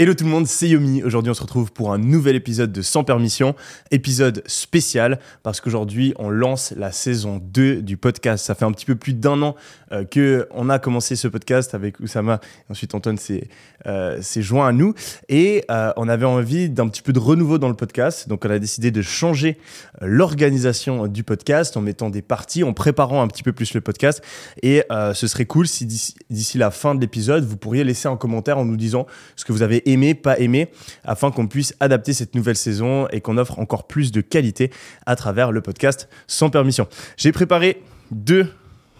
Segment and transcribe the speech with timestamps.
[0.00, 1.02] Hello tout le monde, c'est Yomi.
[1.02, 3.56] Aujourd'hui, on se retrouve pour un nouvel épisode de Sans Permission,
[3.90, 8.46] épisode spécial, parce qu'aujourd'hui, on lance la saison 2 du podcast.
[8.46, 9.56] Ça fait un petit peu plus d'un an
[9.90, 12.38] euh, que on a commencé ce podcast avec Oussama.
[12.70, 13.48] Ensuite, Antoine s'est
[13.86, 14.94] euh, joint à nous.
[15.28, 18.28] Et euh, on avait envie d'un petit peu de renouveau dans le podcast.
[18.28, 19.58] Donc, on a décidé de changer
[20.00, 23.80] euh, l'organisation du podcast en mettant des parties, en préparant un petit peu plus le
[23.80, 24.22] podcast.
[24.62, 28.16] Et euh, ce serait cool si d'ici la fin de l'épisode, vous pourriez laisser un
[28.16, 30.68] commentaire en nous disant ce que vous avez aimé, pas aimé,
[31.04, 34.70] afin qu'on puisse adapter cette nouvelle saison et qu'on offre encore plus de qualité
[35.06, 36.86] à travers le podcast sans permission.
[37.16, 38.52] J'ai préparé deux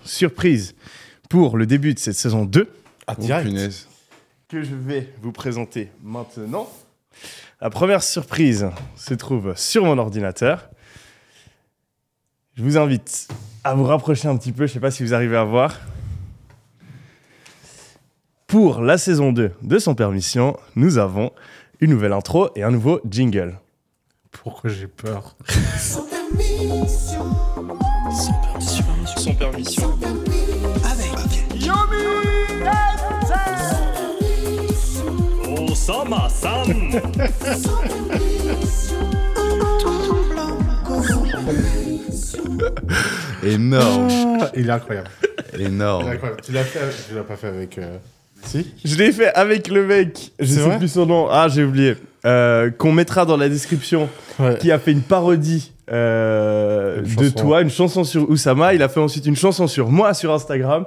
[0.05, 0.75] surprises
[1.29, 2.69] pour le début de cette saison 2
[3.07, 3.47] Ah, Oh, direct.
[3.47, 3.89] punaise.
[4.49, 6.69] que je vais vous présenter maintenant.
[7.61, 10.69] La première surprise se trouve sur mon ordinateur.
[12.55, 13.29] Je vous invite
[13.65, 15.79] à vous rapprocher un petit peu, je ne sais pas si vous arrivez à voir.
[18.49, 21.33] Pour la saison 2 de Sans Permission, nous avons
[21.81, 23.59] une nouvelle intro et un nouveau jingle.
[24.31, 25.37] Pourquoi j'ai peur
[25.79, 27.25] Sans permission,
[28.11, 29.99] Sans permission.
[30.83, 31.15] avec
[37.55, 39.11] sans permission,
[39.79, 40.59] tout blanc,
[43.43, 44.09] Énorme.
[44.41, 45.11] Ah, Il est incroyable.
[45.55, 46.09] Il est Énorme.
[46.09, 46.41] incroyable.
[46.43, 47.77] Tu l'as fait avec- Tu l'as pas fait avec.
[47.79, 47.99] euh,
[48.45, 51.65] Si Je l'ai fait avec le mec, je sais vrai plus son nom, ah j'ai
[51.65, 54.09] oublié, Euh, qu'on mettra dans la description.
[54.39, 54.57] Ouais.
[54.59, 58.73] qui a fait une parodie euh, Une de toi, une chanson sur Oussama.
[58.75, 60.85] Il a fait ensuite une chanson sur moi sur Instagram.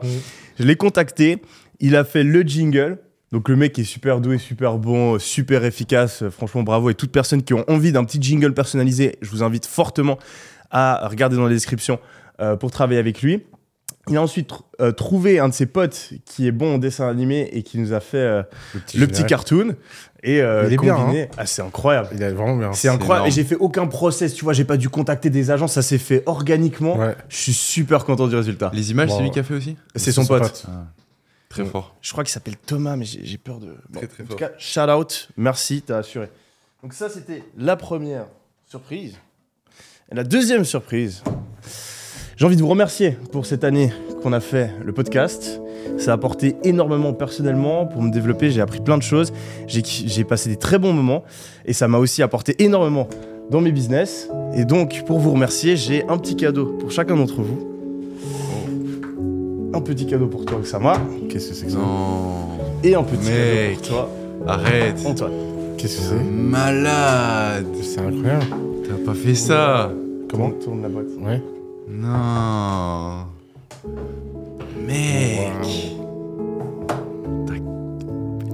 [0.59, 1.41] Je l'ai contacté.
[1.81, 2.97] Il a fait le jingle.
[3.31, 6.23] Donc le mec est super doué, super bon, super efficace.
[6.29, 6.89] Franchement, bravo.
[6.89, 10.17] Et toutes personnes qui ont envie d'un petit jingle personnalisé, je vous invite fortement
[10.69, 11.99] à regarder dans la description
[12.41, 13.43] euh, pour travailler avec lui.
[14.09, 17.07] Il a ensuite tr- euh, trouvé un de ses potes qui est bon en dessin
[17.07, 18.43] animé et qui nous a fait euh,
[18.95, 19.75] le petit cartoon.
[20.23, 22.09] Et euh, Il est bien, combiné- Ah, c'est incroyable.
[22.13, 22.73] Il est vraiment bien.
[22.73, 23.25] C'est incroyable.
[23.25, 23.27] énorme.
[23.27, 25.97] Et j'ai fait aucun process, tu vois, j'ai pas dû contacter des agents, ça s'est
[25.99, 26.97] fait organiquement.
[26.97, 27.15] Ouais.
[27.29, 28.71] Je suis super content du résultat.
[28.73, 30.65] Les images, Bon, c'est lui qui a fait aussi C'est son pote.
[31.49, 31.69] Très Ouais.
[31.69, 31.95] fort.
[32.01, 33.75] Je crois qu'il s'appelle Thomas, mais j'ai peur de.
[33.89, 34.39] Bon, Très, très en tout fort.
[34.39, 36.29] cas, shout out, merci, t'as assuré.
[36.81, 38.25] Donc, ça, c'était la première
[38.67, 39.15] surprise.
[40.11, 41.23] Et la deuxième surprise,
[42.41, 43.91] j'ai envie de vous remercier pour cette année
[44.23, 45.61] qu'on a fait le podcast.
[45.99, 48.49] Ça a apporté énormément personnellement pour me développer.
[48.49, 49.31] J'ai appris plein de choses.
[49.67, 51.23] J'ai passé des très bons moments.
[51.65, 53.07] Et ça m'a aussi apporté énormément
[53.51, 54.27] dans mes business.
[54.55, 57.59] Et donc, pour vous remercier, j'ai un petit cadeau pour chacun d'entre vous.
[59.75, 60.93] Un petit cadeau pour toi, Oussama.
[61.29, 62.47] Qu'est-ce que c'est que ça Non.
[62.83, 63.81] Et un petit Mec.
[63.83, 64.09] cadeau pour toi,
[64.47, 64.95] Arrête.
[65.05, 65.31] Antoine.
[65.77, 66.23] Qu'est-ce que c'est?
[66.23, 67.67] Malade.
[67.83, 68.45] C'est incroyable.
[68.83, 69.91] T'as pas fait ça.
[70.27, 70.47] Comment?
[70.47, 71.05] On tourne la boîte.
[71.23, 71.39] Ouais.
[71.91, 73.25] Non.
[74.87, 75.93] Mec.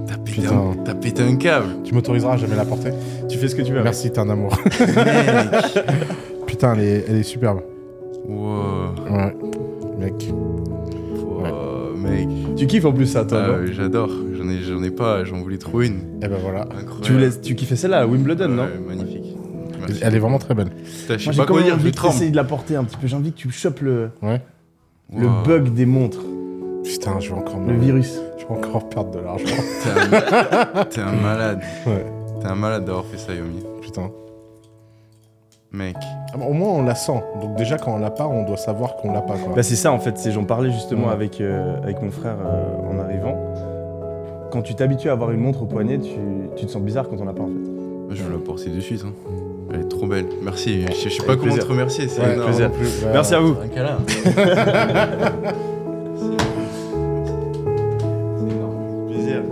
[0.06, 0.56] T'as- pété, Putain.
[0.56, 0.74] un...
[0.84, 1.66] t'as pété un câble.
[1.84, 2.90] Tu m'autoriseras à jamais la porter
[3.28, 3.82] Tu fais ce que tu veux.
[3.82, 4.56] Merci, t'es un amour.
[4.80, 4.86] Mec.
[6.46, 7.60] Putain, elle est, elle est superbe.
[8.26, 8.94] wow.
[9.10, 9.36] Ouais.
[9.98, 10.28] Mec.
[11.16, 12.28] Wow, Mec.
[12.56, 14.10] Tu kiffes en plus ça, toi, Ah, non J'adore.
[14.36, 15.24] J'en ai, j'en ai pas.
[15.24, 16.00] J'en voulais trop une.
[16.22, 16.62] Et ben voilà.
[16.62, 17.00] Incroyable.
[17.02, 19.17] tu, voulais, tu kiffais celle-là à Wimbledon, non Ouais, Magnifique.
[19.88, 20.02] Merci.
[20.04, 20.70] Elle est vraiment très belle.
[20.70, 21.74] Putain, je sais Moi, j'ai pas quand quoi même dire.
[21.74, 22.14] envie Je que tu tremble.
[22.14, 23.06] essayes de la porter un petit peu.
[23.06, 24.40] J'ai envie que tu chopes le, Ouais.
[25.16, 25.42] le Wow.
[25.44, 26.20] bug des montres,
[26.84, 28.18] Putain, je vais encore le me- virus.
[28.38, 29.44] Je vais encore perdre de l'argent.
[29.82, 29.90] T'es
[30.78, 30.84] un...
[30.84, 31.60] T'es un malade.
[31.86, 32.06] Ouais.
[32.40, 33.62] T'es un malade d'avoir fait ça, Yomi.
[33.82, 34.10] Putain.
[35.72, 35.96] Mec.
[36.32, 37.20] Ah, bah, au moins, on la sent.
[37.42, 39.34] Donc, déjà, quand on l'a pas, on doit savoir qu'on l'a pas.
[39.36, 39.54] Quoi.
[39.54, 40.16] Bah, c'est ça en fait.
[40.16, 41.12] C'est j'en parlais justement Ouais.
[41.12, 43.36] avec, euh, avec mon frère euh, en arrivant.
[44.50, 46.10] Quand tu t'habitues à avoir une montre au poignet, tu,
[46.56, 48.14] tu te sens bizarre quand on a pas en fait.
[48.16, 49.04] Je vais la porter de suite.
[49.06, 49.12] hein.
[49.72, 50.26] Elle est trop belle.
[50.42, 50.82] Merci.
[50.86, 51.64] Je, je sais pas comment plaisir.
[51.64, 52.08] te remercier.
[52.08, 52.48] C'est Ouais, énorme.
[52.50, 52.72] plaisir.
[52.72, 53.02] plus.
[53.02, 53.56] Bah, Merci à vous.
[53.62, 53.98] Un câlin.
[58.38, 59.06] C'est énorme.
[59.08, 59.42] Plaisir.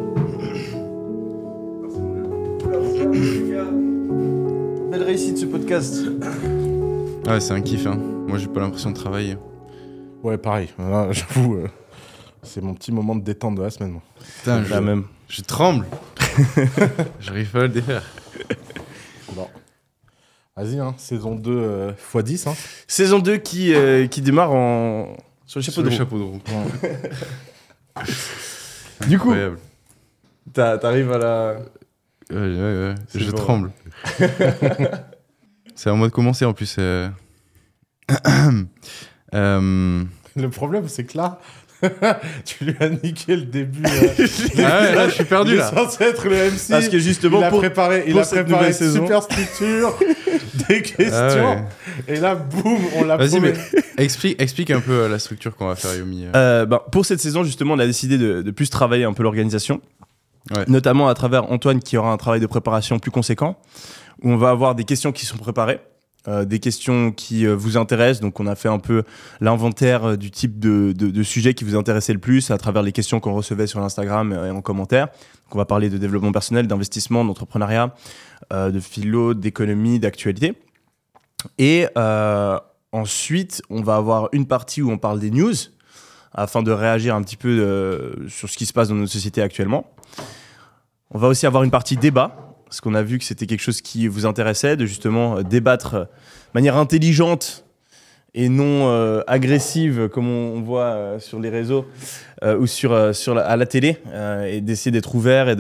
[4.91, 6.03] Belle réussite ce podcast.
[7.27, 7.87] Ouais, c'est un kiff.
[7.87, 7.99] Hein.
[8.27, 9.37] Moi, j'ai pas l'impression de travailler.
[10.23, 10.69] Ouais, pareil.
[11.11, 11.69] J'avoue, euh,
[12.43, 14.01] c'est mon petit moment de détente de la semaine.
[14.39, 15.05] Putain, je, La même.
[15.29, 15.87] je tremble.
[17.21, 18.03] J'arrive pas à le défaire.
[20.57, 22.47] Vas-y, hein, saison 2 euh, x 10.
[22.47, 22.55] Hein.
[22.87, 25.15] Saison 2 qui, euh, qui démarre en...
[25.47, 25.99] sur le chapeau Sur de le roue.
[25.99, 26.41] chapeau de roue.
[29.09, 29.59] Du coup, Incroyable.
[30.53, 31.57] t'as- t'arrives à la...
[32.31, 32.59] Ouais, ouais,
[32.89, 32.95] ouais.
[33.09, 33.37] C'est Je bon.
[33.37, 33.73] tremble.
[35.75, 36.77] c'est à moi de commencer en plus.
[36.79, 37.09] euh.
[39.35, 40.05] Euh,
[40.37, 41.41] Le problème, c'est que là,
[42.45, 43.83] tu lui as niqué le début.
[43.87, 44.27] euh,
[44.59, 45.71] Ah ouais, là, je suis perdu il est là.
[45.71, 46.71] censé être le MC.
[46.71, 47.59] Parce que justement, il a pour...
[47.61, 49.03] préparé, il pour a cette préparé saison.
[49.03, 49.99] super structure,
[50.69, 51.13] des questions.
[51.13, 51.65] Ah ouais.
[52.09, 53.53] Et là, boum, on l'a Vas-y, mais
[53.99, 56.27] explique, explique un peu euh, la structure qu'on va faire, Yomi.
[56.35, 59.23] Euh, bah, pour cette saison, justement, on a décidé de, de plus travailler un peu
[59.23, 59.81] l'organisation.
[60.55, 60.63] Ouais.
[60.69, 63.59] notamment à travers Antoine qui aura un travail de préparation plus conséquent,
[64.23, 65.81] où on va avoir des questions qui sont préparées.
[66.29, 68.21] Euh, des questions qui euh, vous intéressent.
[68.21, 69.05] Donc, on a fait un peu
[69.41, 73.21] l'inventaire euh, du type de, sujet qui vous intéressait le plus à travers les questions
[73.21, 75.07] qu'on recevait sur l'Instagram et en commentaire.
[75.07, 77.95] Donc, on va parler de développement personnel, d'investissement, d'entrepreneuriat,
[78.53, 80.55] de philo, d'économie, d'actualité.
[81.59, 81.87] Et
[82.93, 85.55] ensuite, on va avoir une partie où on parle des news
[86.33, 89.91] afin de réagir un petit peu sur ce qui se passe dans notre société actuellement.
[91.11, 92.46] On va aussi avoir une partie débat,
[92.77, 95.95] parce qu'on a vu que c'était quelque chose qui vous intéressait, de justement euh, débattre
[95.95, 96.09] euh, de
[96.53, 97.65] manière intelligente
[98.35, 101.87] et non euh, agressive, comme on, on voit euh, sur les réseaux
[102.45, 103.97] euh, ou sur, sur la- à la télé,
[104.47, 105.57] et d'essayer d'être ouvert et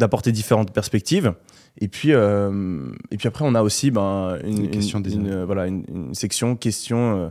[0.00, 1.34] d'apporter différentes perspectives.
[1.80, 5.44] Et puis, et puis après, on a aussi ben, une, Une question une- des une,
[5.44, 7.28] voilà, une, section questions, euh,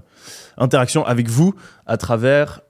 [0.58, 1.54] interaction avec vous
[1.86, 2.62] à travers.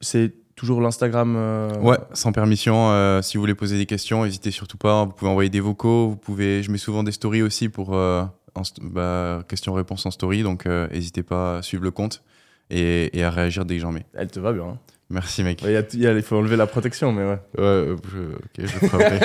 [0.00, 1.34] C'est toujours l'Instagram.
[1.36, 2.90] euh, Ouais, sans permission.
[2.90, 5.04] euh, si vous voulez poser des questions, n'hésitez surtout pas.
[5.04, 6.08] Vous pouvez envoyer des vocaux.
[6.08, 6.62] Vous pouvez.
[6.62, 8.24] Je mets souvent des stories aussi pour euh,
[8.58, 10.42] st- bah, questions-réponses en story.
[10.42, 12.22] Donc, n'hésitez pas à suivre le compte
[12.70, 14.06] et, et à réagir dès que j'en mets.
[14.14, 14.64] Elle te va bien.
[14.64, 14.78] hein.
[15.10, 15.62] Merci, mec.
[15.62, 17.38] Il faut enlever la protection, mais ouais.
[17.58, 19.20] Ouais, je, ok, je ferai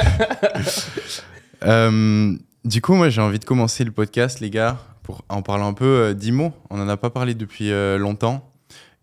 [2.66, 5.74] du coup, moi, j'ai envie de commencer le podcast, les gars, pour en parler un
[5.74, 6.52] peu d'IMO.
[6.70, 8.49] On n'en a pas parlé depuis longtemps.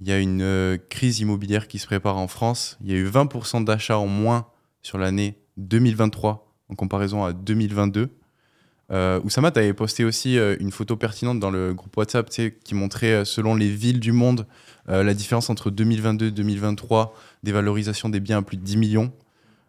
[0.00, 2.76] Il y a une euh, crise immobilière qui se prépare en France.
[2.84, 4.46] Il y a eu 20% d'achats en moins
[4.82, 8.10] sur l'année 2023 en comparaison à 2022.
[8.92, 12.74] Euh, Oussama, tu avais posté aussi euh, une photo pertinente dans le groupe WhatsApp qui
[12.74, 14.46] montrait, selon les villes du monde,
[14.86, 17.12] la différence entre 2022 et 2023
[17.42, 19.12] des valorisations des biens à plus de 10 millions.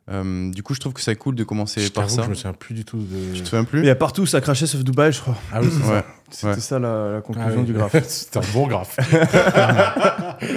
[0.10, 2.22] Euh, du coup, je trouve que c'est cool de commencer Je par ça.
[2.24, 3.34] je me souviens plus du tout de.
[3.34, 5.36] Tu te souviens plus Il y a partout, ça crachait sauf Dubaï, je crois.
[5.52, 5.96] Ah oui, c'est Ouais.
[6.00, 6.06] ça.
[6.30, 6.60] C'était Ouais.
[6.60, 7.66] ça la, la Ah conclusion oui.
[7.66, 7.96] du graphe.
[8.08, 8.98] C'était un bon graphe.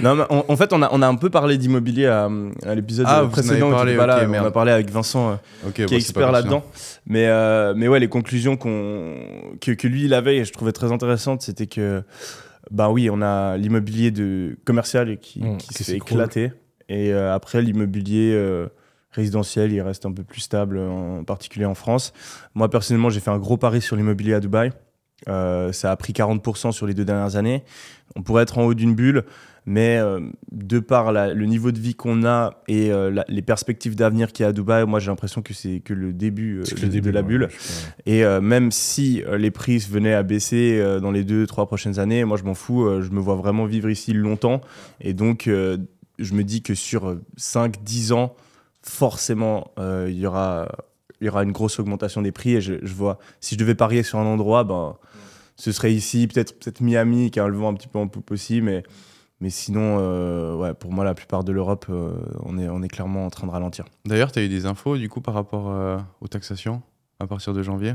[0.00, 2.28] non, mais en, en fait, on a, on a un peu parlé d'immobilier à,
[2.66, 3.70] à l'épisode Ah, précédent.
[3.70, 5.32] parlé, t'étais pas là, ok, on a parlé avec Vincent,
[5.66, 6.64] euh, qui bon, est expert là-dedans.
[7.06, 9.14] Mais, euh, mais ouais, les conclusions qu'on
[9.60, 12.02] que, que lui, il avait, et je trouvais très intéressantes, c'était que,
[12.70, 16.52] bah oui, on a l'immobilier de commercial qui, Mmh, qui s'est éclaté.
[16.88, 18.68] Et euh, après, l'immobilier euh,
[19.10, 22.12] résidentiel, il reste un peu plus stable, en particulier en France.
[22.54, 24.72] Moi, personnellement, j'ai fait un gros pari sur l'immobilier à Dubaï.
[25.28, 27.62] Euh, ça a pris 40% sur les deux dernières années.
[28.16, 29.22] On pourrait être en haut d'une bulle,
[29.66, 30.18] mais euh,
[30.50, 34.32] de par la- le niveau de vie qu'on a et euh, la- les perspectives d'avenir
[34.32, 36.82] qu'il y a à Dubaï, moi j'ai l'impression que c'est que le début, que de,
[36.82, 37.48] le début de la ouais, bulle.
[38.04, 42.36] Et même si les prix venaient à baisser dans les deux, trois prochaines années, moi
[42.36, 44.60] je m'en fous, je me vois vraiment vivre ici longtemps.
[45.00, 45.48] Et donc
[46.22, 48.34] je me dis que sur 5-10 ans,
[48.82, 50.68] forcément, euh, il y aura
[51.20, 52.54] il y aura une grosse augmentation des prix.
[52.56, 54.96] Et je, je vois, si je devais parier sur un endroit, ben,
[55.56, 58.08] ce serait ici, peut-être peut Miami, qui a un le vent un petit peu en
[58.08, 58.60] poupe aussi.
[58.60, 58.82] Mais,
[59.40, 62.14] mais sinon, euh, ouais, pour moi, la plupart de l'Europe, euh,
[62.44, 63.84] on, est, on est clairement en train de ralentir.
[64.04, 66.82] D'ailleurs, tu as eu des infos du coup par rapport euh, aux taxations
[67.20, 67.94] à partir de janvier?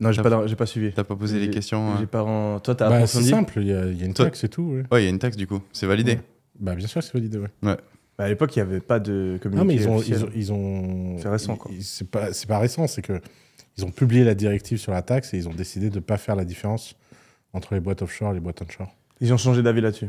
[0.00, 0.92] Non, j'ai pas, j'ai pas suivi.
[0.92, 2.06] T'as pas posé les questions J'ai euh?
[2.06, 4.24] pas ren- Toi, t'as Bah, c'est simple, il y, a il y a une Toi-
[4.26, 4.62] taxe et tout.
[4.62, 4.82] ouais.
[4.90, 5.60] Ouais, il y a une taxe du coup.
[5.72, 6.14] C'est validé.
[6.14, 6.22] Ouais.
[6.58, 7.38] Bah, bien sûr, c'est validé.
[7.38, 7.48] Ouais.
[7.62, 7.76] Bah,
[8.18, 10.02] À l'époque, il n'y avait pas de communiqué Non, mais ils ont.
[10.02, 11.70] Ils ont, ils ont- C'est récent, quoi.
[11.80, 13.20] C'est pas, c'est pas récent, c'est que
[13.76, 16.16] ils ont publié la directive sur la taxe et ils ont décidé de ne pas
[16.16, 16.96] faire la différence
[17.52, 18.92] entre les boîtes offshore et les boîtes onshore.
[19.20, 20.08] Ils ont changé d'avis là-dessus.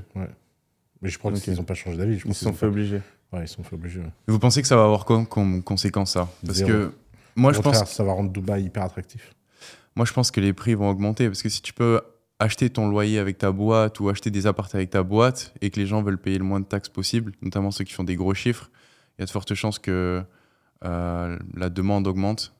[1.01, 2.17] Mais je crois qu'ils n'ont pas changé d'avis.
[2.19, 3.01] je Ils se sont fait obligés.
[3.31, 3.99] Ouais, ils se sont fait obliger.
[3.99, 4.07] ouais.
[4.27, 6.27] Et Vous pensez que ça va avoir quoi comme conséquence ça?
[6.45, 6.69] Parce Zéro.
[6.69, 6.91] que
[7.35, 9.33] moi Au je pense contraire, ça va rendre Dubaï hyper attractif.
[9.95, 12.01] Moi, je pense que les prix vont augmenter parce que si tu peux
[12.39, 15.79] acheter ton loyer avec ta boîte ou acheter des appartements avec ta boîte et que
[15.79, 18.33] les gens veulent payer le moins de taxes possible, notamment ceux qui font des gros
[18.33, 18.69] chiffres,
[19.17, 20.23] il y a de fortes chances que
[20.85, 22.53] euh, la demande augmente.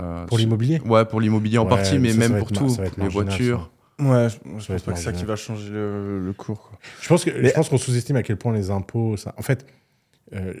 [0.00, 0.80] Euh, Pour l'immobilier?
[0.80, 2.68] Ouais, pour l'immobilier en Ouais, partie, mais ça, ça même pour tout.
[2.68, 3.70] ça Les voitures.
[3.98, 6.68] Ouais, je, je pense pas que c'est ça qui va changer le, le cours.
[6.68, 6.78] quoi.
[7.00, 7.08] Je
[7.54, 9.16] pense qu'on sous-estime à quel point les impôts.
[9.16, 9.34] Ça...
[9.38, 9.66] En fait,
[10.34, 10.54] euh,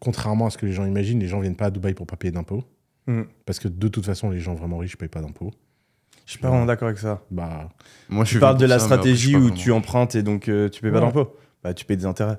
[0.00, 2.16] contrairement à ce que les gens imaginent, les gens viennent pas à Dubaï pour pas
[2.16, 2.64] payer d'impôts.
[3.06, 3.22] Mm.
[3.46, 5.52] Parce que de toute façon, les gens vraiment riches payent pas d'impôts.
[6.26, 7.22] Je suis pas vraiment d'accord avec ça.
[7.30, 7.68] Bah,
[8.08, 9.54] Moi, je Tu suis parles de la ça, après, stratégie où vraiment.
[9.54, 11.04] tu empruntes et donc euh, tu payes pas Ouais.
[11.06, 11.36] d'impôts.
[11.62, 12.38] Bah, tu payes des intérêts.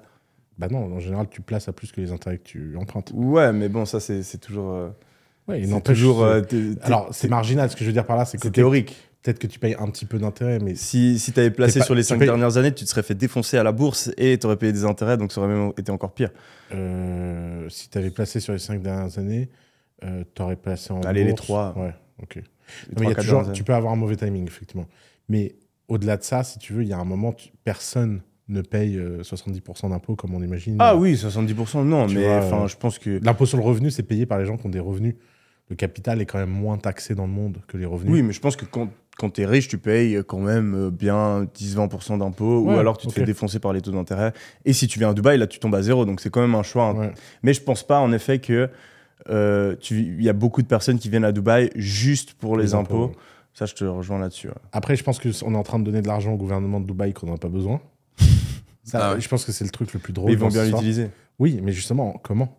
[0.57, 3.11] bah non, en général, tu places à plus que les intérêts que tu empruntes.
[3.13, 4.71] Ouais, mais bon, ça, c'est c'est toujours.
[4.71, 4.89] euh,
[5.47, 6.23] Ouais, il toujours.
[6.23, 7.69] euh, t'es- Alors, c'est marginal.
[7.69, 8.95] Ce que je veux dire par là, c'est que c'est théorique.
[9.21, 11.85] peut-être que tu payes un petit peu d'intérêt, mais Si, si tu avais placé pas-
[11.85, 14.09] sur les tu 5 payes- dernières années, tu te serais fait défoncer à la bourse
[14.17, 16.29] et tu aurais payé des intérêts, donc ça aurait même été encore pire.
[16.73, 19.49] euh, si tu avais placé sur les cinq dernières années,
[20.01, 21.01] tu aurais placé en.
[21.01, 21.73] Allez, les trois.
[21.77, 22.41] Ouais, ok.
[22.95, 24.85] Non, mais y a toujours, tu peux avoir un mauvais timing, effectivement.
[25.29, 25.55] Mais
[25.87, 28.97] au-delà de ça, si tu veux, il y a un moment, tu- personne ne paye
[28.97, 30.77] euh, 70% d'impôts comme on imagine.
[30.79, 33.19] Ah oui, 70%, non, Tu mais enfin, euh, je pense que.
[33.23, 35.15] L'impôt sur le revenu, c'est payé par les gens qui ont des revenus.
[35.69, 38.13] Le capital est quand même moins taxé dans le monde que les revenus.
[38.13, 40.91] Oui, mais je pense que quand, quand tu es riche, tu payes quand même euh,
[40.91, 44.31] bien 10-20% d'impôts, ou Ouais, alors tu te fais défoncer par les taux d'intérêt.
[44.63, 46.05] Et si tu viens à Dubaï, là, tu tombes à zéro.
[46.05, 46.93] Donc c'est quand même un choix.
[46.93, 47.11] Ouais.
[47.41, 48.67] Mais je pense pas, en effet, que euh,
[49.29, 53.11] il y a beaucoup de personnes qui viennent à Dubaï juste pour les, impôts.
[53.53, 54.47] Ça, je te rejoins là-dessus.
[54.49, 54.53] ouais.
[54.73, 57.13] Après, je pense qu'on est en train de donner de l'argent au gouvernement de Dubaï
[57.13, 57.79] qu'on n'en a pas besoin.
[58.83, 59.21] Ça, Ah ouais.
[59.21, 60.27] Je pense que c'est le truc le plus drôle.
[60.27, 61.09] Mais ils vont bien l'utiliser.
[61.39, 62.57] Oui, mais justement, comment?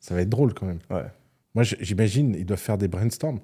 [0.00, 0.78] Ça va être drôle quand même.
[0.90, 1.04] Ouais.
[1.54, 3.40] Moi, j'imagine, ils doivent faire des brainstorms.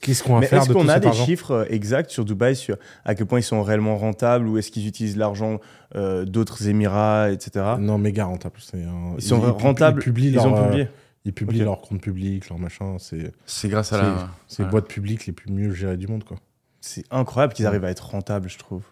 [0.00, 1.24] Qu'est-ce qu'on va Mais faire est-ce qu'on a des argent?
[1.26, 4.70] chiffres euh, exacts sur Dubaï, sur à quel point ils sont réellement rentables, ou est-ce
[4.70, 5.60] qu'ils utilisent l'argent
[5.94, 7.74] euh, d'autres Émirats, etc.
[7.78, 8.54] Non, méga rentable.
[8.60, 10.88] c'est un- Ils sont rentables, Ils publient, ils leur, ont euh, publié.
[11.24, 11.64] Ils publient Ok.
[11.66, 12.96] leur compte public, leur machin.
[12.98, 14.28] C'est C'est grâce à la.
[14.48, 14.70] c'est les Ouais.
[14.70, 16.38] boîtes publiques les plus mieux gérées du monde, quoi.
[16.80, 18.84] C'est incroyable qu'ils arrivent à être rentables, je trouve.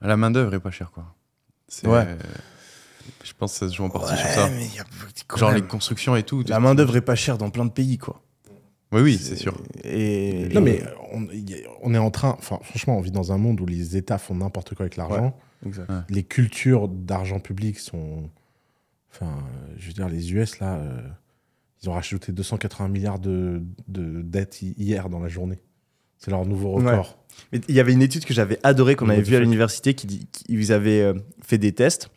[0.00, 1.14] La main-d'œuvre est pas chère, quoi.
[1.68, 2.06] C'est- Ouais.
[3.22, 4.48] Je pense que ça se joue en partie sur ça.
[4.50, 4.84] mais il y a
[5.28, 6.42] quand Genre même- les constructions et tout.
[6.48, 8.20] La main-d'œuvre est pas chère dans plein de pays, quoi.
[8.92, 9.56] Oui, oui, c'est sûr.
[9.82, 10.48] Et...
[10.54, 10.82] Non, mais
[11.82, 12.36] on, est en train.
[12.38, 15.36] Enfin, franchement, on vit dans un monde où les États font n'importe quoi avec l'argent.
[15.66, 15.90] Exact.
[16.08, 18.30] Les cultures d'argent public sont.
[19.12, 19.32] Enfin,
[19.76, 21.00] je veux dire, les US, là, euh,
[21.82, 25.58] ils ont rajouté 280 milliards de, de dettes hi- hier dans la journée.
[26.18, 27.18] C'est leur nouveau record.
[27.68, 30.72] Il y avait une étude que j'avais adorée, qu'on avait vue à l'université, qui qu'ils
[30.72, 32.08] avaient euh, fait des tests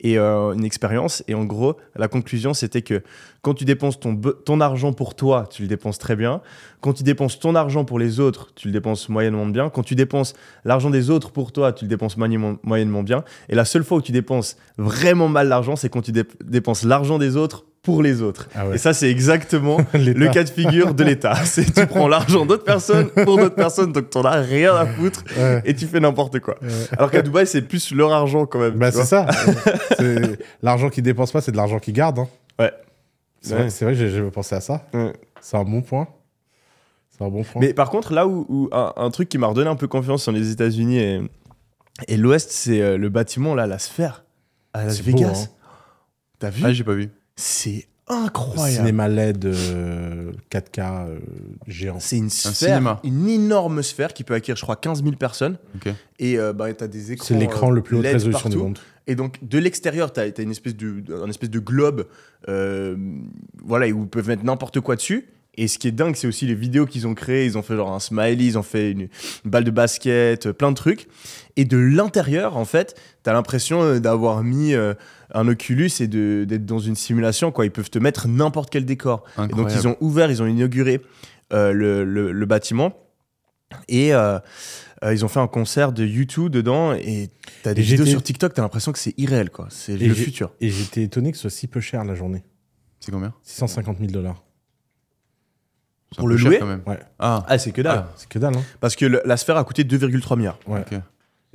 [0.00, 1.22] et euh, une expérience.
[1.28, 3.02] Et en gros, la conclusion, c'était que
[3.42, 6.40] quand tu dépenses ton, argent pour toi, tu le dépenses très bien.
[6.80, 9.70] Quand tu dépenses ton argent pour les autres, tu le dépenses moyennement bien.
[9.70, 10.34] Quand tu dépenses
[10.64, 13.22] l'argent des autres pour toi, tu le dépenses moyennement, bien.
[13.48, 16.82] Et la seule fois où tu dépenses vraiment mal l'argent, c'est quand tu dép- dépenses
[16.84, 18.48] l'argent des autres pour les autres.
[18.54, 18.74] Ah ouais.
[18.74, 21.34] Et ça, c'est exactement le cas de figure de l'État.
[21.44, 25.22] C'est tu prends l'argent d'autres personnes pour d'autres personnes, donc t'en as rien à foutre
[25.36, 25.62] Ouais.
[25.64, 26.56] et tu fais n'importe quoi.
[26.62, 26.68] Ouais.
[26.98, 28.74] Alors qu'à Dubaï, c'est plus leur argent quand même.
[28.74, 29.26] Bah, c'est ça.
[30.62, 32.20] L'argent qu'ils dépensent pas, c'est de l'argent qu'ils gardent.
[32.20, 32.28] hein.
[32.58, 32.72] Ouais.
[33.40, 33.68] C'est Ouais.
[33.68, 34.86] vrai, vrai, j'ai jamais pensé à ça.
[34.94, 35.12] Ouais.
[35.40, 36.08] C'est un bon point.
[37.10, 37.60] C'est un bon point.
[37.60, 40.22] Mais par contre, là où, où un, un truc qui m'a redonné un peu confiance
[40.22, 41.20] sur les États-Unis et,
[42.08, 44.24] et l'Ouest, c'est euh, le bâtiment, là, la sphère,
[44.72, 45.44] à Las Vegas.
[45.46, 45.48] hein.
[46.38, 46.62] T'as vu?
[46.64, 47.10] Ah, j'ai pas vu.
[47.36, 48.86] C'est incroyable.
[48.86, 51.18] Cinéma LED euh, 4K euh,
[51.66, 51.98] géant.
[52.00, 52.54] C'est une cinéma.
[52.54, 55.58] sphère, une énorme sphère qui peut accueillir, je crois, 15 000 personnes.
[56.18, 57.26] Et euh, bah, t'as des écrans.
[57.26, 58.78] C'est l'écran euh, le plus haute LED résolution du monde.
[59.06, 62.06] Et donc, de l'extérieur, tu as, une espèce de, un espèce de globe
[62.48, 62.96] euh,
[63.62, 65.28] voilà, où ils peuvent mettre n'importe quoi dessus.
[65.56, 67.44] Et ce qui est dingue, c'est aussi les vidéos qu'ils ont créées.
[67.44, 69.08] Ils ont fait genre un smiley, ils ont fait une,
[69.44, 71.06] une balle de basket, euh, plein de trucs.
[71.56, 74.94] Et de l'intérieur, en fait, tu as l'impression euh, d'avoir mis euh,
[75.34, 77.52] un Oculus et d'être dans une simulation.
[77.52, 77.66] Quoi.
[77.66, 79.24] Ils peuvent te mettre n'importe quel décor.
[79.38, 81.02] Et donc, ils ont ouvert, ils ont inauguré
[81.52, 82.94] euh, le, le- le bâtiment.
[83.88, 84.38] Et euh,
[85.02, 86.92] euh, ils ont fait un concert de YouTube dedans.
[86.94, 87.30] Et
[87.62, 89.50] tu as des Et vidéos sur TikTok, tu as l'impression que c'est irréel.
[89.50, 89.66] quoi.
[89.70, 90.52] C'est le futur.
[90.60, 92.44] Et j'étais étonné que ce soit si peu cher la journée.
[93.00, 93.34] C'est combien?
[93.42, 94.42] 650 000 dollars.
[96.16, 96.58] Pour le louer?
[96.60, 96.82] quand même.
[96.86, 96.98] Ouais.
[97.18, 98.04] Ah, Ah, c'est que dalle.
[98.06, 98.12] Ah.
[98.16, 100.58] C'est que dalle, hein Parce que le- la sphère a coûté 2,3 milliards.
[100.66, 100.80] Ouais.
[100.80, 101.00] ok.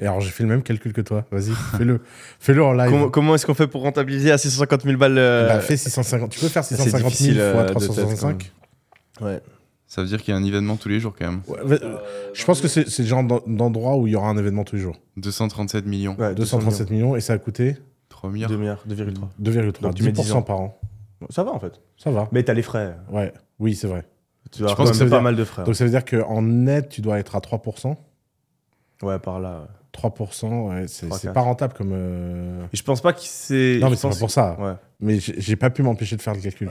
[0.02, 1.26] Et alors, j'ai fait le même calcul que toi.
[1.32, 2.00] Vas-y, fais-le.
[2.40, 2.90] Fais-le en live.
[2.90, 6.32] Comment, comment est-ce qu'on fait pour rentabiliser à 650 000 balles euh, Bah, fais 650.
[6.32, 8.52] Tu peux faire c'est 650 000 difficile, euh, fois de tête, 365
[9.22, 9.42] Ouais.
[9.88, 11.42] Ça veut dire qu'il y a un événement tous les jours quand même.
[11.48, 11.80] Ouais, ouais,
[12.34, 14.64] Je pense que c'est c'est le genre d'en- d'endroit où il y aura un événement
[14.64, 14.96] tous les jours.
[15.18, 16.16] 237 millions.
[16.18, 17.76] Ouais, 237 millions et ça a coûté
[18.10, 18.50] 3 milliards.
[18.52, 19.14] 2 milliards, 2,3.
[19.42, 19.82] 2,3.
[19.82, 20.42] Donc, tu mets 10 10% ans.
[20.44, 20.80] par an.
[21.32, 21.82] Ça va en fait.
[21.98, 22.30] Ça va.
[22.32, 22.96] Mais t'as les frais.
[23.12, 23.34] Ouais.
[23.60, 24.06] Oui, c'est vrai.
[24.52, 25.64] Tu vas Je avoir pense que ça pas dire- mal de frais.
[25.66, 27.98] Donc ça veut dire qu'en net, tu dois être à 3%.
[29.02, 29.68] Ouais, par là.
[29.94, 31.92] 3%, ouais, c'est pas rentable comme.
[31.94, 33.80] euh, Et je pense pas que c'est.
[33.82, 34.56] Non, mais c'est pas pour ça.
[34.60, 34.74] Ouais.
[35.00, 36.68] Mais j'ai pas pu m'empêcher de faire le calcul.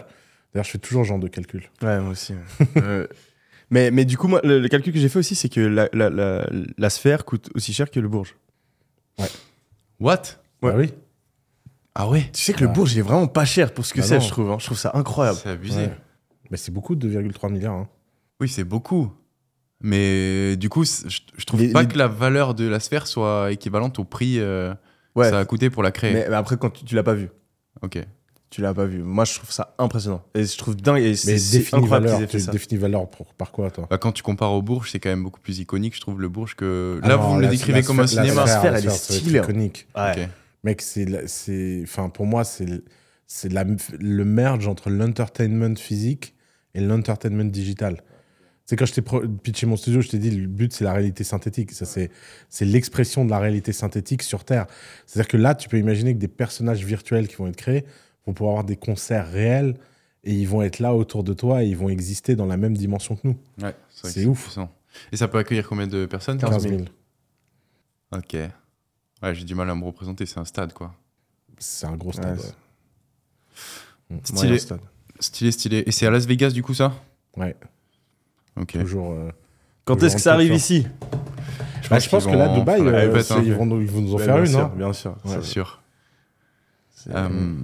[0.55, 1.69] D'ailleurs, je fais toujours ce genre de calcul.
[1.83, 2.33] Ouais, moi aussi.
[2.35, 2.67] ouais.
[2.83, 3.07] Euh,
[3.71, 5.89] mais, mais du coup, moi, le, le calcul que j'ai fait aussi, c'est que la,
[5.93, 6.47] la, la,
[6.79, 8.35] la sphère coûte aussi cher que le Bourge.
[10.01, 10.23] What?
[10.63, 10.73] Ouais.
[10.73, 10.95] Bah oui.
[11.95, 12.73] Ah ouais Tu sais que le Ah.
[12.73, 14.51] Bourge il est vraiment pas cher pour ce que Bah c'est, je trouve.
[14.53, 14.57] hein.
[14.61, 15.39] Je trouve ça incroyable.
[15.43, 15.81] C'est abusé.
[15.87, 15.93] Ouais.
[16.51, 17.75] Mais c'est beaucoup de 2,3 milliards.
[17.75, 17.89] hein.
[18.41, 19.13] Oui, c'est beaucoup.
[19.81, 23.07] Mais du coup, je, je trouve Les- pas les- que la valeur de la sphère
[23.07, 24.75] soit équivalente au prix euh,
[25.15, 25.27] Ouais.
[25.27, 26.13] que ça a coûté pour la créer.
[26.15, 27.29] Mais, mais après, quand tu, tu l'as pas vu.
[27.83, 27.99] Ok.
[28.51, 29.03] Tu l'as pas vu.
[29.03, 30.23] Moi, je trouve ça impressionnant.
[30.35, 31.03] Et je trouve dingue.
[31.03, 32.17] Et Mais définis valeur.
[32.21, 32.51] aient fait Tu ça.
[32.51, 33.87] définis valeur pour- par quoi, toi?
[33.91, 36.29] Bah, quand tu compares au Bourges, c'est quand même beaucoup plus iconique, je trouve, le
[36.29, 36.99] Bourges que.
[37.03, 38.47] Ah Là, non, vous me le décrivez comme un cinéma.
[38.47, 39.43] La sphère, elle est stylée, hein.
[39.43, 39.87] iconique.
[39.97, 40.13] Ouais.
[40.23, 40.29] Ok.
[40.65, 42.67] Mec, c'est, enfin, pour moi, c'est,
[44.01, 46.35] le merge entre l'entertainment physique
[46.75, 48.03] et l'entertainment digital.
[48.69, 49.03] C'est quand je t'ai
[49.43, 51.73] pitché mon studio, je t'ai dit le but c'est la réalité synthétique.
[51.73, 52.11] Ça c'est,
[52.51, 54.67] c'est l'expression de la réalité synthétique sur Terre.
[55.07, 57.87] C'est-à-dire que là, tu peux imaginer que des personnages virtuels qui vont être créés
[58.27, 59.75] vont pouvoir avoir des concerts réels
[60.23, 62.77] et ils vont être là autour de toi et ils vont exister dans la même
[62.77, 63.39] dimension que nous.
[63.63, 64.43] Ouais, C'est ouf.
[64.45, 64.71] puissant.
[65.13, 66.37] Et ça peut accueillir combien de personnes?
[66.37, 66.83] 15 000.
[68.13, 68.35] Ok.
[69.23, 70.95] Ouais, j'ai du mal à me représenter, c'est un stade, quoi.
[71.57, 72.39] C'est un gros stade.
[72.39, 72.45] Ouais,
[74.11, 74.21] ouais.
[74.25, 74.41] Stylé.
[74.43, 74.81] Moyen stade.
[75.21, 75.83] Stylé, stylé.
[75.87, 76.93] Et c'est à Las Vegas, du coup, ça?
[77.35, 77.57] Ouais,
[78.61, 78.73] Ok.
[78.81, 79.13] toujours.
[79.13, 79.31] euh,
[79.85, 80.87] Quand est-ce que ça arrive ici
[81.83, 83.43] Je Bah, je pense que là, Dubaï, euh, répète, hein.
[83.45, 84.51] ils, vont nous, ils vont nous en Ouais, faire bien une.
[84.51, 84.73] sûr, hein.
[84.77, 85.17] Bien sûr.
[85.25, 85.43] C'est Ouais.
[85.43, 85.83] sûr.
[86.91, 87.55] C'est- Euh,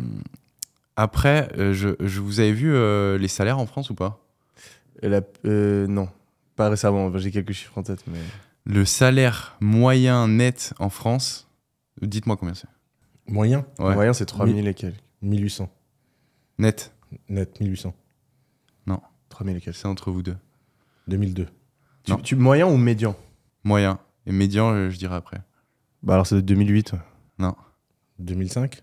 [0.97, 4.21] après, euh, je, je vous avez vu euh, les salaires en France ou pas?
[5.03, 6.09] La- euh, non,
[6.57, 7.17] pas récemment.
[7.19, 8.19] J'ai quelques chiffres en tête, mais.
[8.65, 11.49] Le salaire moyen net en France,
[12.01, 12.69] dites-moi combien c'est.
[13.27, 13.87] Moyen, Ouais.
[13.87, 14.97] En moyen, c'est 3000 et quelques.
[15.21, 15.69] 1800.
[16.59, 16.93] Net,
[17.29, 17.93] Net, 1800.
[19.31, 19.77] 3000 et quelques.
[19.77, 20.37] c'est entre vous deux.
[21.09, 21.47] 2002.
[22.05, 22.19] Tu, Non.
[22.19, 23.17] tu- moyen ou médian?
[23.65, 23.99] Moyen.
[24.27, 25.41] Et médian, euh, je dirais après.
[26.03, 26.93] Bah alors, c'est de 2008.
[28.21, 28.83] 2005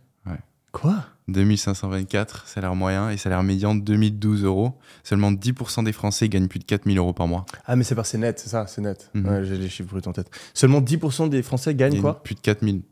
[0.74, 1.04] Quoi?
[1.28, 4.78] 2524, salaire moyen, et salaire médian 2012 euros.
[5.04, 7.46] Seulement 10% des Français gagnent plus de 4000 euros par mois.
[7.66, 9.12] Ah, mais c'est pas, c'est net, c'est ça, c'est net.
[9.14, 10.30] Ouais, j'ai les chiffres bruts en tête.
[10.54, 12.24] Seulement 10% des Français gagnent quoi?
[12.24, 12.84] Plus de 4000.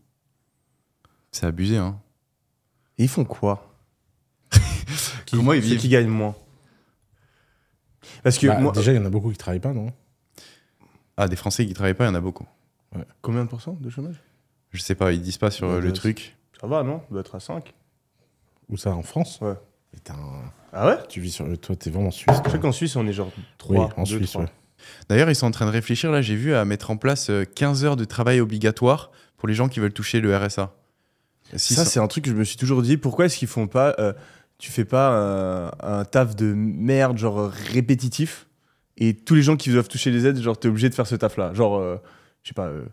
[1.31, 1.97] C'est abusé, hein.
[2.97, 3.73] Et ils font quoi?
[5.31, 5.79] Comment ils vivent?
[5.79, 6.35] qui gagnent moins.
[8.23, 8.71] Parce que Bah, moi.
[8.73, 9.91] Déjà, il y en a beaucoup qui travaillent pas, non?
[11.17, 12.45] Ah, des Français qui travaillent pas, il y en a beaucoup.
[13.21, 14.15] Combien de pourcents de chômage?
[14.71, 16.37] Je sais pas, ils disent pas sur Ouais, euh, le ouais, truc.
[16.59, 16.99] Ça va, non?
[16.99, 17.73] Ça doit être à 5.
[18.69, 19.39] Où ça, en France?
[19.41, 19.53] Ouais.
[19.93, 20.15] Putain,
[20.71, 20.97] Ah ouais?
[21.09, 21.45] Tu vis sur.
[21.59, 22.35] Toi, t'es vraiment suisse.
[22.45, 23.75] Je sais qu'en Suisse, on est genre 3.
[23.85, 24.45] Oui, en Suisse, ouais.
[25.09, 27.43] D'ailleurs, ils sont en train de réfléchir, là, j'ai vu, à mettre en place euh,
[27.43, 30.73] 15 heures de travail obligatoire pour les gens qui veulent toucher le RSA.
[31.55, 32.95] Si Ça, c'est un truc que je me suis toujours dit.
[32.97, 33.95] Pourquoi est-ce qu'ils font pas.
[33.99, 34.13] euh,
[34.59, 38.45] tu fais pas un, un taf de merde, genre répétitif,
[38.97, 41.15] et tous les gens qui doivent toucher les aides, genre, t'es obligé de faire ce
[41.15, 41.53] taf-là.
[41.55, 41.95] Genre, euh,
[42.43, 42.83] je sais pas, euh,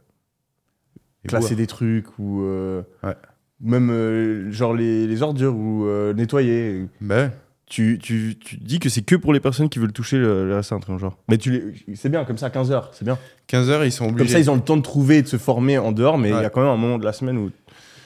[1.29, 2.43] classer des trucs, ou.
[2.43, 3.15] euh, Ouais.
[3.61, 6.87] Même, euh, genre, les, les ordures, ou euh, nettoyer.
[7.03, 7.31] Ouais.
[7.69, 10.59] Tu, tu, tu dis que c'est que pour les personnes qui veulent toucher le, le
[10.59, 11.19] RSA, un truc dans le genre.
[11.29, 13.19] Mais tu c'est bien, comme ça, 15 heures, c'est bien.
[13.49, 14.19] 15 heures, ils sont obligés.
[14.19, 16.29] Comme ça, ils ont le temps de trouver et de se former en dehors, mais
[16.29, 17.51] il y a quand même un moment de la semaine où.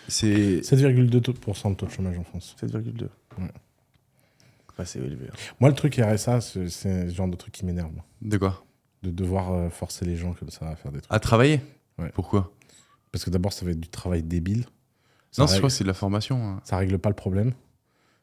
[0.08, 1.18] C'est 7,2% de
[1.74, 2.56] taux de chômage en France.
[2.62, 3.06] 7,2.
[3.38, 4.84] Ouais.
[4.84, 5.26] C'est élevé.
[5.30, 5.36] hein.
[5.60, 7.92] Moi, le truc RSA, c'est c'est le genre de truc qui m'énerve.
[8.22, 8.64] de quoi?
[9.02, 11.12] De devoir euh, forcer les gens comme ça à faire des trucs.
[11.12, 11.60] À travailler?
[11.98, 12.10] Ouais.
[12.14, 12.50] Pourquoi?
[13.12, 14.64] Parce que d'abord, ça va être du travail débile.
[15.32, 16.42] Ça, Non, je règle, crois que c'est de la formation.
[16.42, 16.60] hein.
[16.64, 17.52] ça règle pas le problème.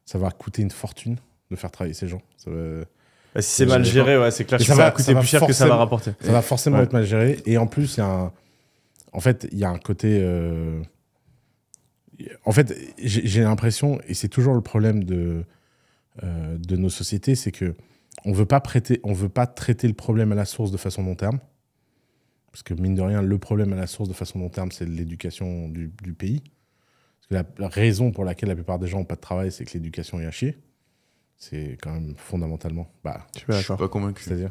[0.06, 1.18] Ça va coûter une fortune
[1.52, 2.22] de faire travailler ces gens.
[2.38, 2.58] Ça va,
[3.36, 4.60] Bah, si c'est Je mal sais géré, ouais, c'est clair.
[4.60, 6.12] Mais que ça Ça, va- va coûter va plus cher que ça va forcément- rapporter.
[6.22, 6.84] ça va forcément Ouais.
[6.86, 7.40] être mal géré.
[7.46, 8.32] Et en plus, il y a un...
[9.14, 10.18] En fait, il y a un côté...
[10.22, 10.82] euh,
[12.46, 15.44] En fait, j'ai l'impression, et c'est toujours le problème de,
[16.24, 17.76] euh, de nos sociétés, c'est que
[18.26, 21.04] on veut pas prêter, on veut pas traiter le problème à la source de façon
[21.04, 21.40] long terme.
[22.52, 24.86] Parce que mine de rien, le problème à la source de façon long terme, c'est
[24.88, 26.42] l'éducation du, du pays.
[26.42, 29.52] Parce que la, la raison pour laquelle la plupart des gens n'ont pas de travail,
[29.52, 30.58] c'est que l'éducation est à chier.
[31.36, 32.92] C'est quand même fondamentalement.
[33.04, 34.24] Bah, Je suis pas convaincu.
[34.24, 34.50] c'est-à-dire.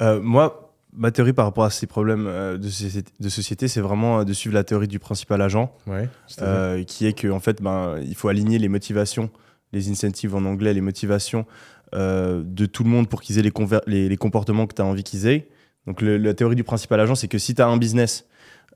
[0.00, 3.80] Euh, moi, ma théorie par rapport à ces problèmes euh, de, société, de société, c'est
[3.80, 6.08] vraiment euh, de suivre la théorie du principal agent, Ouais.
[6.42, 9.30] euh, qui est que en fait, ben, il faut aligner les motivations,
[9.72, 11.46] les incentives en anglais, les motivations
[11.92, 14.84] de tout le monde pour qu'ils aient les, conver- les, les comportements que tu as
[14.84, 15.46] envie qu'ils aient.
[15.86, 18.26] Donc, le- la théorie du principal agent, c'est que si tu as un business,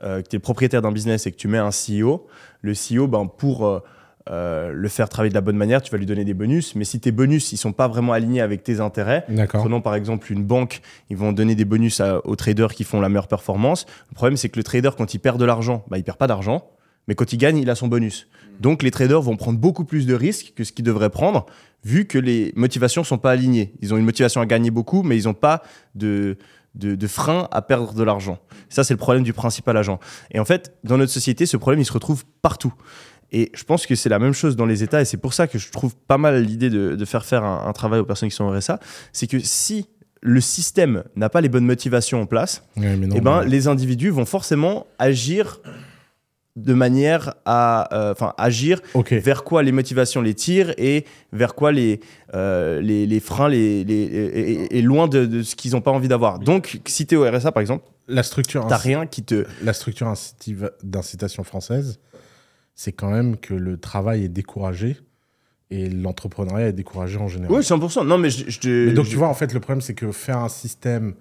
[0.01, 2.29] que tu es propriétaire d'un business et que tu mets un CEO,
[2.63, 3.83] le CEO, ben, pour
[4.31, 6.75] euh, le faire travailler de la bonne manière, tu vas lui donner des bonus.
[6.75, 9.25] Mais si tes bonus, ils sont pas vraiment alignés avec tes intérêts.
[9.61, 13.01] Prenons par exemple une banque, ils vont donner des bonus à- aux traders qui font
[13.01, 13.87] la meilleure performance.
[14.11, 16.27] Le problème, c'est que le trader, quand il perd de l'argent, bah, il perd pas
[16.27, 16.71] d'argent,
[17.07, 18.29] mais quand il gagne, il a son bonus.
[18.61, 21.47] Donc les traders vont prendre beaucoup plus de risques que ce qu'ils devraient prendre,
[21.85, 23.73] vu que les motivations sont pas alignées.
[23.81, 25.63] Ils ont une motivation à gagner beaucoup, mais ils n'ont pas
[25.95, 26.37] de,
[26.75, 28.39] de, de frein à perdre de l'argent.
[28.69, 30.01] Ça, c'est le problème du principal agent.
[30.33, 32.75] Et en fait, dans notre société, ce problème, il se retrouve partout.
[33.33, 35.47] Et je pense que c'est la même chose dans les États, et c'est pour ça
[35.47, 38.29] que je trouve pas mal l'idée de, de faire faire un, un travail aux personnes
[38.31, 38.81] qui sont au RSA.
[39.13, 39.87] C'est que si
[40.21, 44.11] le système n'a pas les bonnes motivations en place, Ouais, non, eh ben, les individus
[44.11, 45.61] vont forcément agir
[46.57, 51.71] de manière à euh, enfin agir vers quoi les motivations les tirent et vers quoi
[51.71, 52.01] les,
[52.35, 56.09] euh, les, les freins les, les, et, loin de, de ce qu'ils n'ont pas envie
[56.09, 56.41] d'avoir.
[56.41, 59.47] Donc, si tu es au RSA, par exemple, La structure, t'as rien qui te...
[59.63, 60.13] la structure
[60.83, 62.01] d'incitation française,
[62.81, 64.97] c'est quand même que le travail est découragé
[65.73, 67.53] et l'entrepreneuriat est découragé en général.
[67.57, 68.07] Oui, 100%.
[68.07, 69.95] Non, mais je, je te- Mais donc, je- tu vois, en fait, le problème, c'est
[69.95, 71.15] que faire un système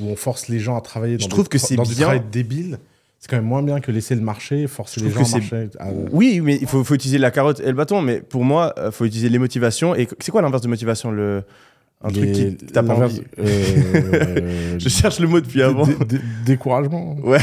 [0.00, 1.84] où on force les gens à travailler dans, Je des trouve que tra- c'est dans
[1.84, 2.78] du travail débile,
[3.20, 5.70] c'est quand même moins bien que laisser le marché, forcer les gens à que marcher.
[5.78, 8.02] à- Oui, mais il faut, faut utiliser la carotte et le bâton.
[8.02, 9.94] Mais pour moi, il faut utiliser les motivations.
[9.94, 11.44] Et c'est quoi l'inverse de motivation le...
[12.02, 13.22] Un truc qui t'as pas envie.
[13.38, 15.86] euh, Je cherche le mot depuis avant.
[15.86, 17.16] dé- dé- découragement.
[17.24, 17.38] Ouais.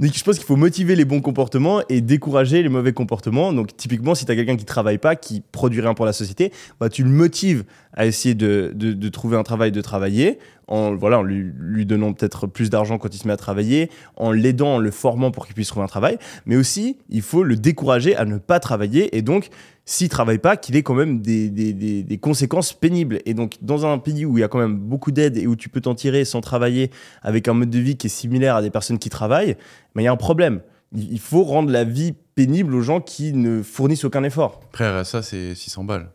[0.00, 3.52] Donc je pense qu'il faut motiver les bons comportements et décourager les mauvais comportements.
[3.52, 6.52] Donc typiquement, si tu as quelqu'un qui travaille pas, qui produit rien pour la société,
[6.80, 10.38] bah, tu le motives à essayer de, de- de trouver un travail, de travailler,
[10.72, 14.32] en, voilà, en lui, donnant peut-être plus d'argent quand il se met à travailler, en
[14.32, 17.56] l'aidant, en le formant pour qu'il puisse trouver un travail, mais aussi il faut le
[17.56, 19.50] décourager à ne pas travailler et donc
[19.84, 23.18] s'il travaille pas, qu'il ait quand même des, des- des- conséquences pénibles.
[23.26, 25.56] Et donc, dans un pays où il y a quand même beaucoup d'aide et où
[25.56, 28.62] tu peux t'en tirer sans travailler avec un mode de vie qui est similaire à
[28.62, 29.56] des personnes qui travaillent,
[29.96, 30.60] mais il y a un problème.
[30.94, 34.60] Il il faut rendre la vie pénible aux gens qui ne fournissent aucun effort.
[34.68, 36.08] Après, ça, c'est 600 balles.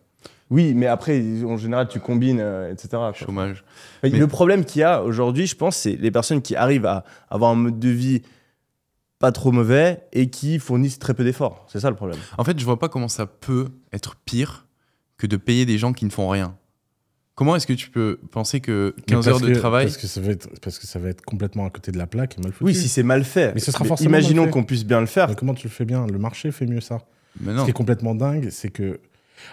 [0.50, 3.02] Oui, mais après, en général, tu combines, euh, etc.
[3.14, 3.64] Chômage.
[4.04, 7.04] Mais- Le problème qu'il y a aujourd'hui, je pense, c'est les personnes qui arrivent à
[7.30, 8.22] avoir un mode de vie
[9.20, 11.66] pas trop mauvais et qui fournissent très peu d'efforts.
[11.68, 12.20] C'est ça le problème.
[12.38, 14.68] En fait, je vois pas comment ça peut être pire
[15.18, 16.56] que de payer des gens qui ne font rien.
[17.36, 19.86] Comment est-ce que tu peux penser que Mais 15 parce heures de que- travail.
[19.86, 22.08] Parce que, ça va être, parce que ça va être complètement à côté de la
[22.08, 22.64] plaque et mal foutu.
[22.64, 23.54] Oui, si c'est mal fait.
[23.54, 25.28] Mais ce sera forcément Imaginons qu'on puisse bien le faire.
[25.28, 26.08] Mais comment tu le fais bien?
[26.08, 27.00] Le marché fait mieux ça.
[27.42, 27.64] Mais Ce non.
[27.66, 29.00] qui est complètement dingue, c'est que.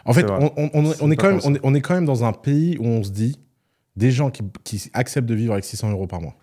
[0.04, 1.80] En fait, on, on- on- C'est on est quand même, comme on, est, on est
[1.80, 3.38] quand même dans un pays où on se dit
[3.96, 6.34] des gens qui, qui acceptent de vivre avec 600 euros par mois.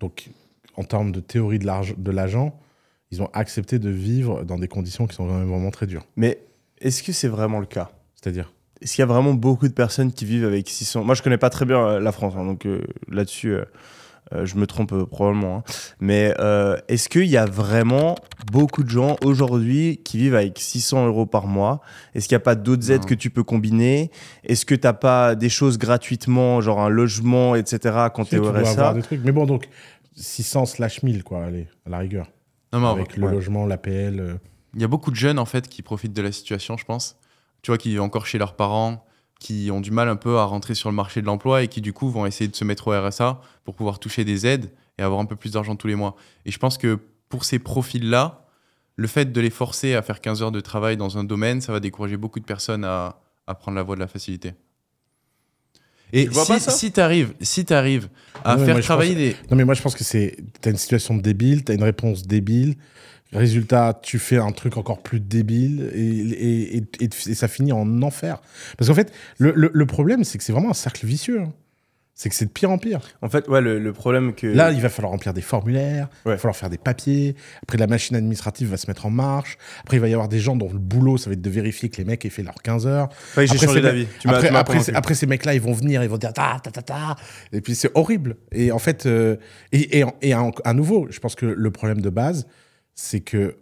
[0.00, 0.28] Donc,
[0.76, 2.58] en termes de théorie de l'agent,
[3.10, 6.04] ils ont accepté de vivre dans des conditions qui sont quand même vraiment très dures.
[6.16, 6.40] Mais
[6.80, 7.90] est-ce que c'est vraiment le cas?
[8.14, 8.52] C'est-à-dire?
[8.82, 11.38] Est-ce qu'il y a vraiment beaucoup de personnes qui vivent avec 600 Moi, je connais
[11.38, 13.64] pas très bien euh, la France, hein, donc euh, là-dessus, euh,
[14.32, 15.58] je me trompe euh, probablement.
[15.58, 15.62] hein.
[16.00, 18.16] Mais euh, est-ce qu'il y a vraiment
[18.50, 21.80] beaucoup de gens aujourd'hui qui vivent avec 600 euros par mois?
[22.14, 24.10] Est-ce qu'il n'y a pas d'autres aides que tu peux combiner?
[24.44, 28.38] Est-ce que tu n'as pas des choses gratuitement, genre un logement, etc., quand Tu es
[28.38, 29.20] au RSA des trucs.
[29.24, 29.68] Mais bon, donc
[30.16, 32.26] 600 slash 1000, quoi, allez, à la rigueur.
[32.72, 33.32] Non, mais avec le ouais.
[33.32, 34.18] logement, l'APL.
[34.20, 34.34] euh,
[34.74, 37.16] il y a beaucoup de jeunes en fait qui profitent de la situation, je pense.
[37.62, 39.04] Tu vois, qui vivent encore chez leurs parents,
[39.38, 41.80] qui ont du mal un peu à rentrer sur le marché de l'emploi et qui
[41.80, 45.02] du coup vont essayer de se mettre au RSA pour pouvoir toucher des aides et
[45.02, 46.16] avoir un peu plus d'argent tous les mois.
[46.46, 48.46] Et je pense que pour ces profils-là,
[48.96, 51.70] le fait de les forcer à faire 15 heures de travail dans un domaine, ça
[51.72, 54.54] va décourager beaucoup de personnes à, à prendre la voie de la facilité.
[56.12, 56.28] Et
[56.70, 57.66] si, tu arrives si
[58.44, 59.48] à faire travailler pense- des...
[59.50, 60.36] Non, mais moi, je pense que c'est.
[60.60, 62.76] T'as une situation débile, t'as une réponse débile.
[63.36, 68.40] Résultat, tu fais un truc encore plus débile et, et, et, ça finit en enfer.
[68.78, 71.40] Parce qu'en fait, le, le- le problème, c'est que c'est vraiment un cercle vicieux.
[71.40, 71.52] hein.
[72.18, 73.00] C'est que c'est de pire en pire.
[73.20, 74.46] En fait, ouais, le, le problème que.
[74.46, 76.34] Là, il va falloir remplir des formulaires, il Ouais.
[76.36, 77.36] va falloir faire des papiers.
[77.62, 79.58] Après, la machine administrative va se mettre en marche.
[79.82, 81.90] Après, il va y avoir des gens dont le boulot, ça va être de vérifier
[81.90, 83.10] que les mecs aient fait leurs 15 heures.
[83.36, 84.06] Ouais, j'ai Après, changé c'est- d'avis.
[84.18, 84.90] Tu m'as après, tu m'as après, convaincu.
[84.92, 87.16] c'est- après, ces mecs-là, ils vont venir, ils vont dire ta ta ta ta.
[87.52, 88.36] Et puis c'est horrible.
[88.50, 89.36] Et en fait, euh,
[89.72, 92.46] et, et, et à nouveau, je pense que le problème de base,
[92.96, 93.56] c'est que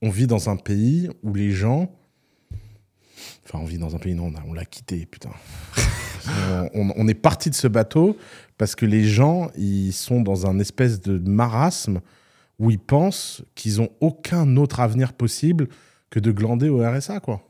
[0.00, 1.90] on vit dans un pays où les gens.
[3.44, 5.30] Enfin, on vit dans un pays, non, on l'a quitté, putain.
[6.28, 8.16] on, on- on est parti de ce bateau
[8.58, 12.00] parce que les gens, ils sont dans un espèce de marasme
[12.58, 15.68] où ils pensent qu'ils ont aucun autre avenir possible
[16.10, 17.42] que de glander au RSA, quoi.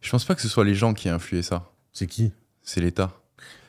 [0.00, 1.70] Je pense pas que ce soit les gens qui aient influé ça.
[1.92, 2.32] C'est qui?
[2.62, 3.12] C'est l'État.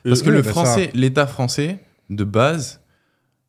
[0.06, 2.80] Euh, Parce que oui, le bah ça- français, l'État français, de base,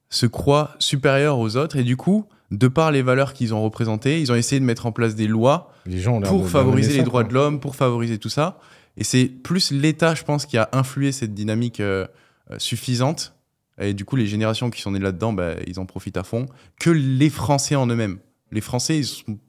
[0.09, 4.21] se croit supérieur aux autres et du coup, de par les valeurs qu'ils ont représentées,
[4.21, 6.97] ils ont essayé de mettre en place des lois Les gens pour de- favoriser les
[6.99, 7.29] ça, droits quoi.
[7.29, 8.59] de l'homme, pour favoriser tout ça.
[8.97, 12.05] Et c'est plus l'État, je pense, qui a influé cette dynamique euh,
[12.51, 13.33] euh, suffisante.
[13.81, 16.45] Et du coup, les générations qui sont nées là-dedans, bah, ils en profitent à fond,
[16.79, 18.19] que les Français en eux-mêmes.
[18.51, 19.39] Les Français, ils, sont,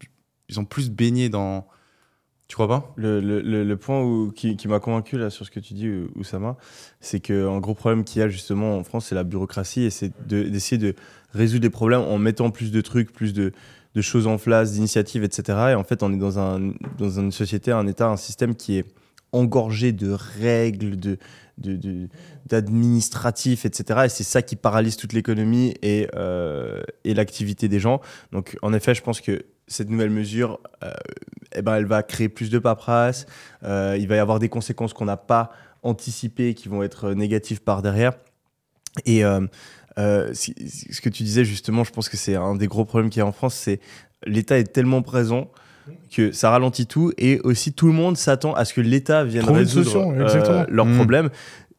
[0.48, 1.66] ils ont plus baigné dans...
[2.48, 2.92] Tu crois pas?
[2.96, 5.72] Le, le- le- le point où- qui, qui m'a convaincu là sur ce que tu
[5.74, 6.56] dis, Oussama,
[7.00, 10.12] c'est qu'un gros problème qu'il y a justement en France, c'est la bureaucratie et c'est
[10.28, 10.94] de- d'essayer de,
[11.34, 13.52] résoudre les problèmes en mettant plus de trucs, plus de,
[14.00, 15.58] choses en place, d'initiatives, etc.
[15.70, 18.78] Et en fait, on est dans, un, dans une société, un État, un système qui
[18.78, 18.86] est
[19.32, 21.18] engorgé de règles, de
[22.46, 24.02] d'administratifs, etc.
[24.06, 28.00] Et c'est ça qui paralyse toute l'économie et, euh, et l'activité des gens.
[28.32, 30.92] Donc, en effet, je pense que cette nouvelle mesure, euh,
[31.54, 33.26] eh ben, elle va créer plus de paperasse.
[33.62, 37.62] Euh, il va y avoir des conséquences qu'on n'a pas anticipées qui vont être négatives
[37.62, 38.14] par derrière.
[39.06, 39.22] Et
[39.98, 43.20] euh, ce que tu disais justement, je pense que c'est un des gros problèmes qu'il
[43.20, 43.80] y a en France, c'est
[44.26, 45.50] l'État est tellement présent
[46.10, 49.42] que ça ralentit tout et aussi tout le monde s'attend à ce que l'État vienne
[49.44, 50.94] Trouver résoudre solution, euh, leurs Mm.
[50.94, 51.30] problèmes.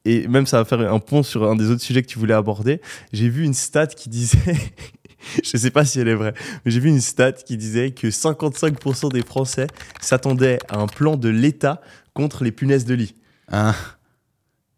[0.07, 2.35] Et même ça va faire un pont sur un des autres sujets que tu voulais
[2.35, 2.79] aborder.
[3.11, 4.37] J'ai vu une stat qui disait,
[5.43, 8.07] je sais pas si elle est vraie, mais j'ai vu une stat qui disait que
[8.07, 9.65] 55% des Français
[10.01, 11.81] s'attendaient à un plan de l'État
[12.13, 13.15] contre les punaises de lit.
[13.51, 13.73] Hein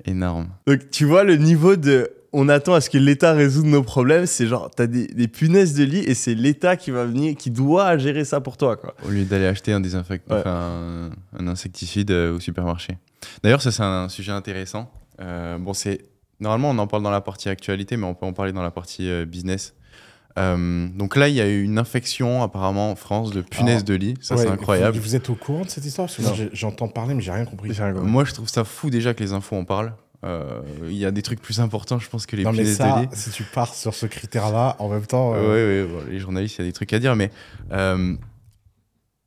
[0.05, 0.47] Énorme.
[0.65, 4.25] Donc tu vois le niveau de on attend à ce que l'État résoudre nos problèmes,
[4.25, 7.51] c'est genre t'as des, des punaises de lit et c'est l'État qui va venir, qui
[7.51, 8.95] doit gérer ça pour toi quoi.
[9.05, 10.41] Au lieu d'aller acheter un désinfectant, Ouais.
[10.41, 12.97] enfin, un, un insecticide euh, au supermarché.
[13.43, 14.91] D'ailleurs, ça c'est un sujet intéressant.
[15.21, 16.01] Euh, bon, c'est
[16.39, 18.71] normalement on en parle dans la partie actualité, mais on peut en parler dans la
[18.71, 19.73] partie euh, business.
[20.37, 23.85] Euh, donc là, il y a eu une infection apparemment en France de punaises Ah.
[23.85, 24.13] de lit.
[24.21, 24.95] Ça Ouais, c'est incroyable.
[24.95, 26.05] Vous, vous êtes au courant de cette histoire?
[26.05, 26.37] Parce que moi, Non.
[26.37, 27.71] j'ai- j'entends parler, mais j'ai rien compris.
[28.03, 29.93] Moi, je trouve ça fou déjà que les infos en parlent.
[30.23, 33.03] Euh, Il y a des trucs plus importants, je pense, que les non, mais ça,
[33.13, 35.33] si tu pars sur ce critère-là, en même temps.
[35.35, 37.31] Euh, ouais, bon, les journalistes, il y a des trucs à dire, mais
[37.71, 38.15] euh,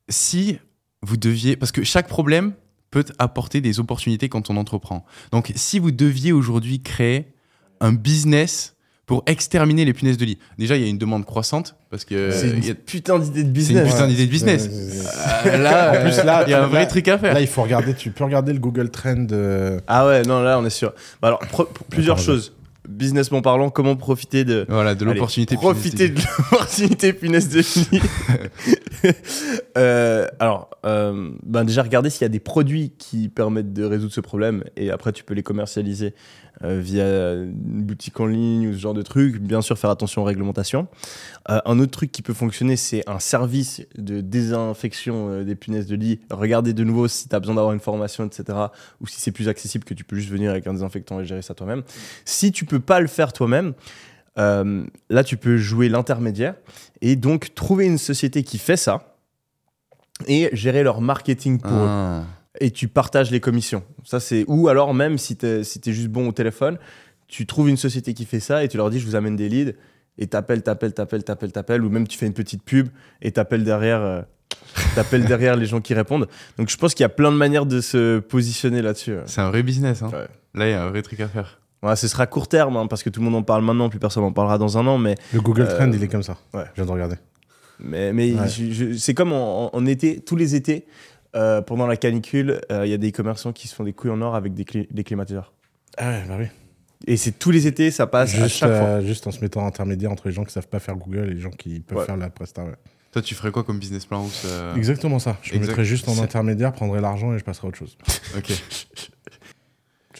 [0.09, 0.59] si
[1.03, 1.57] vous deviez.
[1.57, 2.53] Parce que chaque problème
[2.91, 5.05] peut apporter des opportunités quand on entreprend.
[5.31, 7.33] Donc, si vous deviez aujourd'hui créer
[7.81, 8.75] un business
[9.11, 12.31] pour exterminer les punaises de lit, déjà, il y a une demande croissante parce que.
[12.31, 13.85] C'est a- une putain d'idée de c'est business.
[13.87, 14.69] une putain d'idée de business.
[14.69, 15.51] ouais, ouais, ouais.
[15.59, 17.35] Euh, là, En plus, là, il y a un là- vrai truc à faire.
[17.35, 19.27] Là, il faut regarder, tu peux regarder le Google Trend.
[19.33, 20.93] euh, Ah ouais, non, là, on est sûr.
[21.21, 21.41] Bah alors,
[21.91, 22.53] plusieurs Attends, choses.
[22.89, 24.65] Businessment parlant, comment profiter de.
[24.69, 25.57] Voilà, de l'opportunité.
[25.57, 28.01] punaise de Profiter de l'opportunité punaise de lit.
[29.79, 34.13] Euh, alors, euh, ben déjà, regardez s'il y a des produits qui permettent de résoudre
[34.13, 36.15] ce problème et après, tu peux les commercialiser
[36.63, 39.39] euh, via une boutique en ligne ou ce genre de truc.
[39.39, 40.89] Bien sûr, faire attention aux réglementations.
[41.47, 46.21] Un autre truc qui peut fonctionner, c'est un service de désinfection des punaises de lit.
[46.31, 48.59] Regardez de nouveau si tu as besoin d'avoir une formation, etc.
[49.01, 51.43] Ou si c'est plus accessible que tu peux juste venir avec un désinfectant et gérer
[51.43, 51.83] ça toi-même.
[52.25, 53.75] Si tu peux pas le faire toi-même,
[54.39, 56.55] euh, là, tu peux jouer l'intermédiaire
[57.01, 59.17] et donc trouver une société qui fait ça
[60.27, 61.87] et gérer leur marketing pour eux.
[61.89, 62.25] Ah.
[62.61, 63.83] Et tu partages les commissions.
[64.05, 66.79] Ça, c'est ou alors même si t'es si t'es juste bon au téléphone,
[67.29, 69.49] tu trouves une société qui fait ça et tu leur dis je vous amène des
[69.49, 69.75] leads
[70.19, 72.89] et t'appelles, t'appelles, t'appelles, t'appelles, t'appelles ou même tu fais une petite pub
[73.23, 74.01] et t'appelles derrière.
[74.03, 74.23] euh,
[74.95, 76.29] T'appelles derrière les gens qui répondent.
[76.59, 79.15] Donc je pense qu'il y a plein de manières de se positionner là-dessus.
[79.27, 80.03] C'est un vrai business.
[80.03, 80.11] Hein.
[80.13, 80.27] Ouais.
[80.55, 81.60] Là, il y a un vrai truc à faire.
[81.83, 83.99] Ouais, ce sera court terme hein, parce que tout le monde en parle maintenant, plus
[83.99, 86.37] personne en parlera dans un an, mais Le Google Euh, Trend, il est comme ça.
[86.53, 86.65] ouais.
[86.73, 87.17] Je viens de regarder.
[87.79, 88.49] Mais, mais Ouais.
[88.49, 90.85] je- je- c'est comme en, en été, tous les étés,
[91.37, 94.11] euh, pendant la canicule, euh, il y a des commerçants qui se font des couilles
[94.11, 95.55] en or avec des, cli- des climatiseurs.
[95.97, 96.47] Ah ouais, bah oui.
[97.07, 99.01] Et c'est tous les étés, ça passe à Juste, chaque fois.
[99.01, 101.41] juste en se mettant intermédiaire entre les gens qui savent pas faire Google et les
[101.41, 102.05] gens qui peuvent Ouais.
[102.05, 102.63] faire la presta.
[102.63, 102.75] ouais.
[103.13, 105.39] Toi, tu ferais quoi comme business plan ou ça- Exactement ça.
[105.43, 107.97] Je me mettrais juste en C'est- intermédiaire, prendrais l'argent et je passerai à autre chose.
[108.37, 108.53] Ok.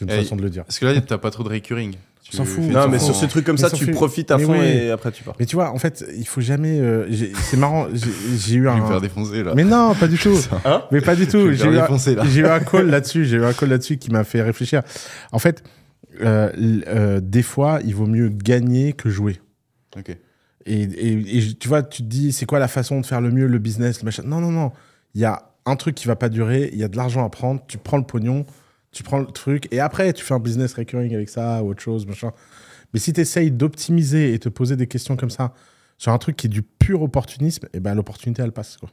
[0.01, 0.63] C'est une Et- façon de le dire.
[0.65, 1.95] Parce que là, t'as pas trop de recurring.
[2.23, 2.63] Tu S'en fout.
[2.63, 4.65] Non, mais sur ce truc comme Mais ça, tu profites à mais fond oui.
[4.65, 5.35] et après tu pars.
[5.39, 6.79] Mais tu vois, en fait, il faut jamais.
[6.79, 7.05] euh,
[7.49, 8.87] c'est marrant, j'ai eu Je vais me un.
[8.87, 9.53] faire défoncer là.
[9.55, 10.37] Mais non, pas du tout.
[10.65, 11.37] Hein Mais pas du tout.
[11.39, 12.23] me J'ai eu, un- défoncer là.
[12.25, 13.25] j'ai eu un call là-dessus.
[13.25, 14.81] J'ai eu un call là-dessus qui m'a fait réfléchir.
[15.33, 15.61] En fait,
[16.21, 16.49] euh,
[16.87, 19.39] euh, des fois, il vaut mieux gagner que jouer.
[19.97, 20.15] Ok.
[20.65, 23.31] Et, et- et tu vois, tu te dis, c'est quoi la façon de faire le
[23.31, 24.23] mieux, le business, le machin?
[24.25, 24.71] Non, non, non.
[25.15, 27.29] Il y a un truc qui va pas durer, il y a de l'argent à
[27.29, 28.45] prendre, tu prends le pognon,
[28.91, 31.81] tu prends le truc, et après, tu fais un business recurring avec ça ou autre
[31.81, 32.31] chose, machin.
[32.93, 35.53] Mais si tu essayes d'optimiser et te poser des questions comme ça
[35.97, 38.77] sur un truc qui est du pur opportunisme, et ben l'opportunité, elle passe.
[38.77, 38.89] Quoi.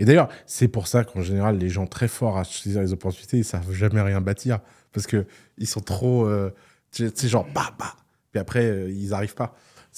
[0.00, 3.38] Et d'ailleurs, c'est pour ça qu'en général, les gens très forts à saisir les opportunités,
[3.38, 4.60] ils savent jamais rien bâtir.
[4.92, 5.26] Parce que
[5.58, 6.26] ils sont trop.
[6.26, 6.50] euh,
[6.90, 7.94] sais, genre, bah, bah.
[8.32, 9.54] Puis après, euh, ils arrivent pas.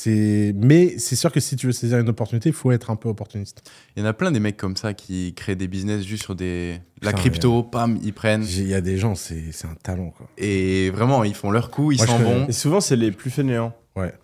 [0.07, 3.09] Mais c'est sûr que si tu veux saisir une opportunité, il faut être un peu
[3.09, 3.69] opportuniste.
[3.97, 6.35] Il y en a plein des mecs comme ça qui créent des business juste sur
[6.35, 6.81] des.
[7.03, 8.45] La Putain, crypto, pam, ils prennent.
[8.45, 10.11] Il y a des gens, c'est, c'est un talent.
[10.11, 10.29] Quoi.
[10.37, 12.47] Et vraiment, ils font leur coup, ils s'en vont.
[12.49, 13.75] Et souvent, c'est les plus fainéants.
[13.97, 14.15] Ouais.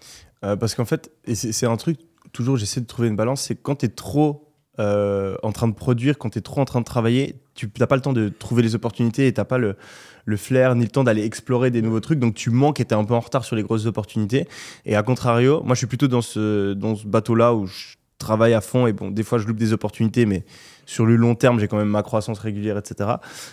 [0.44, 1.98] Euh, parce qu'en fait, et c'est un truc,
[2.32, 5.74] toujours j'essaie de trouver une balance, c'est quand tu es trop euh, en train de
[5.74, 8.28] produire, quand tu es trop en train de travailler, tu n'as pas le temps de
[8.28, 9.76] trouver les opportunités et tu pas le,
[10.24, 12.18] le flair ni le temps d'aller explorer des nouveaux trucs.
[12.18, 14.48] Donc tu manques et tu es un peu en retard sur les grosses opportunités.
[14.84, 18.54] Et à contrario, moi je suis plutôt dans ce, dans ce bateau-là où je travaille
[18.54, 20.44] à fond et bon, des fois je loupe des opportunités, mais
[20.87, 23.10] sur le long terme, j'ai quand même ma croissance régulière, etc.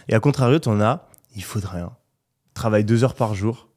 [0.07, 1.91] Et à contrario, tu en as, il faudrait rien.
[2.53, 3.69] Travaille deux heures par jour.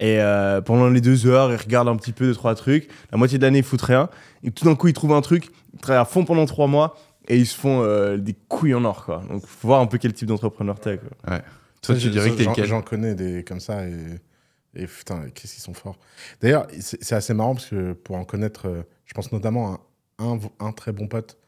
[0.00, 2.88] Et euh, pendant les deux heures, ils regardent un petit peu deux, trois trucs.
[3.12, 4.08] La moitié de l'année, ils foutent rien.
[4.42, 6.96] Et tout d'un coup, ils trouvent un truc, travaillent à fond pendant trois mois
[7.28, 9.04] et ils se font euh, des couilles en or.
[9.04, 9.22] Quoi.
[9.28, 10.98] Donc, faut voir un peu quel type d'entrepreneur t'es.
[10.98, 11.40] quoi.
[11.82, 13.96] Toi, tu dirais que t'es j'en, connais des comme ça et,
[14.74, 15.98] et putain, qu'est-ce qu'ils sont forts.
[16.40, 20.22] D'ailleurs, c'est, c'est assez marrant parce que pour en connaître, euh, je pense notamment à
[20.22, 21.38] un, un, un très bon pote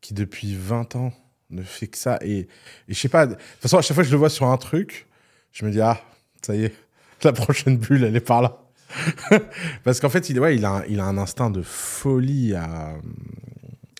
[0.00, 1.12] qui depuis 20 ans
[1.50, 2.18] ne fait que ça.
[2.22, 2.48] Et, et
[2.88, 4.56] je sais pas, de toute façon, à chaque fois que je le vois sur un
[4.56, 5.06] truc,
[5.52, 6.00] je me dis, ah,
[6.42, 6.74] ça y est,
[7.22, 8.61] la prochaine bulle, elle est par là.
[9.84, 12.94] parce qu'en fait, il, ouais, il, a, un- il a un instinct de folie à,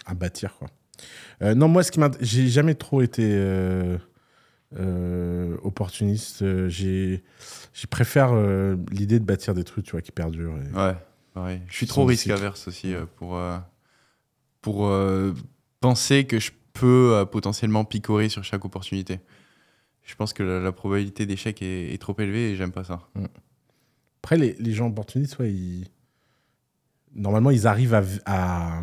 [0.07, 0.55] à bâtir.
[0.59, 0.69] Quoi.
[1.43, 3.97] Euh, non, moi, ce qui m'a, j'ai jamais trop été euh,
[4.79, 6.69] euh, opportuniste.
[6.69, 7.23] J'ai,
[7.75, 8.33] j'ai préfère
[8.91, 10.57] l'idée de bâtir des trucs, tu vois, qui perdurent.
[10.59, 10.97] et- Ouais,
[11.35, 11.61] pareil.
[11.69, 13.39] Je suis trop risque averse aussi pour,
[14.61, 14.91] pour
[15.81, 19.21] penser que je peux potentiellement picorer sur chaque opportunité.
[20.05, 23.01] Je pense que la, la probabilité d'échec est, est trop élevée et j'aime pas ça.
[24.23, 25.87] Après, les, les gens opportunistes, ouais, ils...
[27.15, 28.83] normalement, ils arrivent à, à, À,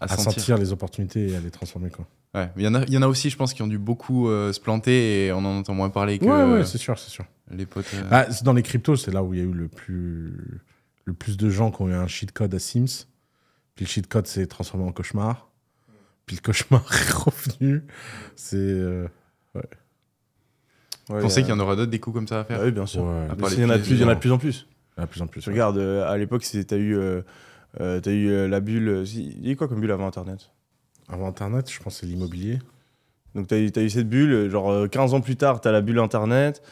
[0.00, 0.32] à sentir.
[0.32, 1.90] sentir les opportunités et à les transformer.
[1.90, 2.06] Quoi.
[2.34, 2.50] Ouais.
[2.56, 4.28] Il y, en a- il y en a aussi, je pense, qui ont dû beaucoup
[4.28, 7.10] euh, se planter et on en entend moins parler que Ouais, ouais, c'est sûr, c'est
[7.10, 7.24] sûr.
[7.50, 7.86] les potes.
[7.94, 10.60] euh, Bah, dans les cryptos, c'est là où il y a eu le plus,
[11.04, 13.06] le plus de gens qui ont eu un cheat code à Sims.
[13.74, 15.50] Puis le cheat code s'est transformé en cauchemar.
[16.26, 17.84] Puis le cauchemar est revenu.
[18.36, 18.56] C'est.
[18.58, 19.08] euh,
[21.20, 22.72] pensez il qu'il y en aura d'autres des coups comme ça à faire Bah oui,
[22.72, 23.02] bien sûr.
[23.52, 24.66] Il y en a de plus, il y en de plus en plus.
[24.98, 25.40] de plus en plus.
[25.42, 27.22] Tu regardes, euh, à l'époque, t'as eu, euh,
[27.80, 29.04] euh, t'as eu euh, la bulle.
[29.14, 30.50] Il y a eu quoi comme bulle avant Internet?
[31.08, 32.58] Avant Internet, je pense que c'est l'immobilier.
[33.34, 35.80] Donc, t'as eu, t'as eu cette bulle, genre euh, 15 ans plus tard, t'as la
[35.80, 36.62] bulle Internet.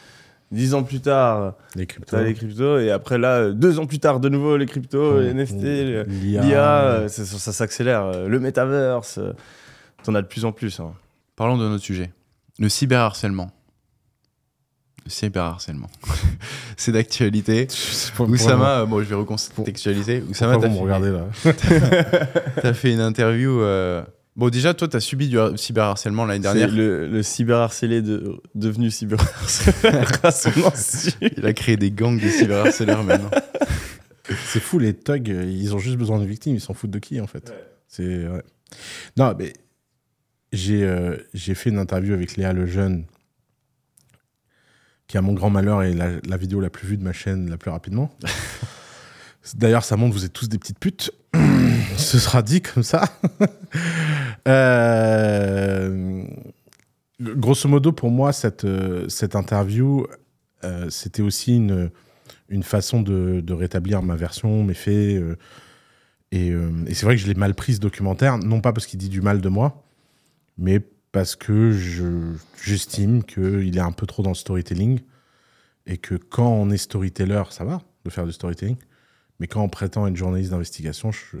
[0.51, 2.11] 10 ans plus tard, Les cryptos.
[2.17, 2.77] t'as les cryptos.
[2.79, 6.03] Et après, là, euh, deux ans plus tard, de nouveau, les cryptos, les NFT, le-
[6.03, 7.07] l'IA.
[7.07, 8.27] ça, s'accélère.
[8.27, 9.31] Le metaverse, euh,
[10.03, 10.79] t'en as de plus en plus.
[10.81, 10.91] hein.
[11.37, 12.11] Parlons d'un autre sujet.
[12.59, 13.49] Le cyberharcèlement.
[15.05, 15.89] Le cyberharcèlement.
[16.77, 17.67] c'est d'actualité.
[18.19, 20.23] Oussama, euh, bon, je vais recontextualiser.
[20.29, 21.25] Oussama, t'as fait, regardez là
[22.61, 23.59] t'as fait une interview.
[23.61, 24.03] euh,
[24.37, 26.71] Bon, déjà, toi, t'as subi du har- cyberharcèlement l'année dernière.
[26.71, 31.11] le, le cyberharcelé de, devenu cyberharceleur à son insu.
[31.37, 33.29] Il a créé des gangs de cyberharceleurs maintenant.
[34.45, 37.19] C'est fou, les thugs, ils ont juste besoin de victimes, ils s'en foutent de qui
[37.19, 37.53] en fait.
[37.89, 38.41] C'est ouais.
[39.17, 39.51] Non, mais
[40.53, 43.03] j'ai euh, j'ai fait une interview avec Léa Lejeune,
[45.11, 47.49] qui à mon grand malheur est la, la vidéo la plus vue de ma chaîne
[47.49, 48.09] la plus rapidement.
[49.55, 51.11] D'ailleurs, ça montre vous êtes tous des petites putes.
[51.97, 53.03] Ce sera dit comme ça.
[54.47, 56.23] Euh,
[57.21, 60.07] grosso modo, pour moi, cette, euh, cette interview,
[60.63, 61.91] euh, c'était aussi une,
[62.49, 65.21] une façon de, de rétablir ma version, mes faits.
[65.21, 65.35] euh,
[66.31, 66.47] et
[66.87, 69.09] et c'est vrai que je l'ai mal pris ce documentaire, non pas parce qu'il dit
[69.09, 69.83] du mal de moi,
[70.57, 74.99] mais parce que je- j'estime qu'il est un peu trop dans le storytelling.
[75.87, 78.77] Et que quand on est storyteller, ça va de faire du storytelling.
[79.39, 81.37] Mais quand on prétend être journaliste d'investigation, je-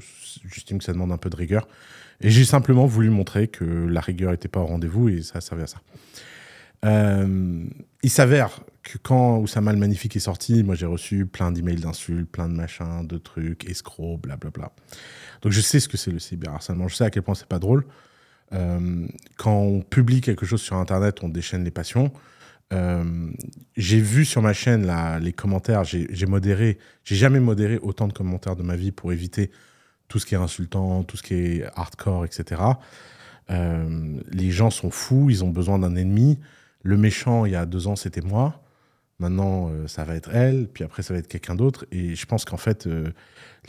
[0.51, 1.67] j'estime que ça demande un peu de rigueur.
[2.21, 5.63] Et j'ai simplement voulu montrer que la rigueur n'était pas au rendez-vous et ça servait
[5.63, 5.81] à ça.
[6.83, 7.65] Euh,
[8.01, 12.29] il s'avère que quand Oussama le Magnifique est sorti, moi j'ai reçu plein d'emails d'insultes,
[12.29, 14.71] plein de machins, de trucs, escrocs, blablabla.
[15.43, 17.59] Donc je sais ce que c'est le cyberharcèlement, je sais à quel point c'est pas
[17.59, 17.85] drôle.
[18.53, 22.11] Euh, quand on publie quelque chose sur Internet, on déchaîne les passions.
[22.73, 23.29] Euh,
[23.75, 28.13] j'ai vu sur ma chaîne là, les commentaires, j'ai modéré, j'ai jamais modéré autant de
[28.13, 29.51] commentaires de ma vie pour éviter
[30.07, 32.61] tout ce qui est insultant, tout ce qui est hardcore, etc.
[33.49, 36.39] Euh, les gens sont fous, ils ont besoin d'un ennemi.
[36.83, 38.61] Le méchant, il y a deux ans, c'était moi.
[39.19, 41.85] Maintenant, ça va être elle, puis après, ça va être quelqu'un d'autre.
[41.91, 42.89] Et je pense qu'en fait,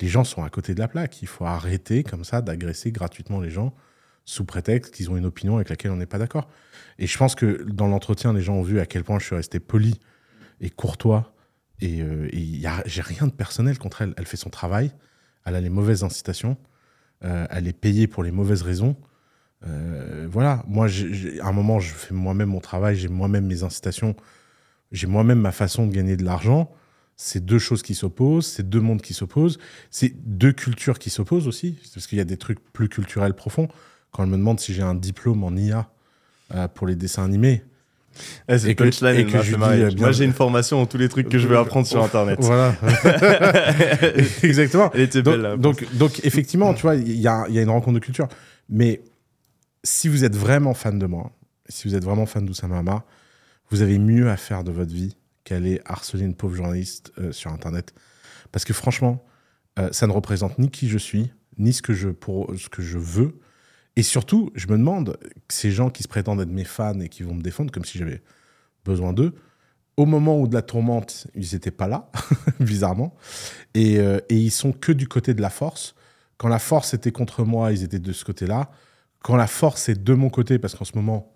[0.00, 1.20] les gens sont à côté de la plaque.
[1.20, 3.74] Il faut arrêter comme ça d'agresser gratuitement les gens
[4.24, 6.48] sous prétexte qu'ils ont une opinion avec laquelle on n'est pas d'accord.
[6.98, 9.34] Et je pense que dans l'entretien, les gens ont vu à quel point je suis
[9.34, 9.98] resté poli
[10.60, 11.34] et courtois.
[11.80, 12.28] Et, euh,
[12.86, 14.14] j'ai rien de personnel contre elle.
[14.16, 14.92] Elle fait son travail.
[15.44, 16.56] Elle a les mauvaises incitations.
[17.24, 18.96] Euh, elle est payée pour les mauvaises raisons.
[19.66, 24.16] Euh, voilà, moi, à un moment, je fais moi-même mon travail, j'ai moi-même mes incitations,
[24.90, 26.72] j'ai moi-même ma façon de gagner de l'argent.
[27.14, 29.58] C'est deux choses qui s'opposent, c'est deux mondes qui s'opposent,
[29.90, 33.68] c'est deux cultures qui s'opposent aussi, parce qu'il y a des trucs plus culturels profonds.
[34.12, 35.88] Quand elle me demande si j'ai un diplôme en IA
[36.54, 37.62] euh, pour les dessins animés,
[38.46, 40.84] Eh, Et que- punchline, et elle que je dis, euh, Moi, j'ai une formation en
[40.86, 42.38] tous les trucs que je veux apprendre sur Internet.
[42.42, 42.74] voilà.
[44.42, 44.90] Exactement.
[44.94, 45.42] Elle était Donc, belle.
[45.42, 45.56] là.
[45.56, 48.28] donc, donc, effectivement, tu vois, il y a, il y a une rencontre de culture.
[48.68, 49.02] Mais
[49.82, 51.32] si vous êtes vraiment fan de moi,
[51.68, 53.02] si vous êtes vraiment fan d'Oussama Hamar,
[53.70, 57.50] vous avez mieux à faire de votre vie qu'aller harceler une pauvre journaliste euh, sur
[57.50, 57.94] Internet.
[58.52, 59.24] Parce que franchement,
[59.78, 62.82] euh, ça ne représente ni qui je suis, ni ce que je, pour, ce que
[62.82, 63.38] je veux.
[63.96, 67.22] Et surtout, je me demande, ces gens qui se prétendent être mes fans et qui
[67.22, 68.22] vont me défendre comme si j'avais
[68.84, 69.34] besoin d'eux,
[69.96, 72.10] au moment où de la tourmente, ils n'étaient pas là,
[72.60, 73.14] bizarrement.
[73.74, 75.94] Et, euh, et ils sont que du côté de la force.
[76.38, 78.70] Quand la force était contre moi, ils étaient de ce côté-là.
[79.22, 81.32] Quand la force est de mon côté, parce qu'en ce moment,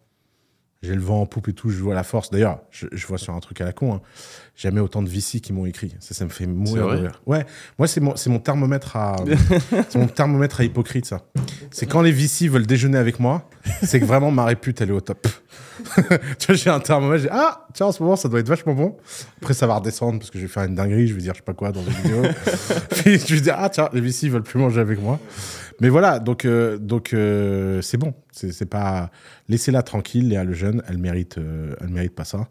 [0.83, 2.31] j'ai le vent en poupe et tout, je vois la force.
[2.31, 4.01] D'ailleurs, je, je vois sur un truc à la con, hein,
[4.57, 5.95] jamais autant de VC qui m'ont écrit.
[6.01, 7.23] Ça, ça me fait mourir vrai de rire.
[7.27, 7.47] Ouais,
[7.79, 9.17] moi, c'est mon, thermomètre à,
[9.89, 11.23] c'est mon thermomètre à hypocrite, ça.
[11.71, 13.49] C'est quand les VC veulent déjeuner avec moi,
[13.83, 15.27] c'est que vraiment ma répute, elle est au top.
[16.39, 18.75] tu vois, j'ai un thermomètre, j'ai ah, tiens, en ce moment, ça doit être vachement
[18.75, 18.97] bon.
[19.43, 21.39] Après, ça va redescendre parce que je vais faire une dinguerie, je vais dire je
[21.39, 22.23] sais pas quoi dans une vidéo.
[22.91, 25.19] Puis je vais dire ah, tiens, les VC veulent plus manger avec moi.
[25.81, 29.11] Mais voilà, donc euh, donc euh, c'est bon, c'est pas
[29.49, 32.49] laissez-la tranquille, Léa le jeune, elle mérite euh, elle mérite pas ça.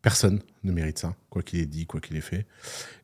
[0.00, 2.46] Personne ne mérite ça, quoi qu'il ait dit, quoi qu'il ait fait.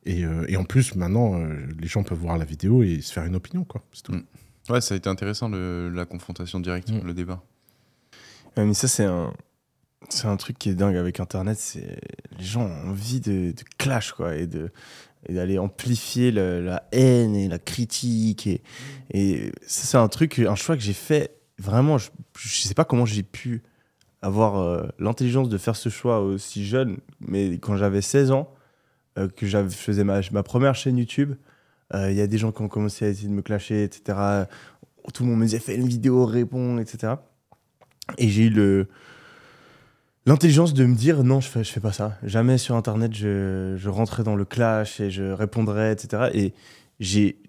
[0.05, 3.13] Et, euh, et en plus, maintenant, euh, les gens peuvent voir la vidéo et se
[3.13, 3.81] faire une opinion, quoi.
[3.93, 4.11] C'est tout.
[4.11, 4.23] Mm.
[4.69, 7.05] Ouais, ça a été intéressant le- la confrontation directe, Mm.
[7.05, 7.41] le débat.
[8.57, 9.33] Ouais, mais ça, c'est un.
[10.09, 11.99] C'est un truc qui est dingue avec Internet, c'est
[12.37, 14.71] les gens ont envie de, de clash quoi et de
[15.27, 18.61] et d'aller amplifier la haine et la critique et,
[19.11, 21.97] et c'est un truc, un choix que j'ai fait vraiment.
[21.97, 23.63] Je, je sais pas comment j'ai pu
[24.21, 28.53] avoir euh, l'intelligence de faire ce choix aussi jeune, mais quand j'avais 16 ans,
[29.17, 31.35] euh, que je faisais ma, ma première chaîne YouTube,
[31.93, 34.45] euh, il y a des gens qui ont commencé à essayer de me clasher, etc.
[35.13, 37.13] Tout le monde me disait fais une vidéo, réponds, etc.
[38.17, 38.87] Et j'ai eu le
[40.29, 42.17] l'intelligence de me dire non, je fais, je fais pas ça.
[42.23, 46.29] Jamais sur Internet, je, je rentrais dans le clash et je répondrais, etc.
[46.33, 46.53] Et
[46.99, 47.41] j'ai,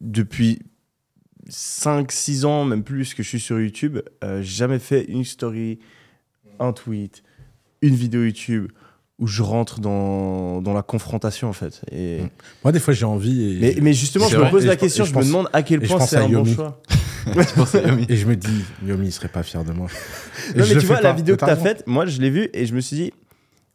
[0.00, 0.58] depuis
[1.48, 5.78] 5-6 ans, même plus que je suis sur YouTube, euh, jamais fait une story,
[6.58, 7.22] un tweet,
[7.82, 8.72] une vidéo YouTube
[9.20, 11.82] où je rentre dans, dans la confrontation en fait.
[11.92, 12.18] Et,
[12.64, 13.52] Moi, des fois, j'ai envie.
[13.52, 16.00] Et, mais, mais justement, je me pose la question, je, me demande à quel point
[16.00, 16.82] c'est un bon choix.
[18.08, 19.88] Et je me dis, Yomi, il serait pas fier de moi.
[20.54, 22.66] Et Non, mais tu vois, la vidéo que t'as faite, moi je l'ai vue et
[22.66, 23.12] je me suis dit,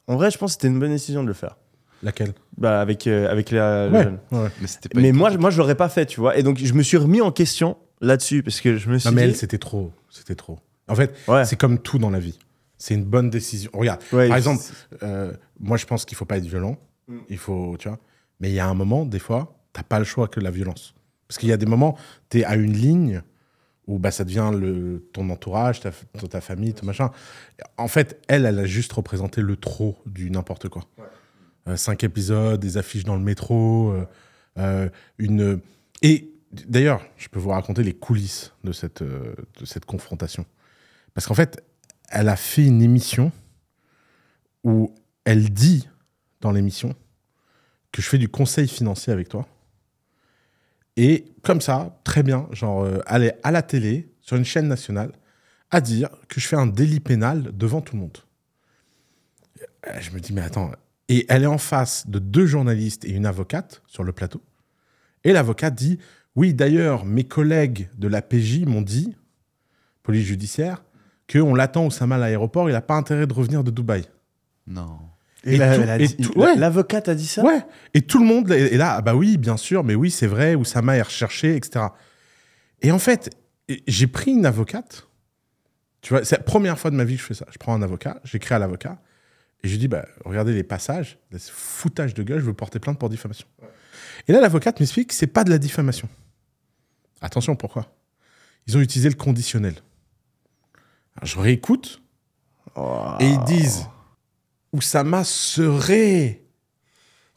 [0.07, 1.57] en vrai, je pense que c'était une bonne décision de le faire.
[2.01, 2.33] Laquelle?
[2.57, 4.19] Bah, avec, euh, avec la, le Ouais, jeune.
[4.31, 4.49] ouais.
[4.59, 6.37] Mais c'était pas Mais moi, moi, je l'aurais pas fait, tu vois.
[6.37, 9.15] Et donc, je me suis remis en question là-dessus parce que je me suis Non,
[9.15, 9.29] mais dit.
[9.29, 9.91] elle, c'était trop.
[10.09, 10.59] C'était trop.
[10.89, 12.37] En fait, ouais, c'est comme tout dans la vie.
[12.77, 13.71] C'est une bonne décision.
[13.73, 14.61] Regarde, ouais, par exemple,
[15.03, 15.31] euh,
[15.61, 16.75] moi, je pense qu'il faut pas être violent.
[17.07, 17.17] Mm.
[17.29, 17.99] Il faut, tu vois.
[18.41, 20.93] Mais il y a un moment, des fois, t'as pas le choix que la violence.
[21.29, 21.97] Parce qu'il y a des moments,
[22.29, 23.21] tu es à une ligne
[23.87, 25.91] où bah, ça devient le, ton entourage, ta,
[26.29, 27.11] ta, famille, ton machin.
[27.77, 30.83] En fait, elle, elle a juste représenté le trop du n'importe quoi.
[31.67, 34.05] Euh, cinq épisodes, des affiches dans le métro, euh,
[34.57, 35.59] euh, une.
[36.01, 40.45] Et d'ailleurs, je peux vous raconter les coulisses de cette, de cette confrontation.
[41.13, 41.63] Parce qu'en fait,
[42.09, 43.31] elle a fait une émission
[44.63, 44.93] où
[45.25, 45.87] elle dit
[46.41, 46.95] dans l'émission
[47.91, 49.47] que je fais du conseil financier avec toi.
[50.97, 55.11] Et comme ça, très bien, genre, euh, aller à la télé, sur une chaîne nationale,
[55.71, 58.17] à dire que je fais un délit pénal devant tout le monde.
[59.87, 60.71] Euh, Je me dis, mais attends.
[61.09, 64.41] Et elle est en face de deux journalistes et une avocate sur le plateau.
[65.23, 65.99] Et l'avocate dit,
[66.35, 69.15] oui, d'ailleurs, mes collègues de la PJ m'ont dit,
[70.03, 70.83] police judiciaire,
[71.31, 74.05] qu'on l'attend au Sama à l'aéroport, il n'a pas intérêt de revenir de Dubaï.
[74.67, 74.99] Non.
[75.45, 75.77] Et la-
[76.35, 76.55] ouais.
[76.55, 77.61] L'avocate a dit ça Ouais.
[77.93, 80.55] Et tout le monde est là, ah bah oui, bien sûr, mais oui, c'est vrai,
[80.55, 81.85] Oussama est recherché, etc.
[82.81, 83.29] Et en fait,
[83.87, 85.07] j'ai pris une avocate.
[86.01, 87.45] Tu vois, c'est la première fois de ma vie que je fais ça.
[87.51, 88.99] Je prends un avocat, j'écris à l'avocat,
[89.63, 92.79] et je lui dis, bah, regardez les passages, c'est foutage de gueule, je veux porter
[92.79, 93.47] plainte pour diffamation.
[94.27, 96.07] Et là, l'avocate m'explique que c'est pas de la diffamation.
[97.21, 97.93] Attention, pourquoi?
[98.67, 99.75] Ils ont utilisé le conditionnel.
[101.17, 102.01] Alors, je réécoute,
[102.75, 103.13] Oh.
[103.19, 103.85] et ils disent
[104.73, 106.41] Oussama serait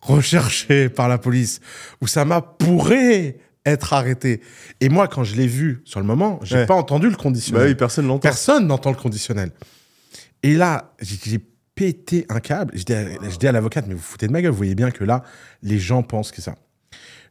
[0.01, 1.61] recherché par la police.
[2.01, 4.41] Oussama pourrait être arrêté.
[4.81, 6.67] Et moi, quand je l'ai vu sur le moment, j'ai Ouais.
[6.67, 7.67] pas entendu le Bah conditionnel.
[7.69, 9.51] oui, personne n'entend le conditionnel.
[10.43, 11.41] Et là, j'ai
[11.75, 12.73] pété un câble.
[12.77, 13.05] Je dis à,
[13.39, 15.23] dis à l'avocate, mais vous foutez de ma gueule, vous voyez bien que là,
[15.63, 16.55] les gens pensent que ça.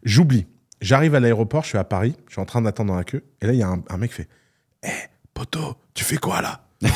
[0.04, 0.46] J'oublie.
[0.82, 3.24] J'arrive à l'aéroport, je suis à Paris, je suis en train d'attendre dans la queue.
[3.42, 4.28] Et là, il y a un, un mec qui fait
[4.84, 4.90] Hé,
[5.34, 6.68] poto, tu fais quoi là?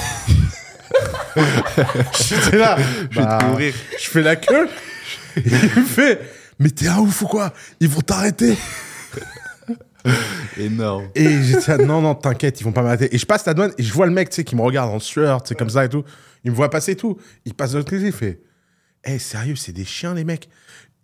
[2.27, 2.77] J'étais là.
[3.09, 3.57] Je vais Bah,
[3.99, 4.67] je fais la queue.
[5.37, 6.19] Et il me fait
[6.59, 7.53] Mais t'es un ouf ou quoi?
[7.79, 8.57] Ils vont t'arrêter.
[10.57, 11.09] Énorme.
[11.15, 13.13] Et j'étais là, non, non, t'inquiète, ils vont pas m'arrêter.
[13.13, 14.89] Et je passe la douane et je vois le mec, tu sais, qui me regarde
[14.89, 16.03] en sueur, tu sais, comme ça et tout.
[16.43, 17.17] Il me voit passer et tout.
[17.45, 18.39] Il passe de l'autre côté, il fait
[19.05, 20.49] Eh, sérieux, c'est des chiens, les mecs.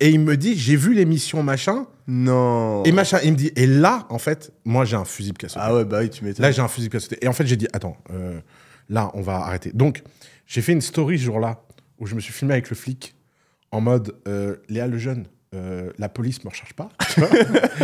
[0.00, 1.86] Et il me dit J'ai vu l'émission machin.
[2.06, 2.82] Non.
[2.84, 5.54] Et machin, il me dit Et là, en fait, moi, j'ai un fusil de casse.
[5.56, 6.42] Ah ouais, bah oui, tu m'étonnes.
[6.42, 7.08] Là, j'ai un fusil de casse.
[7.20, 8.38] Et en fait, j'ai dit Attends, euh,
[8.88, 9.70] là, on va arrêter.
[9.72, 10.02] Donc,
[10.46, 11.62] j'ai fait une story ce jour-là
[11.98, 13.14] où je me suis filmé avec le flic
[13.72, 15.26] en mode euh, Léa le jeune.
[15.54, 16.88] euh, la police me recherche pas.
[17.12, 17.30] tu vois.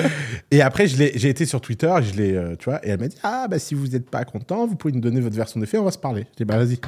[0.50, 3.08] et après, j'ai été sur Twitter, et je l'ai, euh, tu vois, et elle m'a
[3.08, 5.66] dit ah bah si vous n'êtes pas content, vous pouvez nous donner votre version des
[5.66, 6.26] faits, on va se parler.
[6.38, 6.78] J'ai dit bah vas-y,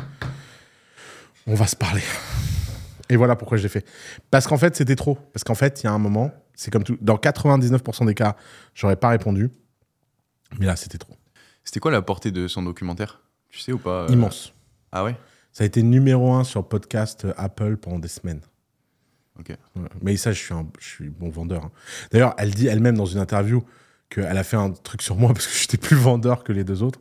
[1.46, 2.02] on va se parler.
[3.08, 3.84] Et voilà pourquoi je l'ai fait.
[4.30, 5.16] Parce qu'en fait, c'était trop.
[5.32, 6.96] Parce qu'en fait, il y a un moment, c'est comme tout.
[7.00, 8.36] Dans 99% des cas,
[8.74, 9.50] j'aurais pas répondu.
[10.58, 11.14] Mais là, c'était trop.
[11.64, 13.20] C'était quoi la portée de son documentaire?
[13.54, 14.52] Tu sais ou pas euh, Immense.
[14.90, 15.16] Ah ouais?
[15.52, 18.40] Ça a été numéro un sur podcast euh, Apple pendant des semaines.
[19.38, 19.50] Ok.
[19.76, 19.88] Ouais.
[20.02, 21.64] Mais ça, je suis, un, je suis bon vendeur.
[21.66, 21.70] hein.
[22.10, 23.62] D'ailleurs, elle dit elle-même dans une interview
[24.10, 26.82] qu'elle a fait un truc sur moi parce que j'étais plus vendeur que les deux
[26.82, 27.00] autres.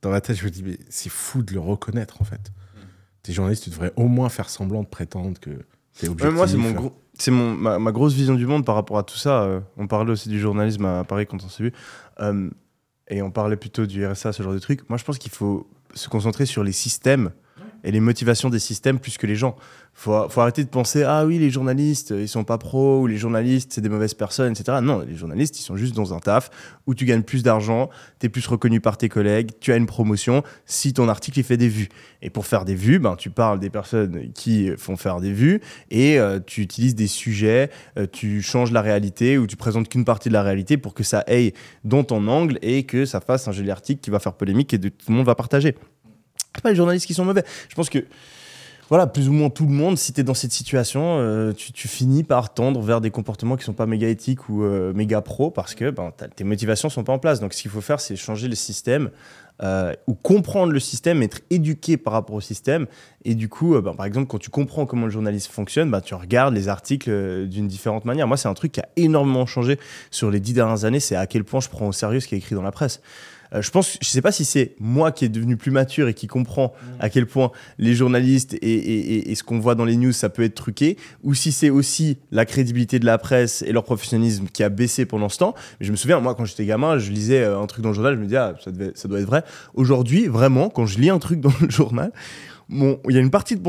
[0.00, 2.52] Dans ma tête, je me dis, mais c'est fou de le reconnaître, en fait.
[3.22, 5.50] T'es journaliste, tu devrais au moins faire semblant de prétendre que
[5.98, 6.24] t'es objectif.
[6.24, 8.98] Ouais, moi, c'est mon gros- c'est mon ma, ma grosse vision du monde par rapport
[8.98, 9.42] à tout ça.
[9.42, 11.72] euh, on parlait aussi du journalisme à Paris quand on s'est vu,
[12.20, 12.50] Euh,
[13.08, 14.88] et on parlait plutôt du RSA, ce genre de truc.
[14.88, 17.30] Moi, je pense qu'il faut se concentrer sur les systèmes
[17.84, 19.56] et les motivations des systèmes plus que les gens.
[19.94, 23.18] Faut, faut arrêter de penser ah oui les journalistes ils sont pas pros ou les
[23.18, 24.78] journalistes c'est des mauvaises personnes etc.
[24.82, 26.48] Non les journalistes ils sont juste dans un taf
[26.86, 29.86] où tu gagnes plus d'argent, tu es plus reconnu par tes collègues, tu as une
[29.86, 31.88] promotion si ton article il fait des vues.
[32.22, 35.60] Et pour faire des vues, ben tu parles des personnes qui font faire des vues
[35.90, 40.04] et euh, tu utilises des sujets, euh, tu changes la réalité ou tu présentes qu'une
[40.04, 41.52] partie de la réalité pour que ça aille
[41.84, 44.78] dans ton angle et que ça fasse un joli article qui va faire polémique et
[44.78, 45.74] que tout le monde va partager.
[46.62, 47.44] Pas les journalistes qui sont mauvais.
[47.68, 48.04] Je pense que
[48.92, 51.88] voilà, plus ou moins tout le monde, si tu es dans cette situation, euh, tu,
[51.88, 55.50] finis par tendre vers des comportements qui sont pas méga éthiques ou euh, méga pro
[55.50, 57.40] parce que ben, tes motivations sont pas en place.
[57.40, 59.08] Donc ce qu'il faut faire, c'est changer le système
[59.62, 62.86] euh, ou comprendre le système, être éduqué par rapport au système.
[63.24, 66.14] Et du coup, bah, par exemple, quand tu comprends comment le journalisme fonctionne, bah, tu
[66.14, 68.28] regardes les articles d'une différente manière.
[68.28, 69.78] Moi, c'est un truc qui a énormément changé
[70.10, 72.34] sur les dix dernières années, c'est à quel point je prends au sérieux ce qui
[72.34, 73.00] est écrit dans la presse.
[73.54, 76.14] Euh, je pense, je sais pas si c'est moi qui est devenu plus mature et
[76.14, 79.84] qui comprend à quel point les journalistes et, et- et- et ce qu'on voit dans
[79.84, 83.62] les news, ça peut être truqué, ou si c'est aussi la crédibilité de la presse
[83.62, 85.54] et leur professionnalisme qui a baissé pendant ce temps.
[85.80, 87.94] Mais je me souviens, moi, quand j'étais gamin, je lisais euh, un truc dans le
[87.94, 89.42] journal, je me disais, ah, ça, devait- ça doit être vrai.
[89.74, 92.12] Aujourd'hui, vraiment, quand je lis un truc dans le journal,
[92.68, 93.62] mon- il y a une partie de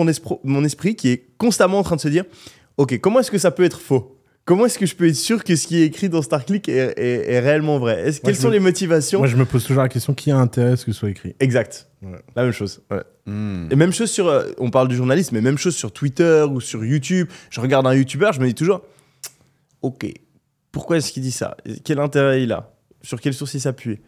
[0.43, 2.23] mon esprit qui est constamment en train de se dire,
[2.77, 4.17] ok, comment est-ce que ça peut être faux?
[4.45, 6.67] Comment est-ce que je peux être sûr que ce qui est écrit dans Star Click
[6.67, 8.11] est, est- est réellement vrai?
[8.23, 9.19] Quelles sont me- les motivations?
[9.19, 11.09] Moi, je me pose toujours la question qui a intérêt à ce que ce soit
[11.09, 11.33] écrit?
[11.39, 11.87] Exact.
[12.01, 12.19] Ouais.
[12.35, 12.81] La même chose.
[12.91, 13.03] ouais.
[13.25, 13.69] Hmm.
[13.71, 14.27] Et même chose sur.
[14.27, 17.29] euh, on parle du journalisme, mais même chose sur Twitter ou sur YouTube.
[17.49, 18.81] Je regarde un YouTuber, je me dis toujours
[19.81, 20.05] Ok,
[20.73, 21.55] pourquoi est-ce qu'il dit ça?
[21.85, 22.73] Quel intérêt il a?
[23.01, 23.99] Sur quelle source il s'appuie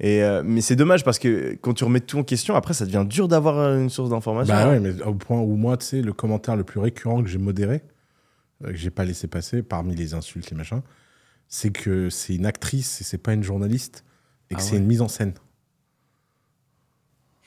[0.00, 2.86] et euh, mais c'est dommage parce que quand tu remets tout en question, après ça
[2.86, 4.52] devient dur d'avoir euh, une source d'information.
[4.54, 7.28] Bah ouais, mais au point où moi, tu sais, le commentaire le plus récurrent que
[7.28, 7.82] j'ai modéré,
[8.70, 10.82] que j'ai pas laissé passer parmi les insultes et machin,
[11.48, 14.04] c'est que c'est une actrice et c'est pas une journaliste
[14.50, 14.78] et que Ah c'est ouais.
[14.78, 15.34] une mise en scène.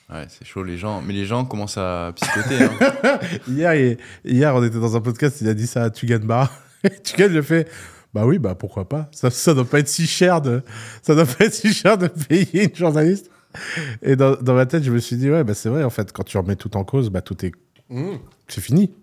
[0.08, 1.02] Ouais, c'est chaud, les gens.
[1.02, 2.62] Mais les gens commencent à psychoter.
[2.62, 3.18] hein.
[3.48, 6.52] Hier, il- hier, on était dans un podcast, il a dit ça à Tugan Bar.
[7.04, 7.68] Tugan le fait.
[8.14, 9.08] Bah oui, bah pourquoi pas.
[9.12, 10.62] Ça, ça doit pas être si cher de,
[11.02, 13.30] ça doit pas être si cher de payer une journaliste.
[14.02, 16.12] Et dans, dans ma tête, je me suis dit ouais, bah c'est vrai en fait.
[16.12, 17.52] Quand tu remets tout en cause, bah tout est,
[18.48, 18.94] c'est fini.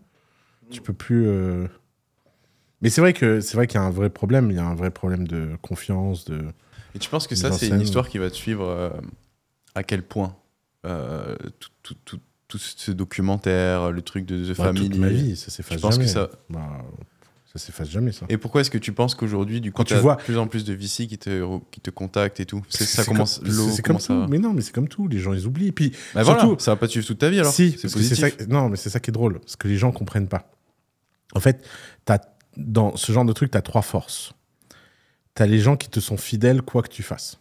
[0.72, 1.26] Tu peux plus.
[1.28, 1.68] euh,
[2.84, 4.52] Mais c'est vrai que c'est vrai qu'il y a un vrai problème.
[4.52, 6.42] Il y a un vrai problème de confiance, de.
[6.96, 8.90] Et tu penses que ça, c'est une histoire qui va te suivre euh,
[9.76, 10.36] à quel point
[10.86, 12.20] Euh, tout, tout, tout,
[12.50, 14.90] tout ce documentaire, le truc de The Bah, Family.
[14.90, 16.06] toute ma vie, ça s'efface Je pense jamais.
[16.06, 16.30] que ça.
[16.50, 16.84] Bah,
[17.46, 18.26] ça s'efface jamais ça.
[18.30, 20.48] Et pourquoi est-ce que tu penses qu'aujourd'hui, du coup, Quand tu tu vois- plus en
[20.48, 22.64] plus de VC qui te, qui te contactent et tout?
[22.68, 23.40] C'est ça commence.
[23.40, 24.12] comme- l'eau C'est comme tout.
[24.12, 25.08] à- Mais non, mais c'est comme tout.
[25.08, 25.72] Les gens, ils oublient.
[25.72, 27.54] Puis Bah voilà, surtout- ça va pas te suivre toute ta vie alors.
[27.54, 28.20] Si, c'est parce positif.
[28.38, 28.46] ça.
[28.50, 30.52] Non, mais c'est ça qui est drôle, ce que les gens comprennent pas.
[31.36, 31.64] En fait,
[32.08, 32.20] as,
[32.58, 34.34] dans ce genre de truc, tu as trois forces.
[35.36, 37.40] Tu as les gens qui te sont fidèles quoi que tu fasses.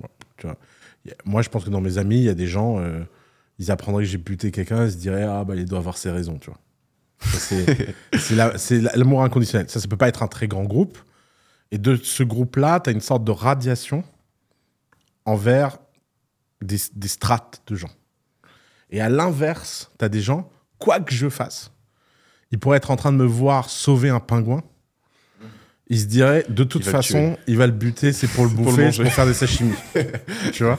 [0.00, 0.56] Bon, tu vois.
[1.04, 3.02] Y a- Moi, je pense que dans mes amis, il y a des gens, euh,
[3.58, 6.10] ils apprendraient que j'ai buté quelqu'un, ils se diraient ah bah il doit avoir ses
[6.10, 6.58] raisons, tu vois.
[7.20, 9.68] C'est c'est la- c'est la- l'amour inconditionnel.
[9.70, 10.98] Ça, ça peut pas être un très grand groupe.
[11.70, 14.02] Et de ce groupe-là, tu as une sorte de radiation
[15.24, 15.78] envers
[16.62, 17.90] des, des strates de gens.
[18.90, 21.70] Et à l'inverse, tu as des gens, quoi que je fasse,
[22.50, 24.62] ils pourraient être en train de me voir sauver un pingouin.
[25.88, 28.64] Ils se diraient, de toute Il façon, il va le buter, c'est pour le pour
[28.66, 29.02] bouffer, manger.
[29.02, 29.74] pour faire des sashimi.
[30.52, 30.78] tu vois?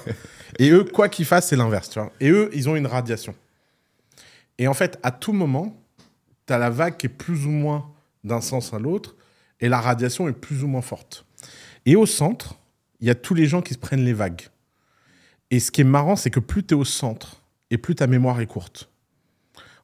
[0.59, 1.89] Et eux, quoi qu'ils fassent, c'est l'inverse.
[1.89, 3.33] Tu vois Et eux, ils ont une radiation.
[4.57, 5.75] Et en fait, à tout moment,
[6.45, 7.91] tu as la vague qui est plus ou moins
[8.23, 9.15] d'un sens à l'autre,
[9.59, 11.25] et la radiation est plus ou moins forte.
[11.85, 12.55] Et au centre,
[12.99, 14.47] il y a tous les gens qui se prennent les vagues.
[15.51, 17.41] Et ce qui est marrant, c'est que plus tu es au centre,
[17.71, 18.88] et plus ta mémoire est courte.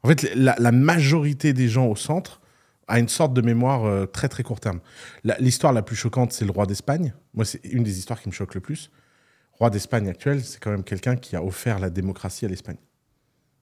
[0.05, 2.39] En fait, la, majorité des gens au centre
[2.87, 4.79] a une sorte de mémoire euh, très très court terme.
[5.39, 7.15] L'histoire la plus choquante, c'est le roi d'Espagne.
[7.33, 8.91] Moi, c'est une des histoires qui me choque le plus.
[9.53, 12.77] Roi d'Espagne actuel, c'est quand même quelqu'un qui a offert la démocratie à l'Espagne.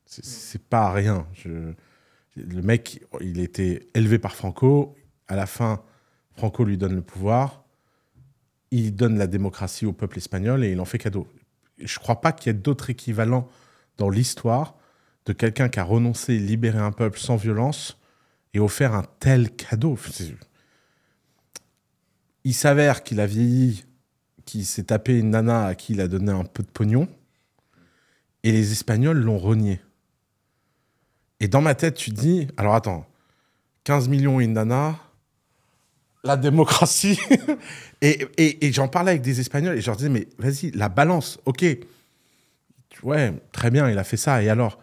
[0.06, 1.26] C'est- pas rien.
[1.46, 4.98] Le mec, il était élevé par Franco.
[5.30, 5.82] À la fin,
[6.34, 7.64] Franco lui donne le pouvoir.
[8.70, 11.26] Il donne la démocratie au peuple espagnol et il en fait cadeau.
[11.78, 13.48] Je crois pas qu'il y ait d'autres équivalents
[13.96, 14.76] dans l'histoire
[15.26, 17.98] de quelqu'un qui a renoncé, libéré un peuple sans violence
[18.54, 19.98] et offert un tel cadeau.
[22.44, 23.86] Il s'avère qu'il a vieilli,
[24.46, 27.08] qu'il s'est tapé une nana à qui il a donné un peu de pognon,
[28.44, 29.80] et les Espagnols l'ont renié.
[31.40, 33.06] Et dans ma tête, tu dis, alors attends,
[33.86, 35.00] 15 millions et une nana,
[36.24, 37.20] la démocratie.
[38.02, 40.90] et et, et j'en parlais avec des Espagnols et je leur disais, mais vas-y, la
[40.90, 41.66] balance, ok.
[43.02, 44.83] Ouais, très bien, il a fait ça, et alors?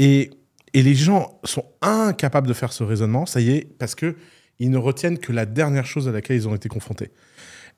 [0.00, 0.30] Et,
[0.72, 4.16] les gens sont incapables de faire ce raisonnement, ça y est, parce que
[4.60, 7.10] ils ne retiennent que la dernière chose à laquelle ils ont été confrontés.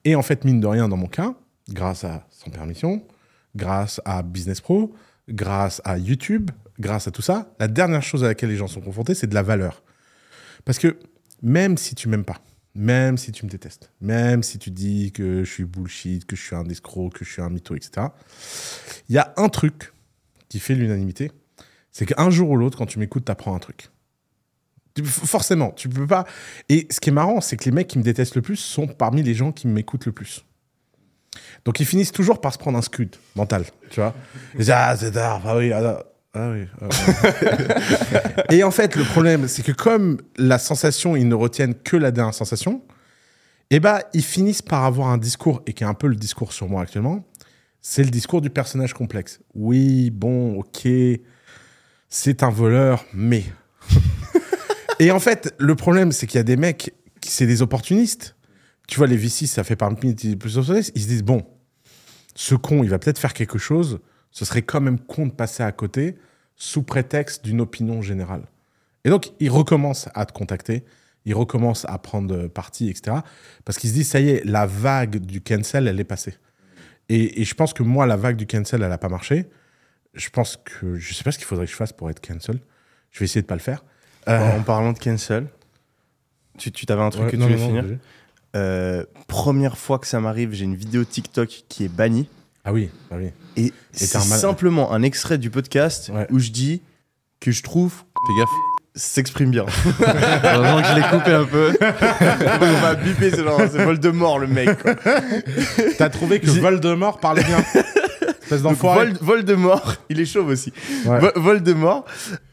[0.04, 1.34] Et en fait, mine de rien, dans mon cas,
[1.70, 3.02] grâce à Sans Permission,
[3.56, 4.94] grâce à Business Pro,
[5.28, 8.80] grâce à YouTube, grâce à tout ça, la dernière chose à laquelle les gens sont
[8.80, 9.82] confrontés, c'est de la valeur.
[10.64, 10.98] Parce que
[11.40, 12.40] même si tu m'aimes pas,
[12.74, 16.42] même si tu me détestes, même si tu dis que je suis bullshit, que je
[16.42, 18.08] suis un escroc, que je suis un mytho, etc.,
[19.08, 19.92] il y a un truc
[20.48, 21.30] qui fait l'unanimité,
[21.92, 23.90] c'est qu'un jour ou l'autre, quand tu m'écoutes, t'apprends un truc.
[25.04, 26.24] Forcément, tu peux pas.
[26.68, 28.86] Et ce qui est marrant, c'est que les mecs qui me détestent le plus sont
[28.86, 30.44] parmi les gens qui m'écoutent le plus.
[31.64, 34.14] Donc ils finissent toujours par se prendre un scud mental, tu vois.
[34.54, 36.66] Ils disent, ah, c'est tard, ah oui, ah, ah oui.
[36.80, 36.88] ah.
[38.50, 42.10] Et en fait, le problème, c'est que comme la sensation, ils ne retiennent que la
[42.10, 42.82] dernière sensation,
[43.70, 46.52] eh ben, ils finissent par avoir un discours, et qui est un peu le discours
[46.52, 47.24] sur moi actuellement,
[47.80, 49.40] C'est le discours du personnage complexe.
[49.54, 50.86] Oui, bon, ok,
[52.14, 53.42] c'est un voleur, mais.
[54.98, 56.92] Et en fait, le problème, c'est qu'il y a des mecs
[57.24, 58.36] c'est des opportunistes.
[58.86, 60.92] Tu vois, les VC, ça fait parmi les plus opportunistes.
[60.94, 61.46] Ils se disent bon,
[62.34, 64.00] ce con, il va peut-être faire quelque chose.
[64.30, 66.18] Ce serait quand même con de passer à côté
[66.54, 68.42] sous prétexte d'une opinion générale.
[69.04, 70.84] Et donc, ils recommencent à te contacter.
[71.24, 73.18] Ils recommencent à prendre parti, etc.
[73.64, 76.34] Parce qu'ils se disent, ça y est, la vague du cancel, elle est passée.
[77.08, 79.48] Et, et je pense que moi, la vague du cancel, elle n'a pas marché.
[80.14, 82.58] Je pense que je sais pas ce qu'il faudrait que je fasse pour être cancel.
[83.10, 83.82] Je vais essayer de pas le faire.
[84.28, 85.46] Euh, En parlant de cancel,
[86.58, 87.84] tu tu t'avais un truc ouais, que non, tu non, finir.
[88.54, 92.28] Euh, Première fois que ça m'arrive, j'ai une vidéo TikTok qui est bannie.
[92.64, 93.32] Ah oui, ah oui.
[93.56, 96.26] Et c'est mal- simplement un extrait du podcast Ouais.
[96.30, 96.82] où je dis
[97.40, 97.92] que je trouve
[98.26, 98.50] Fais gaffe.
[98.94, 99.64] s'exprime bien.
[100.44, 101.72] Heureusement que je l'ai coupé un peu.
[102.60, 104.80] On va biper, c'est genre, c'est Voldemort le mec.
[104.80, 104.94] quoi.
[105.98, 107.64] T'as trouvé que J'ai- Voldemort parlait bien
[108.56, 109.06] Espèce d'enfoiré.
[109.06, 110.72] Vol- Voldemort, il est chauve aussi.
[111.06, 111.18] Ouais.
[111.20, 112.04] Vo- Voldemort,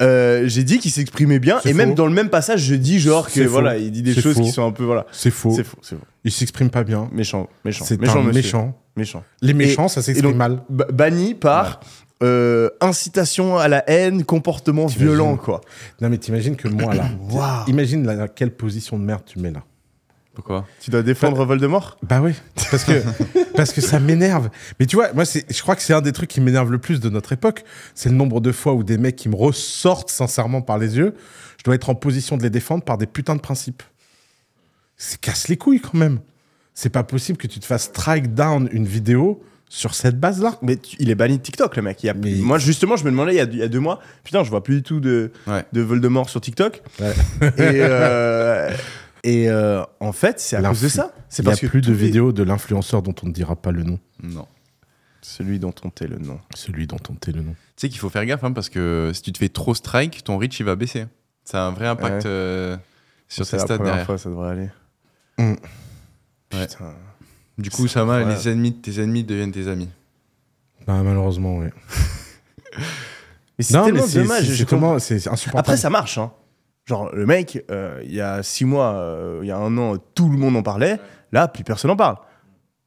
[0.02, 1.60] euh, j'ai dit qu'il s'exprimait bien.
[1.66, 4.36] Et même dans le même passage, je dis genre que voilà, il dit des choses
[4.36, 4.44] faux.
[4.44, 5.06] qui sont un peu voilà.
[5.12, 5.54] C'est faux.
[5.56, 5.96] C'est faux, faux.
[6.24, 7.10] Il s'exprime pas bien.
[7.14, 7.86] Méchant, méchant.
[7.86, 8.78] C'est méchant, méchant.
[8.96, 9.24] Méchant.
[9.42, 10.62] Les méchants, ça s'exprime mal.
[10.70, 11.80] Ba- banni par
[12.22, 15.62] euh, incitation à la haine, comportement violent, quoi.
[16.02, 17.10] Non, mais t'imagines que moi, là.
[17.68, 19.64] Imagine là, quelle position de merde tu mets là.
[20.40, 21.98] Pourquoi Tu dois défendre Voldemort?
[22.02, 22.32] Bah oui,
[22.72, 23.04] parce que,
[23.58, 24.50] parce que ça m'énerve.
[24.80, 27.02] Mais tu vois, moi, je crois que c'est un des trucs qui m'énerve le plus
[27.02, 27.66] de notre époque.
[27.94, 31.14] C'est le nombre de fois où des mecs qui me ressortent sincèrement par les yeux,
[31.58, 33.84] je dois être en position de les défendre par des putains de principes.
[34.96, 36.20] C'est casse les couilles quand même.
[36.74, 40.58] C'est pas possible que tu te fasses strike down une vidéo sur cette base-là.
[40.62, 42.02] Mais tu- il est banni de TikTok, le mec.
[42.02, 43.68] Il y a- Mais- Moi, justement, je me demandais il y, a, il y a
[43.68, 45.64] deux mois, putain, je vois plus du tout de, Ouais.
[45.74, 46.82] de Voldemort sur TikTok.
[47.02, 47.14] Ouais.
[47.42, 48.72] Et, euh,
[49.24, 51.12] et euh, en fait, c'est à cause de ça.
[51.30, 53.56] C'est Il n'y a parce plus de les- vidéos de l'influenceur dont on ne dira
[53.56, 54.00] pas le nom.
[54.24, 54.48] Non.
[55.22, 56.40] Celui dont on tait le nom.
[56.56, 57.52] Celui dont on tait le nom.
[57.52, 60.24] Tu sais qu'il faut faire gaffe hein, parce que si tu te fais trop strike,
[60.24, 61.06] ton reach il va baisser.
[61.44, 62.30] Ça a un vrai impact Ouais.
[62.30, 62.78] euh,
[63.28, 64.06] sur C'est tes la stats première derrière.
[64.06, 64.70] fois, ça devrait aller.
[65.38, 65.52] Mm.
[66.54, 66.68] Ouais.
[66.68, 66.94] Putain.
[67.58, 69.90] Du coup, ça va, les ennemis de tes ennemis deviennent tes amis.
[70.88, 71.68] Bah, malheureusement, oui.
[73.58, 74.46] Mais c'est tellement c'est dommage.
[74.46, 75.60] c'est- c'est c'est insupportable.
[75.60, 76.18] Après, ça marche.
[76.18, 76.32] Hein.
[76.90, 79.98] Genre, le mec, euh, il y a six mois, euh, il y a un an,
[80.16, 80.98] tout le monde en parlait.
[81.32, 82.16] Là, plus personne n'en parle.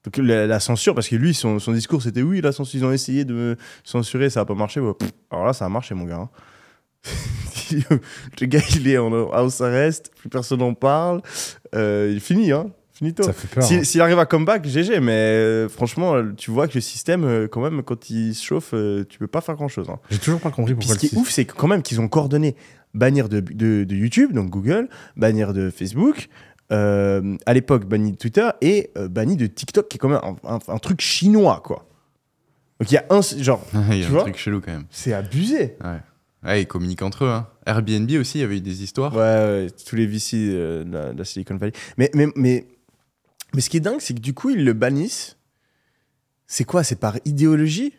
[0.04, 2.84] Donc, la, la censure, parce que lui, son, son discours, c'était oui, la censure, ils
[2.84, 4.80] ont essayé de me censurer, ça n'a pas marché.
[4.80, 4.92] Ouais,
[5.30, 6.16] alors là, ça a marché, mon gars.
[6.16, 6.28] hein.
[8.40, 11.22] le gars, il est en house arrest, plus personne n'en parle.
[11.74, 12.70] Euh, il finit, hein.
[12.92, 13.22] Finito.
[13.22, 13.62] Ça fait peur.
[13.62, 13.84] Si- hein.
[13.84, 17.60] S'il arrive à comeback, GG, mais euh, franchement, tu vois que le système, euh, quand
[17.62, 18.74] même, quand il se chauffe,
[19.08, 19.88] tu peux pas faire grand chose.
[19.88, 19.98] Hein.
[20.10, 22.08] J'ai toujours pas compris Puis pourquoi ce qui est ouf, c'est quand même qu'ils ont
[22.08, 22.54] coordonné
[22.94, 26.28] bannir de, de, de YouTube, donc Google, bannir de Facebook,
[26.70, 30.20] euh, à l'époque banni de Twitter et euh, banni de TikTok, qui est quand même
[30.22, 31.86] un, un- un truc chinois, quoi.
[32.80, 34.72] Donc il y a un, genre, il y a Tu un vois truc chelou quand
[34.72, 34.86] même.
[34.90, 35.76] c'est abusé.
[35.84, 36.00] Ouais.
[36.44, 37.28] Ouais, ils communiquent entre eux.
[37.30, 37.46] Hein.
[37.66, 39.12] Airbnb aussi, il y avait eu des histoires.
[39.14, 41.72] Ouais, ouais, tous les VC euh, de, la, de la Silicon Valley.
[41.98, 42.66] Mais, mais, mais,
[43.54, 45.36] mais ce qui est dingue, c'est que du coup, ils le bannissent.
[46.48, 46.82] C'est quoi?
[46.82, 47.94] C'est par idéologie?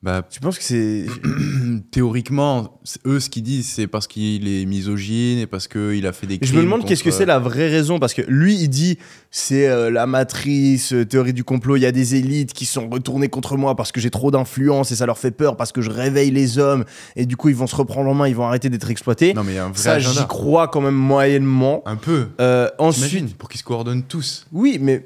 [0.00, 1.06] Bah, Tu penses que c'est.
[1.90, 6.26] théoriquement, eux, ce qu'ils disent, c'est parce qu'il est misogyne et parce qu'il a fait
[6.26, 6.52] des crimes.
[6.52, 8.98] je me demande qu'est-ce que c'est la vraie raison parce que lui il dit
[9.30, 12.88] c'est euh, la matrice, euh, théorie du complot, il y a des élites qui sont
[12.88, 15.82] retournées contre moi parce que j'ai trop d'influence et ça leur fait peur parce que
[15.82, 16.84] je réveille les hommes
[17.16, 19.34] et du coup ils vont se reprendre en main, ils vont arrêter d'être exploités.
[19.34, 21.82] Non, mais il y a un vrai ça j'y crois quand même moyennement.
[21.86, 22.28] Un peu.
[22.40, 24.46] Euh, ensuite, pour qu'ils se coordonnent tous.
[24.52, 25.04] oui mais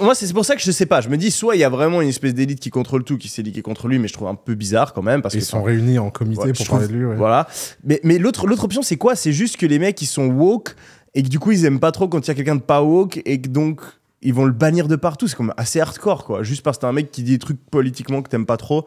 [0.00, 1.68] moi c'est pour ça que je sais pas, je me dis soit il y a
[1.68, 4.34] vraiment une espèce d'élite qui contrôle tout qui s'est contre lui mais je trouve un
[4.34, 6.92] peu bizarre quand même parce Ils que sont réunis en comité Ouais, pour parler de
[6.92, 7.04] lui.
[7.04, 7.16] ouais.
[7.16, 7.46] Voilà.
[7.84, 9.14] Mais, mais l'autre, option, c'est quoi?
[9.16, 10.74] C'est juste que les mecs, ils sont woke
[11.14, 12.82] et que du coup, ils aiment pas trop quand il y a quelqu'un de pas
[12.82, 13.80] woke et que donc,
[14.22, 15.28] ils vont le bannir de partout.
[15.28, 16.42] C'est comme assez hardcore, quoi.
[16.42, 18.86] Juste parce que t'as un mec qui dit des trucs politiquement que t'aimes pas trop.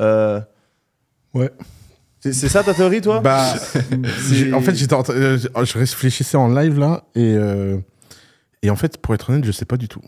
[0.00, 0.40] Euh,
[1.34, 1.50] Ouais.
[2.20, 3.20] C'est, ça ta théorie, toi?
[3.20, 3.54] Bah,
[4.52, 7.76] en fait, j'étais euh, je réfléchissais en live là et euh,
[8.62, 10.00] et en fait, pour être honnête, je sais pas du tout.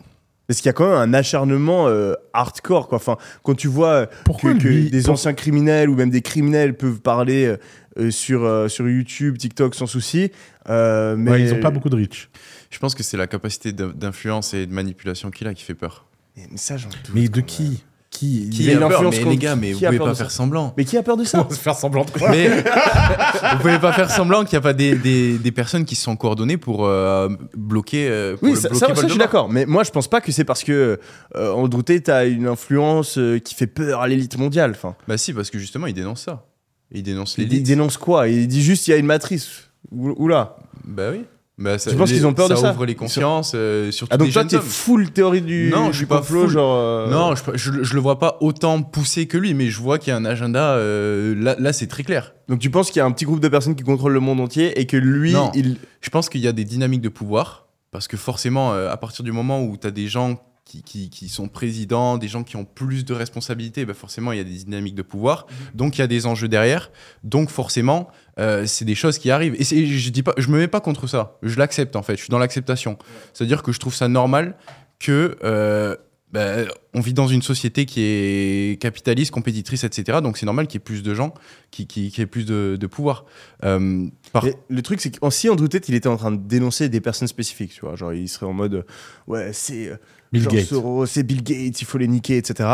[0.51, 2.97] Parce qu'il y a quand même un acharnement euh, hardcore, quoi.
[2.97, 6.11] Enfin, quand tu vois euh, Pourquoi que, que lui des pour- anciens criminels ou même
[6.11, 7.55] des criminels peuvent parler
[8.01, 10.33] euh, sur, euh, sur YouTube, TikTok sans souci.
[10.69, 12.31] euh, mais Ouais, ils ont pas beaucoup de reach.
[12.69, 15.75] Je pense que c'est la capacité d'in- d'influence et de manipulation qu'il a qui fait
[15.77, 16.07] peur.
[16.37, 17.73] Mais ça, j'en doute, Mais de qui même.
[18.21, 20.75] Qui Qui a peur Mais les gars, mais vous pouvez pas faire semblant.
[20.77, 22.49] Mais qui a peur de ça faire semblant de quoi Mais
[23.53, 26.03] vous pouvez pas faire semblant qu'il n'y a pas des, des, des personnes qui se
[26.03, 28.09] sont coordonnées pour euh, bloquer.
[28.11, 29.49] euh, pour Oui, ça, bloquer ça- ça, je suis d'accord.
[29.49, 31.01] Mais moi, je pense pas que c'est parce que
[31.37, 34.73] euh, Andrew Tate a une influence euh, qui fait peur à l'élite mondiale.
[34.73, 36.45] Enfin, Bah si, parce que justement, il dénonce ça.
[36.93, 37.67] Il dénonce il, il l'élite.
[37.67, 38.29] dénonce quoi?
[38.29, 39.49] Il dit juste il y a une matrice.
[39.93, 40.57] Ou- Oula.
[40.85, 41.25] Bah oui.
[41.61, 44.17] Bah, ça- Tu penses qu'ils ont peur de ça ouvre les consciences, euh, surtout Ah,
[44.17, 44.63] donc des toi, jeunes t'es hommes.
[44.63, 46.51] full théorie du, Non, je du suis pas complot, full.
[46.51, 46.75] genre.
[46.75, 49.99] euh, Non, je, je, je le vois pas autant poussé que lui, mais je vois
[49.99, 50.73] qu'il y a un agenda.
[50.77, 52.33] euh, là, là c'est très clair.
[52.49, 54.41] Donc tu penses qu'il y a un petit groupe de personnes qui contrôlent le monde
[54.41, 55.53] entier et que lui, Non.
[55.55, 55.77] il.
[56.01, 59.23] Je pense qu'il y a des dynamiques de pouvoir, parce que forcément, euh, à partir
[59.23, 60.39] du moment où tu as des gens
[60.71, 64.39] qui, qui, qui sont présidents, des gens qui ont plus de responsabilités, bah forcément, il
[64.39, 65.47] y a des dynamiques de pouvoir.
[65.75, 66.93] Donc, il y a des enjeux derrière.
[67.25, 68.09] Donc, forcément,
[68.39, 69.57] euh, c'est des choses qui arrivent.
[69.59, 71.39] Et je dis pas, je me mets pas contre ça.
[71.43, 72.15] Je l'accepte, en fait.
[72.15, 72.99] Je suis dans l'acceptation.
[73.33, 74.57] C'est-à-dire que je trouve ça normal
[75.01, 75.37] que...
[75.43, 75.97] euh,
[76.33, 76.59] bah,
[76.95, 80.19] on vit dans une société qui est capitaliste, compétitrice, etc.
[80.23, 81.35] Donc c'est normal qu'il y ait plus de gens
[81.71, 83.25] qui, qui, qui aient plus de, de pouvoir.
[83.65, 86.89] Euh, par- le truc, c'est qu'en si Andrew Tate, il était en train de dénoncer
[86.89, 87.97] des personnes spécifiques, tu vois.
[87.97, 88.83] Genre, il serait en mode, euh,
[89.27, 89.97] ouais, c'est euh,
[90.33, 90.67] Bill George Gates.
[90.67, 92.69] Soros, c'est Bill Gates, il faut les niquer, etc.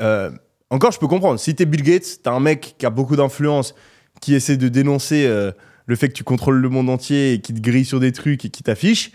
[0.00, 0.30] Euh,
[0.68, 1.40] encore, je peux comprendre.
[1.40, 3.74] Si t'es Bill Gates, t'as un mec qui a beaucoup d'influence,
[4.20, 5.52] qui essaie de dénoncer euh,
[5.86, 8.44] le fait que tu contrôles le monde entier et qui te grille sur des trucs
[8.44, 9.10] et qui t'affiche,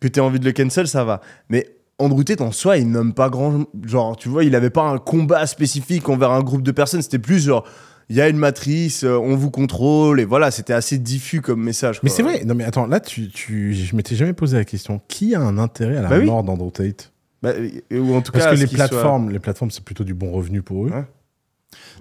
[0.00, 1.20] que t'aies envie de le cancel, ça va.
[1.48, 3.64] Mais Andrew Tate, en soi, il nomme pas grand.
[3.84, 7.02] Genre, tu vois, il avait pas un combat spécifique envers un groupe de personnes.
[7.02, 7.64] C'était plus genre,
[8.08, 11.62] il y a une matrice, euh, on vous contrôle, et voilà, c'était assez diffus comme
[11.62, 12.00] message.
[12.02, 15.00] Mais c'est vrai, non mais attends, là, tu, tu, je m'étais jamais posé la question.
[15.08, 16.26] Qui a un intérêt à la Bah oui.
[16.26, 17.12] mort d'Andrew Tate?
[17.42, 17.52] Bah,
[17.92, 20.32] ou en tout Parce cas, que les soit- plateformes, les plateformes, c'est plutôt du bon
[20.32, 20.90] revenu pour eux.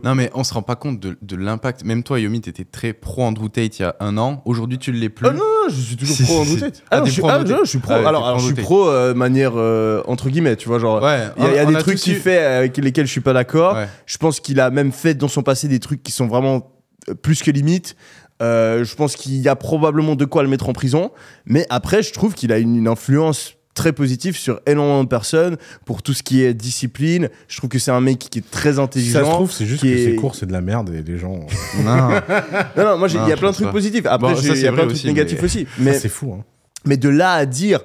[0.04, 1.84] Non, mais on se rend pas compte de, de l'impact.
[1.84, 4.42] Même toi, Yomi, t'étais très pro Andrew Tate il y a un an.
[4.46, 5.28] Aujourd'hui, tu ne l'es plus.
[5.28, 6.60] Ah non, non, je suis toujours pro Andrew.
[6.60, 6.84] Tate.
[6.92, 7.94] Ah, non, je suis, pro ah, non, je suis pro.
[7.94, 10.80] Ah alors, t'es alors, pro je suis pro euh, manière euh, entre guillemets, tu vois,
[10.80, 11.02] genre.
[11.02, 11.28] Ouais.
[11.38, 13.76] Il y a, y des a trucs qu'il fait avec lesquels je suis pas d'accord.
[13.76, 13.88] Ouais.
[14.06, 16.72] Je pense qu'il a même fait dans son passé des trucs qui sont vraiment
[17.10, 17.96] euh, plus que limite.
[18.42, 21.12] Euh, je pense qu'il y a probablement de quoi le mettre en prison.
[21.46, 25.58] Mais après, je trouve qu'il a une, une influence très positive sur énormément de personnes
[25.86, 27.30] pour tout ce qui est discipline.
[27.48, 29.20] Je trouve que c'est un mec qui est très intelligent.
[29.20, 31.18] ça se trouve, c'est juste que est- ses cours, c'est de la merde et les
[31.18, 31.40] gens.
[31.84, 32.10] Non.
[32.78, 33.72] Non, non, moi, il y a plein de trucs pas.
[33.72, 34.06] positifs.
[34.06, 35.68] Après, Bon, il y a plein de trucs négatifs mais- aussi.
[35.80, 36.34] Mais c'est fou.
[36.34, 36.44] Hein.
[36.86, 37.80] Mais de là à dire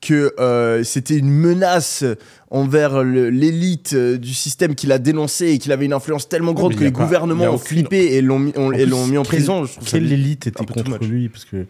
[0.00, 2.04] que euh, c'était une menace
[2.50, 6.74] envers l'élite euh, du système qu'il a dénoncé et qu'il avait une influence tellement grande
[6.74, 9.16] que les pas- gouvernements ont aucune- flippé et l'ont mis, En et plus, l'ont mis
[9.18, 9.64] en quelle- prison.
[9.64, 11.08] Je Quelle élite était contre much.
[11.08, 11.66] lui Parce que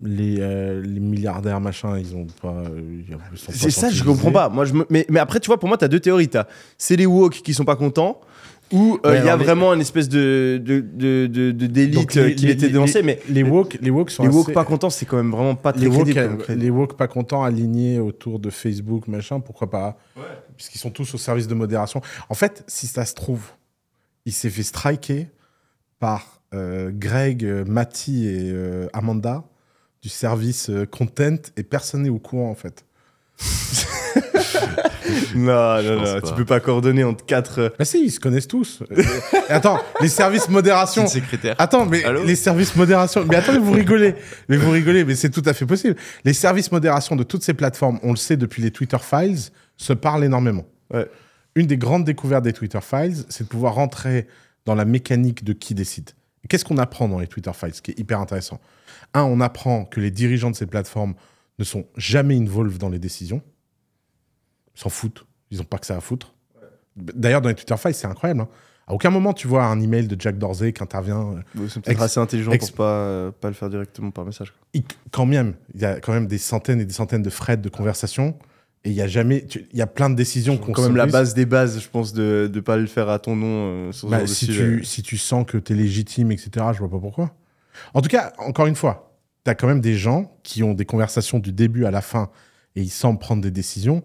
[0.00, 2.48] les, euh, les milliardaires, machin, ils ont pas.
[2.70, 3.02] euh,
[3.36, 4.48] C'est ça, je comprends pas.
[4.48, 6.28] Moi, je me- mais, mais après, tu vois, pour moi, tu as deux théories.
[6.28, 6.46] T'as-
[6.76, 8.20] C'est les woke qui sont pas contents
[8.70, 12.08] ou euh, il Ouais, y a vraiment une espèce de de- de- de- de- d'élite
[12.10, 13.02] qui les- était dénoncée.
[13.02, 15.54] Mais Les woke, les woke sont les woke assez- pas contents, c'est quand même vraiment
[15.56, 16.44] pas très les woke, crédible.
[16.50, 19.98] euh, les woke pas contents alignés autour de Facebook, machin, pourquoi pas?
[20.56, 22.02] Puisqu'ils sont tous au service de modération.
[22.28, 23.42] En fait, si ça se trouve,
[24.26, 25.28] il s'est fait striker
[25.98, 29.44] par euh, Greg, Matty et euh, Amanda
[30.02, 32.84] du service euh, content et personne n'est au courant en fait.
[35.34, 36.28] Non, non, non, pas.
[36.28, 37.60] tu peux pas coordonner entre quatre.
[37.60, 38.82] euh, Bah si, ils se connaissent tous.
[39.48, 41.06] Attends, les services C'est modération.
[41.06, 41.54] secrétaire.
[41.58, 43.24] Attends, mais Allô les services modération.
[43.26, 44.14] Mais attendez, vous rigolez.
[44.48, 45.96] Mais vous rigolez, mais c'est tout à fait possible.
[46.24, 49.38] Les services modération de toutes ces plateformes, on le sait depuis les Twitter Files,
[49.76, 50.66] se parlent énormément.
[50.92, 51.06] Ouais.
[51.54, 54.26] Une des grandes découvertes des Twitter Files, c'est de pouvoir rentrer
[54.66, 56.10] dans la mécanique de qui décide.
[56.48, 58.60] Qu'est-ce qu'on apprend dans les Twitter Files, ce qui est hyper intéressant?
[59.14, 61.14] Un, on apprend que les dirigeants de ces plateformes
[61.58, 63.42] ne sont jamais involved dans les décisions.
[64.76, 65.26] Ils s'en foutent.
[65.50, 66.34] Ils n'ont pas que ça à foutre.
[66.96, 68.40] D'ailleurs, dans les Twitter Files, c'est incroyable.
[68.42, 68.48] hein.
[68.86, 71.20] À aucun moment, tu vois un email de Jack Dorsey qui intervient.
[71.36, 74.24] euh, Ils sont peut-être assez intelligents ex- pour pas, euh, pas le faire directement par
[74.24, 74.54] message.
[74.72, 77.60] il- quand même, il y a quand même des centaines et des centaines de threads
[77.60, 78.38] de conversation.
[78.84, 79.44] Et il y a jamais.
[79.72, 82.12] Il y a plein de décisions qu'on quand même la base des bases, je pense,
[82.14, 85.58] de ne pas le faire à ton nom euh, Bah, tu, si tu sens que
[85.58, 87.34] tu es légitime, etc., je vois pas pourquoi.
[87.94, 90.84] En tout cas, encore une fois, tu as quand même des gens qui ont des
[90.84, 92.30] conversations du début à la fin
[92.76, 94.02] et ils semblent prendre des décisions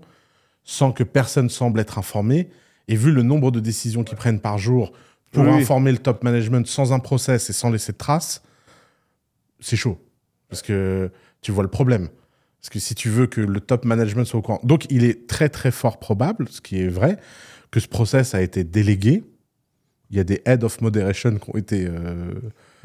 [0.64, 2.50] sans que personne semble être informé.
[2.88, 4.92] Et vu le nombre de décisions qu'ils prennent par jour
[5.32, 8.42] pour Oui, informer le top management sans un process et sans laisser de traces,
[9.60, 9.98] c'est chaud.
[10.50, 11.12] Parce que
[11.42, 12.10] tu vois le problème.
[12.62, 14.60] Parce que si tu veux que le top management soit au courant.
[14.64, 17.18] Donc, il est très, très fort probable, ce qui est vrai,
[17.72, 19.24] que ce process a été délégué.
[20.10, 21.86] Il y a des head of moderation qui ont été.
[21.88, 22.32] euh,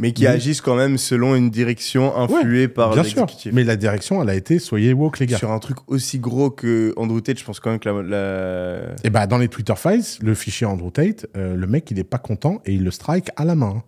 [0.01, 3.23] Mais qui agissent quand même selon une direction influée par bien sûr.
[3.23, 3.53] l'exécutif.
[3.53, 5.39] Mais la direction, elle a été soyez woke, les gars.
[5.39, 8.03] Sur un truc aussi gros que Andrew Tate, je pense quand même que la.
[8.03, 11.99] la- Et bah, dans les Twitter Files, le fichier Andrew Tate, euh, le mec, il
[11.99, 13.83] est pas content et il le strike à la main.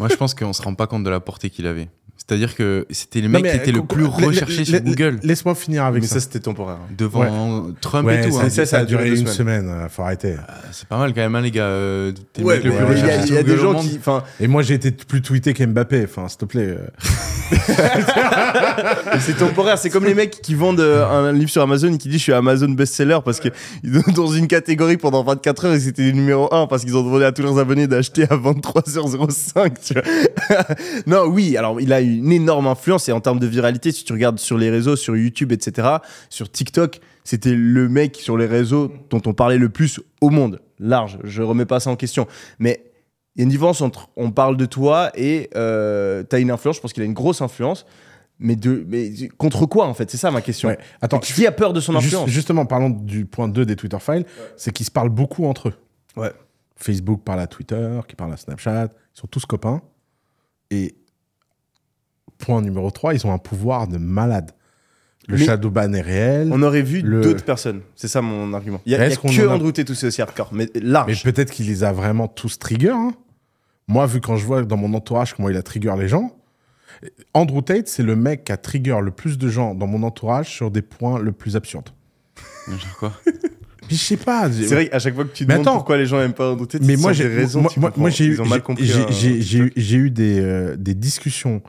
[0.00, 1.88] Moi, je pense qu'on se rend pas compte de la portée qu'il avait.
[2.18, 5.20] C'est-à-dire que c'était les Non, mecs qui étaient euh, le co- plus recherchés sur Google.
[5.22, 6.14] Laisse-moi finir avec Mais ça.
[6.16, 6.78] ça, c'était temporaire.
[6.98, 8.34] Devant Trump Ouais, et tout.
[8.36, 8.48] ça, hein.
[8.50, 10.34] ça, ça a duré une semaine, euh, faut arrêter.
[10.72, 11.62] C'est pas mal quand même, hein, les gars.
[11.64, 13.74] euh, T'es le plus ouais, il y a, recherché il y a sur des gens
[13.80, 14.00] qui.
[14.40, 16.76] Et moi, j'ai été plus tweeté qu'Mbappé, enfin, s'il te plaît.
[16.76, 16.86] euh.
[19.20, 19.78] c'est temporaire.
[19.78, 22.22] C'est comme les mecs qui vendent euh, un livre sur Amazon et qui disent je
[22.24, 23.48] suis Amazon best-seller parce que
[23.84, 27.02] ils dans une catégorie pendant 24 heures et c'était le numéro 1 parce qu'ils ont
[27.04, 29.72] demandé à tous leurs abonnés d'acheter à 23h05.
[29.84, 30.02] Tu vois.
[31.06, 34.12] non, oui, alors il a une énorme influence et en termes de viralité, si tu
[34.12, 35.88] regardes sur les réseaux, sur YouTube, etc.,
[36.30, 40.60] sur TikTok, c'était le mec sur les réseaux dont on parlait le plus au monde,
[40.78, 41.18] large.
[41.24, 42.26] Je remets pas ça en question,
[42.58, 42.86] mais
[43.34, 46.76] il y a une différence entre on parle de toi et euh, t'as une influence.
[46.76, 47.84] Je pense qu'il a une grosse influence,
[48.38, 50.10] mais de mais contre quoi en fait?
[50.10, 50.70] C'est ça ma question.
[50.70, 50.78] Ouais.
[51.02, 52.30] Attends, qui a peur de son influence?
[52.30, 54.24] justement, parlons du point 2 des Twitter files,
[54.56, 55.74] c'est qu'ils se parlent beaucoup entre eux.
[56.16, 56.32] Ouais.
[56.76, 59.82] Facebook parle à Twitter, qui parle à Snapchat, ils sont tous copains.
[60.70, 60.94] Et
[62.38, 64.52] point numéro 3, ils ont un pouvoir de malade.
[65.28, 66.50] Le Mais- shadow ban est réel.
[66.52, 67.80] On aurait vu Le- d'autres personnes.
[67.96, 68.80] C'est ça mon argument.
[68.86, 70.50] Il y a, y a qu'on que en a- Andrew Tate où c'est aussi hardcore,
[70.52, 71.24] mais Mais large.
[71.24, 72.90] peut-être qu'il les a vraiment tous trigger.
[72.90, 73.12] hein.
[73.88, 76.32] Moi, vu quand je vois dans mon entourage comment il a trigger les gens,
[77.34, 80.48] Andrew Tate, c'est le mec qui a trigger le plus de gens dans mon entourage
[80.48, 81.90] sur des points le plus absurdes.
[82.68, 83.12] Genre quoi?
[83.88, 84.50] Je sais pas.
[84.50, 85.76] C'est vrai qu'à chaque fois que tu Mais demandes attends.
[85.76, 87.62] pourquoi les gens aiment pas Andrew Tate, mais moi j'ai des raisons.
[87.76, 90.94] moi, moi- j'ai eu ils ont mal j'ai- j'ai eu j'ai eu des euh, des
[90.94, 91.62] discussions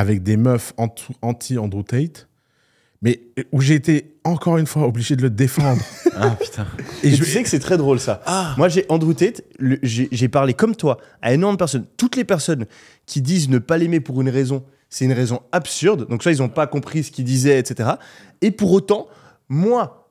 [0.00, 2.26] avec des meufs anti- anti Andrew Tate
[3.02, 3.20] mais
[3.52, 5.82] où j'ai été encore une fois obligé de le défendre
[6.16, 6.66] Ah putain.
[7.02, 8.20] et Et je tu sais que c'est très drôle ça.
[8.58, 9.42] Moi j'ai Andrew Tate,
[9.82, 11.86] j'ai parlé comme toi à énormément de personnes.
[11.96, 12.66] Toutes les personnes
[13.06, 16.08] qui disent ne pas l'aimer pour une raison, c'est une raison absurde.
[16.10, 17.90] Donc soit ils n'ont pas compris ce qu'il disait, etc.
[18.42, 19.06] Et pour autant,
[19.48, 20.10] moi,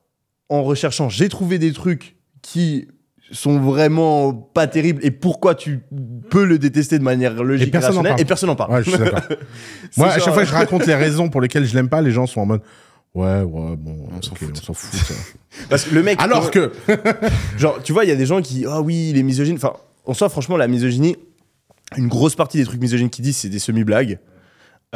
[0.49, 2.87] en recherchant, j'ai trouvé des trucs qui
[3.31, 5.81] sont vraiment pas terribles et pourquoi tu
[6.29, 8.21] peux le détester de manière logique et, personne en rationnelle parle.
[8.21, 8.71] et personne n'en parle.
[8.71, 9.21] ouais, je suis d'accord
[9.91, 11.89] C'est moi à genre- chaque fois que je raconte les raisons pour lesquelles je l'aime
[11.89, 12.61] pas les gens sont en mode
[13.15, 14.49] ouais ouais bon On s'en fout.
[14.51, 15.13] on s'en fout ça.
[15.69, 16.71] Parce que le mec alors que
[17.57, 19.55] Genre, tu vois, il y a des gens qui, ah oui, il est misogyne.
[19.55, 19.73] Enfin,
[20.05, 21.15] en soi, franchement, la misogynie,
[21.97, 24.19] une grosse partie des trucs misogynes qu'il dit, c'est des semi-blagues.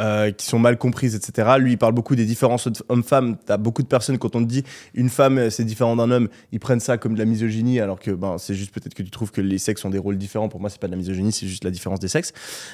[0.00, 1.52] Euh, qui sont mal comprises, etc.
[1.58, 3.36] Lui, il parle beaucoup des différences hommes-femmes.
[3.44, 4.64] T'as beaucoup de personnes, quand on te dit
[4.94, 8.00] une femme, euh, c'est différent d'un homme, ils prennent ça comme de la misogynie, alors
[8.00, 10.48] que ben, c'est juste peut-être que tu trouves que les sexes ont des rôles différents.
[10.48, 12.32] Pour moi, c'est pas de la misogynie, c'est juste la différence des sexes.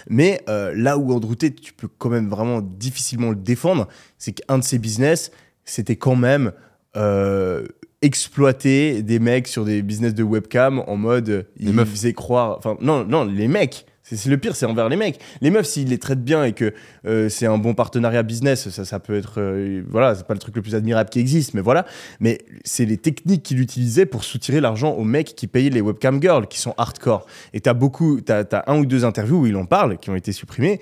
[0.09, 4.33] Mais euh, là où Andrew Tate, tu peux quand même vraiment difficilement le défendre, c'est
[4.33, 5.31] qu'un de ses business,
[5.65, 6.53] c'était quand même
[6.97, 7.67] euh,
[8.03, 11.89] exploiter des mecs sur des business de webcam en mode euh, ils meufs.
[11.89, 13.87] faisaient croire enfin non non les mecs
[14.17, 15.21] c'est le pire c'est envers les mecs.
[15.41, 16.73] Les meufs s'ils les traitent bien et que
[17.07, 20.41] euh, c'est un bon partenariat business ça ça peut être euh, voilà c'est pas le
[20.41, 21.87] truc le plus admirable qui existe mais voilà.
[22.21, 26.21] Mais c'est les techniques qu'il utilisait pour soutirer l'argent aux mecs qui payaient les webcam
[26.21, 27.27] girls qui sont hardcore.
[27.53, 30.17] Et t'as beaucoup t'as as un ou deux interviews où il en parle qui ont
[30.17, 30.81] été supprimées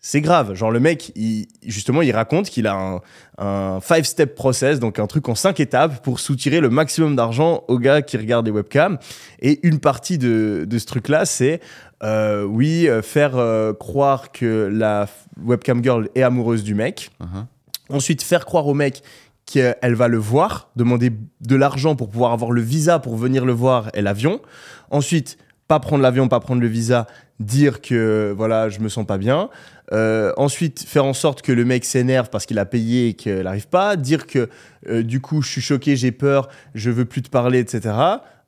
[0.00, 0.54] c'est grave.
[0.54, 3.00] Genre, le mec, il- justement, il raconte qu'il a un,
[3.38, 7.78] un five-step process, donc un truc en cinq étapes pour soutirer le maximum d'argent aux
[7.78, 8.98] gars qui regardent les webcams.
[9.40, 11.60] Et une partie de, de ce truc-là, c'est,
[12.02, 15.08] euh, oui, euh, faire euh, croire que la
[15.42, 17.10] webcam girl est amoureuse du mec.
[17.20, 17.44] Uh-huh.
[17.90, 19.02] Ensuite, faire croire au mec
[19.46, 23.52] qu'elle va le voir, demander de l'argent pour pouvoir avoir le visa pour venir le
[23.52, 24.42] voir et l'avion.
[24.90, 25.38] Ensuite,
[25.68, 27.06] pas prendre l'avion, pas prendre le visa,
[27.40, 29.48] dire que voilà, je me sens pas bien.
[29.92, 33.40] Euh, ensuite, faire en sorte que le mec s'énerve parce qu'il a payé et qu'il
[33.40, 33.96] n'arrive pas.
[33.96, 34.48] Dire que
[34.88, 37.94] euh, du coup, je suis choqué, j'ai peur, je veux plus te parler, etc.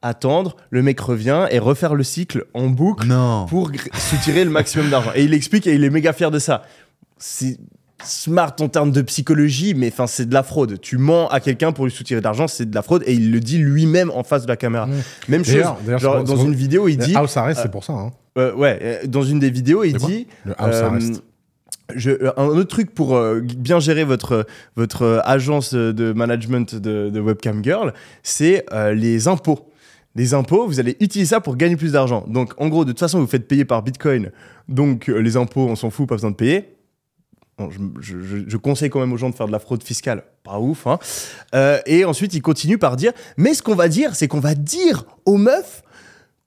[0.02, 3.46] Attendre, le mec revient et refaire le cycle en boucle Non.
[3.46, 5.10] pour soutirer le maximum d'argent.
[5.14, 6.62] Et il explique et il est méga fier de ça.
[7.18, 7.58] C'est
[8.04, 10.80] smart en termes de psychologie, mais enfin c'est de la fraude.
[10.80, 13.30] Tu mens à quelqu'un pour lui soutirer de l'argent, c'est de la fraude et il
[13.30, 14.86] le dit lui-même en face de la caméra.
[14.86, 15.02] Mmh.
[15.28, 15.64] Même chose.
[15.98, 18.10] Genre, dans une vidéo, il dit, House Arrest c'est pour ça hein.
[18.38, 20.26] euh, ouais, euh, dans une des vidéos, il dit.
[20.44, 21.22] le House euh, Arrest
[22.06, 27.20] euh, un autre truc pour euh, bien gérer votre, votre euh, agence de management de,
[27.20, 28.64] webcam girl, c'est
[28.94, 29.70] les impôts.
[30.16, 32.24] Les impôts, vous allez utiliser ça pour gagner plus d'argent.
[32.26, 34.30] Donc, en gros, de toute façon, vous faites payer par Bitcoin.
[34.68, 36.76] Donc, les impôts, on s'en fout, pas besoin de payer.
[38.00, 40.24] Je, conseille quand même aux gens de faire de la fraude fiscale.
[40.42, 40.98] Pas ouf, hein.
[41.86, 45.04] Et ensuite, il continue par dire Mais ce qu'on va dire, c'est qu'on va dire
[45.26, 45.82] aux meufs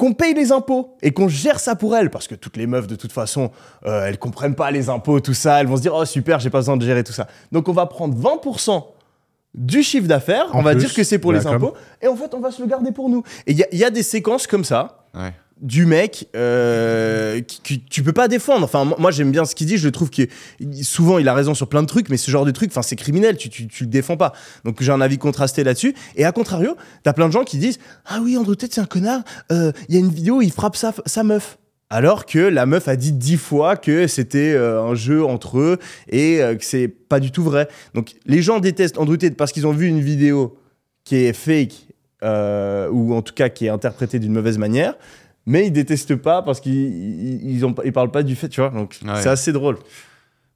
[0.04, 2.10] qu'on paye les impôts et qu'on gère ça pour elles.
[2.10, 3.52] Parce que toutes les meufs, de toute façon,
[3.86, 5.62] euh, elles comprennent pas les impôts, tout ça.
[5.62, 7.28] Elles vont se dire Oh, super, j'ai pas besoin de gérer tout ça.
[7.54, 8.84] Donc, on va prendre 20%
[9.54, 11.54] du chiffre d'affaires, on va plus, dire que c'est pour les com.
[11.54, 13.24] impôts, et en fait, on va se le garder pour nous.
[13.48, 15.32] Et il y, a- il y a des séquences comme ça Ouais.
[15.62, 18.64] Du mec euh, qui- tu peux pas défendre.
[18.66, 19.78] Enfin, moi, j'aime bien ce qu'il dit.
[19.78, 20.24] Je trouve que
[20.82, 22.96] souvent il a raison sur plein de trucs, mais ce genre de trucs, enfin, c'est
[22.96, 23.38] criminel.
[23.38, 24.34] Tu, tu, tu le défends pas.
[24.66, 25.94] Donc j'ai un avis contrasté là-dessus.
[26.16, 28.86] Et à contrario, t'as plein de gens qui disent ah oui Andrew Tate c'est un
[28.86, 29.22] connard.
[29.52, 31.58] Euh, Il y a une vidéo où il frappe sa, meuf.
[31.90, 35.78] Alors que la meuf a dit dix fois que c'était euh, un jeu entre eux
[36.10, 37.68] et que c'est pas du tout vrai.
[37.94, 40.58] Donc les gens détestent Andrew Tate parce qu'ils ont vu une vidéo
[41.06, 41.88] qui est fake
[42.24, 44.96] ou en tout cas qui est interprétée d'une mauvaise manière,
[45.46, 48.70] mais ils détestent pas parce qu'ils ils, ont- ils parlent pas du fait, tu vois.
[48.70, 49.22] Donc Ouais.
[49.22, 49.78] c'est assez drôle.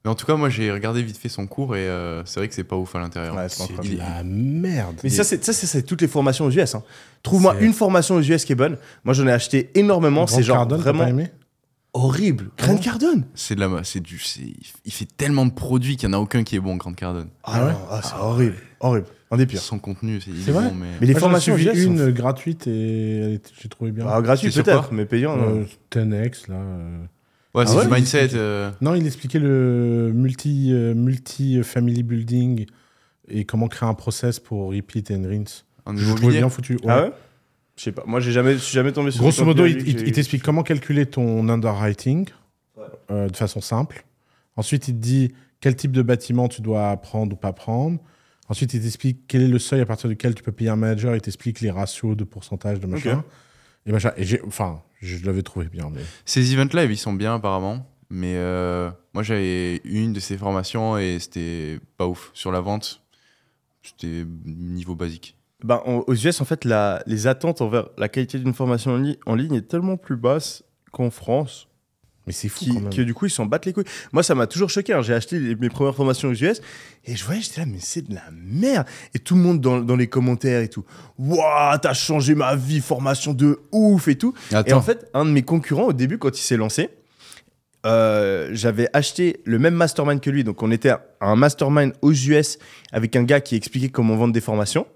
[0.04, 2.48] Mais en tout cas, moi, j'ai regardé vite fait son cours et euh, c'est vrai
[2.48, 3.34] que c'est pas ouf à l'intérieur.
[3.34, 6.74] Ouais, c'est la merde Mais ça, c'est ça, c'est- c'est toutes les formations aux US.
[6.76, 6.82] hein.
[7.24, 8.78] Trouve-moi une formation aux US qui est bonne.
[9.04, 10.26] Moi, j'en ai acheté énormément.
[10.28, 11.04] C'est genre Cardone, vraiment.
[11.04, 11.30] pas aimé
[11.94, 12.50] horrible.
[12.58, 14.42] Grant Cardone C'est de la, c'est du, c'est-
[14.84, 17.28] il fait tellement de produits qu'il n'y en a aucun qui est bon, Grant Cardone.
[17.42, 18.56] Ah, ouais ah, c'est horrible.
[18.78, 19.06] Horrible.
[19.30, 19.60] Un des pires.
[19.60, 20.86] Son contenu, c'est vrai bon, mais.
[21.00, 24.06] Mais les Moi, formations sont- une gratuite et j'ai trouvé bien.
[24.08, 25.36] Ah, gratuit C'est sur peut-être, quoi mais payant.
[25.36, 25.60] non.
[25.60, 26.54] Euh, 10x là.
[26.56, 26.98] euh.
[27.54, 28.30] Ouais, Ah c'est ouais du mindset.
[28.34, 32.66] euh, Non, il expliquait le multi, euh, multi family building
[33.28, 35.64] et comment créer un process pour repeat and rinse.
[35.84, 36.74] en Je bien foutu.
[36.74, 36.80] ouais.
[36.88, 37.12] Ah ouais?
[37.76, 38.02] Je sais pas.
[38.06, 40.12] Moi, j'ai jamais, je suis jamais tombé sur Grosso modo, il, il- que il j'ai-
[40.12, 42.26] t'explique comment calculer ton underwriting
[43.10, 44.04] euh, de façon simple.
[44.56, 47.98] Ensuite, il te dit quel type de bâtiment tu dois prendre ou pas prendre.
[48.48, 51.14] Ensuite, il t'explique quel est le seuil à partir duquel tu peux payer un manager.
[51.14, 53.24] Il t'explique les ratios de pourcentage de machin.
[53.86, 54.12] Et machin.
[54.16, 55.90] Et j'ai, enfin, je l'avais trouvé bien.
[55.94, 56.00] Mais...
[56.24, 57.86] Ces events live, ils sont bien apparemment.
[58.10, 62.30] Mais euh, moi, j'avais une de ces formations et c'était pas ouf.
[62.32, 63.02] Sur la vente,
[63.82, 65.36] c'était niveau basique.
[65.62, 68.96] Ben, en- aux US, en fait, la- les attentes envers la qualité d'une formation en,
[68.98, 71.67] li- en ligne est tellement plus basse qu'en France.
[72.28, 72.90] Mais c'est fou Qui, quand même.
[72.94, 73.84] que du coup, ils s'en battent les couilles.
[74.12, 74.92] Moi, ça m'a toujours choqué.
[74.92, 75.02] hein.
[75.02, 76.60] J'ai acheté les- mes premières formations aux US
[77.04, 78.86] et je voyais, j'étais là, mais c'est de la merde.
[79.14, 80.84] Et tout le monde dans, dans les commentaires et tout.
[81.18, 84.34] Waouh, t'as changé ma vie, formation de ouf et tout.
[84.70, 86.90] Et en fait, un de mes concurrents, au début, quand il s'est lancé,
[87.86, 90.44] euh, j'avais acheté le même mastermind que lui.
[90.44, 92.58] Donc, on était à un mastermind aux US
[92.92, 94.86] avec un gars qui expliquait comment vendre des formations.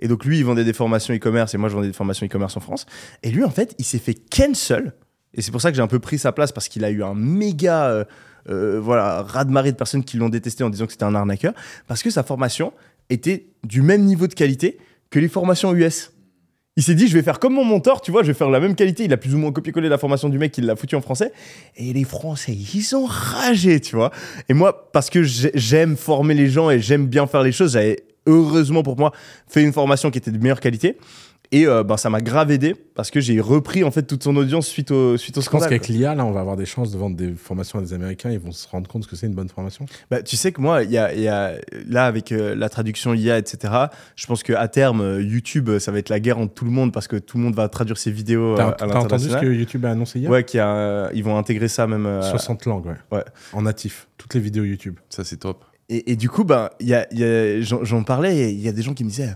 [0.00, 2.56] Et donc, lui, il vendait des formations e-commerce et moi, je vendais des formations e-commerce
[2.56, 2.86] en France.
[3.24, 4.94] Et lui, en fait, il s'est fait cancel.
[5.34, 7.02] Et c'est pour ça que j'ai un peu pris sa place parce qu'il a eu
[7.02, 8.04] un méga euh,
[8.48, 11.52] euh, voilà, raz-de-marée de personnes qui l'ont détesté en disant que c'était un arnaqueur.
[11.86, 12.72] Parce que sa formation
[13.10, 14.78] était du même niveau de qualité
[15.10, 16.12] que les formations US.
[16.76, 18.60] Il s'est dit, je vais faire comme mon mentor, tu vois, je vais faire la
[18.60, 19.04] même qualité.
[19.04, 21.32] Il a plus ou moins copié-collé la formation du mec, il l'a foutu en français.
[21.76, 24.12] Et les Français, ils ont ragé, tu vois.
[24.48, 27.72] Et moi, parce que j'ai- j'aime former les gens et j'aime bien faire les choses,
[27.72, 29.12] j'avais heureusement pour moi
[29.48, 30.98] fait une formation qui était de meilleure qualité.
[31.50, 34.36] Et euh, ben, ça m'a grave aidé parce que j'ai repris en fait toute son
[34.36, 35.70] audience suite au, suite au Je pense scandale.
[35.80, 38.30] qu'avec l'IA, là, on va avoir des chances de vendre des formations à des Américains?
[38.30, 39.86] Ils vont se rendre compte que c'est une bonne formation?
[40.10, 41.54] Bah, tu sais que moi, il y a, il y a-
[41.88, 43.72] là, avec euh, la traduction IA, etc.,
[44.14, 46.92] je pense qu'à terme, euh, YouTube, ça va être la guerre entre tout le monde
[46.92, 49.46] parce que tout le monde va traduire ses vidéos T'as à t'as entendu ce que
[49.46, 50.30] YouTube a annoncé hier?
[50.30, 52.04] Ouais, qu'il y a, euh, ils vont intégrer ça même.
[52.04, 53.16] euh, 60 langues, ouais.
[53.18, 53.24] ouais.
[53.54, 54.06] En natif.
[54.18, 54.96] Toutes les vidéos YouTube.
[55.08, 55.64] ça c'est top.
[55.90, 58.50] Et, et du coup, bah, il y a, il y a- j'en j'en parlais et
[58.50, 59.30] il y a des gens qui me disaient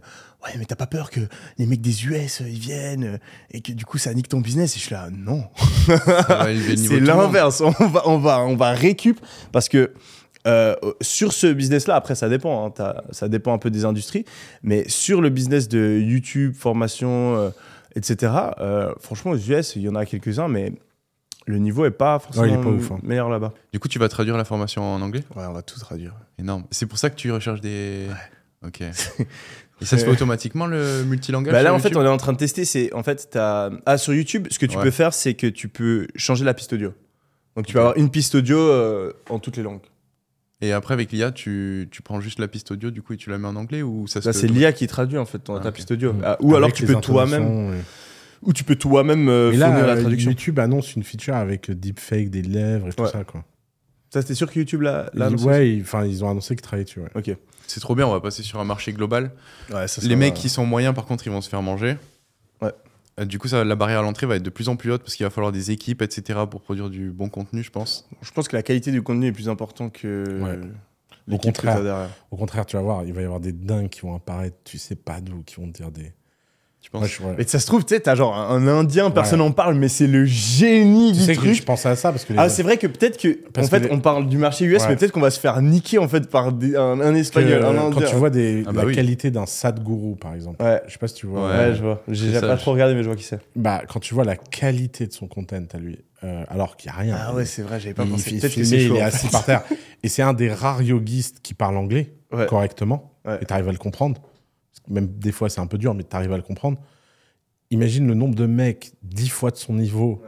[0.45, 1.21] Ouais, mais t'as pas peur que
[1.59, 3.19] les mecs des US euh, ils viennent euh,
[3.53, 4.75] et que du coup ça nique ton business?
[4.77, 5.45] Et je suis là, non.
[5.87, 7.61] C'est l'inverse.
[7.61, 9.21] On va, on, va, on va récup
[9.53, 9.93] parce que
[10.47, 14.25] euh, sur ce business-là, après ça dépend, hein, ça dépend un peu des industries,
[14.63, 17.51] mais sur le business de YouTube, formation, euh,
[17.95, 20.73] etc., euh, franchement, aux US, il y en a quelques-uns, mais
[21.47, 22.99] le niveau est pas forcément Ouais, il est pas ouf, hein.
[23.03, 23.53] meilleur là-bas.
[23.73, 25.23] Du coup, tu vas traduire la formation en anglais?
[25.37, 26.15] Ouais, on va tout traduire.
[26.39, 26.65] Énorme.
[26.71, 28.09] C'est pour ça que tu recherches des.
[28.65, 28.81] Ok.
[29.83, 32.17] Et ça se fait automatiquement le multilangage Bah là, en fait, YouTube on est en
[32.17, 32.65] train de tester.
[32.65, 34.83] C'est en fait, t'as- ah sur YouTube, ce que tu Ouais.
[34.85, 36.93] peux faire, c'est que tu peux changer la piste audio.
[37.57, 39.83] Donc tu vas avoir une piste audio euh, en toutes les langues.
[40.63, 43.29] Et après, avec l'IA, tu, tu prends juste la piste audio du coup et tu
[43.31, 45.41] la mets en anglais ou ça se Là, fait c'est l'IA qui traduit en fait
[45.41, 46.13] ton, Ah, ta piste audio.
[46.13, 46.23] Mm.
[46.25, 47.79] Ah, ou alors tu peux toi-même, ouais.
[48.43, 50.31] ou tu peux toi-même euh, là, la euh, traduction.
[50.31, 53.11] YouTube annonce une feature avec euh, deepfake des lèvres et tout Ouais.
[53.11, 53.45] ça, quoi.
[54.13, 55.07] Ça, c'était sûr que YouTube l'a.
[55.19, 57.09] annoncé ouais, ils- enfin, ils ont annoncé qu'ils travaillaient dessus, ouais.
[57.15, 57.35] Ok.
[57.67, 59.31] C'est trop bien, on va passer sur un marché global.
[59.73, 61.97] Ouais, ça Les mecs qui sont moyens, par contre, ils vont se faire manger.
[62.61, 62.73] Ouais.
[63.21, 65.01] Euh, du coup, ça, la barrière à l'entrée va être de plus en plus haute
[65.03, 66.41] parce qu'il va falloir des équipes, etc.
[66.51, 68.07] pour produire du bon contenu, je pense.
[68.21, 70.59] Je pense que la qualité du contenu est plus importante que Ouais.
[71.27, 71.77] l'équipe que contraire.
[71.77, 72.11] t'as derrière.
[72.31, 74.77] Au contraire, tu vas voir, il va y avoir des dingues qui vont apparaître, tu
[74.77, 76.13] sais pas d'où, qui vont te dire des.
[76.95, 77.35] Tu penses Ouais, je- ouais.
[77.39, 79.47] Mais ça se trouve, tu sais, t'as genre un Indien, personne Ouais.
[79.47, 81.55] n'en parle, mais c'est le génie Tu du sais que truc.
[81.55, 83.71] je pensais à ça parce que les, Ah, c'est vrai que peut-être que, Parce en
[83.71, 84.89] fait, que les- on parle du marché US, Ouais.
[84.91, 87.65] mais peut-être qu'on va se faire niquer en fait par des- un, un que, espagnol,
[87.65, 87.91] un indien.
[87.93, 88.95] quand tu vois des, Ah bah la oui.
[88.95, 90.63] qualité d'un Sadhguru, par exemple.
[90.63, 90.83] Ouais.
[90.87, 91.49] Je sais pas si tu vois.
[91.49, 91.75] Ouais, Ouais.
[91.75, 92.03] je vois.
[92.09, 93.39] J'ai pas trop regardé, mais je vois qui c'est.
[93.57, 96.97] Bah, quand tu vois la qualité de son content à lui, euh, alors qu'il n'y
[96.99, 97.17] a rien.
[97.19, 98.31] Ah ouais, c'est vrai, j'avais pas il, pensé.
[98.33, 99.63] il, Peut-être que il est assis par terre.
[100.05, 102.45] Et c'est un des rares yogistes qui parle anglais Ouais.
[102.47, 103.13] correctement.
[103.27, 103.39] Ouais.
[103.41, 104.21] Et tu arrives à le comprendre.
[104.89, 106.79] Même des fois, c'est un peu dur, mais tu arrives à le comprendre.
[107.71, 110.23] Imagine le nombre de mecs dix fois de son niveau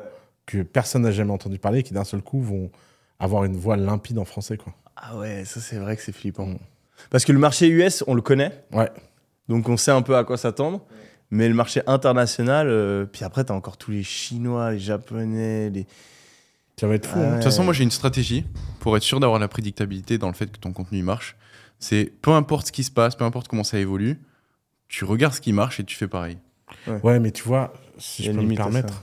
[0.47, 2.71] que personne n'a jamais entendu parler, qui d'un seul coup vont
[3.19, 4.57] avoir une voix limpide en français.
[4.57, 4.75] Quoi.
[4.97, 6.47] Ah ouais, ça c'est vrai que c'est flippant.
[6.47, 6.59] Mm.
[7.11, 8.91] Parce que le marché US, on le connaît, Ouais.
[9.49, 10.83] donc on sait un peu à quoi s'attendre.
[11.31, 15.87] Mais le marché international, euh, puis après, t'as encore tous les Chinois, les Japonais, les.
[16.79, 17.19] Ça va être fou.
[17.19, 17.31] Ah hein.
[17.31, 18.45] De toute façon, moi j'ai une stratégie
[18.81, 21.37] pour être sûr d'avoir la prédictabilité dans le fait que ton contenu il marche.
[21.79, 24.19] C'est peu importe ce qui se passe, peu importe comment ça évolue,
[24.89, 26.39] tu regardes ce qui marche et tu fais pareil.
[27.03, 29.03] Ouais, mais tu vois, si je peux me permettre.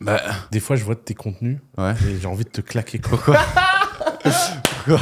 [0.00, 0.20] Bah,
[0.50, 1.92] des fois, je vois de tes contenus Ouais.
[1.92, 2.98] et j'ai envie de te claquer.
[2.98, 3.10] Quoi.
[3.18, 3.40] pourquoi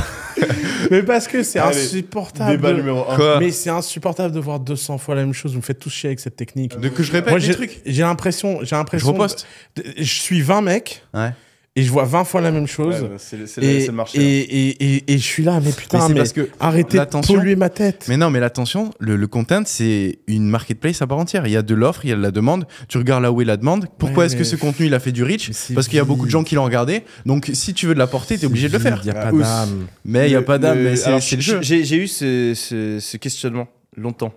[0.90, 2.50] mais parce que c'est insupportable.
[2.52, 3.16] Débat de- numéro 1.
[3.16, 5.52] Quoi Mais c'est insupportable de voir 200 fois la même chose.
[5.52, 6.78] Vous me faites tous chier avec cette technique.
[6.78, 9.46] De que je répète Moi, les j'ai trucs j'ai l'impression, j'ai Je l'impression, reposte.
[9.76, 11.32] de- je suis 20 mecs Ouais.
[11.76, 13.00] Et je vois 20 fois la même chose.
[13.02, 14.18] Ouais, c'est le, c'est le- et, c'est le marché.
[14.18, 14.46] et, hein.
[14.80, 17.26] et, et, et je suis là, mais putain, Mais mais, c'est parce que arrêtez de
[17.26, 18.06] polluer ma tête.
[18.08, 21.46] Mais non, mais l'attention, le, le content, c'est une marketplace à part entière.
[21.46, 22.66] Il y a de l'offre, il y a de la demande.
[22.88, 23.86] Tu regardes là où est la demande.
[23.98, 26.04] Pourquoi Ouais, est-ce que ce contenu, il a fait du reach Parce qu'il y a
[26.04, 27.04] beaucoup de gens qui l'ont regardé.
[27.24, 29.00] Donc, si tu veux de la porter, t'es obligé de le faire.
[29.04, 29.86] Il n'y a pas d'âme.
[30.04, 31.58] Mais il n'y a pas d'âme, mais c'est le j'ai- jeu.
[31.62, 34.34] J'ai j'ai eu ce, ce- ce questionnement longtemps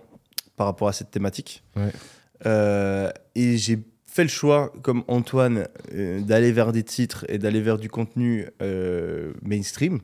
[0.56, 1.64] par rapport à cette thématique.
[1.76, 1.90] Ouais.
[2.46, 3.78] Euh, et j'ai
[4.14, 8.46] fait le choix, comme Antoine, euh, d'aller vers des titres et d'aller vers du contenu
[8.62, 9.98] euh, mainstream.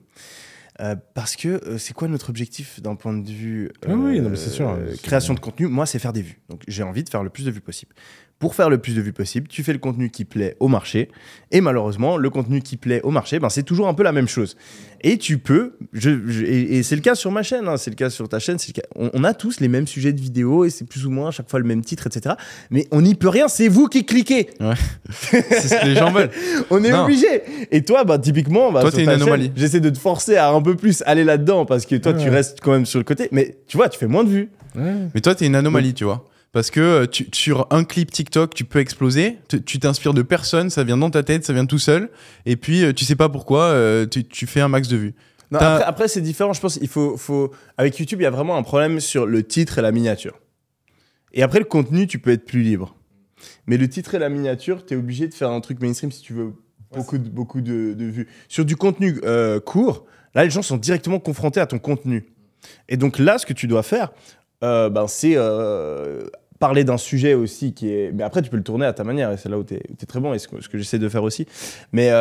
[0.81, 4.37] Euh, parce que c'est quoi notre objectif d'un point de vue Ah oui, non, mais
[4.37, 4.77] c'est sûr.
[4.91, 5.69] C'est- création de contenu?
[5.69, 6.41] Moi, c'est faire des vues.
[6.49, 7.95] Donc, j'ai envie de faire le plus de vues possible.
[8.41, 11.11] Pour faire le plus de vues possible, tu fais le contenu qui plaît au marché.
[11.53, 14.29] Et malheureusement, le contenu qui plaît au marché, ben, c'est toujours un peu la même
[14.29, 14.57] chose.
[15.03, 17.91] Et tu peux, je, je- et, et c'est le cas sur ma chaîne, hein, c'est
[17.91, 20.15] le cas sur ta chaîne, c'est le cas- on, on a tous les mêmes sujets
[20.15, 22.35] de vidéos et c'est plus ou moins à chaque fois le même titre, etc.
[22.71, 24.49] Mais on n'y peut rien, c'est vous qui cliquez.
[25.11, 26.31] C'est ce que les gens veulent.
[26.71, 27.05] On est Non.
[27.05, 27.43] obligé.
[27.71, 29.53] Et toi, bah, typiquement, bah, Toi, sur ta une chaîne, anomalie.
[29.55, 32.31] J'essaie de te forcer à un peu plus aller là-dedans parce que toi, tu Ouais.
[32.31, 33.29] restes quand même sur le côté.
[33.33, 34.49] Mais tu vois, tu fais moins de vues.
[34.77, 34.95] Ouais.
[35.15, 36.25] Mais toi, t'es une anomalie, tu vois.
[36.53, 39.39] Parce que euh, tu- sur un clip TikTok, tu peux exploser.
[39.67, 42.11] Tu t'inspires de personne, ça vient dans ta tête, ça vient tout seul.
[42.45, 45.15] Et puis, euh, tu sais pas pourquoi, euh, tu, tu fais un max de vues.
[45.53, 46.53] Non, après, après, c'est différent.
[46.53, 47.53] Je pense il faut, faut.
[47.77, 50.39] Avec YouTube, il y a vraiment un problème sur le titre et la miniature.
[51.33, 52.97] Et après, le contenu, tu peux être plus libre.
[53.67, 56.21] Mais le titre et la miniature, tu es obligé de faire un truc mainstream si
[56.23, 56.53] tu veux
[56.93, 58.29] beaucoup, de, beaucoup de, de vues.
[58.49, 62.27] Sur du contenu euh, court, là, les gens sont directement confrontés à ton contenu.
[62.89, 64.13] Et donc là, ce que tu dois faire,
[64.63, 66.27] euh, ben, c'est euh,
[66.61, 68.13] parler d'un sujet aussi qui est.
[68.13, 70.07] Mais après, tu peux le tourner à ta manière, et c'est là où tu es,
[70.07, 71.47] très bon, et ce que, j'essaie de faire aussi.
[71.93, 72.13] Mais.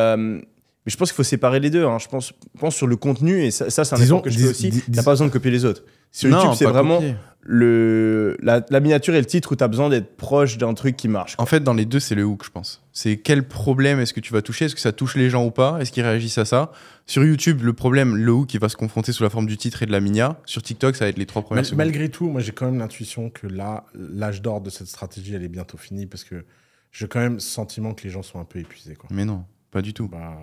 [0.86, 1.86] Mais je pense qu'il faut séparer les deux.
[1.86, 1.98] hein.
[2.00, 4.30] Je pense, je pense sur le contenu, et ça, ça, c'est un Disons- effort que
[4.30, 4.84] je dis- fais aussi.
[4.94, 5.84] T'as pas besoin de copier les autres.
[6.12, 7.16] Sur Non, YouTube, c'est vraiment copier.
[7.42, 10.96] le, la, la miniature et le titre où tu as besoin d'être proche d'un truc
[10.96, 11.36] qui marche.
[11.36, 11.44] quoi.
[11.44, 12.82] En fait, dans les deux, c'est le hook, je pense.
[12.94, 14.66] C'est quel problème est-ce que tu vas toucher?
[14.66, 15.78] Est-ce que ça touche les gens ou pas?
[15.80, 16.72] Est-ce qu'ils réagissent à ça?
[17.06, 19.84] Sur YouTube, le problème, le hook, il va se confronter sous la forme du titre
[19.84, 20.40] et de la minia.
[20.46, 21.78] Sur TikTok, ça va être les trois premières Mal- secondes.
[21.78, 25.44] malgré tout, moi j'ai quand même l'intuition que là, l'âge d'or de cette stratégie, elle
[25.44, 26.46] est bientôt finie parce que
[26.92, 28.96] j'ai quand même le sentiment que les gens sont un peu épuisés.
[28.96, 29.10] Quoi.
[29.12, 30.08] Mais non, pas du tout.
[30.08, 30.38] Bah,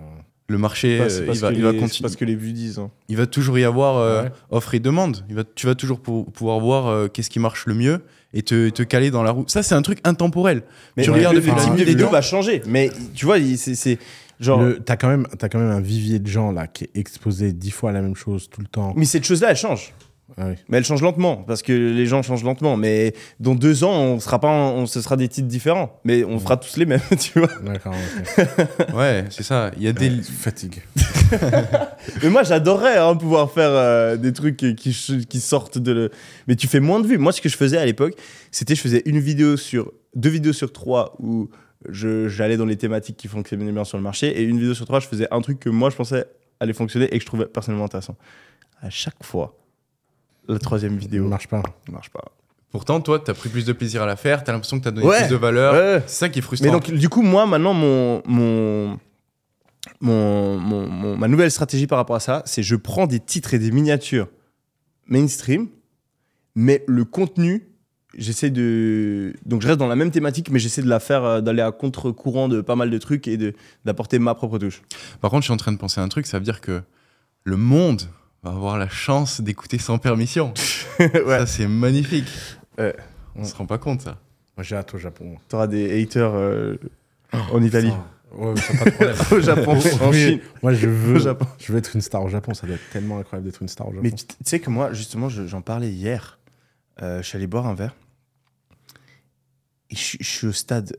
[0.49, 2.03] Le marché, Pas- euh, il, va, il les- continuer.
[2.03, 2.79] parce que les vues disent.
[2.79, 2.91] hein.
[3.09, 4.33] Il va toujours y avoir euh, Ouais.
[4.51, 5.25] offre et demande.
[5.29, 8.03] Il va, tu vas toujours pou- pouvoir voir euh, qu'est-ce qui marche le mieux
[8.33, 9.45] et te, te caler dans la roue.
[9.49, 10.63] Ça, c'est un truc intemporel.
[10.97, 12.63] Mais Tu le- regardes le, depuis le type de vidéo va changer.
[12.67, 13.99] Mais tu vois, c'est-
[14.39, 14.63] genre.
[14.85, 17.73] t'as quand, même- t'as quand même un vivier de gens là qui est exposé dix
[17.73, 18.93] fois la même chose tout le temps.
[18.97, 19.93] Mais cette chose-là, elle change.
[20.37, 20.55] Ah oui.
[20.69, 22.77] Mais elle change lentement parce que les gens changent lentement.
[22.77, 26.01] Mais dans deux ans, on sera pas, en- on, ce sera des titres différents.
[26.05, 27.49] Mais on fera tous les mêmes, tu vois.
[27.63, 27.95] D'accord,
[28.39, 28.95] ok.
[28.95, 29.71] Ouais, c'est ça.
[29.77, 30.11] Il y a des.
[30.23, 30.83] Fatigue.
[32.23, 36.11] Mais moi, j'adorerais hein, pouvoir faire euh, des trucs qui, qui, qui sortent de le.
[36.49, 37.19] Mais tu fais moins de vues.
[37.19, 38.15] Moi, ce que je faisais à l'époque,
[38.51, 41.49] c'était je faisais une vidéo sur deux vidéos sur trois où
[41.89, 44.87] je j'allais dans les thématiques qui fonctionnaient bien sur le marché et une vidéo sur
[44.87, 46.25] trois, je faisais un truc que moi je pensais
[46.59, 48.17] allait fonctionner et que je trouvais personnellement intéressant.
[48.83, 49.57] À chaque fois,
[50.49, 51.63] la troisième vidéo ne marche pas.
[51.91, 52.25] marche pas.
[52.71, 54.45] Pourtant, toi, t'as pris plus de plaisir à la faire.
[54.45, 55.21] T'as l'impression que t'as donné Ouais.
[55.21, 55.73] plus de valeur.
[55.75, 56.03] Ouais.
[56.07, 56.67] C'est ça qui est frustrant.
[56.67, 58.99] Mais donc, du coup, moi, maintenant, mon, mon,
[60.01, 63.55] mon, mon- mon- ma nouvelle stratégie par rapport à ça, c'est je prends des titres
[63.55, 64.29] et des miniatures
[65.07, 65.69] mainstream,
[66.55, 67.69] mais le contenu,
[68.19, 69.33] j'essaie de.
[69.47, 71.71] Donc, je reste dans la même thématique, mais j'essaie de la faire, euh, d'aller à
[71.73, 74.83] contre-courant de pas mal de trucs et de- d'apporter ma propre touche.
[75.21, 76.27] Par contre, je suis en train de penser à un truc.
[76.27, 76.83] Ça veut dire que
[77.45, 78.03] le monde
[78.43, 80.53] va avoir la chance d'écouter sans permission.
[81.01, 81.11] ouais.
[81.25, 82.29] Ça, c'est magnifique.
[82.79, 82.95] Ouais.
[83.35, 84.19] On se rend pas compte, ça.
[84.57, 85.37] Moi j'ai hâte au Japon.
[85.49, 86.77] T'auras des haters euh,
[87.53, 89.17] en Italie, Ça, ouais, ça, pas de problème.
[89.33, 90.41] au Japon, en Chine.
[90.63, 91.47] Moi je veux, Japon.
[91.59, 92.55] je veux être une star au Japon.
[92.55, 94.03] Ça doit être tellement incroyable d'être une star au Japon.
[94.03, 96.39] Mais tu sais que moi, justement, je- j'en parlais hier.
[97.03, 97.95] Euh, je suis allé boire un verre.
[99.91, 100.97] Et je, suis- je suis au stade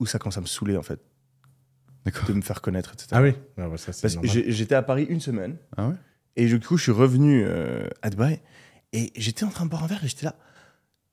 [0.00, 1.00] où ça commence à me saouler, en fait,
[2.06, 2.24] D'accord.
[2.28, 3.08] de me faire connaître, etc.
[3.12, 3.78] Ah oui normal.
[4.22, 5.56] j'ai- j'étais à Paris une semaine.
[5.76, 5.94] Ah ouais?
[6.36, 8.40] Et du coup, je suis revenu euh, à Dubaï.
[8.92, 10.34] Et j'étais en train de boire un verre et j'étais là.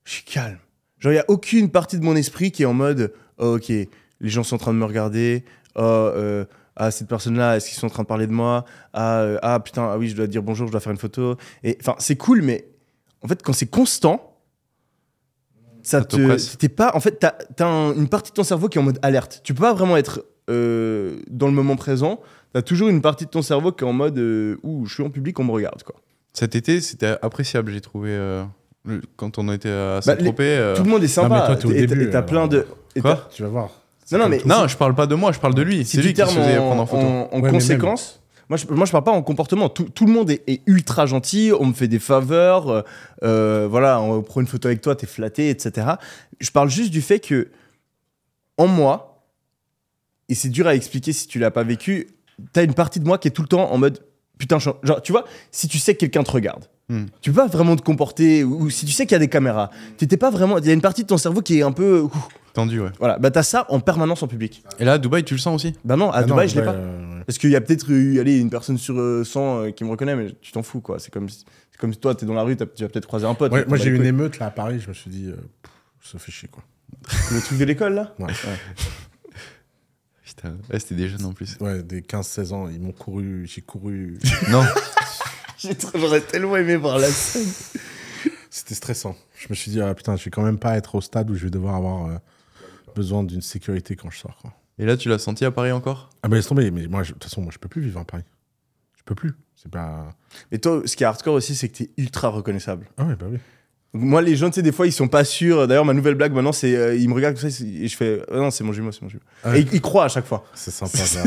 [0.04, 0.58] Je suis calme.
[0.98, 3.68] Genre, il n'y a aucune partie de mon esprit qui est en mode oh, Ok,
[3.68, 3.88] les
[4.20, 5.44] gens sont en train de me regarder.
[5.74, 6.44] Oh, euh,
[6.76, 9.60] ah, cette personne-là, est-ce qu'ils sont en train de parler de moi ah, euh, ah,
[9.60, 11.36] putain, ah oui, je dois dire bonjour, je dois faire une photo.
[11.62, 12.68] Et enfin, c'est cool, mais
[13.22, 14.38] en fait, quand c'est constant,
[15.82, 16.56] ça Ça te.
[16.56, 16.92] T'es pas.
[16.94, 19.40] En fait, t'as as un- une partie de ton cerveau qui est en mode alerte.
[19.44, 22.20] Tu peux pas vraiment être euh, dans le moment présent.
[22.52, 25.02] T'as toujours une partie de ton cerveau qui est en mode euh, ouh, je suis
[25.02, 25.96] en public, on me regarde, quoi.
[26.32, 28.10] Cet été, c'était appréciable, j'ai trouvé.
[28.12, 28.44] euh,
[28.84, 30.44] le- quand on était à Bah, Saint-Tropez.
[30.44, 31.46] euh, Tout le monde est Non, mais sympa.
[31.46, 32.66] toi, t'es au et t'as- plein de.
[32.94, 33.70] et Quoi Tu vas voir.
[34.12, 35.84] Non, non, mais Non, je parle pas de moi, je parle de lui.
[35.84, 37.02] si C'est tu lui qui se faisait en, prendre en photo.
[37.02, 39.68] en- en Ouais, mais conséquence, moi je, moi je parle pas en comportement.
[39.68, 42.84] Tout, tout le monde est, est ultra gentil, on me fait des faveurs,
[43.24, 45.88] euh, voilà, on prend une photo avec toi, t'es flatté, etc.
[46.38, 47.48] Je parle juste du fait que,
[48.58, 49.15] en moi,
[50.28, 52.08] et c'est dur à expliquer si tu l'as pas vécu.
[52.52, 54.00] T'as une partie de moi qui est tout le temps en mode
[54.38, 57.06] putain, je- genre, tu vois, si tu sais que quelqu'un te regarde, Hmm.
[57.22, 59.28] tu peux pas vraiment te comporter, ou, ou si tu sais qu'il y a des
[59.28, 60.58] caméras, t'étais pas vraiment.
[60.58, 62.02] Il y a une partie de ton cerveau qui est un peu.
[62.02, 62.12] ouh,
[62.52, 62.90] Tendu, ouais.
[63.00, 64.62] voilà, bah t'as ça en permanence en public.
[64.78, 65.74] Et là, à Dubaï, tu le sens aussi?
[65.84, 66.72] Bah non, à Ah non, Dubaï, je l'ai pas.
[66.74, 69.82] euh, Parce qu'il y a peut-être eu allez, une personne sur euh, 100 euh, qui
[69.84, 70.98] me reconnaît, mais tu t'en fous, quoi.
[71.00, 73.06] C'est comme, si- c'est comme si toi, t'es dans la rue, t'as- tu vas peut-être
[73.06, 73.52] croiser un pote.
[73.52, 75.32] ouais, moi j'ai eu une émeute là à Paris, je me suis dit, euh,
[75.62, 76.62] pff, ça fait chier quoi.
[77.32, 78.14] Le truc de l'école, là?
[78.20, 78.32] Ouais.
[80.36, 81.56] Putain, ouais, c'était des jeunes en plus.
[81.60, 84.18] Ouais, des 15-16 ans, ils m'ont couru, j'ai couru.
[84.50, 84.62] non,
[85.94, 87.46] J'aurais tellement aimé voir la scène.
[88.50, 89.16] C'était stressant.
[89.36, 91.34] Je me suis dit, ah putain, je vais quand même pas être au stade où
[91.34, 92.16] je vais devoir avoir euh,
[92.94, 94.36] besoin d'une sécurité quand je sors.
[94.42, 94.52] Quoi.
[94.78, 96.10] Et là, tu l'as senti à Paris encore?
[96.22, 98.00] Ah, mais laisse tomber, mais moi, je- de toute façon, moi, je peux plus vivre
[98.00, 98.24] à Paris.
[98.96, 99.32] Je peux plus.
[99.56, 100.10] C'est pas.
[100.52, 102.86] Mais toi, ce qui est hardcore aussi, c'est que t'es ultra reconnaissable.
[102.98, 103.38] Ah, ouais, bah oui.
[103.92, 105.66] Moi, les gens, tu sais, des fois, ils sont pas sûrs.
[105.66, 106.76] D'ailleurs, ma nouvelle blague maintenant, c'est.
[106.76, 108.20] euh, ils me regardent comme ça et je fais.
[108.30, 109.22] Ah non, c'est mon jumeau, c'est mon jumeau.
[109.54, 110.44] Et ils, ils croient à chaque fois.
[110.54, 111.22] C'est sympa, ça.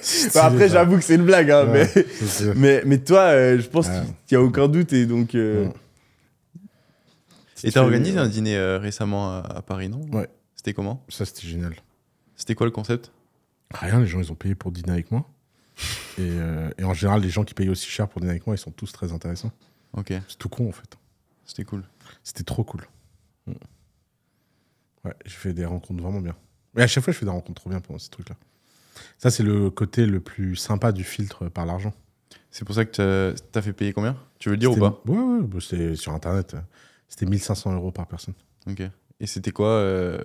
[0.00, 2.52] C'est- Bah, après, j'avoue que c'est une blague, hein, Ouais, mais, c'est sûr.
[2.56, 4.00] mais, mais toi, euh, je pense Ouais.
[4.26, 4.92] qu'il n'y a aucun doute.
[4.92, 5.34] Et donc.
[5.34, 5.72] euh, Ouais.
[7.64, 10.02] Et tu t'as organisé un dîner euh, récemment à, à Paris, non?
[10.12, 10.28] Ouais.
[10.54, 11.04] C'était comment?
[11.08, 11.74] Ça, c'était génial.
[12.36, 13.10] C'était quoi le concept?
[13.74, 15.24] Rien, les gens, ils ont payé pour dîner avec moi.
[16.18, 18.54] Et, euh, et en général, les gens qui payent aussi cher pour dîner avec moi,
[18.54, 19.50] ils sont tous très intéressants.
[19.96, 20.96] Ok, C'est tout con, en fait.
[21.48, 21.82] C'était cool.
[22.22, 22.86] C'était trop cool.
[23.48, 23.52] Mm.
[25.04, 26.36] Ouais, j'ai fait des rencontres vraiment bien.
[26.76, 28.36] Et à chaque fois, je fais des rencontres trop bien pendant ces trucs-là.
[29.16, 31.92] Ça, c'est le côté le plus sympa du filtre par l'argent.
[32.50, 34.16] C'est pour ça que t'as- fait payer combien?
[34.38, 35.02] Tu veux le dire ou pas?
[35.06, 36.56] Ouais, ouais, bah, c'était sur Internet.
[37.08, 38.34] C'était 1500 euros par personne.
[38.68, 38.82] Ok.
[39.20, 40.20] Et c'était quoi euh,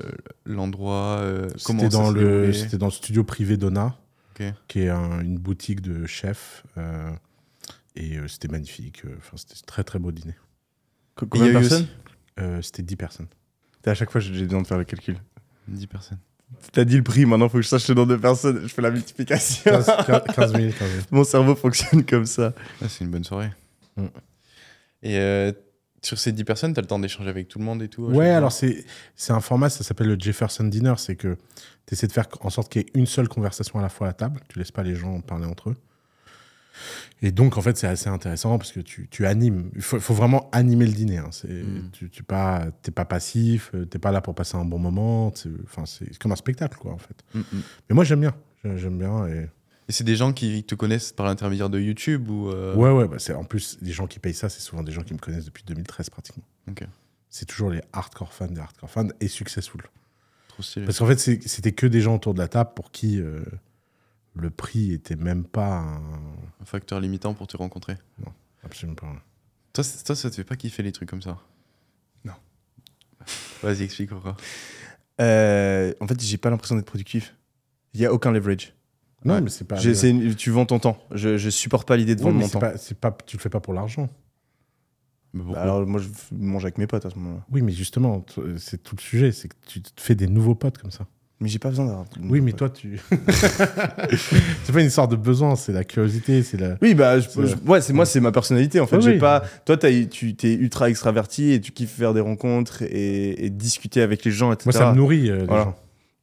[0.45, 3.97] l'endroit euh, C'était dans, le, c'était dans le studio privé d'Ona,
[4.67, 6.63] qui est un- une boutique de chefs.
[6.77, 7.11] euh,
[7.95, 9.03] et euh, c'était magnifique.
[9.17, 10.35] Enfin, c'était un très, très beau dîner.
[11.15, 11.87] Combien de personnes
[12.39, 13.27] Euh, c'était 10 personnes.
[13.85, 15.17] À chaque fois, j'ai besoin de faire le calcul.
[15.67, 16.19] 10 personnes.
[16.71, 18.61] T'as dit le prix, maintenant, faut que je sache le nombre de personnes.
[18.63, 19.71] Je fais la multiplication.
[19.71, 19.85] 15,
[20.35, 21.03] 15 000, 15 000.
[21.11, 22.53] Mon cerveau fonctionne comme ça.
[22.81, 23.51] Ah, c'est une bonne soirée.
[23.97, 24.05] Mm.
[25.03, 25.51] Et euh,
[26.01, 28.29] sur ces 10 personnes, t'as le temps d'échanger avec tout le monde et tout Ouais,
[28.29, 28.85] alors c'est
[29.15, 30.93] c'est un format, ça s'appelle le Jefferson Dinner.
[30.97, 31.37] C'est que
[31.85, 34.07] tu essaies de faire en sorte qu'il y ait une seule conversation à la fois
[34.07, 34.39] à la table.
[34.47, 35.75] Tu laisses pas les gens parler entre eux.
[37.21, 39.69] Et donc, en fait, c'est assez intéressant parce que tu, tu animes.
[39.75, 41.17] Il faut, faut vraiment animer le dîner.
[41.17, 41.29] hein.
[41.43, 41.89] Mm.
[41.91, 45.31] Tu n'es pas, pas passif, euh, t'es pas là pour passer un bon moment.
[45.35, 47.15] C'est enfin, c'est comme un spectacle, quoi, en fait.
[47.33, 47.61] Mm, mm.
[47.89, 48.35] Mais moi, j'aime bien.
[48.63, 49.27] J'aime bien.
[49.27, 49.47] Et...
[49.89, 53.05] Et c'est des gens qui te connaissent par l'intermédiaire de YouTube ou euh, Ouais, ouais.
[53.07, 55.43] Bah, en plus, les gens qui payent ça, c'est souvent des gens qui me connaissent
[55.43, 56.45] depuis 2013, pratiquement.
[57.29, 59.81] C'est toujours les hardcore fans des hardcore fans et successful.
[60.47, 60.85] Trop stylé.
[60.85, 63.43] Parce qu'en fait, c'était que des gens autour de la table pour qui euh,
[64.35, 66.01] le prix était même pas un...
[66.61, 67.97] Un facteur limitant pour te rencontrer.
[68.63, 69.13] Absolument pas.
[69.73, 71.37] Toi, toi, ça te fait pas kiffer les trucs comme ça?
[72.25, 72.33] Non.
[73.63, 74.35] Vas-y, explique pourquoi.
[75.21, 77.35] Euh, en fait, j'ai pas l'impression d'être productif.
[77.93, 78.73] Il y a aucun leverage.
[79.25, 79.41] Non, Ouais.
[79.41, 79.81] mais c'est pas...
[79.81, 80.97] Une- tu vends ton temps.
[81.11, 82.59] Je, je supporte pas l'idée de vendre mais mon temps.
[82.59, 84.09] pas, c'est pas, tu le fais pas pour l'argent.
[85.33, 87.43] Bah, alors, moi, je mange avec mes potes à ce moment-là.
[87.51, 90.53] Oui, mais justement, t- c'est tout le sujet, c'est que tu te fais des nouveaux
[90.55, 91.07] potes comme ça.
[91.43, 92.05] Mais j'ai pas besoin d'avoir.
[92.29, 92.97] Oui, mais toi, tu...
[94.63, 96.77] c'est pas une histoire de besoin, c'est la curiosité, c'est la...
[96.81, 98.95] Oui, bah, je- C'est- je- ouais, c'est moi, c'est ma personnalité en fait.
[98.97, 99.19] Oui, j'ai oui.
[99.19, 99.43] pas.
[99.65, 104.23] Toi, tu es ultra extraverti et tu kiffes faire des rencontres et, et discuter avec
[104.23, 104.69] les gens, etc.
[104.71, 105.63] Moi, ça me nourrit, euh, les Voilà.
[105.65, 105.75] gens.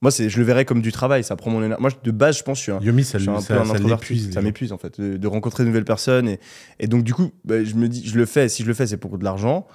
[0.02, 1.22] Moi, c'est, je le verrais comme du travail.
[1.22, 1.82] Ça prend mon énergie.
[1.82, 2.80] Moi, de base, je pense, que je suis un.
[2.80, 4.32] Yomi, ça, je suis un lui- peu ça, un ça introverti.
[4.32, 6.40] Ça m'épuise en fait de, de rencontrer de nouvelles personnes et,
[6.78, 8.48] et donc du coup, bah, je me dis, je le fais.
[8.48, 9.66] Si je le fais, c'est pour de l'argent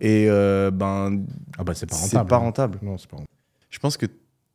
[0.00, 1.20] et euh, ben
[1.58, 2.28] Ah bah, c'est pas c'est rentable.
[2.28, 2.38] pas hein.
[2.40, 2.78] rentable.
[2.82, 3.30] Non, c'est pas rentable.
[3.70, 4.06] Je pense que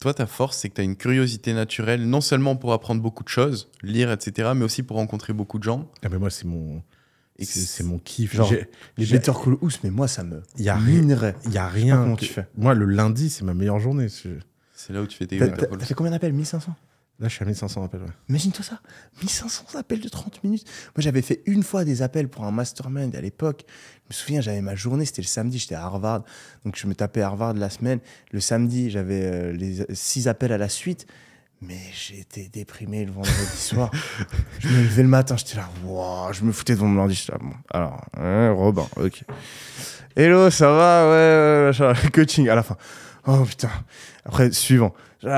[0.04, 3.24] toi, ta force, c'est que tu as une curiosité naturelle, non seulement pour apprendre beaucoup
[3.24, 5.90] de choses, lire, etc., mais aussi pour rencontrer beaucoup de gens.
[6.04, 6.84] Ah, mais moi, c'est mon...
[7.40, 8.36] C'est mon kiff.
[8.36, 11.02] Genre, J'ai- Les Better Call House, mais moi, ça me Il y a rien.
[11.02, 11.36] minerait.
[11.46, 12.14] Il y a rien.
[12.16, 12.48] que- tu fais.
[12.56, 14.08] Moi, le lundi, c'est ma meilleure journée.
[14.10, 16.32] C'est là où tu fais tes t'as fait combien d'appels?
[16.34, 16.76] 1500
[17.20, 18.02] Là, je suis à 1500 appels.
[18.02, 18.08] Ouais.
[18.30, 18.80] Imagine-toi ça,
[19.22, 20.66] 1500 appels de 30 minutes.
[20.96, 23.66] Moi, j'avais fait une fois des appels pour un mastermind à l'époque.
[23.68, 26.24] Je me souviens, j'avais ma journée, c'était le samedi, j'étais à Harvard.
[26.66, 28.00] Donc, je me tapais Harvard la semaine.
[28.32, 31.06] Le samedi, j'avais euh, les six appels à la suite.
[31.62, 33.90] Mais j'étais déprimé le vendredi soir.
[34.60, 37.08] Je me levais le matin, j'étais là, wow, je me foutais devant mon.
[37.08, 37.38] J'étais là,
[37.70, 39.24] alors, hein, Robin, ok.
[40.16, 41.06] Hello, ça va?
[41.06, 42.76] Ouais, ouais, machin, coaching à la fin.
[43.26, 43.70] Oh putain.
[44.26, 44.94] Après, suivant.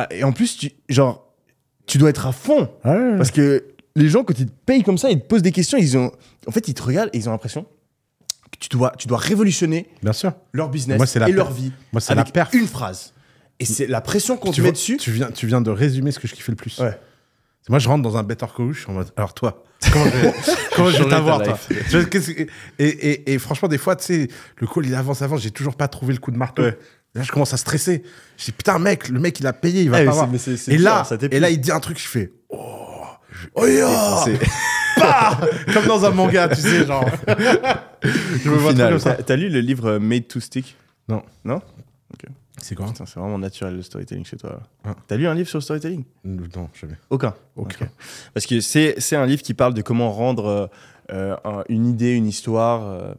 [0.10, 1.24] Et en plus, tu, genre,
[1.88, 2.70] tu dois être à fond.
[2.84, 3.18] Ouais.
[3.18, 3.64] Parce que
[3.95, 6.12] les gens, quand ils te payent comme ça, ils te posent des questions, ils ont...
[6.48, 7.66] en fait, ils te regardent et ils ont l'impression
[8.52, 10.34] que tu dois, tu dois révolutionner Bien sûr.
[10.53, 12.53] leur business Moi, la et leur vie Moi, c'est la perf.
[12.53, 13.14] une phrase.
[13.60, 14.98] Et c'est la pression qu'on te met dessus.
[14.98, 16.78] tu, viens, tu viens de résumer ce que je kiffais le plus.
[16.80, 16.98] Ouais.
[17.70, 19.12] Moi, je rentre dans un Better Call, en mode.
[19.16, 20.34] Alors, toi, comment je vais,
[20.76, 21.57] comment je vais Changer ta t'avoir, toi?
[22.78, 25.76] Et, et, et franchement, des fois, tu sais, le call, il avance, avance, j'ai toujours
[25.76, 26.62] pas trouvé le coup de marteau.
[26.64, 26.78] Ouais.
[27.16, 28.04] Là, je commence à stresser.
[28.38, 30.26] Je dis, putain, mec, le mec, il a payé, il va Ah, pas mais voir.
[30.26, 32.32] c'est- mais c'est- c'est Et là, ça et là, il dit un truc, je fais,
[32.50, 33.06] oh,
[33.56, 34.24] oh yeah
[34.98, 35.40] Bah
[35.74, 37.06] Comme dans un manga, tu sais, genre.
[38.04, 39.14] je me vois comme ça.
[39.16, 40.76] T'as lu le livre euh, Made to Stick?
[42.62, 42.88] C'est quoi?
[42.96, 44.62] C'est vraiment naturel le storytelling chez toi.
[44.86, 44.96] Ah.
[45.08, 46.04] T'as lu un livre sur le storytelling?
[46.24, 46.96] Non, jamais.
[47.10, 47.34] Aucun.
[47.56, 47.86] Aucun.
[47.86, 47.90] Ok.
[48.34, 50.68] Parce que c'est c'est un livre qui parle de comment rendre euh,
[51.11, 53.14] euh, un- une idée, une histoire euh,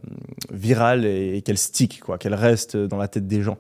[0.53, 3.59] virale et, et qu'elle stick, quoi, qu'elle reste dans la tête des gens.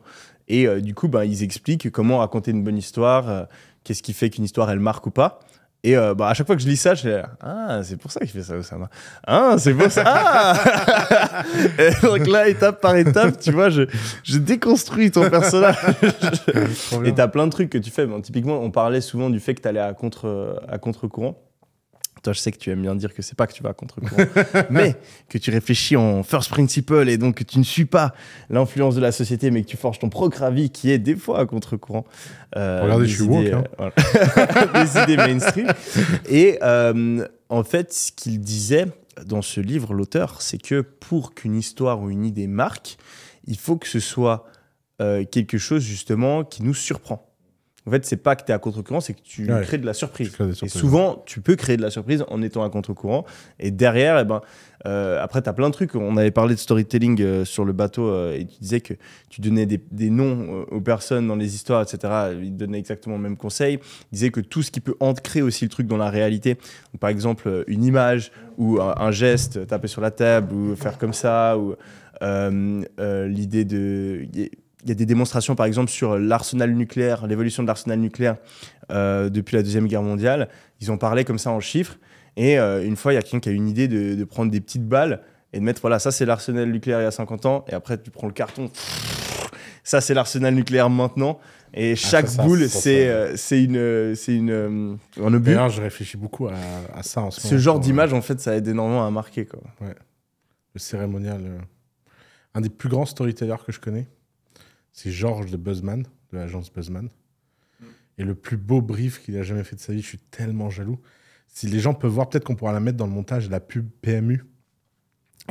[0.49, 3.47] Et euh, du coup, ben, ils expliquent comment raconter une bonne histoire,
[3.85, 5.41] qu'est-ce qui fait qu'une histoire elle marque ou pas.
[5.85, 8.19] Et bah, à chaque fois que je lis ça, je fais Ah, c'est pour ça
[8.19, 8.91] qu'il fait ça, Osama.
[9.25, 10.03] Ah, c'est pour ça.
[10.05, 10.55] Ah
[11.79, 13.83] Et Donc là, étape par étape, tu vois, je,
[14.25, 15.77] je déconstruis ton personnage.
[17.05, 18.05] Et t'as plein de trucs que tu fais.
[18.05, 21.39] Bon, typiquement, on parlait souvent du fait que t'allais à contre à contre-courant.
[22.27, 23.73] Toi, je sais que tu aimes bien dire que c'est pas que tu vas à
[23.73, 24.25] contre-courant,
[24.71, 24.97] mais
[25.29, 28.15] que tu réfléchis en first principle et donc que tu ne suis pas
[28.51, 31.39] l'influence de la société, mais que tu forges ton propre avis qui est des fois
[31.39, 32.05] à contre-courant.
[32.57, 33.63] Euh, Regardez, je suis woke, hein.
[33.79, 33.91] euh,
[34.35, 34.85] voilà.
[34.85, 35.69] des idées mainstream.
[36.29, 38.87] Et euh, en fait, ce qu'il disait
[39.25, 42.97] dans ce livre, l'auteur, c'est que pour qu'une histoire ou une idée marque,
[43.47, 44.47] il faut que ce soit
[45.01, 47.26] euh, quelque chose justement qui nous surprend.
[47.87, 49.63] En fait, c'est pas que tu es à contre-courant, c'est que tu Ouais.
[49.63, 50.37] crées de la surprise.
[50.63, 53.25] Et souvent, tu peux créer de la surprise en étant à contre-courant.
[53.61, 54.41] Et derrière, eh ben,
[54.87, 55.95] euh, après, tu as plein de trucs.
[55.95, 58.95] On avait parlé de storytelling euh, sur le bateau euh, et tu disais que
[59.31, 62.13] tu donnais des, des noms aux personnes dans les histoires, etc.
[62.43, 63.79] Il donnait exactement le même conseil.
[64.11, 67.01] Il disait que tout ce qui peut ancrer aussi le truc dans la réalité, donc,
[67.01, 71.57] par exemple une image ou un, geste, taper sur la table ou faire comme ça,
[71.57, 71.75] ou
[72.21, 74.27] l'idée de.
[74.87, 78.37] Il y a des démonstrations, par exemple, sur l'arsenal nucléaire, l'évolution de l'arsenal nucléaire
[78.93, 80.49] euh, depuis la Deuxième Guerre mondiale.
[80.81, 81.99] Ils ont parlé comme ça en chiffres.
[82.37, 84.25] Et euh, une fois, il y a quelqu'un qui a eu une idée de, de
[84.25, 85.23] prendre des petites balles
[85.53, 87.65] et de mettre, voilà, ça c'est l'arsenal nucléaire il y a 50 ans.
[87.69, 88.71] Et après, tu prends le carton.
[89.83, 91.39] Ça, c'est l'arsenal nucléaire maintenant.
[91.75, 95.53] Et chaque ça, ça, boule, c'est euh, c'est une, c'est une, euh, un obus.
[95.69, 96.53] Je réfléchis beaucoup à,
[96.95, 97.51] à ça en ce moment.
[97.51, 99.47] Ce genre d'image, en fait, ça aide énormément à marquer.
[99.47, 99.61] Quoi.
[99.81, 101.41] Le cérémonial.
[101.45, 101.59] euh,
[102.55, 104.07] Un des plus grands storytellers que je connais,
[104.97, 107.11] c'est Georges de Buzzman, de l'agence Buzzman.
[108.19, 110.71] Et le plus beau brief qu'il a jamais fait de sa vie, je suis tellement
[110.71, 110.99] jaloux.
[111.49, 113.91] Si les gens peuvent voir, peut-être qu'on pourra la mettre dans le montage, la pub
[114.01, 114.45] PMU,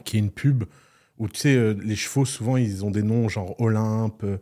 [0.03, 0.63] qui est une pub
[1.19, 4.37] où, tu sais, euh, les chevaux, souvent, ils ont des noms genre Olympe, euh,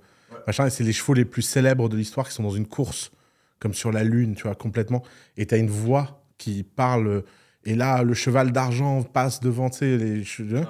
[0.48, 3.12] machin, et c'est les chevaux les plus célèbres de l'histoire qui sont dans une course,
[3.60, 5.04] comme sur la Lune, tu vois, complètement.
[5.36, 7.22] Et tu as une voix qui parle, euh,
[7.66, 10.66] et là, le cheval d'argent passe devant, tu sais, les chevaux.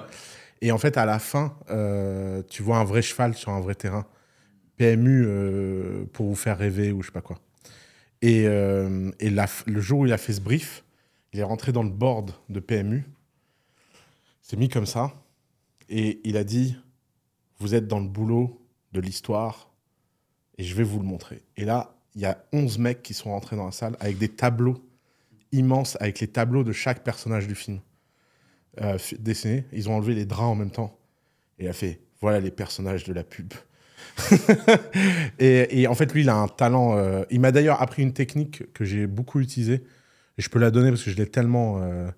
[0.60, 3.76] Et en fait, à la fin, euh, tu vois un vrai cheval sur un vrai
[3.76, 4.06] terrain.
[4.76, 7.38] PMU euh, pour vous faire rêver ou je sais pas quoi.
[8.22, 10.84] Et, euh, et le jour où il a fait ce brief,
[11.32, 13.04] il est rentré dans le board de PMU,
[14.40, 15.12] s'est mis comme ça,
[15.88, 16.76] et il a dit
[17.58, 18.60] Vous êtes dans le boulot
[18.92, 19.70] de l'histoire,
[20.56, 21.42] et je vais vous le montrer.
[21.56, 24.28] Et là, il y a 11 mecs qui sont rentrés dans la salle avec des
[24.28, 24.82] tableaux
[25.52, 27.80] immenses, avec les tableaux de chaque personnage du film
[28.80, 28.98] euh.
[29.72, 30.98] Ils ont enlevé les draps en même temps.
[31.58, 33.52] Et il a fait Voilà les personnages de la pub.
[35.38, 36.96] et, en fait, lui, il a un talent.
[36.96, 39.84] euh, il m'a d'ailleurs appris une technique que j'ai beaucoup utilisée.
[40.38, 42.10] Et je peux la donner parce que je l'ai tellement, euh,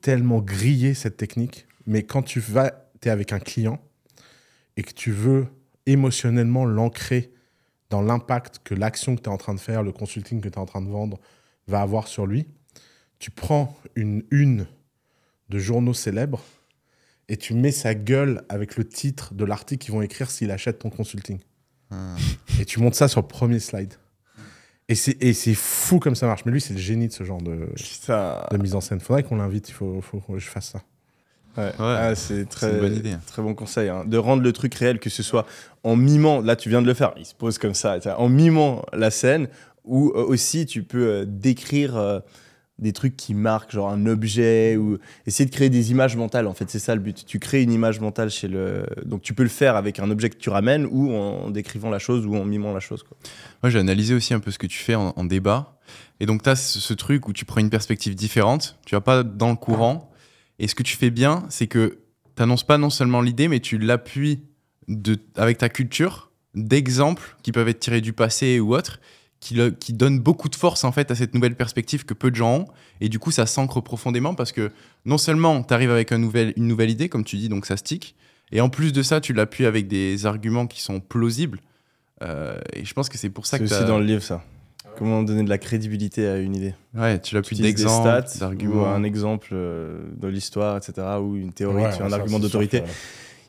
[0.00, 1.66] tellement grillé, cette technique.
[1.86, 2.72] Mais quand tu vas,
[3.04, 3.80] es avec un client
[4.76, 5.46] et que tu veux
[5.86, 7.32] émotionnellement l'ancrer
[7.88, 10.54] dans l'impact que l'action que tu es en train de faire, le consulting que tu
[10.54, 11.18] es en train de vendre,
[11.66, 12.46] va avoir sur lui,
[13.18, 14.66] tu prends une une
[15.48, 16.42] de journaux célèbres
[17.30, 20.80] et tu mets sa gueule avec le titre de l'article qu'ils vont écrire s'il achète
[20.80, 21.38] ton consulting.
[21.90, 22.16] Ah.
[22.60, 23.94] Et tu montes ça sur le premier slide.
[24.88, 26.44] Et c'est, et c'est fou comme ça marche.
[26.44, 27.68] Mais lui, c'est le génie de ce genre de,
[28.60, 28.98] mise en scène.
[28.98, 30.82] Faudrait qu'on l'invite, il faut, faut que je fasse ça.
[31.56, 31.70] Ouais.
[31.78, 33.16] Ah, c'est très, une bonne idée.
[33.26, 33.88] très bon conseil.
[33.88, 34.04] hein.
[34.04, 35.46] De rendre le truc réel, que ce soit
[35.84, 38.84] en mimant, là tu viens de le faire, il se pose comme ça, en mimant
[38.92, 39.48] la scène,
[39.84, 42.20] ou euh, aussi tu peux euh, décrire euh,
[42.80, 46.46] des trucs qui marquent, genre un objet, ou essayer de créer des images mentales.
[46.46, 47.24] En fait, c'est ça le but.
[47.26, 48.86] Tu crées une image mentale chez le.
[49.04, 51.98] Donc tu peux le faire avec un objet que tu ramènes, ou en décrivant la
[51.98, 53.04] chose, ou en mimant la chose.
[53.62, 55.78] Moi, j'ai analysé aussi un peu ce que tu fais en, débat.
[56.18, 59.22] Et donc, tu as ce, truc où tu prends une perspective différente, tu vas pas
[59.22, 60.10] dans le courant.
[60.58, 61.98] Et ce que tu fais bien, c'est que
[62.36, 64.40] tu n'annonces pas non seulement l'idée, mais tu l'appuies
[65.36, 69.00] avec ta culture d'exemples qui peuvent être tirés du passé ou autre,
[69.40, 72.30] qui, le- qui donnent beaucoup de force en fait à cette nouvelle perspective que peu
[72.30, 72.64] de gens ont.
[73.00, 74.70] Et du coup, ça s'ancre profondément parce que
[75.06, 77.76] non seulement tu arrives avec un nouvel, une nouvelle idée, comme tu dis, donc ça
[77.76, 78.14] stick,
[78.52, 81.60] et en plus de ça, tu l'appuies avec des arguments qui sont plausibles.
[82.22, 84.22] Euh, et je pense que c'est pour ça C'est que aussi t'as- dans le livre
[84.22, 84.42] ça.
[84.98, 88.92] Comment donner de la crédibilité à une idée Ouais, tu l'appuies d'exemples, d'arguments.
[88.92, 92.36] un exemple euh, de l'histoire, etc., ou une théorie, Ouais, tu as un ça, argument
[92.36, 92.82] c'est d'autorité.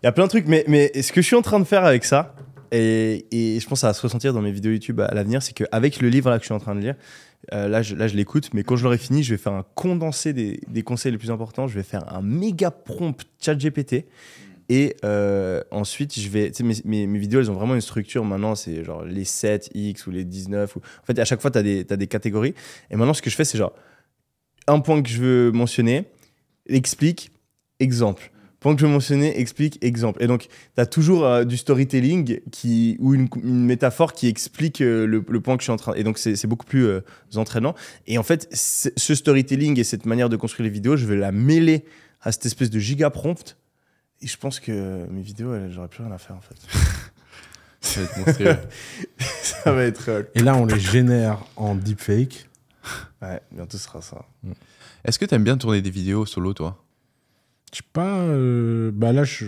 [0.02, 1.66] Il y a plein de trucs, mais, mais ce que je suis en train de
[1.66, 2.34] faire avec ça,
[2.72, 5.54] Et, je pense que ça va se ressentir dans mes vidéos YouTube à, l'avenir, c'est
[5.54, 6.96] qu'avec le livre là, que je suis en train de lire,
[7.54, 10.84] euh, là je, l'écoute, mais quand je l'aurai fini, je vais faire un condensé des,
[10.84, 11.68] conseils les plus importants.
[11.68, 14.06] Je vais faire un méga prompt chat GPT.
[14.70, 16.52] Et euh, ensuite, je vais.
[16.86, 18.24] Mes, vidéos, elles ont vraiment une structure.
[18.24, 20.78] Maintenant, c'est genre les 7X ou les 19.
[20.78, 20.80] Ou...
[20.80, 22.54] En fait, à chaque fois, tu as, t'as des catégories.
[22.90, 23.74] Et maintenant, ce que je fais, c'est genre
[24.68, 26.06] un point que je veux mentionner,
[26.68, 27.32] explique,
[27.80, 28.32] exemple.
[28.62, 30.24] Point que je veux mentionner, explique, exemple.
[30.24, 34.82] Et donc, tu as toujours euh, du storytelling qui, ou une, une métaphore qui explique
[34.82, 35.94] euh, le, le point que je suis en train.
[35.96, 37.02] Et donc, c'est beaucoup plus euh,
[37.36, 37.74] entraînant.
[38.06, 41.32] Et en fait, ce storytelling et cette manière de construire les vidéos, je vais la
[41.32, 41.84] mêler
[42.22, 43.58] à cette espèce de giga prompt.
[44.22, 46.56] Et je pense que mes vidéos, j'aurais plus rien à faire en fait.
[47.82, 48.58] Ça va être monstrueux.
[49.42, 50.10] Ça va être.
[50.10, 52.48] euh, Et là, on les génère en deepfake.
[53.24, 54.24] Ouais, bientôt ce sera ça.
[55.04, 56.78] Est-ce que t'aimes bien tourner des vidéos solo, toi?
[57.74, 58.18] Je sais pas.
[58.20, 59.46] euh, bah là, je-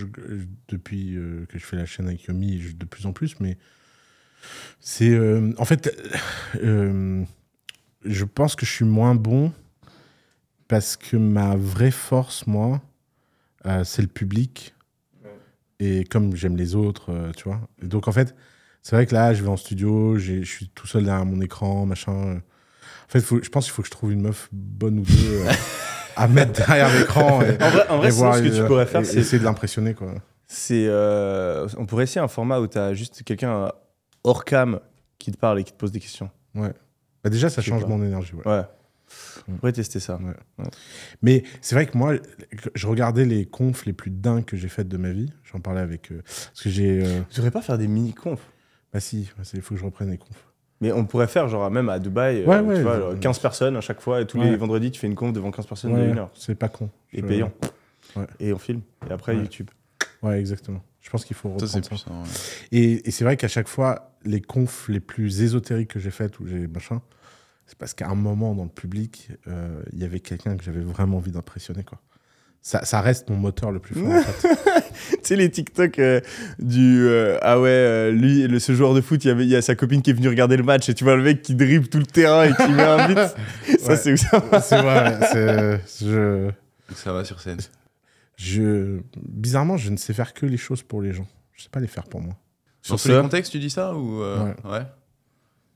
[0.69, 3.57] depuis euh, que je fais la chaîne avec Yomi, je- de plus en plus, mais
[4.79, 5.09] c'est.
[5.11, 5.93] euh, en fait,
[8.05, 9.51] je pense que je suis moins bon
[10.67, 12.81] parce que ma vraie force, moi,
[13.83, 14.73] c'est le public.
[15.79, 17.59] Et comme j'aime les autres, tu vois.
[17.81, 18.35] Et donc, en fait,
[18.81, 21.85] c'est vrai que là, je vais en studio, je suis tout seul derrière mon écran,
[21.85, 22.37] machin.
[22.37, 25.41] En fait, faut- je pense qu'il faut que je trouve une meuf bonne ou deux
[26.15, 27.41] à mettre derrière l'écran.
[27.43, 29.17] Et, En vrai, en vrai et sinon, voir, ce que tu euh, pourrais faire, c'est
[29.17, 30.13] essayer de l'impressionner, quoi.
[30.47, 33.71] C'est, euh, on pourrait essayer un format où tu as juste quelqu'un
[34.23, 34.79] hors cam
[35.17, 36.29] qui te parle et qui te pose des questions.
[36.55, 36.69] Bah,
[37.29, 37.87] déjà, ça change pas.
[37.87, 38.33] mon énergie.
[38.35, 38.45] ouais.
[38.45, 38.61] Ouais.
[39.47, 39.53] Mm.
[39.53, 40.19] On pourrait tester ça.
[41.21, 42.13] Mais c'est vrai que moi,
[42.73, 45.31] je regardais les confs les plus dingues que j'ai faites de ma vie.
[45.51, 46.11] J'en parlais avec.
[46.11, 47.03] euh, parce que j'ai.
[47.03, 48.41] euh, Tu devrais pas faire des mini-confs.
[48.91, 50.52] bah si, bah, c'est- il faut que je reprenne les confs.
[50.83, 53.77] Mais on pourrait faire, genre, même à Dubaï, euh, Ouais, tu vois, genre, 15 personnes
[53.77, 54.49] à chaque fois, et tous Ouais.
[54.51, 56.29] les vendredis, tu fais une conf devant 15 personnes de Ouais, 1 heure.
[56.35, 56.89] c'est pas con.
[57.13, 57.51] Et Je- payant.
[58.17, 58.27] Ouais.
[58.41, 58.81] Et on filme.
[59.09, 59.39] Et après, Ouais.
[59.43, 59.69] YouTube.
[60.21, 60.83] Ouais, exactement.
[60.99, 62.11] Je pense qu'il faut reprendre ça.
[62.73, 66.45] et c'est vrai qu'à chaque fois, les confs les plus ésotériques que j'ai faites, où
[66.47, 67.01] j'ai machin,
[67.65, 70.81] c'est parce qu'à un moment dans le public, euh, il y avait quelqu'un que j'avais
[70.81, 71.83] vraiment envie d'impressionner.
[71.83, 71.99] quoi.
[72.65, 74.07] Ça, ça reste mon moteur le plus fort.
[74.09, 74.47] en fait.
[75.11, 76.21] tu sais, les TikTok euh,
[76.59, 77.05] du.
[77.09, 79.55] euh, ah ouais, euh, lui, le, ce joueur de foot, il y, avait, il y
[79.57, 81.55] a sa copine qui est venue regarder le match, et tu vois le mec qui
[81.55, 83.17] dribble tout le terrain et qui met un but.
[83.79, 83.95] ça, Ouais.
[83.97, 85.81] c'est où ça c'est vrai.
[86.01, 87.59] Je, Donc ça va sur scène.
[88.37, 91.27] je, bizarrement, je ne sais faire que les choses pour les gens.
[91.51, 92.35] Je sais pas les faire pour moi.
[92.81, 94.83] Sur ce- contextes, tu dis ça ou euh, ouais.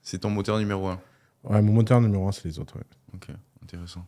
[0.02, 1.02] C'est ton moteur numéro un.
[1.44, 2.78] Ouais, mon moteur numéro un, c'est les autres.
[2.78, 2.84] ouais.
[3.14, 3.28] Ok,
[3.62, 4.06] intéressant.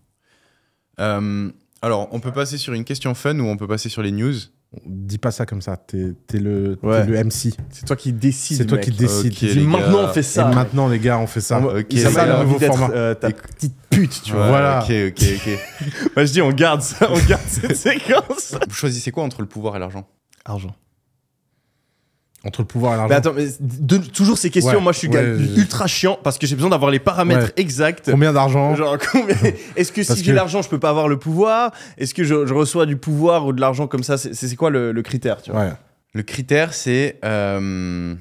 [0.99, 1.51] Euh,
[1.81, 4.33] alors, on peut passer sur une question fun ou on peut passer sur les news.
[4.85, 5.77] Dis pas ça comme ça.
[5.77, 7.05] T'es es le, t'es Ouais.
[7.05, 7.55] le MC.
[7.71, 8.57] C'est toi qui décides.
[8.57, 8.85] C'est toi mec.
[8.85, 9.31] qui décides.
[9.31, 10.51] Ok, Tu dis les maintenant, on fait ça.
[10.51, 11.59] Et maintenant, les gars, on fait ça.
[11.59, 12.89] On- Ok, il c'est ça, le nouveau format.
[12.91, 14.47] euh, ta petite pute, tu vois.
[14.49, 14.83] Voilà.
[14.83, 16.11] Ok, ok, ok.
[16.15, 18.55] Moi, je dis, on garde ça, on garde cette séquence.
[18.67, 20.07] Vous choisissez quoi entre le pouvoir et l'argent?
[20.45, 20.75] Argent.
[22.45, 23.15] Entre le pouvoir et Mais l'argent.
[23.17, 26.17] attends, mais de- toujours ces questions, Ouais, moi, je suis ouais, gars je- ultra chiant
[26.23, 27.53] parce que j'ai besoin d'avoir les paramètres Ouais.
[27.61, 28.09] exacts.
[28.11, 29.35] Combien d'argent Genre, combien-
[29.75, 31.71] Est-ce que Parce si j'ai que- l'argent, je peux pas avoir le pouvoir?
[31.97, 34.17] Est-ce que je, je reçois du pouvoir ou de l'argent comme ça?
[34.17, 35.65] C'est c'est quoi le, le critère tu vois?
[36.13, 37.19] Le critère, c'est.
[37.25, 38.15] euh,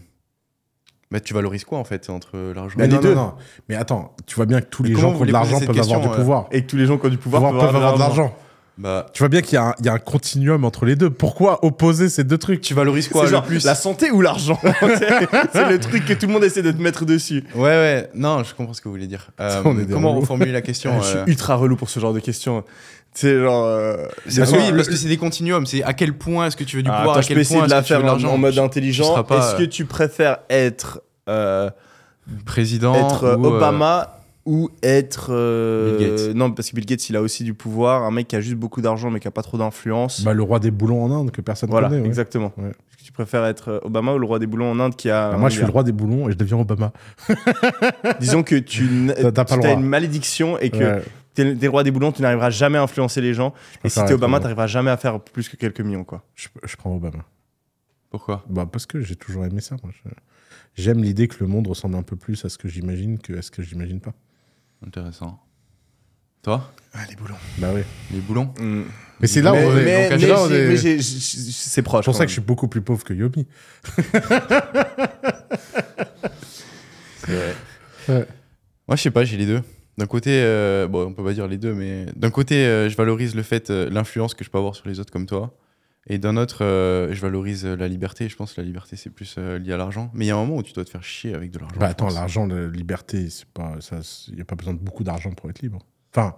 [1.10, 3.14] Bah, tu valorises quoi en fait entre l'argent Bah, et les non, deux.
[3.14, 3.34] non, non.
[3.68, 5.78] Mais attends, tu vois bien que tous Mais les gens qui ont de l'argent peuvent
[5.78, 6.46] avoir du euh, pouvoir.
[6.50, 8.36] Et que tous les gens qui ont du pouvoir, Pouvoir peuvent avoir de l'argent.
[8.78, 10.94] Bah, Tu vois bien qu'il y, a un- il y a un continuum entre les
[10.94, 11.10] deux.
[11.10, 12.60] Pourquoi opposer ces deux trucs?
[12.60, 13.64] Tu valorises C'est quoi le genre plus?
[13.64, 14.58] la santé ou l'argent?
[15.52, 17.42] C'est le truc que tout le monde essaie de te mettre dessus.
[17.56, 19.30] Ouais, ouais, non, je comprends ce que vous voulez dire.
[19.40, 22.20] Euh, On comment reformuler la question je suis euh, ultra relou pour ce genre de
[22.20, 22.62] questions.
[23.14, 23.64] C'est genre.
[23.66, 25.66] euh, c'est- des fois, Oui, parce que c'est des continuums.
[25.66, 27.34] C'est à quel point est-ce que tu veux du Ah, pouvoir attends, à je quel
[27.36, 29.24] peux essayer point de la faire de en, l'argent en mode intelligent.
[29.28, 31.68] Est-ce que tu préfères être, euh,
[32.46, 32.94] Président.
[32.94, 34.17] être ou, Obama
[34.48, 35.28] ou être.
[35.30, 36.34] euh, Bill Gates.
[36.34, 38.02] Non, parce que Bill Gates, il a aussi du pouvoir.
[38.04, 40.22] Un mec qui a juste beaucoup d'argent mais qui a pas trop d'influence.
[40.22, 42.00] bah, Le roi des boulons en Inde que personne voilà, connaît.
[42.00, 42.06] ouais.
[42.06, 42.52] exactement.
[42.56, 42.70] Ouais.
[42.70, 45.10] Est-ce que tu préfères être euh, Obama ou le roi des boulons en Inde qui
[45.10, 45.30] a.
[45.32, 46.92] Bah, moi, je suis le roi des boulons et je deviens Obama.
[48.20, 48.86] Disons que tu
[49.34, 51.02] pas le tu as une malédiction et que Ouais,
[51.34, 53.54] t'es t'es le roi des boulons, tu n'arriveras jamais à influencer les gens.
[53.82, 54.40] je Et si t'es Obama, Obama.
[54.40, 56.22] t'arriveras jamais à faire plus que quelques millions, quoi.
[56.34, 57.24] je, je prends Obama.
[58.10, 58.44] Pourquoi?
[58.48, 59.76] Bah, parce que j'ai toujours aimé ça.
[59.82, 59.92] moi.
[60.04, 60.10] Je-
[60.74, 63.42] J'aime l'idée que le monde ressemble un peu plus à ce que j'imagine que à
[63.42, 64.12] ce que j'imagine pas.
[64.86, 65.38] Intéressant.
[66.42, 66.72] Toi?
[66.94, 67.34] Ah, les boulons.
[67.58, 67.82] Bah oui.
[68.12, 68.52] Les boulons?
[69.20, 69.84] Mais c'est là où on est.
[69.84, 72.04] mais- c'est proche.
[72.04, 72.26] C'est pour ça même.
[72.26, 73.46] que je suis beaucoup plus pauvre que Yomi.
[78.08, 79.60] Moi, je sais pas, j'ai les deux.
[79.98, 82.96] D'un côté, euh, bon, on peut pas dire les deux, mais d'un côté, euh, je
[82.96, 85.52] valorise le fait, euh, l'influence que je peux avoir sur les autres comme toi.
[86.10, 88.28] Et d'un autre, euh, je valorise euh, la liberté.
[88.28, 90.10] Je pense que la liberté, c'est plus euh, lié à l'argent.
[90.14, 91.76] Mais il y a un moment où tu dois te faire chier avec de l'argent.
[91.78, 94.00] Bah attends, l'argent, la liberté, c'est pas ça.
[94.28, 95.80] Il n'y a pas besoin de beaucoup d'argent pour être libre.
[96.14, 96.34] Enfin,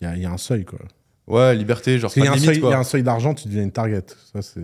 [0.00, 0.78] il y a, il y a un seuil quoi.
[1.26, 4.04] Ouais, liberté, genre y, il y a un seuil d'argent, tu deviens une target.
[4.32, 4.60] Ça, c'est.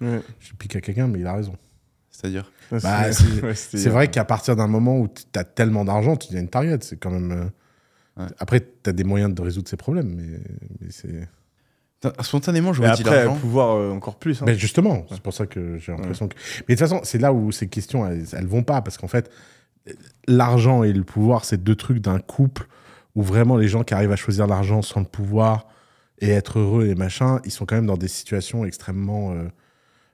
[0.00, 0.20] Ouais.
[0.40, 1.54] Je pique à quelqu'un, mais il a raison.
[2.10, 3.54] C'est-à-dire Bah, c'est- Ouais,
[3.90, 6.78] vrai qu'à partir d'un moment où tu as tellement d'argent, tu deviens une target.
[6.82, 7.50] C'est quand même.
[8.16, 8.26] Ouais.
[8.38, 10.38] Après, tu as des moyens de résoudre ces problèmes, mais,
[10.80, 11.28] mais c'est.
[12.22, 13.36] Spontanément, je dit après, l'argent.
[13.36, 14.40] pouvoir euh, encore plus.
[14.40, 14.46] hein.
[14.46, 16.34] Ben justement, c'est pour ça que j'ai l'impression que.
[16.68, 19.08] Mais de toute façon, c'est là où ces questions, elles, elles vont pas, parce qu'en
[19.08, 19.30] fait,
[20.26, 22.66] l'argent et le pouvoir, c'est deux trucs d'un couple
[23.14, 25.66] où vraiment les gens qui arrivent à choisir l'argent sans le pouvoir
[26.20, 29.32] et être heureux et machin, ils sont quand même dans des situations extrêmement.
[29.32, 29.44] euh,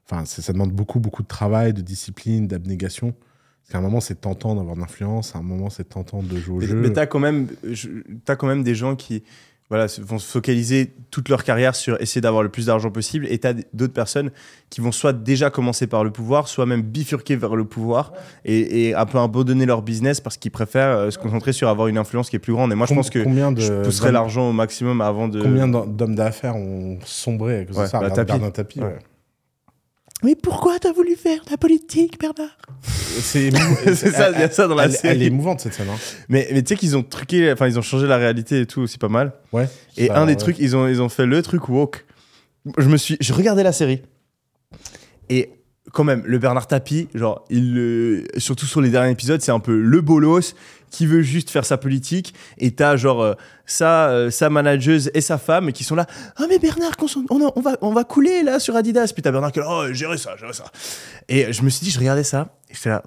[0.09, 3.11] Enfin, ça, ça demande beaucoup, beaucoup de travail, de discipline, d'abnégation.
[3.11, 6.37] Parce qu'à un moment, c'est tentant d'avoir de l'influence, à un moment, c'est tentant de
[6.39, 6.75] jouer au Mais, jeu.
[6.77, 7.89] mais t'as quand même, je-
[8.25, 9.25] t'as quand même des gens qui,
[9.69, 13.39] voilà, vont se focaliser toute leur carrière sur essayer d'avoir le plus d'argent possible, et
[13.39, 14.31] t'as d- d'autres personnes
[14.71, 18.13] qui vont soit déjà commencer par le pouvoir, soit même bifurquer vers le pouvoir
[18.45, 21.89] et, et un peu abandonner leur business parce qu'ils préfèrent euh, se concentrer sur avoir
[21.89, 22.71] une influence qui est plus grande.
[22.71, 25.43] Et moi, je pense que combien de, je pousserais l'argent au maximum avant de.
[25.43, 27.99] Combien d'hom- d'hommes d'affaires ont sombré à cause Ouais, de ça?
[28.01, 28.33] bah, tapis.
[28.33, 28.79] Bernard Tapie.
[28.81, 28.87] Ouais.
[28.87, 28.99] ouais.
[30.23, 32.57] Mais pourquoi t'as voulu faire la politique, Bernard?
[33.95, 35.15] C'est ça, il y a ça dans la elle, série.
[35.17, 35.89] Elle est émouvante cette scène.
[35.91, 35.99] hein.
[36.29, 38.81] Mais, mais tu sais qu'ils ont truqué, enfin ils ont changé la réalité et tout
[38.83, 39.33] aussi pas mal.
[39.53, 39.69] Ouais.
[39.97, 40.37] Et Ça, un des ouais.
[40.37, 42.05] trucs, ils ont, ils ont fait le truc woke.
[42.79, 44.03] Je me suis, je regardais la série
[45.29, 45.51] et
[45.93, 49.79] quand même le Bernard Tapie, genre il, surtout sur les derniers épisodes, c'est un peu
[49.81, 50.55] le bolos
[50.91, 53.35] qui veut juste faire sa politique et t'as genre euh,
[53.67, 56.07] sa, euh, sa manageuse et sa femme qui sont là.
[56.37, 56.93] Ah mais Bernard,
[57.31, 59.11] on, on va, on va couler là sur Adidas.
[59.13, 60.65] Puis t'as Bernard qui est là, oh gérer ça, gérer ça.
[61.29, 63.03] Et je me suis dit, je regardais ça et j'étais là,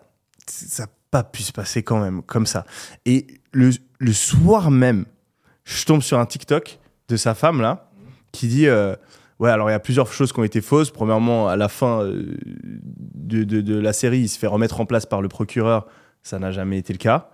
[0.48, 2.66] ça n'a pas pu se passer quand même comme ça.
[3.06, 5.06] Et le, le soir même,
[5.64, 7.90] je tombe sur un TikTok de sa femme là
[8.32, 8.96] qui dit euh,
[9.40, 10.92] ouais alors il y a plusieurs choses qui ont été fausses.
[10.92, 15.06] Premièrement à la fin euh, de, de- la série il se fait remettre en place
[15.06, 15.88] par le procureur.
[16.24, 17.30] Ça n'a jamais été le cas.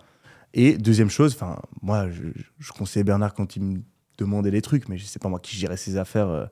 [0.54, 2.24] Et deuxième chose enfin moi je,
[2.60, 3.80] je conseillais Bernard quand il me
[4.18, 6.46] demandait les trucs mais je sais pas moi qui gérait ses affaires euh,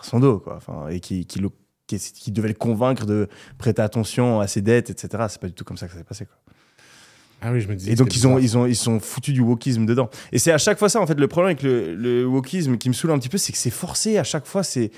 [0.00, 1.40] à son dos quoi enfin et qui, qui,
[1.86, 3.28] qui, qui devait le convaincre de
[3.58, 6.04] prêter attention à ses dettes etc c'est pas du tout comme ça que ça s'est
[6.04, 6.36] passé quoi.
[7.46, 7.92] Ah oui, je me disais.
[7.92, 10.08] Et donc ils ont, ils ont, ils sont foutus du wokisme dedans.
[10.32, 12.88] Et c'est à chaque fois ça en fait le problème avec le, le wokisme qui
[12.88, 14.62] me saoule un petit peu, c'est que c'est forcé à chaque fois.
[14.62, 14.90] C'est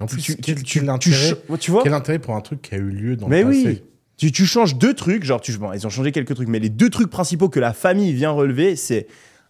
[0.00, 2.62] En plus, tu, quel, tu- quel tu- intérêt, tu vois quel intérêt pour un truc
[2.62, 3.82] qui a eu lieu dans Mais le passé oui.
[4.16, 6.68] Tu, tu changes deux trucs, genre tu, bon, ils ont changé quelques trucs, mais les
[6.68, 9.06] deux trucs principaux que la famille vient relever, c'est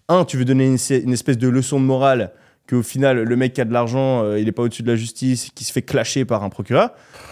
[0.09, 2.33] un, tu veux donner une, une espèce de leçon de morale
[2.69, 4.97] qu'au final le mec qui a de l'argent, euh, il est pas au-dessus de la
[4.97, 6.91] justice, qui se fait clasher par un procureur.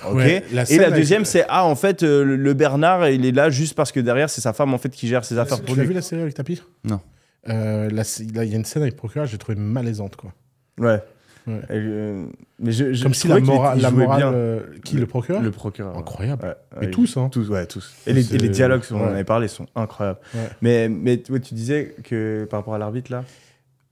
[0.08, 0.16] Ok.
[0.16, 3.48] Ouais, la Et la deuxième, c'est ah en fait euh, le- Bernard, il est là
[3.50, 5.86] juste parce que derrière c'est sa femme en fait qui gère ses affaires Tu lui.
[5.86, 7.00] vu la série avec Tapir Non.
[7.48, 10.32] Euh, là, il y a une scène avec le procureur, j'ai trouvé malaisante quoi.
[10.78, 11.00] Ouais.
[11.46, 11.54] Ouais.
[11.70, 12.24] Et, euh,
[12.60, 13.90] mais je, je Comme si la morale, la
[14.28, 15.42] euh, qui le procureur?
[15.42, 15.96] Le procureur.
[15.98, 16.44] Incroyable.
[16.44, 17.28] Ouais, Et ouais, tous, hein.
[17.32, 17.92] Tous, ouais, tous.
[18.06, 20.20] Et les, et les dialogues, on en avait parlé, sont incroyables.
[20.34, 20.40] Ouais.
[20.60, 23.24] Mais, mais ouais, tu disais que par rapport à l'arbitre, là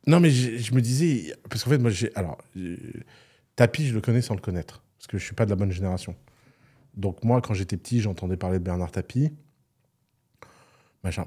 [0.07, 2.11] Non, mais je me disais, parce qu'en fait, moi, j'ai.
[2.15, 2.39] Alors,
[3.57, 5.71] Tapi, je le connais sans le connaître, parce que je suis pas de la bonne
[5.73, 6.15] génération.
[6.95, 9.31] Donc, moi, quand j'étais petit, j'entendais parler de Bernard Tapie.
[11.05, 11.27] Machin.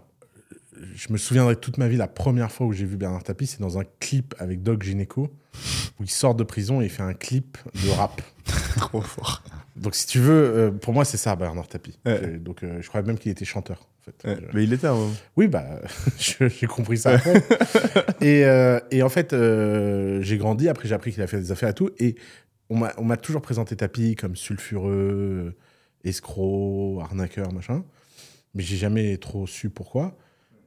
[0.96, 3.60] Je me souviendrai toute ma vie, la première fois où j'ai vu Bernard Tapie, c'est
[3.60, 5.30] dans un clip avec Doc Gineco,
[6.00, 8.22] où il sort de prison et il fait un clip de rap.
[8.78, 9.44] Trop fort.
[9.76, 11.68] Donc, si tu veux, euh, pour moi, c'est ça, Bernard.
[12.06, 12.20] Ouais.
[12.24, 13.88] J'ai- Donc, euh, je croyais même qu'il était chanteur.
[14.08, 14.28] En fait.
[14.28, 14.98] Ouais, Je- Mais il était un
[15.38, 15.66] oui, bah,
[16.20, 17.42] j'ai compris ça après.
[18.22, 20.68] et, euh, et en fait, euh, j'ai grandi.
[20.70, 21.90] Après, j'ai appris qu'il a fait des affaires et tout.
[22.00, 22.16] Et
[22.70, 24.92] on m'a toujours présenté Tapi comme sulfureux,
[25.48, 25.52] euh,
[26.04, 27.84] escroc, arnaqueur, machin.
[28.56, 30.18] Mais j'ai jamais trop su pourquoi.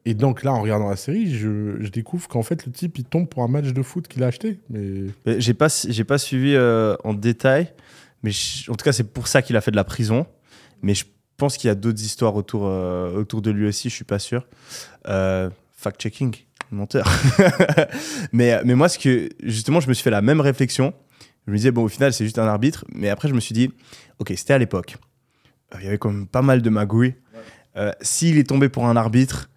[0.05, 3.05] Et donc là, en regardant la série, je, je découvre qu'en fait, le type, il
[3.05, 4.61] tombe pour un match de foot qu'il a acheté.
[4.71, 5.09] Mais
[5.39, 5.67] J'ai pas,
[6.07, 7.73] pas suivi euh, en détail,
[8.23, 10.27] mais je- en tout cas, c'est pour ça qu'il a fait de la prison.
[10.83, 11.05] Mais je
[11.37, 14.19] pense qu'il y a d'autres histoires autour, euh, autour de lui aussi, je suis pas
[14.19, 14.47] sûr.
[15.09, 16.35] Euh, Fact-checking,
[16.71, 17.07] menteur.
[18.33, 20.95] mais, mais moi, ce que, justement, je me suis fait la même réflexion.
[21.47, 22.85] Je me disais, bon, au final, c'est juste un arbitre.
[22.93, 23.71] Mais après, je me suis dit,
[24.19, 24.97] ok, c'était à l'époque.
[25.75, 27.15] Euh, Il y avait quand même pas mal de magouilles.
[27.77, 29.51] Euh, S'il est tombé pour un arbitre,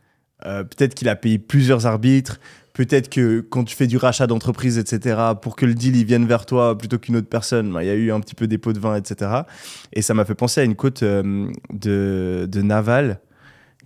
[0.45, 2.39] euh, peut-être qu'il a payé plusieurs arbitres.
[2.73, 6.25] Peut-être que quand tu fais du rachat d'entreprise, etc., pour que le deal il vienne
[6.25, 8.57] vers toi plutôt qu'une autre personne, bah, il y a eu un petit peu des
[8.57, 9.31] pots de vin, etc.
[9.93, 13.19] Et ça m'a fait penser à une quote euh, de, de Naval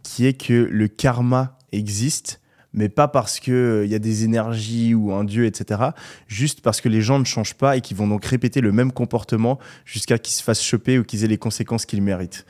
[0.03, 2.41] qui est que le karma existe,
[2.73, 5.81] mais pas parce qu'il y a des énergies ou un dieu, etc.
[6.27, 8.91] Juste parce que les gens ne changent pas et qu'ils vont donc répéter le même
[8.91, 12.45] comportement jusqu'à qu'ils se fassent choper ou qu'ils aient les conséquences qu'ils méritent.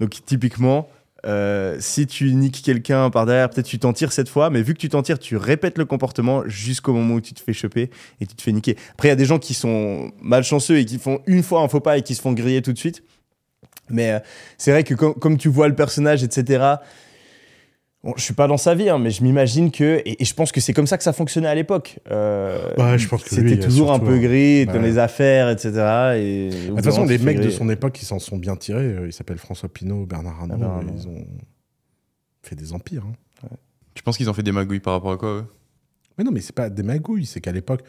[0.00, 0.88] Donc typiquement,
[1.26, 4.74] euh, si tu niques quelqu'un par derrière, peut-être tu t'en tires cette fois, mais vu
[4.74, 7.90] que tu t'en tires, tu répètes le comportement jusqu'au moment où tu te fais choper
[8.20, 8.76] et tu te fais niquer.
[8.92, 11.68] Après, il y a des gens qui sont malchanceux et qui font une fois un
[11.68, 13.02] faux pas et qui se font griller tout de suite.
[13.88, 14.18] Mais euh,
[14.58, 16.74] c'est vrai que com- comme tu vois le personnage, etc.,
[18.06, 20.00] Bon, je suis pas dans sa vie, hein, mais je m'imagine que.
[20.04, 21.98] Et, et je pense que c'est comme ça que ça fonctionnait à l'époque.
[22.10, 24.82] Euh, Ouais, je pense que C'était toujours un peu gris dans ouais.
[24.82, 25.70] les affaires, etc.
[26.16, 28.84] Et, De toute façon, les mecs de son époque, ils s'en sont bien tirés.
[28.84, 30.84] Euh, Ils s'appellent François Pinault, Bernard Arnault.
[30.96, 31.26] Ils ont
[32.42, 33.04] fait des empires.
[33.06, 33.48] hein.
[33.94, 35.44] Tu penses qu'ils ont fait des magouilles par rapport à quoi eux?
[36.18, 37.26] Mais non, mais c'est pas des magouilles.
[37.26, 37.82] C'est qu'à l'époque,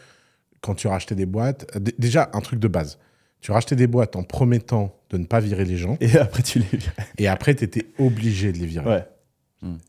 [0.61, 2.97] quand tu rachetais des boîtes, euh, d- déjà un truc de base.
[3.41, 6.59] Tu rachetais des boîtes en promettant de ne pas virer les gens, Et après, tu
[6.59, 6.93] les virais.
[7.19, 8.85] et après, tu étais obligé de les virer.
[8.89, 9.05] Ouais.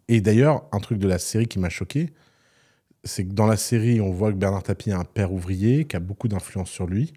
[0.09, 2.11] Et d'ailleurs, un truc de la série qui m'a choqué,
[3.05, 5.97] c'est que dans la série, on voit que Bernard Tapie est un père ouvrier qui
[5.97, 7.13] a beaucoup d'influence sur lui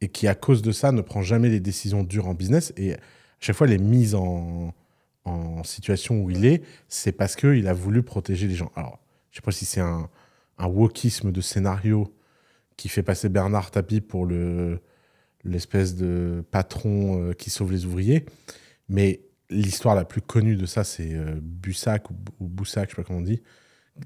[0.00, 2.72] et qui, à cause de ça, ne prend jamais les décisions dures en business.
[2.76, 2.98] Et à
[3.40, 4.74] chaque fois, les mises en,
[5.24, 8.72] en situation où il est, c'est parce qu'il a voulu protéger les gens.
[8.74, 8.98] Alors,
[9.30, 10.08] je sais pas si c'est un,
[10.58, 12.12] un wokisme de scénario
[12.76, 14.80] qui fait passer Bernard Tapie pour le
[15.44, 18.26] l'espèce de patron euh, qui sauve les ouvriers,
[18.88, 19.20] mais
[19.50, 23.06] l'histoire la plus connue de ça, c'est euh, Bussac ou, ou Boussac, je sais pas
[23.06, 23.42] comment on dit,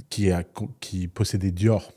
[0.09, 0.45] qui, a,
[0.81, 1.93] qui possédait Dior.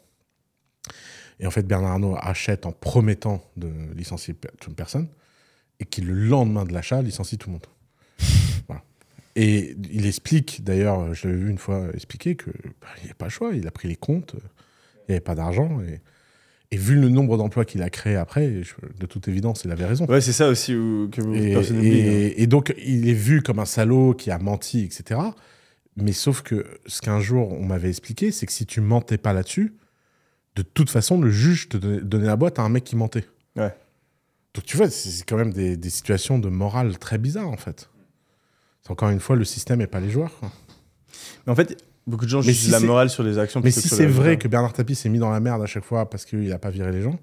[1.39, 5.09] Et en fait, Bernard Arnault achète en promettant de licencier toute personne,
[5.79, 7.67] et qui le lendemain de l'achat licencie tout le monde.
[9.37, 12.53] Et il explique, d'ailleurs, je l'avais vu une fois expliquer, qu'il
[13.03, 15.35] n'y a pas le choix, il a pris les comptes, euh, il n'y avait pas
[15.35, 15.81] d'argent,
[16.71, 19.85] et vu le nombre d'emplois qu'il a créés après, je- de toute évidence, il avait
[19.85, 20.05] raison.
[20.07, 21.89] Ouais, c'est ça aussi où- que Et, personne n'oublie.
[22.01, 22.03] hein.
[22.05, 25.19] et- et donc, il est vu comme un salaud qui a menti, etc.
[25.95, 29.31] Mais sauf que ce qu'un jour on m'avait expliqué, c'est que si tu mentais pas
[29.31, 29.73] là-dessus,
[30.55, 33.25] de toute façon, le juge te donnait, donnait la boîte à un mec qui mentait.
[33.55, 33.73] Ouais.
[34.53, 37.89] Donc tu vois, c'est quand même des, des situations de morale très bizarres en fait.
[38.81, 40.37] C'est Encore une fois, le système et pas les joueurs.
[40.39, 40.51] quoi.
[41.45, 41.77] Mais en fait,
[42.07, 43.61] beaucoup de gens Mais jugent si la morale sur les actions.
[43.63, 46.09] Mais si c'est vrai que Bernard Tapie s'est mis dans la merde à chaque fois
[46.09, 47.17] parce qu'il a pas viré les gens,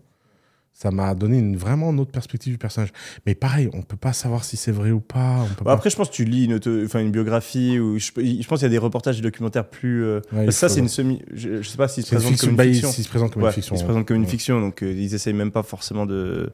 [0.74, 2.88] ça m'a donné une, vraiment une autre perspective du personnage.
[3.26, 5.40] Mais pareil, on peut pas savoir si c'est vrai ou pas.
[5.42, 8.46] On peut Bah, pas- après, je pense que tu lis une, biographie ou je, je
[8.48, 10.02] pense qu'il y a des reportages et documentaires plus.
[10.04, 11.22] euh, Ouais, ça, c'est une semi.
[11.32, 12.48] Je, je sais pas s'ils se présentent fiction.
[12.56, 12.90] comme une fiction.
[12.90, 13.74] s'il se présente comme Ouais, une fiction.
[13.74, 14.28] Ils se présentent comme une ouais.
[14.28, 16.50] fiction, donc euh, ils essayent même pas forcément de.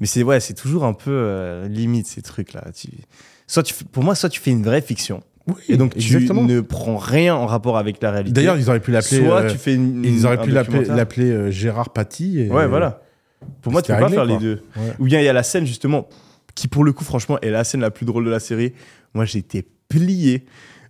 [0.00, 2.66] Mais c'est ouais, c'est toujours un peu euh, limite ces trucs-là.
[2.74, 2.88] Tu-
[3.48, 6.42] Soit tu, pour moi, soit tu fais une vraie fiction Oui, et donc tu exactement.
[6.44, 8.32] ne prends rien en rapport avec la réalité.
[8.32, 9.24] D'ailleurs, ils auraient pu l'appeler.
[9.24, 12.40] soit euh, tu fais une, ils auraient pu l'appeler euh, Gérard Paty.
[12.40, 13.02] et- Ouais, voilà.
[13.62, 14.62] Pour moi, tu peux pas faire les deux.
[14.76, 14.92] Ouais.
[14.98, 16.08] Ou bien il y a la scène justement
[16.54, 18.72] qui pour le coup franchement est la scène la plus drôle de la série.
[19.14, 20.44] Moi j'ai été plié.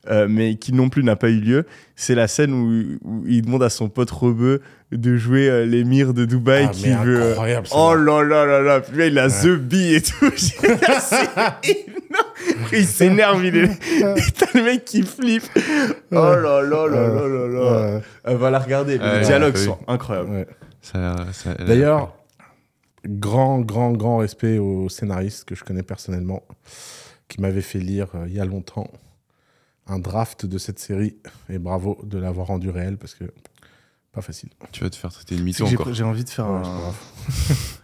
[0.08, 1.66] Euh, mais qui non plus n'a pas eu lieu,
[1.96, 4.60] c'est la scène où, où il demande à son pote Rebeu
[4.92, 7.30] de jouer euh, l'émir de Dubaï Ah, qui veut.
[7.32, 7.76] incroyable, ça.
[7.78, 10.30] Oh là là là là, puis là, il a The Bee et tout.
[12.72, 13.68] Il s'énerve, il est.
[14.38, 15.44] T'as le mec qui flippe.
[16.10, 17.94] Oh là là là là là là.
[17.96, 18.98] Ouais, Euh, va la regarder.
[18.98, 20.30] Ouais, les dialogues ouais, sont incroyables.
[20.30, 20.46] ouais.
[20.80, 22.14] Ça- ça- D'ailleurs,
[23.06, 26.42] grand, grand, grand respect au scénariste que je connais personnellement,
[27.28, 28.88] qui m'avait fait lire euh, il y a longtemps
[29.88, 31.16] un draft de cette série.
[31.48, 33.24] Et bravo de l'avoir rendu réel parce que
[34.12, 34.50] pas facile.
[34.72, 35.92] tu vas te faire traiter de C'est mytho encore.
[35.94, 36.62] j'ai envie de faire Ouais, un.
[36.62, 36.96] grave.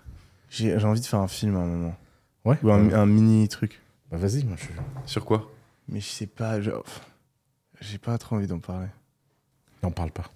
[0.51, 1.97] J'ai j'ai envie de faire un film à un moment.
[2.45, 2.57] Ouais.
[2.63, 2.95] Ou un, Ouais.
[2.95, 3.81] un mini truc.
[4.11, 4.67] Bah vas-y, moi je
[5.11, 5.51] Sur quoi?
[5.89, 6.85] Mais je sais pas, genre.
[7.81, 8.87] J'ai pas trop envie d'en parler.
[9.83, 10.31] n'en parle pas.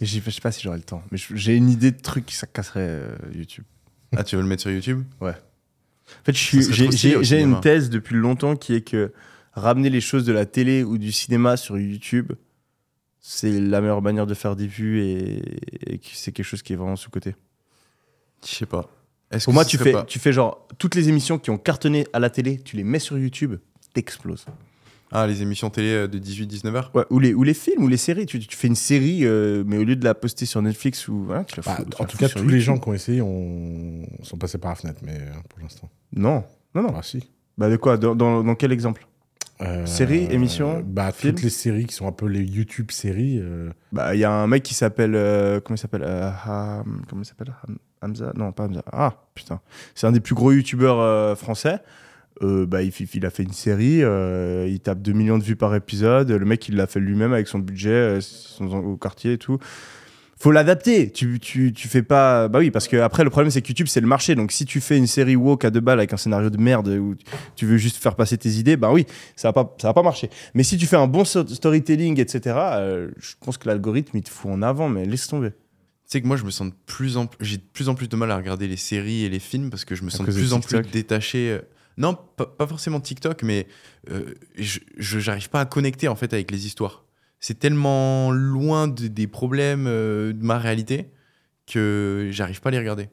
[0.00, 1.02] Je sais pas si j'aurai le temps.
[1.10, 3.64] Mais j'ai une idée de truc qui ça casserait euh, YouTube.
[4.16, 5.02] Ah, tu veux le mettre sur YouTube?
[5.20, 5.32] En
[6.24, 9.12] fait, j'ai une thèse depuis longtemps qui est que
[9.52, 12.32] ramener les choses de la télé ou du cinéma sur YouTube,
[13.20, 16.96] c'est la meilleure manière de faire des vues et, c'est quelque chose qui est vraiment
[16.96, 17.34] sous-côté.
[18.44, 18.88] Je sais pas.
[19.30, 21.58] Est-ce Pour que moi, tu fais, pas- tu fais genre toutes les émissions qui ont
[21.58, 23.56] cartonné à la télé, tu les mets sur YouTube,
[23.94, 24.46] t'exploses.
[25.12, 27.88] Ah, les émissions télé euh, de 18-19 heures Ouais, ou, les, ou les films ou
[27.88, 28.26] les séries.
[28.26, 31.24] Tu, tu fais une série, euh, mais au lieu de la poster sur Netflix ou.
[31.24, 33.20] voilà, tu la Bah, tu en la tout cas, tous les gens qui ont essayé
[33.20, 34.06] ont...
[34.22, 35.90] sont passés par la fenêtre, mais euh, pour l'instant.
[36.14, 36.44] Non,
[36.76, 36.94] non, non.
[36.96, 37.28] Ah si.
[37.58, 37.96] Bah, de quoi?
[37.96, 39.04] Dans, dans, dans quel exemple?
[39.62, 43.38] Euh, Séries, émissions, Bah films toutes les séries qui sont un peu les YouTube séries.
[43.42, 45.14] euh, Bah, il y a un mec qui s'appelle.
[45.14, 48.32] euh, comment il s'appelle Ham- Comment il s'appelle Ham- Hamza?
[48.36, 48.82] Non, pas Hamza.
[48.92, 49.60] Ah, putain.
[49.94, 51.78] C'est un des plus gros youtubeurs français.
[52.42, 56.30] Bah, il, il a fait une série, il tape 2 millions de vues par épisode.
[56.30, 59.58] Le mec, il l'a fait lui-même avec son budget, son, au quartier et tout.
[60.42, 61.10] Faut l'adapter.
[61.12, 62.48] Tu, tu, tu fais pas.
[62.48, 64.34] Bah oui, parce que après, le problème, c'est que YouTube, c'est le marché.
[64.34, 66.88] Donc, si tu fais une série woke à deux balles avec un scénario de merde
[66.88, 67.14] où
[67.56, 69.04] tu veux juste faire passer tes idées, bah oui,
[69.36, 70.30] ça va pas, ça va pas marcher.
[70.54, 74.30] Mais si tu fais un bon storytelling, etc., euh, je pense que l'algorithme, il te
[74.30, 75.50] fout en avant, mais laisse tomber.
[75.50, 75.56] Tu
[76.06, 77.44] sais que moi, je me sens de plus en plus.
[77.44, 79.84] J'ai de plus en plus de mal à regarder les séries et les films parce
[79.84, 80.90] que je me À sens de plus en plus TikTok.
[80.90, 81.50] détaché.
[81.50, 81.60] euh,
[81.98, 83.66] Non, pas, pas forcément TikTok, mais
[84.10, 87.04] euh, je je- j'arrive pas à connecter en fait avec les histoires.
[87.40, 91.10] C'est tellement loin de- des problèmes euh, de ma réalité
[91.66, 93.08] que j'arrive pas à les regarder.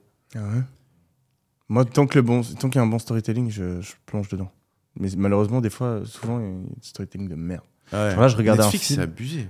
[1.69, 4.29] Moi, tant que le bon, tant qu'il y a un bon storytelling, je, je plonge
[4.29, 4.51] dedans.
[4.99, 6.51] Mais malheureusement, des fois, souvent, il y a
[6.81, 7.63] du storytelling de merde.
[7.93, 8.11] Ouais.
[8.11, 8.97] Genre là, je regardais Netflix, un film.
[8.99, 9.47] c'est abusé.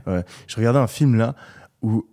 [0.47, 1.35] Je regardais un film là
[1.81, 2.07] où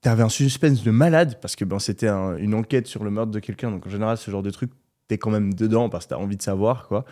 [0.00, 3.30] t'avais un suspense de malade parce que ben, c'était un- une enquête sur le meurtre
[3.30, 3.70] de quelqu'un.
[3.70, 4.70] Donc en général, ce genre de truc,
[5.08, 7.04] t'es quand même dedans parce que t'as envie de savoir, quoi.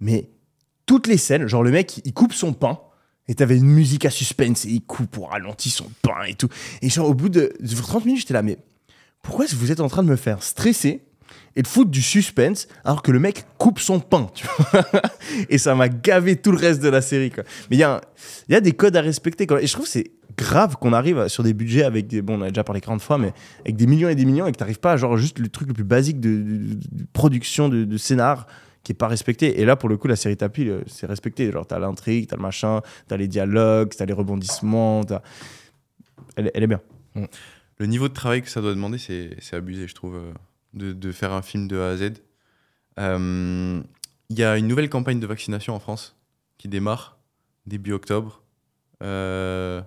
[0.00, 0.30] Mais
[0.86, 2.80] toutes les scènes, genre le mec, il coupe son pain.
[3.28, 6.48] Et t'avais une musique à suspense et il coupe ou ralentit son pain et tout.
[6.82, 8.58] Et genre au bout de 30 minutes, j'étais là, mais
[9.22, 11.02] pourquoi est-ce que vous êtes en train de me faire stresser
[11.56, 14.30] et de foutre du suspense alors que le mec coupe son pain,
[15.50, 17.44] Et ça m'a gavé tout le reste de la série, quoi.
[17.70, 19.46] Mais il y, a des codes à respecter.
[19.60, 22.22] Et je trouve que c'est grave qu'on arrive sur des budgets avec des.
[22.22, 24.52] Bon, on a déjà parlé 40 fois, mais avec des millions et des millions et
[24.52, 26.78] que t'arrives pas à genre juste le truc le plus basique de,
[27.12, 28.46] production, de scénar
[28.82, 29.60] qui est pas respecté.
[29.60, 31.50] Et là, pour le coup, la série Tapis, euh, c'est respecté.
[31.52, 35.22] Genre, t'as l'intrigue, t'as le machin, t'as les dialogues, t'as les rebondissements, t'as-
[36.36, 36.80] Elle, est- bien.
[37.78, 40.32] Le niveau de travail que ça doit demander, c'est abusé, je trouve, euh,
[40.74, 42.12] de, de faire un film de A à Z.
[42.98, 43.80] Euh,
[44.30, 46.16] Il y a une nouvelle campagne de vaccination en France
[46.58, 47.18] qui démarre
[47.66, 48.42] début octobre.
[49.02, 49.80] Euh,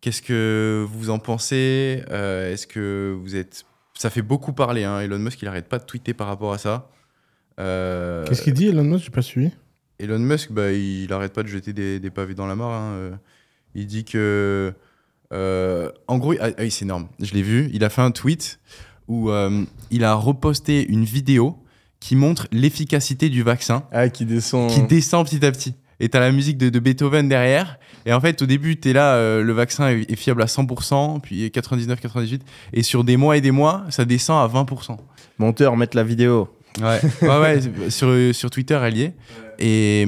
[0.00, 2.04] Qu'est-ce que vous en pensez?
[2.10, 3.64] Euh, Est-ce que vous êtes...
[3.94, 5.00] Ça fait beaucoup parler, hein.
[5.00, 6.88] Elon Musk, il arrête pas de tweeter par rapport à ça.
[7.58, 9.04] Euh, Qu'est-ce qu'il dit, Elon Musk?
[9.04, 9.50] J'ai pas suivi.
[9.98, 12.70] Elon Musk, bah, il arrête pas de jeter des, des pavés dans la mare.
[12.72, 12.92] hein.
[12.92, 13.10] Euh,
[13.74, 14.72] Il dit que.
[15.32, 17.08] euh, en gros, ah, ah oui, c'est énorme.
[17.20, 17.68] Je l'ai vu.
[17.72, 18.60] Il a fait un tweet
[19.08, 21.56] où euh, il a reposté une vidéo
[22.00, 24.70] qui montre l'efficacité du vaccin Ah, qui descend.
[24.70, 25.74] qui descend petit à petit.
[26.00, 27.76] Et t'as la musique de, de Beethoven derrière.
[28.06, 31.20] Et en fait, au début, t'es là, euh, le vaccin est, est fiable à 100%,
[31.20, 32.42] puis 99, 98.
[32.72, 34.96] Et sur des mois et des mois, ça descend à 20%.
[35.38, 36.48] Monteur, mettre la vidéo.
[36.80, 39.14] Ouais, ouais, ouais, sur, sur Twitter, elle y est.
[39.58, 40.02] Et,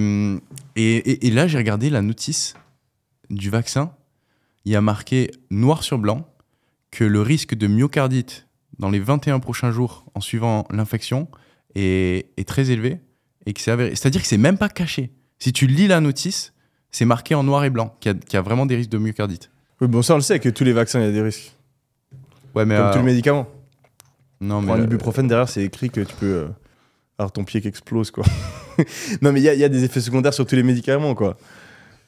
[0.76, 2.54] et, et- et là, j'ai regardé la notice
[3.30, 3.92] du vaccin.
[4.64, 6.26] Il y a marqué noir sur blanc
[6.90, 8.46] que le risque de myocardite
[8.78, 11.28] dans les 21 prochains jours en suivant l'infection
[11.74, 12.98] est, est très élevé.
[13.46, 13.90] Et que c'est avéré.
[13.96, 15.10] C'est-à-dire que c'est même pas caché.
[15.38, 16.52] Si tu lis la notice,
[16.90, 19.50] c'est marqué en noir et blanc qu'il y, y a vraiment des risques de myocardite.
[19.80, 21.52] Oui, bon, ça, on le sait, que tous les vaccins, il y a des risques.
[22.54, 22.76] Ouais, mais.
[22.76, 23.48] Comme euh, tous les médicaments.
[24.40, 24.66] Non, mais.
[24.66, 26.46] Pour un là- ibuprofène, derrière, c'est écrit que tu peux euh,
[27.18, 28.24] avoir ton pied qui explose, quoi.
[29.22, 31.14] non, mais il y, a- il y a des effets secondaires sur tous les médicaments,
[31.14, 31.36] quoi.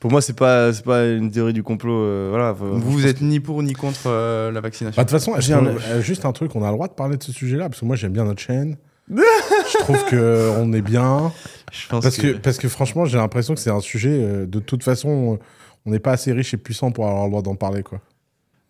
[0.01, 1.95] Pour moi, c'est pas, c'est pas une théorie du complot.
[2.03, 2.55] euh, voilà.
[2.55, 4.97] faut- vous, vous êtes ni pour ni contre euh, la vaccination.
[5.01, 6.73] Bah, De toute façon, J'ai est-ce un- qu'on- euh, juste un truc, on a le
[6.75, 8.77] droit de parler de ce sujet-là, parce que moi j'aime bien notre chaîne.
[9.11, 11.33] je trouve que on est bien.
[11.73, 14.59] Je pense Parce que, parce que franchement, j'ai l'impression que c'est un sujet, euh, de
[14.59, 15.39] toute façon,
[15.87, 17.83] on n'est pas assez riche et puissant pour avoir le droit d'en parler.
[17.83, 18.01] Quoi.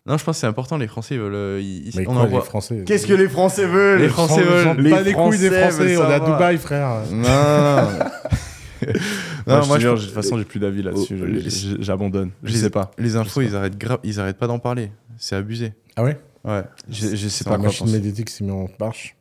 [0.05, 0.77] Non, je pense que c'est important.
[0.77, 1.33] Les Français veulent.
[1.33, 2.41] euh, ils- ils- Mais on quoi, en les.
[2.41, 5.69] Français Qu'est-ce que les Français veulent Les Français veulent- les bats les couilles des Français
[5.71, 6.19] Français, veulent on est à.
[6.19, 6.89] Dubaï, frère.
[7.09, 7.99] Non, non, non.
[9.47, 11.13] Non, Non, moi, je- de toute façon, j'ai plus d'avis là-dessus.
[11.15, 12.31] Oh, je- les- je- J'abandonne.
[12.43, 12.91] Je les- sais pas.
[12.97, 14.91] Les infos, Je ils arrêtent, gra- ils arrêtent pas d'en parler.
[15.17, 15.71] C'est abusé.
[15.95, 16.17] Ah ouais?
[16.43, 16.63] Ouais.
[16.89, 19.15] Je, je sais pas La machine médiatique s'est mise en marche.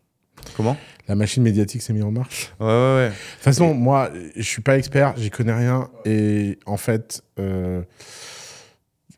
[0.56, 0.76] Comment?
[1.06, 2.52] La machine médiatique s'est mise en marche.
[2.58, 3.08] Ouais, ouais, ouais.
[3.08, 5.88] De toute façon, moi, je suis pas expert, j'y connais rien.
[6.04, 7.82] Et en fait, euh,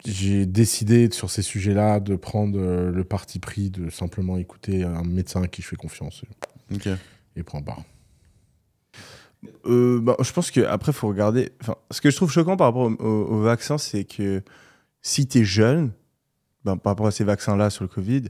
[0.06, 5.02] j'ai décidé sur ces sujets-là de prendre euh, le parti pris de simplement écouter un
[5.04, 6.22] médecin à qui je fais confiance.
[6.72, 6.88] Ok.
[7.36, 7.82] Et point barre.
[9.66, 11.52] Euh, bah, je pense qu'après, il faut regarder.
[11.60, 14.42] Enfin, ce que je trouve choquant par rapport au, au- au vaccin, c'est que
[15.02, 15.92] si tu es jeune,
[16.64, 18.24] ben, par rapport à ces vaccins-là sur le Covid,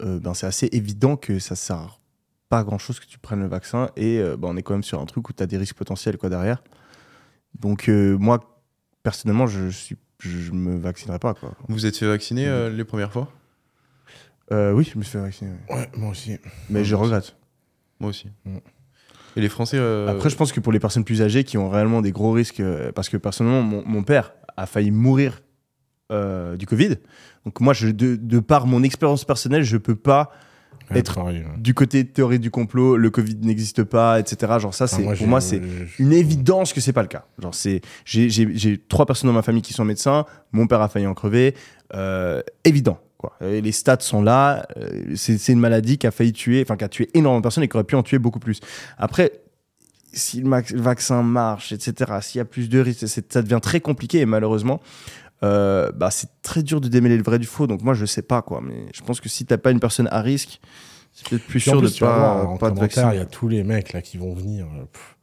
[0.00, 2.00] euh, ben, c'est assez évident que ça sert
[2.48, 3.90] pas à grand-chose que tu prennes le vaccin.
[3.96, 5.76] Et euh, ben, on est quand même sur un truc où tu as des risques
[5.76, 6.62] potentiels quoi, derrière.
[7.58, 8.62] Donc, moi,
[9.02, 11.34] personnellement, je suis je, me vaccinerai pas.
[11.34, 11.54] Quoi.
[11.68, 13.32] Vous êtes fait vacciner euh, les premières fois?
[14.52, 15.50] Euh, oui, je me suis fait vacciner.
[15.68, 15.76] ouais.
[15.76, 16.36] Ouais, moi aussi.
[16.70, 17.36] Mais je regrette.
[18.00, 18.28] Moi aussi.
[18.44, 18.56] Mm.
[19.36, 19.76] Et les Français.
[19.78, 22.32] euh, Après, je pense que pour les personnes plus âgées qui ont réellement des gros
[22.32, 25.42] risques, euh, parce que personnellement, mon, mon père a failli mourir
[26.10, 26.96] euh, du Covid.
[27.44, 30.32] Donc moi, je, de, de par mon expérience personnelle, je peux pas
[30.96, 31.44] Être- pareil, ouais.
[31.58, 34.52] du côté théorie du complot, le Covid n'existe pas, etc.
[34.58, 35.60] Genre ça, Enfin, c'est pour moi, c'est
[35.98, 37.24] une évidence que c'est pas le cas.
[37.42, 40.24] Genre c'est, j'ai, j'ai- j'ai trois personnes dans ma famille qui sont médecins.
[40.52, 41.54] Mon père a failli en crever.
[41.94, 42.98] Euh, évident.
[43.18, 43.36] Quoi.
[43.40, 44.66] Et les stats sont là.
[44.76, 47.42] Euh, c'est, c'est une maladie qui a failli tuer, enfin qui a tué énormément de
[47.42, 48.60] personnes et qui aurait pu en tuer beaucoup plus.
[48.96, 49.32] Après,
[50.12, 50.48] si le
[50.80, 52.12] vaccin marche, etc.
[52.22, 54.80] S'il y a plus de risques, ça devient très compliqué et malheureusement.
[55.42, 58.22] Euh, bah, c'est très dur de démêler le vrai du faux, donc moi je sais
[58.22, 60.60] pas quoi, mais je pense que si t'as pas une personne à risque,
[61.12, 63.22] c'est peut-être plus Puis sûr plus, de vas voir, pas, en pas commentaire, il y
[63.22, 65.16] a tous les mecs là qui vont venir euh, pff,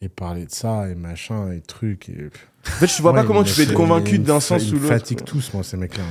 [0.00, 2.08] et parler de ça et machin et trucs.
[2.08, 2.30] Et...
[2.66, 4.74] En fait, je vois pas comment ils tu peux être convaincu ils d'un sens ils
[4.74, 4.88] ou l'autre.
[4.94, 6.04] fatiguent tous, moi, ces mecs-là.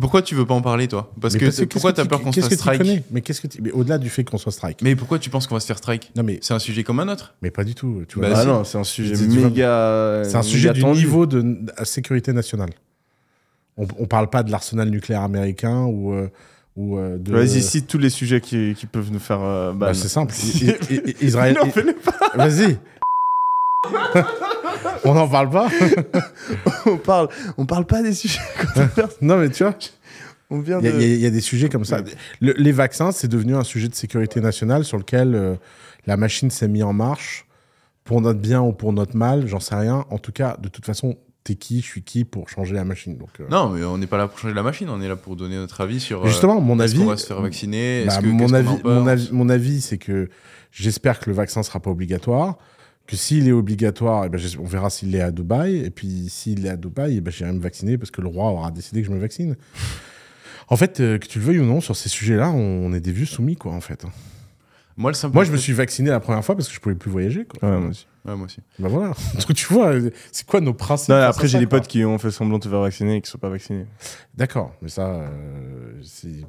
[0.00, 1.12] Pourquoi tu veux pas en parler, toi?
[1.20, 3.02] Parce Mais que, pourquoi que t'as peur qu'on se qu'est-ce fasse strike connais?
[3.10, 4.80] Mais qu'est-ce que tu- mais au-delà du fait qu'on soit strike.
[4.82, 6.10] Mais pourquoi tu penses qu'on va se faire strike?
[6.16, 7.34] Non, mais, C'est un sujet comme un autre.
[7.42, 8.02] mais pas du tout.
[8.08, 8.28] Tu vois.
[8.30, 10.22] Bah, Ah non, c'est un sujet méga.
[10.24, 10.98] C'est un sujet du tendu.
[11.00, 11.44] niveau de
[11.84, 12.70] sécurité nationale.
[13.76, 16.28] On, on parle pas de l'arsenal nucléaire américain ou, euh,
[16.76, 17.32] ou euh, de.
[17.32, 19.72] Vas-y, cite tous les sujets qui, qui peuvent nous faire euh.
[19.72, 20.34] Bah, c'est simple.
[21.20, 21.56] Israël.
[21.60, 21.94] Non, fais-le
[22.34, 22.78] Vas-y.
[25.04, 25.68] On n'en parle pas
[26.86, 27.28] on parle,
[27.58, 28.40] on parle pas des sujets.
[29.20, 29.74] Non, mais tu vois,
[30.50, 31.00] On vient il y, a- de.
[31.02, 32.00] il y y a des sujets comme ça.
[32.40, 35.54] Le- les vaccins, c'est devenu un sujet de sécurité nationale sur lequel euh,
[36.06, 37.46] la machine s'est mise en marche
[38.04, 40.04] pour notre bien ou pour notre mal, j'en sais rien.
[40.10, 43.16] En tout cas, de toute façon, t'es qui, je suis qui pour changer la machine.
[43.18, 45.16] Donc, euh, Non, mais on n'est pas là pour changer la machine, on est là
[45.16, 46.22] pour donner notre avis sur.
[46.24, 49.06] euh, Justement, mon est-ce avis, qu'on va se faire vacciner Bah, que- mon, avis, mon,
[49.06, 50.28] avis, mon avis, c'est que
[50.70, 52.56] j'espère que le vaccin sera pas obligatoire.
[53.06, 55.76] Que s'il est obligatoire, eh ben, on verra s'il est à Dubaï.
[55.84, 58.50] Et puis s'il est à Dubaï, eh ben, j'irai me vacciner parce que le roi
[58.50, 59.56] aura décidé que je me vaccine.
[60.68, 63.12] En fait, euh, que tu le veuilles ou non, sur ces sujets-là, on, est des
[63.12, 64.06] vieux soumis, quoi, en fait.
[64.96, 66.94] Moi, le simple Moi, je me suis vacciné la première fois parce que je pouvais
[66.94, 67.68] plus voyager, quoi.
[67.68, 68.06] Ouais, moi aussi.
[68.24, 68.60] Ouais, moi aussi.
[68.78, 69.08] Bah voilà.
[69.34, 69.92] Donc tu vois,
[70.32, 72.68] c'est quoi nos principes Non, après, j'ai des potes qui ont fait semblant de se
[72.68, 73.84] faire vacciner et qui sont pas vaccinés.
[74.34, 76.00] D'accord, mais ça, euh,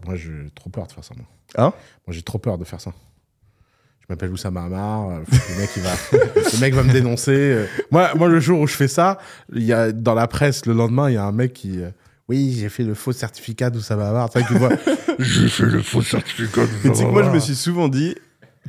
[0.06, 1.14] moi, j'ai trop peur de faire ça.
[1.18, 1.26] Moi,
[1.58, 1.74] Hein
[2.06, 2.94] moi j'ai trop peur de faire ça.
[4.08, 5.20] Je m'appelle Oussama Hamar, euh,
[5.50, 5.90] le, mec, il va,
[6.36, 7.32] le mec va me dénoncer.
[7.32, 7.66] euh.
[7.90, 9.18] Moi, moi, le jour où je fais ça,
[9.52, 11.82] il y a, dans la presse, le lendemain, il y a un mec qui.
[11.82, 11.90] euh,
[12.28, 14.30] oui, j'ai fait le faux certificat d'Oussama Hamar.
[14.30, 14.70] Tu voit.
[15.20, 18.16] j'ai fait le faux certificat Mais tu sais que moi, je me suis souvent dit,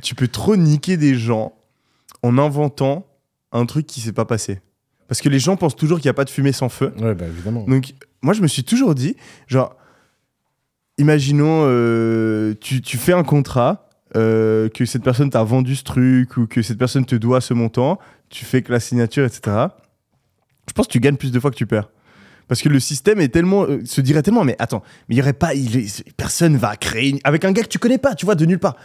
[0.01, 1.53] tu peux trop niquer des gens
[2.23, 3.05] en inventant
[3.51, 4.59] un truc qui s'est pas passé.
[5.07, 6.93] Parce que les gens pensent toujours qu'il n'y a pas de fumée sans feu.
[6.99, 7.63] Ouais, bah évidemment.
[7.67, 9.15] Donc, moi, je me suis toujours dit,
[9.47, 9.75] genre,
[10.97, 13.86] imaginons, euh, tu, tu fais un contrat,
[14.17, 17.53] euh, que cette personne t'a vendu ce truc ou que cette personne te doit ce
[17.53, 17.99] montant,
[18.29, 19.67] tu fais que la signature, etc.
[20.67, 21.89] Je pense que tu gagnes plus de fois que tu perds.
[22.47, 25.51] Parce que le système est tellement, euh, se dirait tellement, mais attends, mais il pas,
[26.15, 28.75] personne va créer avec un gars que tu connais pas, tu vois, de nulle part.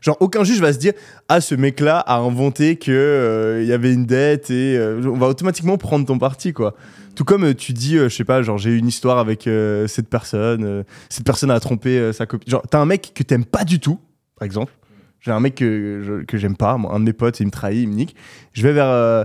[0.00, 0.94] Genre aucun juge va se dire
[1.28, 5.26] ah ce mec-là a inventé que euh, y avait une dette et euh, on va
[5.26, 6.74] automatiquement prendre ton parti quoi.
[7.14, 9.46] Tout comme tu dis je sais pas genre j'ai une histoire avec
[9.88, 12.50] cette personne, cette personne a trompé sa copine.
[12.50, 14.00] Genre t'as un mec que t'aimes pas du tout
[14.38, 14.72] par exemple.
[15.20, 17.82] J'ai un mec que que j'aime pas, moi, un de mes potes il me trahit,
[17.82, 18.16] il me nique.
[18.52, 19.24] Je vais vers euh,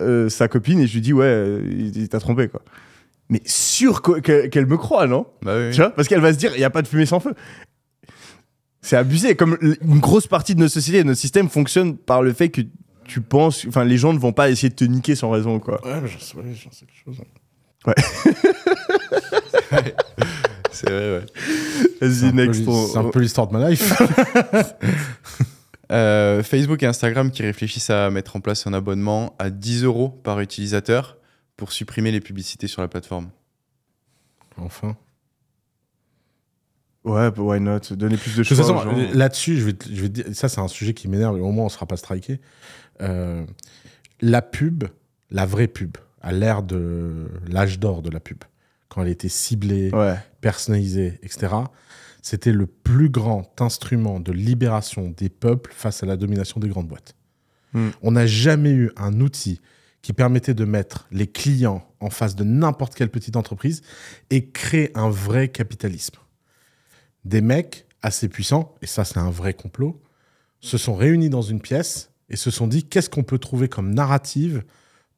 [0.00, 2.62] euh, sa copine et je lui dis ouais euh, il, il t'a trompé quoi.
[3.28, 5.26] Mais sûr qu'elle me croit non?
[5.42, 5.70] Bah oui.
[5.72, 5.90] tu vois?
[5.90, 7.34] Parce qu'elle va se dire, il n'y a pas de fumée sans feu.
[8.80, 9.34] C'est abusé.
[9.34, 12.60] Comme une grosse partie de notre société, de notre système fonctionne par le fait que
[13.04, 13.66] tu penses.
[13.66, 15.84] Enfin, les gens ne vont pas essayer de te niquer sans raison, quoi.
[15.84, 17.20] Ouais, j'en sais, ouais, j'en sais quelque chose.
[17.84, 17.94] Vrai,
[19.72, 19.94] ouais.
[20.76, 20.90] C'est
[22.00, 22.62] Vas-y, un peu next.
[22.68, 23.92] on- C'est un peu l'histoire de ma life.
[25.92, 30.08] Euh, Facebook et Instagram qui réfléchissent à mettre en place un abonnement à 10 euros
[30.08, 31.16] par utilisateur
[31.56, 33.30] pour supprimer les publicités sur la plateforme.
[34.56, 34.96] enfin.
[37.04, 37.78] Ouais, why not?
[37.92, 38.56] Donner plus de De choix.
[38.56, 38.84] toute façon,
[39.14, 41.52] là-dessus, je vais, te- je vais te dire, ça c'est un sujet qui m'énerve, au
[41.52, 42.40] moins on sera pas striké.
[43.00, 43.46] Euh,
[44.20, 44.84] la pub,
[45.30, 48.42] la vraie pub, à l'ère de l'âge d'or de la pub,
[48.88, 50.16] quand elle était ciblée, Ouais.
[50.46, 51.56] Personnalisée, etc.,
[52.22, 56.86] c'était le plus grand instrument de libération des peuples face à la domination des grandes
[56.86, 57.16] boîtes.
[57.72, 57.88] Hmm.
[58.00, 59.60] On n'a jamais eu un outil
[60.02, 63.82] qui permettait de mettre les clients en face de n'importe quelle petite entreprise
[64.30, 66.14] et créer un vrai capitalisme.
[67.24, 70.00] Des mecs assez puissants, et ça c'est un vrai complot,
[70.60, 73.92] se sont réunis dans une pièce et se sont dit qu'est-ce qu'on peut trouver comme
[73.92, 74.62] narrative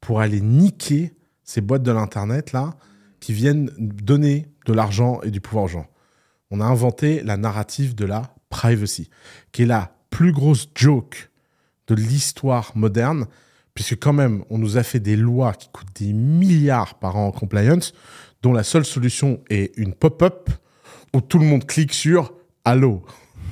[0.01, 1.13] pour aller niquer
[1.45, 2.79] ces boîtes de l'internet là
[3.21, 5.86] qui viennent donner de l'argent et du pouvoir aux gens.
[6.51, 9.11] On a inventé la narrative de la privacy,
[9.51, 11.31] qui est la plus grosse joke
[11.89, 13.27] de l'histoire moderne,
[13.74, 17.28] puisque quand même, on nous a fait des lois qui coûtent des milliards par an
[17.28, 17.95] en compliance,
[18.43, 20.51] dont la seule solution est une pop-up
[21.15, 22.32] où tout le monde clique sur
[22.65, 23.05] Allô.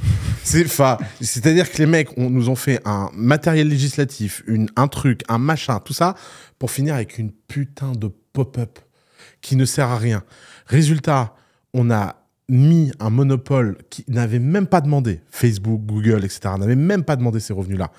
[0.44, 5.38] C'est-à-dire que les mecs on, nous ont fait un matériel législatif, une, un truc, un
[5.38, 6.14] machin, tout ça,
[6.58, 8.78] pour finir avec une putain de pop-up
[9.40, 10.22] qui ne sert à rien.
[10.66, 11.34] Résultat,
[11.74, 12.16] on a
[12.48, 17.40] mis un monopole qui n'avait même pas demandé, Facebook, Google, etc., n'avait même pas demandé
[17.40, 17.90] ces revenus-là.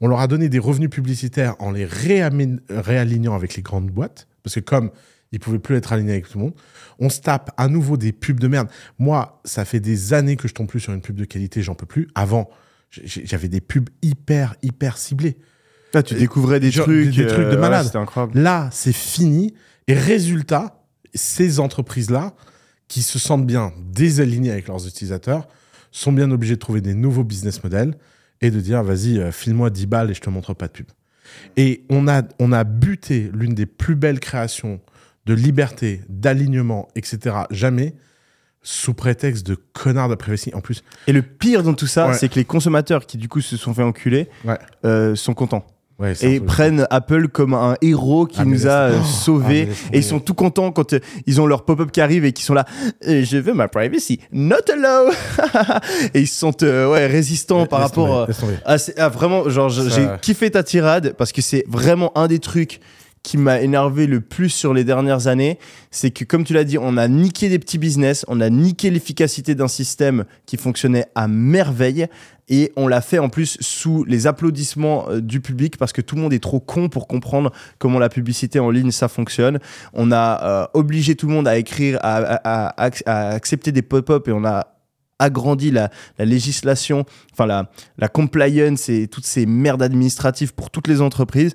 [0.00, 4.54] On leur a donné des revenus publicitaires en les réalignant avec les grandes boîtes, parce
[4.54, 4.90] que comme
[5.32, 6.54] ils pouvaient plus être alignés avec tout le monde,
[6.98, 8.68] on se tape à nouveau des pubs de merde.
[8.98, 11.74] Moi, ça fait des années que je tombe plus sur une pub de qualité, j'en
[11.74, 12.08] peux plus.
[12.14, 12.48] Avant,
[12.90, 15.36] j'avais des pubs hyper, hyper ciblées.
[15.94, 17.10] Là, tu découvrais des Genre, trucs.
[17.10, 17.88] des- des trucs de euh, ouais, malade.
[18.34, 19.54] Là, c'est fini.
[19.88, 20.79] Et résultat,
[21.14, 22.34] ces entreprises-là,
[22.88, 25.46] qui se sentent bien désalignées avec leurs utilisateurs,
[25.92, 27.94] sont bien obligées de trouver des nouveaux business models
[28.40, 30.86] et de dire, vas-y, euh, file-moi 10 balles et je te montre pas de pub.
[31.56, 34.80] Et on a, on a buté l'une des plus belles créations
[35.26, 37.36] de liberté, d'alignement, etc.
[37.50, 37.94] Jamais,
[38.62, 40.50] sous prétexte de connard de privacy.
[40.54, 42.14] En plus, Et le pire dans tout ça, Ouais.
[42.14, 44.58] c'est que les consommateurs qui, du coup, se sont fait enculer Ouais.
[44.84, 45.66] euh, sont contents.
[46.00, 49.68] Ouais, et prennent Apple comme un héros qui Ah, nous a euh, Oh, sauvés.
[49.70, 52.32] ah, et ils sont tout contents quand euh, ils ont leur pop-up qui arrive et
[52.32, 52.64] qui sont là.
[53.06, 55.10] Euh, je veux ma privacy, not allow.
[56.14, 58.26] et ils se sentent euh, ouais, résistants par rapport.
[58.26, 62.38] tomber, c'est- ah, vraiment, genre, j'ai kiffé ta tirade parce que c'est vraiment un des
[62.38, 62.80] trucs
[63.22, 65.58] qui m'a énervé le plus sur les dernières années.
[65.90, 68.90] C'est que, comme tu l'as dit, on a niqué des petits business, on a niqué
[68.90, 72.06] l'efficacité d'un système qui fonctionnait à merveille
[72.48, 76.16] et on l'a fait en plus sous les applaudissements euh, du public parce que tout
[76.16, 79.58] le monde est trop con pour comprendre comment la publicité en ligne ça fonctionne.
[79.92, 83.70] On a euh, obligé tout le monde à écrire, à, à- à ac- à accepter
[83.70, 84.66] des pop-up et on a
[85.20, 90.88] agrandi la, la législation, enfin la, la compliance et toutes ces merdes administratives pour toutes
[90.88, 91.54] les entreprises.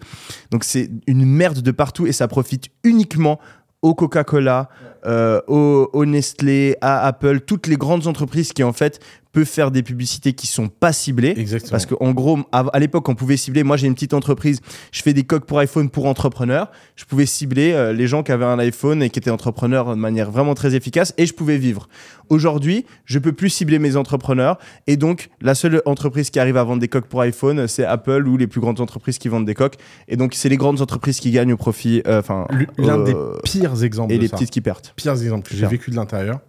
[0.51, 3.39] Donc c'est une merde de partout et ça profite uniquement
[3.81, 4.69] au Coca-Cola,
[5.05, 8.99] euh, au, au Nestlé, à Apple, toutes les grandes entreprises qui en fait
[9.35, 11.33] peuvent faire des publicités qui sont pas ciblées.
[11.35, 11.71] Exactement.
[11.71, 13.63] Parce qu'en gros, à, à l'époque, on pouvait cibler.
[13.63, 14.61] Moi, j'ai une petite entreprise,
[14.93, 16.71] je fais des coques pour iPhone pour entrepreneurs.
[16.95, 19.99] Je pouvais cibler euh, les gens qui avaient un iPhone et qui étaient entrepreneurs de
[19.99, 21.89] manière vraiment très efficace et je pouvais vivre.
[22.29, 24.57] Aujourd'hui, je peux plus cibler mes entrepreneurs
[24.87, 28.25] et donc la seule entreprise qui arrive à vendre des coques pour iPhone, c'est Apple
[28.27, 29.75] ou les plus grandes entreprises qui vendent des coques.
[30.07, 32.01] Et donc, c'est les grandes entreprises qui gagnent au profit.
[32.07, 32.47] euh, Enfin,
[32.77, 34.37] L'un euh, des pires exemples et de les ça.
[34.37, 34.87] petites qui perdent.
[34.95, 36.39] pires exemples que j'ai vécu de l'intérieur.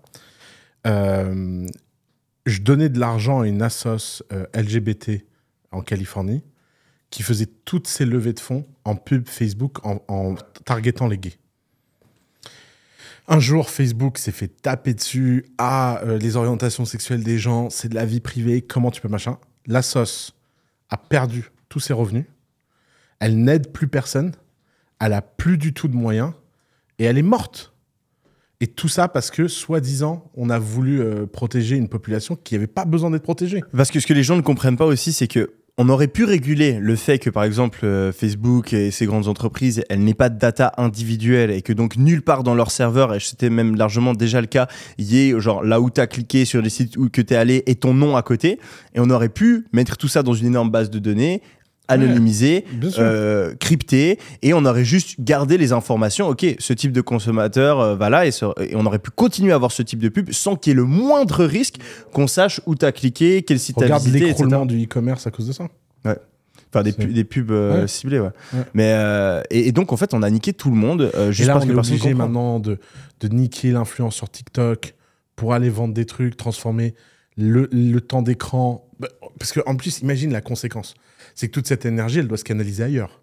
[0.86, 1.66] Euh,
[2.47, 5.24] je donnais de l'argent à une assoce euh, LGBT
[5.73, 6.43] en Californie
[7.10, 11.39] qui faisait toutes ses levées de fonds en pub Facebook en, en targetant les gays.
[13.28, 15.47] Un jour, Facebook s'est fait taper dessus.
[15.59, 19.09] Ah, euh, les orientations sexuelles des gens, c'est de la vie privée, comment tu peux
[19.09, 19.39] machin.
[19.66, 20.32] La sauce
[20.90, 22.24] a perdu tous ses revenus.
[23.18, 24.32] Elle n'aide plus personne.
[25.01, 26.32] Elle a plus du tout de moyens.
[26.98, 27.74] Et elle est morte.
[28.60, 32.66] Et tout ça parce que, soi-disant, on a voulu euh, protéger une population qui n'avait
[32.66, 33.62] pas besoin d'être protégée.
[33.76, 36.24] Parce que ce que les gens ne comprennent pas aussi, c'est que on aurait pu
[36.24, 40.30] réguler le fait que, par exemple, euh, Facebook et ces grandes entreprises, elles n'aient pas
[40.30, 44.14] de data individuelle et que donc nulle part dans leur serveur, et c'était même largement
[44.14, 46.96] déjà le cas, il y ait genre là où tu as cliqué sur les sites
[46.96, 48.58] où tu es allé et ton nom à côté.
[48.94, 51.42] Et on aurait pu mettre tout ça dans une énorme base de données
[52.90, 53.00] sûr.
[53.02, 56.28] euh, cryptée, et on aurait juste gardé les informations.
[56.28, 59.52] Ok, ce type de consommateur euh, va là, et, ce- et on aurait pu continuer
[59.52, 61.76] à avoir ce type de pub sans qu'il y ait le moindre risque
[62.12, 64.32] qu'on sache où tu as cliqué, quel site tu as Regarde visité, etc.
[64.44, 65.68] l'écroulement du e-commerce à cause de ça.
[66.72, 67.88] Enfin, des, C'est- pu- des pubs euh, Ouais.
[67.88, 68.30] ciblées, ouais.
[68.52, 68.60] Ouais.
[68.74, 71.32] Mais, euh, et, et donc, en fait, on a niqué tout le monde euh, Et
[71.32, 72.16] juste là, parce on que est obligé comprend.
[72.26, 72.78] maintenant de,
[73.20, 74.94] de niquer l'influence sur TikTok
[75.36, 76.94] pour aller vendre des trucs, transformer
[77.38, 78.84] le, le temps d'écran.
[78.98, 79.08] Bah,
[79.38, 80.94] Parce qu'en plus, imagine la conséquence.
[81.36, 83.20] C'est que toute cette énergie, elle doit se canaliser ailleurs.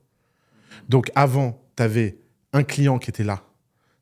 [0.87, 2.17] Donc avant, tu avais
[2.53, 3.43] un client qui était là.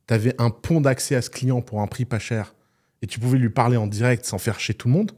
[0.06, 2.54] Tu avais un pont d'accès à ce client pour un prix pas cher.
[3.00, 5.12] Et tu pouvais lui parler en direct sans faire chez tout le monde.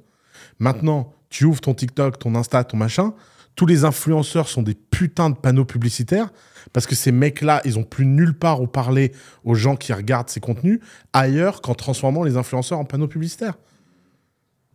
[0.58, 3.14] Maintenant, tu ouvres ton TikTok, ton Insta, ton machin.
[3.56, 6.30] Tous les influenceurs sont des putains de panneaux publicitaires
[6.72, 9.12] parce que ces mecs-là, ils ont plus nulle part où parler
[9.44, 10.80] aux gens qui regardent ces contenus
[11.12, 13.58] ailleurs qu'en transformant les influenceurs en panneaux publicitaires.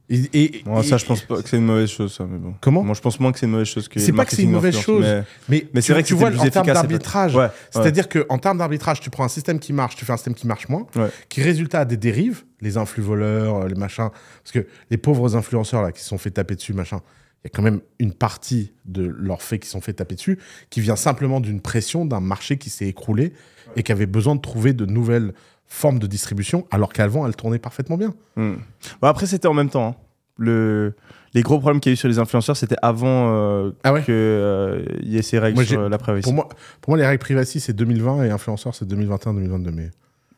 [0.09, 2.55] Et, et- Ouais, ça, je pense pas que c'est une mauvaise chose, ça, mais bon.
[2.61, 3.99] Comment Moi, je pense moins que c'est une mauvaise chose que.
[3.99, 5.05] C'est pas que c'est une mauvaise chose.
[5.05, 7.49] mais- Mais, Mais c'est vrai que tu vois, plus en termes d'arbitrage, Ouais, ouais.
[7.69, 10.47] c'est-à-dire qu'en termes d'arbitrage, tu prends un système qui marche, tu fais un système qui
[10.47, 11.09] marche moins, Ouais.
[11.29, 14.09] qui résultat à des dérives, les influx voleurs, euh, les machins.
[14.43, 17.01] Parce que les pauvres influenceurs là qui se sont fait taper dessus, machin,
[17.43, 20.39] il y a quand même une partie de leurs faits qui sont fait taper dessus
[20.69, 23.31] qui vient simplement d'une pression d'un marché qui s'est écroulé
[23.77, 25.33] et qui avait besoin de trouver de nouvelles
[25.69, 28.13] formes de distribution, alors qu'avant, elles tournaient parfaitement bien.
[28.35, 28.55] Hmm.
[29.01, 29.87] Bon, après, c'était en même temps.
[29.87, 29.95] hein.
[30.37, 30.95] Le...
[31.35, 34.01] Les gros problèmes qu'il y a eu sur les influenceurs, c'était avant euh, Ah ouais?
[34.03, 36.23] qu'il y ait ces règles Moi, sur euh, la privacy.
[36.23, 36.49] pour moi,
[36.81, 39.69] pour moi, les règles privacy, c'est 2020 et influenceurs, c'est 2021-2022.
[39.71, 39.91] Mais...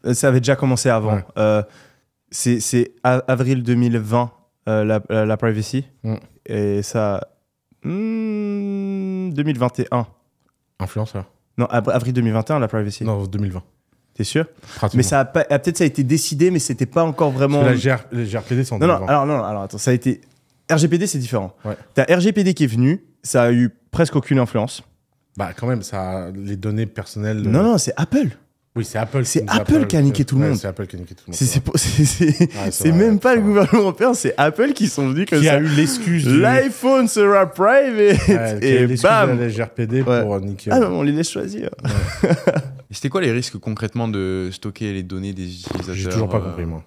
[0.06, 1.16] Euh, Ça avait déjà commencé avant.
[1.16, 1.24] Ouais.
[1.38, 1.64] Euh,
[2.30, 4.32] c'est avril 2020,
[4.68, 5.86] euh, la, la, la privacy.
[6.04, 6.16] Mm.
[6.48, 7.22] Et ça.
[7.84, 10.08] hmm, 2021.
[10.80, 11.26] Influenceurs.
[11.58, 13.04] Non, av- avril 2021, la privacy.
[13.06, 13.62] Non, 2020.
[14.16, 14.46] T'es sûr?
[14.94, 17.62] Mais ça a pas- ah, peut-être ça a été décidé, mais c'était pas encore vraiment.
[17.64, 19.08] Parce que la GR le GRPD, c'est en Non, non, 2020.
[19.10, 20.22] alors, non, non, alors attends, ça a été.
[20.70, 21.54] RGPD, c'est différent.
[21.66, 21.76] Ouais.
[21.96, 24.84] T'as RGPD qui est venu, ça a eu presque aucune influence.
[25.38, 27.42] Bah, quand même, ça, a les données personnelles.
[27.42, 28.30] Non, non, c'est Apple.
[28.76, 29.26] Oui, c'est Apple.
[29.26, 30.58] C'est qui- Apple qui a niqué tout le Ouais, monde.
[30.58, 31.36] C'est Apple qui a niqué tout le monde.
[31.38, 33.50] C'est c'est pour- c'est- c'est- c'est c'est vrai, même pas c'est le vrai.
[33.50, 35.56] gouvernement européen, c'est Apple qui sont venus comme Qui ça.
[35.56, 36.40] a eu l'excuse du.
[36.42, 39.38] L'iPhone sera private Ouais, qui a eu et l'excuse bam.
[39.38, 40.22] de la GRPD Ouais.
[40.22, 40.72] pour euh, niquer.
[40.74, 41.70] Ah non, on les laisse choisir.
[42.92, 46.38] Et c'était quoi les risques concrètement de stocker les données des utilisateurs J'ai toujours pas
[46.38, 46.84] euh, compris, moi.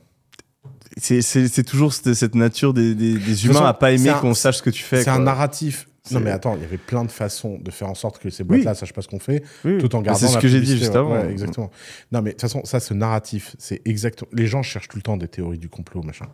[0.99, 4.35] C'est- toujours cette, cette nature des, des- des toute humains façon, à pas aimer qu'on
[4.35, 5.03] sache ce que tu fais.
[5.03, 5.89] C'est un narratif.
[6.11, 8.45] Non, mais attends, il y avait plein de façons de faire en sorte que ces
[8.45, 9.79] boîtes-là sachent pas ce qu'on fait, Oui.
[9.79, 10.21] tout en Mais gardant.
[10.21, 11.13] C'est ce la que j'ai dit juste avant.
[11.15, 11.71] Ouais, exactement.
[12.13, 14.29] Non, mais de toute façon, ça, ce narratif, c'est exactement.
[14.35, 16.27] Les gens cherchent tout le temps des théories du complot, machin.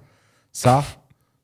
[0.53, 0.85] Ça,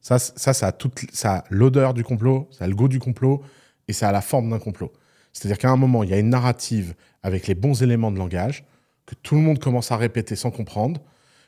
[0.00, 2.98] ça, ça, ça a toute, ça a l'odeur du complot, ça a le goût du
[2.98, 3.42] complot,
[3.86, 4.92] et ça a la forme d'un complot.
[5.36, 8.64] C'est-à-dire qu'à un moment, il y a une narrative avec les bons éléments de langage,
[9.04, 11.00] que tout le monde commence à répéter sans comprendre,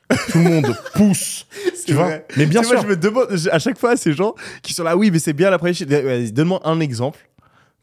[0.09, 1.47] que tout le monde pousse.
[1.87, 2.25] Tu vois vrai.
[2.37, 2.83] Mais bien Tu vois, sûr.
[2.83, 5.49] je me demande à chaque fois ces gens qui sont là, oui, mais c'est bien
[5.49, 5.81] la chose.
[5.83, 7.19] Vas-y, Donne-moi un exemple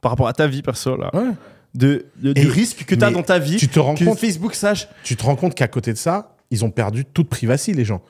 [0.01, 1.31] par rapport à ta vie perso là, Ouais.
[1.75, 3.57] de, de- du risque que tu as dans ta vie.
[3.57, 4.87] tu te rends que compte- Facebook sache.
[5.03, 8.01] Tu te rends compte qu'à côté de ça, ils ont perdu toute privacy, les gens.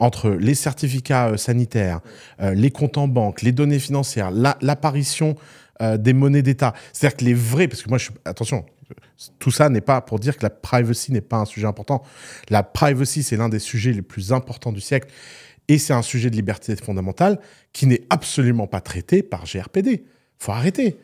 [0.00, 2.00] Entre les certificats euh, sanitaires,
[2.40, 5.36] euh, les comptes en banque, les données financières, la- l'apparition
[5.82, 6.74] euh, des monnaies d'État.
[6.92, 8.64] C'est-à-dire que les vrais, parce que moi, attention,
[9.38, 12.02] tout ça n'est pas pour dire que la privacy n'est pas un sujet important.
[12.48, 15.08] La privacy, c'est l'un des sujets les plus importants du siècle.
[15.68, 17.40] Et c'est un sujet de liberté fondamentale
[17.72, 20.04] qui n'est absolument pas traité par GRPD.
[20.38, 20.98] Faut arrêter.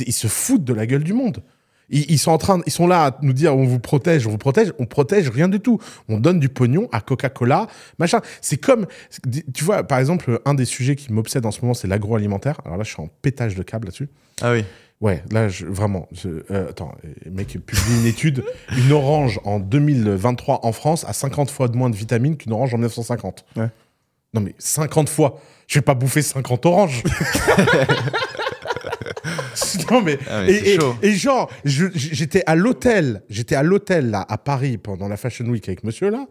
[0.00, 1.42] Ils se foutent de la gueule du monde.
[1.90, 4.30] Ils, ils sont en train, ils sont là à nous dire on vous protège, on
[4.30, 5.78] vous protège, on protège rien du tout.
[6.08, 7.66] On donne du pognon à Coca-Cola,
[7.98, 8.20] machin.
[8.40, 8.86] C'est comme,
[9.54, 12.60] tu vois, par exemple, un des sujets qui m'obsède en ce moment, c'est l'agroalimentaire.
[12.64, 14.08] Alors là, je suis en pétage de câble là-dessus.
[14.42, 14.64] Ah oui.
[15.00, 16.08] Ouais, là, je, vraiment.
[16.10, 16.92] je- euh, attends,
[17.24, 18.42] le mec publie une étude.
[18.76, 22.74] Une orange en 2023 en France a 50 fois de moins de vitamines qu'une orange
[22.74, 23.44] en 1950.
[23.56, 23.68] Ouais.
[24.34, 25.40] Non, mais 50 fois.
[25.68, 27.02] Je vais pas bouffer 50 oranges.
[29.90, 30.18] non, mais.
[30.30, 30.94] Ah, mais et, c'est et- chaud.
[31.02, 33.22] et genre, j'étais à l'hôtel.
[33.28, 36.26] J'étais à l'hôtel, là, à Paris, pendant la Fashion Week avec monsieur, là.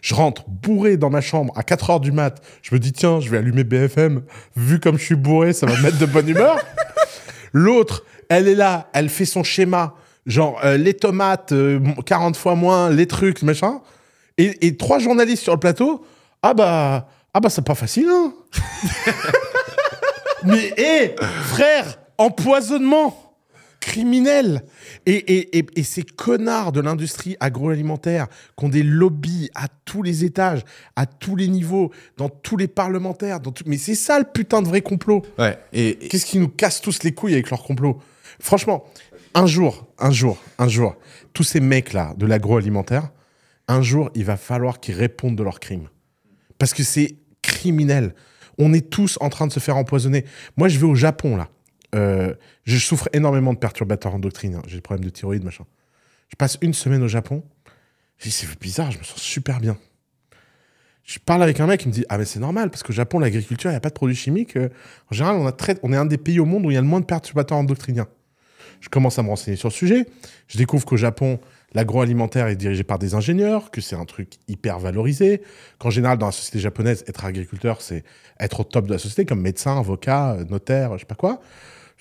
[0.00, 2.42] Je rentre bourré dans ma chambre à 4 heures du mat.
[2.62, 4.22] Je me dis, tiens, je vais allumer BFM.
[4.56, 6.58] Vu comme je suis bourré, ça va me mettre de bonne humeur.
[7.52, 9.94] L'autre, elle est là, elle fait son schéma.
[10.26, 13.80] Genre, euh, les tomates, euh, 40 fois moins, les trucs, machin.
[14.38, 16.04] Et, et trois journalistes sur le plateau.
[16.42, 18.32] Ah bah, ah bah c'est pas facile, hein
[20.44, 21.14] Mais, hé,
[21.44, 23.16] frère, empoisonnement
[23.80, 24.62] criminel.
[25.06, 30.02] Et, et, et, et ces connards de l'industrie agroalimentaire qui ont des lobbies à tous
[30.02, 30.62] les étages,
[30.94, 33.40] à tous les niveaux, dans tous les parlementaires.
[33.40, 33.64] Dans tout...
[33.66, 35.22] Mais c'est ça le putain de vrai complot.
[35.36, 35.58] Ouais.
[35.72, 38.00] Et, et- Qu'est-ce qui nous casse tous les couilles avec leur complot?
[38.38, 38.84] Franchement,
[39.34, 40.94] un jour, un jour, un jour,
[41.32, 43.10] tous ces mecs-là de l'agroalimentaire,
[43.66, 45.88] un jour, il va falloir qu'ils répondent de leurs crimes.
[46.58, 48.14] Parce que c'est criminel.
[48.58, 50.24] On est tous en train de se faire empoisonner.
[50.56, 51.48] Moi, je vais au Japon, là.
[51.94, 54.62] Euh, je souffre énormément de perturbateurs endocriniens.
[54.66, 55.64] J'ai des problèmes de thyroïde, machin.
[56.28, 57.42] Je passe une semaine au Japon.
[58.18, 59.76] Je dis, c'est bizarre, je me sens super bien.
[61.04, 63.18] Je parle avec un mec qui me dit Ah, mais c'est normal, parce qu'au Japon,
[63.18, 64.56] l'agriculture, il n'y a pas de produits chimiques.
[64.56, 64.68] euh,
[65.10, 65.52] en général, on,
[65.82, 67.58] on est un des pays au monde où il y a le moins de perturbateurs
[67.58, 68.08] endocriniens.
[68.80, 70.06] Je commence à me renseigner sur le sujet.
[70.48, 71.38] Je découvre qu'au Japon,
[71.74, 75.42] l'agroalimentaire est dirigé par des ingénieurs, que c'est un truc hyper valorisé,
[75.78, 78.04] qu'en général, dans la société japonaise, être agriculteur, c'est
[78.40, 81.40] être au top de la société, comme médecin, avocat, euh, notaire, je sais pas quoi.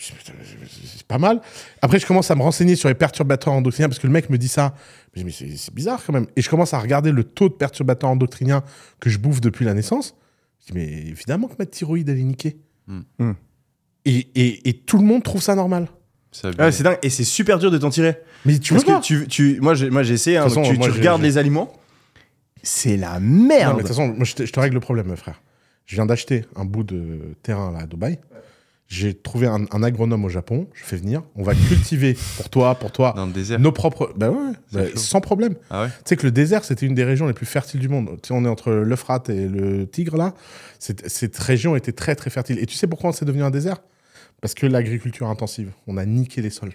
[0.01, 1.41] C'est pas mal.
[1.81, 4.37] Après, je commence à me renseigner sur les perturbateurs endocriniens, parce que le mec me
[4.37, 4.73] dit ça.
[5.15, 6.25] Je dis, mais c'est bizarre quand même.
[6.35, 8.63] Et je commence à regarder le taux de perturbateurs endocriniens
[8.99, 10.15] que je bouffe depuis la naissance.
[10.61, 12.57] Je dis, mais évidemment que ma thyroïde, elle est niquée.
[12.87, 13.01] Hmm.
[13.19, 13.33] Hmm.
[14.05, 15.87] Et, et- et tout le monde trouve ça normal.
[16.43, 16.97] Ah ouais, c'est dingue.
[17.03, 18.17] Et c'est super dur de t'en tirer.
[18.45, 20.37] Mais tu Parce que tu, tu, moi, j'ai, moi, j'ai essayé.
[20.37, 21.71] hein, façon, tu, moi, tu j'ai- regardes les aliments.
[22.63, 23.73] C'est la Non, mais merde.
[23.75, 25.41] de toute façon, moi, je, te, je te règle le problème, frère.
[25.85, 28.19] Je viens d'acheter un bout de terrain là, à Dubaï.
[28.93, 30.67] J'ai trouvé un, un agronome au Japon.
[30.73, 31.23] Je fais venir.
[31.35, 33.57] On va cultiver pour toi, pour toi, Dans le désert.
[33.57, 34.11] nos propres.
[34.17, 35.55] Bah ouais, bah, sans problème.
[35.69, 37.87] Ah ouais Tu sais que le désert, c'était une des régions les plus fertiles du
[37.87, 38.09] monde.
[38.21, 40.33] Tu sais, on est entre l'Euphrate et le Tigre, là.
[40.77, 42.59] Cette, cette région était très, très fertile.
[42.59, 43.77] Et tu sais pourquoi c'est devenu un désert?
[44.41, 45.71] Parce que l'agriculture intensive.
[45.87, 46.73] On a niqué les sols.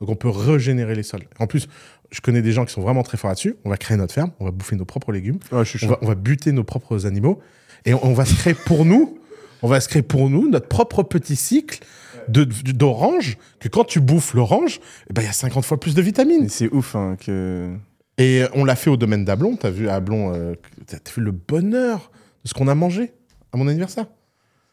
[0.00, 1.22] Donc, on peut régénérer les sols.
[1.38, 1.68] En plus,
[2.10, 3.54] je connais des gens qui sont vraiment très forts là-dessus.
[3.64, 5.90] On va créer notre ferme, on va bouffer nos propres légumes, Ouais, je suis on
[5.90, 7.40] va, on va buter nos propres animaux.
[7.84, 9.16] Et on, on va se créer pour nous,
[9.62, 11.80] on va se créer pour nous notre propre petit cycle
[12.28, 14.80] d'orange, que quand tu bouffes l'orange,
[15.10, 16.48] eh ben, il y a 50 fois plus de vitamines.
[16.48, 17.74] C'est ouf hein, que.
[18.18, 19.56] Et on l'a fait au domaine d'Ablon.
[19.56, 20.54] T'as vu à Ablon, euh,
[20.86, 22.10] t'as t'as vu le bonheur
[22.44, 23.12] de ce qu'on a mangé
[23.52, 24.06] à mon anniversaire.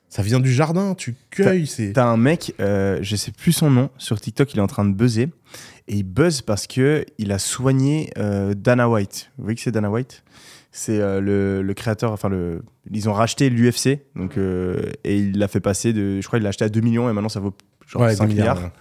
[0.09, 1.67] Ça vient du jardin, tu cueilles.
[1.67, 4.67] C'est T'as un mec, euh, je sais plus son nom, sur TikTok, il est en
[4.67, 5.29] train de buzzer.
[5.87, 9.31] Et il buzz parce que il a soigné euh, Dana White.
[9.37, 10.23] Vous voyez que c'est Dana White?
[10.71, 14.01] C'est euh, le, le créateur, enfin, le, ils ont racheté l'UFC.
[14.15, 16.21] Donc, euh, et il l'a fait passer de.
[16.21, 17.55] Je crois qu'il l'a acheté à 2 millions et maintenant ça vaut
[17.87, 18.71] genre Ouais, 5 des milliards.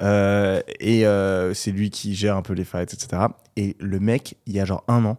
[0.00, 1.04] Euh, et
[1.54, 3.22] c'est lui qui gère un peu les fights, etc.
[3.56, 5.18] Et le mec, il y a genre un an,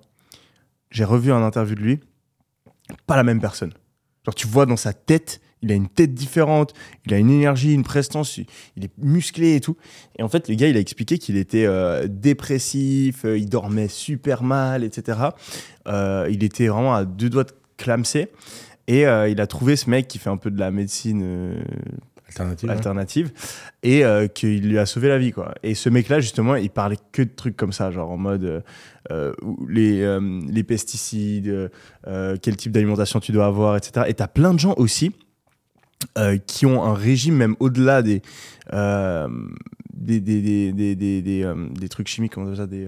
[0.90, 2.00] j'ai revu un interview de lui,
[3.08, 3.74] pas la même personne.
[4.26, 6.74] Genre, tu vois dans sa tête, il a une tête différente,
[7.06, 9.78] il a une énergie, une prestance, il il est musclé et tout.
[10.18, 13.88] Et en fait, le gars, il a expliqué qu'il était euh, dépressif, euh, il dormait
[13.88, 15.20] super mal, etc.
[15.88, 18.30] Euh, il était vraiment à deux doigts de clamser.
[18.88, 21.64] Et euh, il a trouvé ce mec qui fait un peu de la médecine euh,
[22.40, 23.28] Alternative.
[23.28, 23.34] ouais.
[23.84, 26.70] et euh, qu'il lui a sauvé la vie quoi et ce mec là justement il
[26.70, 28.64] parlait que de trucs comme ça genre en mode
[29.12, 29.34] euh,
[29.68, 31.72] les, euh, les pesticides
[32.42, 35.14] quel type d'alimentation tu dois avoir etc et t'as plein de gens aussi
[36.48, 38.22] qui ont un régime même au-delà des
[39.94, 42.88] des, des, des, des, des, trucs chimiques, comment on ça, des,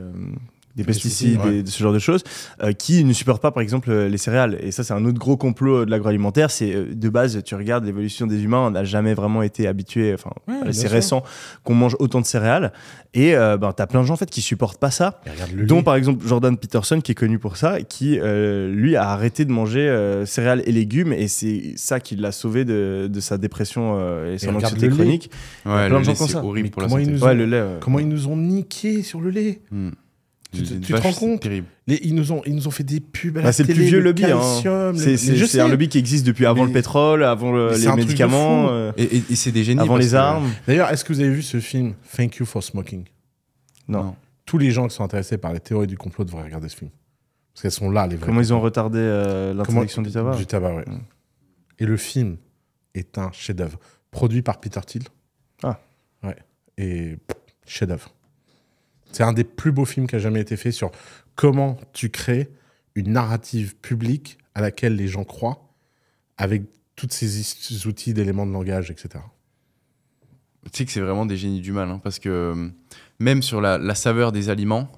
[0.76, 1.64] des pesticides, pesticides, ouais.
[1.64, 2.24] des- ce genre de choses,
[2.64, 4.58] euh, qui ne supportent pas, par exemple, euh, les céréales.
[4.62, 6.50] Et ça, c'est un autre gros complot de l'agroalimentaire.
[6.52, 10.14] C'est euh, de base, tu regardes l'évolution des humains, on n'a jamais vraiment été habitué.
[10.14, 11.24] Enfin, Ouais, c'est récent
[11.64, 12.72] qu'on mange autant de céréales.
[13.16, 15.22] Et euh, ben, t'as plein de gens en fait qui supportent pas ça.
[15.68, 19.46] Dont par exemple Jordan Peterson qui est connu pour ça, qui euh, lui a arrêté
[19.46, 23.38] de manger euh, céréales et légumes et c'est ça qui l'a sauvé de, de sa
[23.38, 25.30] dépression euh, et son anxiété chronique.
[25.66, 26.44] Ouais, plein le de gens lait, comme c'est ça.
[26.44, 27.24] horrible pour la comment ils santé.
[27.44, 29.62] ont- euh, Comment ils nous ont niqué sur le lait?
[29.72, 29.90] Hmm.
[30.54, 31.66] Tu Le te- tu rends compte terrible.
[31.88, 33.74] Les- ils, nous ont, ils nous ont fait des pubs à Bah, la c'est le
[33.74, 34.40] plus vieux lobby, hein.
[34.40, 37.92] calcium, le- C'est un lobby qui existe depuis avant Mais- le pétrole, avant le- les
[37.94, 39.82] médicaments, euh, Et, et- et c'est des génies.
[39.82, 40.52] avant les que- armes.
[40.68, 43.06] D'ailleurs, est-ce que vous avez vu ce film Thank You for Smoking?
[43.88, 44.16] Non.
[44.46, 46.92] Tous les gens qui sont intéressés par les théories du complot devraient regarder ce film.
[47.54, 48.26] Parce qu'elles sont là, les vraies.
[48.28, 50.36] Comment ils ont retardé euh, l'interdiction du tabac?
[50.38, 50.86] Du tabac, ouais.
[50.88, 51.00] Mm.
[51.80, 52.38] Et le film
[52.94, 53.80] est un chef-d'œuvre.
[54.12, 55.04] Produit par Peter Thiel.
[55.64, 55.80] Ah.
[56.24, 56.36] Ouais.
[56.78, 57.18] Et
[57.66, 58.14] chef-d'œuvre.
[59.14, 60.92] C'est un des plus beaux films qui a jamais été fait sur
[61.36, 62.50] comment tu crées
[62.96, 65.70] une narrative publique à laquelle les gens croient
[66.38, 66.64] avec
[66.96, 69.24] tous ces outils d'éléments de langage, etc.
[70.66, 72.70] Tu sais que c'est vraiment des génies du mal, hein, parce que euh,
[73.20, 74.90] même sur la, la saveur des aliments,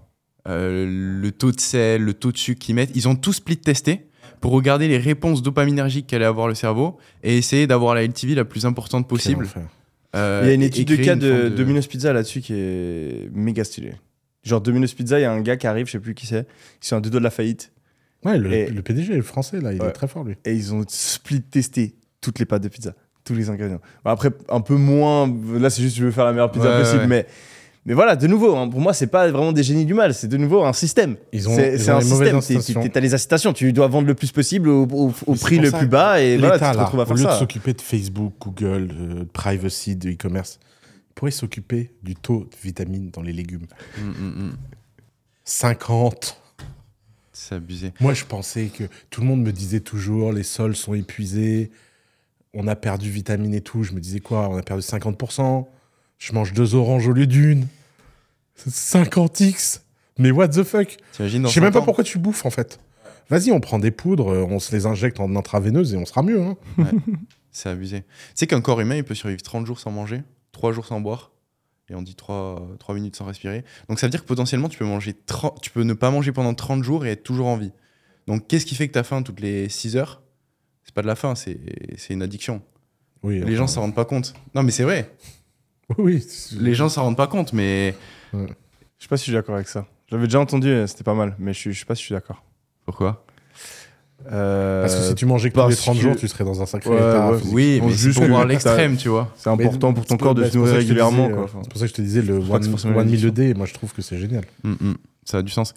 [0.47, 3.57] euh, le taux de sel, le taux de sucre qu'ils mettent, ils ont tout split
[3.57, 4.07] testé
[4.41, 8.45] pour regarder les réponses dopaminergiques qu'allait avoir le cerveau et essayer d'avoir la LTV la
[8.45, 9.47] plus importante possible.
[10.15, 13.63] Euh, Il y a une étude de cas de, Domino's Pizza là-dessus qui est méga
[13.63, 13.93] stylée.
[14.43, 16.45] Genre Domino's Pizza, il y a un gars qui arrive, je sais plus qui c'est,
[16.79, 17.71] qui est un deux doigts de la faillite.
[18.23, 19.87] Ouais, le, Et- le PDG, le français, là, il Ouais.
[19.87, 20.35] est très fort, lui.
[20.45, 22.93] et ils ont split testé toutes les pâtes de pizza,
[23.23, 23.81] tous les ingrédients.
[24.03, 25.31] Bon, après, un peu moins.
[25.59, 27.07] Là, c'est juste je veux faire la meilleure pizza Ouais, possible, ouais.
[27.07, 27.25] mais.
[27.87, 30.27] Mais voilà, de nouveau, hein, pour moi, c'est pas vraiment des génies du mal, c'est
[30.27, 31.17] de nouveau un système.
[31.31, 32.57] Ils ont- C'est ils c'est ont un les mauvaises système.
[32.57, 32.89] incitations.
[32.89, 35.69] Tu as les incitations, tu dois vendre le plus possible au, au- au prix le
[35.71, 37.73] plus bas, et voilà, tu L'État, te là, retrouves à au faire lieu de s'occuper
[37.73, 40.59] de Facebook, Google, de privacy, de e-commerce,
[41.13, 43.67] pourrait s'occuper du taux de vitamines dans les légumes.
[43.99, 44.57] Mm, mm, mm.
[45.43, 46.41] 50
[47.33, 47.93] C'est abusé.
[47.99, 51.69] Moi, je pensais que tout le monde me disait toujours les sols sont épuisés,
[52.55, 53.83] on a perdu vitamines et tout.
[53.83, 55.67] Je me disais quoi On a perdu 50%.
[56.25, 57.67] Je mange deux oranges au lieu d'une.
[58.67, 59.81] 50x
[60.17, 60.97] Mais what the fuck?
[61.19, 62.79] Je sais même 100 pas pourquoi tu bouffes en fait.
[63.29, 66.23] Vas-y, on prend des poudres, euh, on se les injecte en intraveineuse et on sera
[66.23, 66.41] mieux.
[66.41, 66.57] hein.
[67.51, 68.01] C'est abusé.
[68.01, 70.99] Tu sais qu'un corps humain, il peut survivre 30 jours sans manger, 3 jours sans
[70.99, 71.31] boire,
[71.89, 73.63] et on dit 3, 3 minutes sans respirer.
[73.87, 76.31] Donc ça veut dire que potentiellement, tu peux, manger 30 tu peux ne pas manger
[76.31, 77.71] pendant 30 jours et être toujours en vie.
[78.25, 80.23] Donc qu'est-ce qui fait que tu as faim toutes les 6 heures?
[80.85, 81.59] C'est pas de la faim, c'est
[82.09, 82.63] une addiction.
[83.21, 84.33] Oui, Les gens enfin, s'en rendent pas compte.
[84.55, 85.11] Non, mais c'est vrai.
[85.97, 86.27] Oui, oui.
[86.59, 87.95] Les gens s'en rendent pas compte, mais.
[88.33, 88.39] Je
[88.99, 89.85] sais pas si je suis d'accord avec ça.
[90.09, 92.05] J'avais déjà entendu, euh, c'était pas mal, mais je, suis- je sais pas si je
[92.07, 92.43] suis d'accord.
[92.85, 93.25] Pourquoi?
[94.31, 96.43] Euh, Parce que si tu mangeais que tous les parce 30 que- jours, tu serais
[96.43, 97.39] dans un sacré Ouais, état ouais.
[97.51, 99.31] Oui, mais juste pour voir l'extrême, tu vois.
[99.35, 101.29] C'est important pour ton corps de se nourrir régulièrement.
[101.29, 103.53] euh, Enfin, C'est pour ça que je te disais, le one, one meal a day,
[103.53, 104.45] moi je trouve que c'est génial.
[104.63, 104.93] Mm, mm.
[105.25, 105.73] Ça a du sens.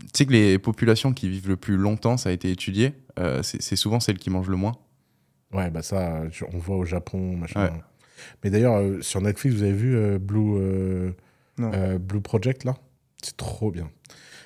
[0.00, 3.40] Tu sais que les populations qui vivent le plus longtemps, ça a été étudié, euh,
[3.42, 4.76] c'est souvent celles qui mangent le moins.
[5.52, 6.22] Ouais, bah ça,
[6.52, 7.70] on le voit au Japon, machin.
[8.44, 11.10] Mais d'ailleurs, euh, sur Netflix, vous avez vu euh, Blue, euh,
[11.60, 12.74] euh, Blue Project, là?
[13.22, 13.90] C'est trop bien.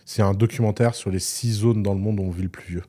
[0.05, 2.67] C'est un documentaire sur les six zones dans le monde où on vit le plus
[2.67, 2.83] vieux.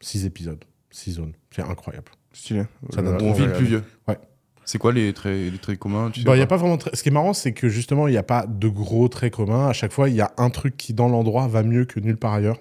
[0.00, 1.32] Six épisodes, six zones.
[1.50, 2.10] C'est incroyable.
[2.32, 2.64] Stylé.
[2.94, 3.82] Ça donne On vit le plus vieux.
[4.06, 4.18] Ouais.
[4.64, 6.94] C'est quoi les traits, les traits communs tu sais Bah, y a pas vraiment tra-
[6.94, 9.66] Ce qui est marrant, c'est que justement, il n'y a pas de gros traits communs.
[9.68, 12.18] À chaque fois, il y a un truc qui, dans l'endroit, va mieux que nulle
[12.18, 12.60] part ailleurs.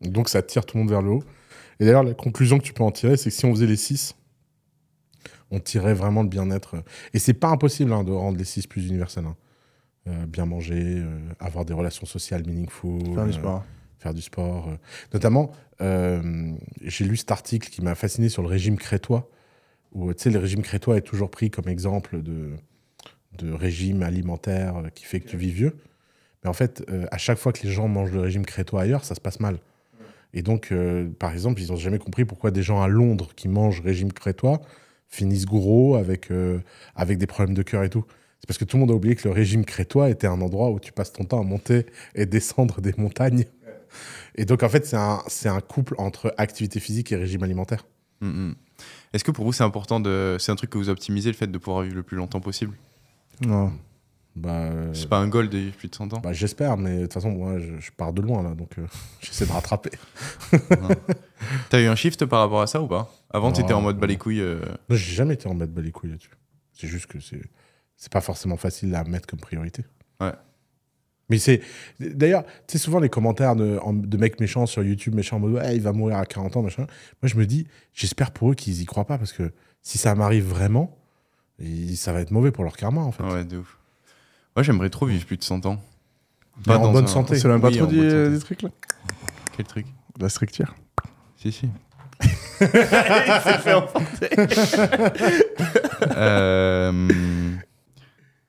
[0.00, 1.22] Donc, ça tire tout le monde vers le haut.
[1.80, 3.76] Et d'ailleurs, la conclusion que tu peux en tirer, c'est que si on faisait les
[3.76, 4.14] six,
[5.50, 6.76] on tirait vraiment le bien-être.
[7.14, 9.24] Et c'est pas impossible hein, de rendre les six plus universels.
[9.26, 9.36] hein.
[10.06, 13.64] Euh, bien manger, euh, avoir des relations sociales meaningful, Faire du euh, sport.
[13.98, 14.70] faire du sport.
[15.12, 15.50] Notamment,
[15.80, 19.28] j'ai lu cet article qui m'a fasciné sur le régime crétois,
[19.92, 22.52] où tu sais, le régime crétois est toujours pris comme exemple de,
[23.38, 25.76] de régime alimentaire qui fait que tu vis vieux.
[26.42, 29.04] Mais en fait, euh, à chaque fois que les gens mangent le régime crétois ailleurs,
[29.04, 29.58] ça se passe mal.
[30.32, 33.48] Et donc, euh, par exemple, ils n'ont jamais compris pourquoi des gens à Londres qui
[33.48, 34.60] mangent régime crétois
[35.08, 36.60] finissent gros avec, euh,
[36.94, 38.04] avec des problèmes de cœur et tout.
[38.40, 40.70] C'est parce que tout le monde a oublié que le régime crétois était un endroit
[40.70, 43.44] où tu passes ton temps à monter et descendre des montagnes.
[44.36, 47.84] Et donc, en fait, c'est un, un couple entre activité physique et régime alimentaire.
[48.20, 48.54] Mm, mm.
[49.12, 50.36] Est-ce que pour vous c'est important de.
[50.38, 52.76] C'est un truc que vous optimisez le fait de pouvoir vivre le plus longtemps possible?
[53.44, 53.72] Non.
[54.36, 56.20] Bah, euh, C'est pas un goal de vivre plus de 100 ans?
[56.20, 58.86] bah, J'espère, mais de toute façon, moi, je, je pars de loin, là, donc euh,
[59.20, 59.90] j'essaie de rattraper.
[61.70, 63.12] T'as eu un shift par rapport à ça ou pas?
[63.30, 64.00] Avant, Non, t'étais en mode non.
[64.00, 64.40] bas les couilles.
[64.40, 66.30] euh, Non, j'ai jamais été en mode bas les couilles là-dessus.
[66.72, 67.42] C'est juste que c'est
[67.96, 69.84] c'est pas forcément facile à mettre comme priorité.
[70.20, 70.32] Ouais.
[71.28, 71.60] Mais c'est.
[72.00, 75.76] D'ailleurs, tu sais, souvent les commentaires de, mecs méchants sur YouTube, méchants en mode ouais,
[75.76, 76.86] il va mourir à 40 ans, machin.
[77.22, 79.52] Moi, je me dis, j'espère pour eux qu'ils y croient pas parce que
[79.82, 80.96] si ça m'arrive vraiment,
[81.96, 83.22] ça va être mauvais pour leur karma en fait.
[83.24, 83.76] Ouais, de ouf.
[84.56, 85.82] Moi, j'aimerais trop vivre plus de 100 ans.
[86.66, 87.38] Mais en bonne un- santé.
[87.38, 88.70] C'est même pas Oui, trop dit, euh, des trucs là?
[89.56, 89.86] Quel truc?
[90.20, 90.74] La structure.
[91.36, 91.68] Si, si.
[92.60, 94.28] Il s'est fait enfanter.
[96.16, 96.92] Euh,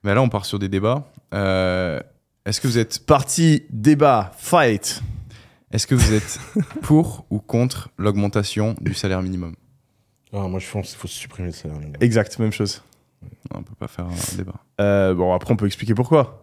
[0.03, 1.05] Mais là, on part sur des débats.
[1.33, 1.99] Euh,
[2.45, 5.01] Est-ce que vous êtes, Partie débat, fight?
[5.71, 6.39] est-ce que vous êtes
[6.81, 9.55] pour ou contre l'augmentation du salaire minimum?
[10.33, 11.97] Ah, moi, je pense qu'il faut supprimer le salaire minimum.
[12.01, 12.81] Exact, même chose.
[13.53, 14.55] Non, On peut pas faire un débat.
[14.81, 16.38] Euh, bon, après, on peut expliquer pourquoi.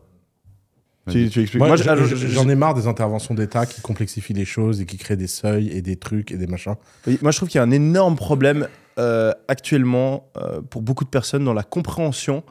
[1.09, 1.63] Tu, tu expliques.
[1.63, 5.29] Moi, j'en ai marre des interventions d'État qui complexifient les choses et qui créent des
[5.29, 6.75] seuils et des trucs et des machins.
[7.07, 8.69] Oui, Moi, je trouve qu'il y a un énorme problème
[8.99, 12.43] euh, actuellement euh, pour beaucoup de personnes dans la compréhension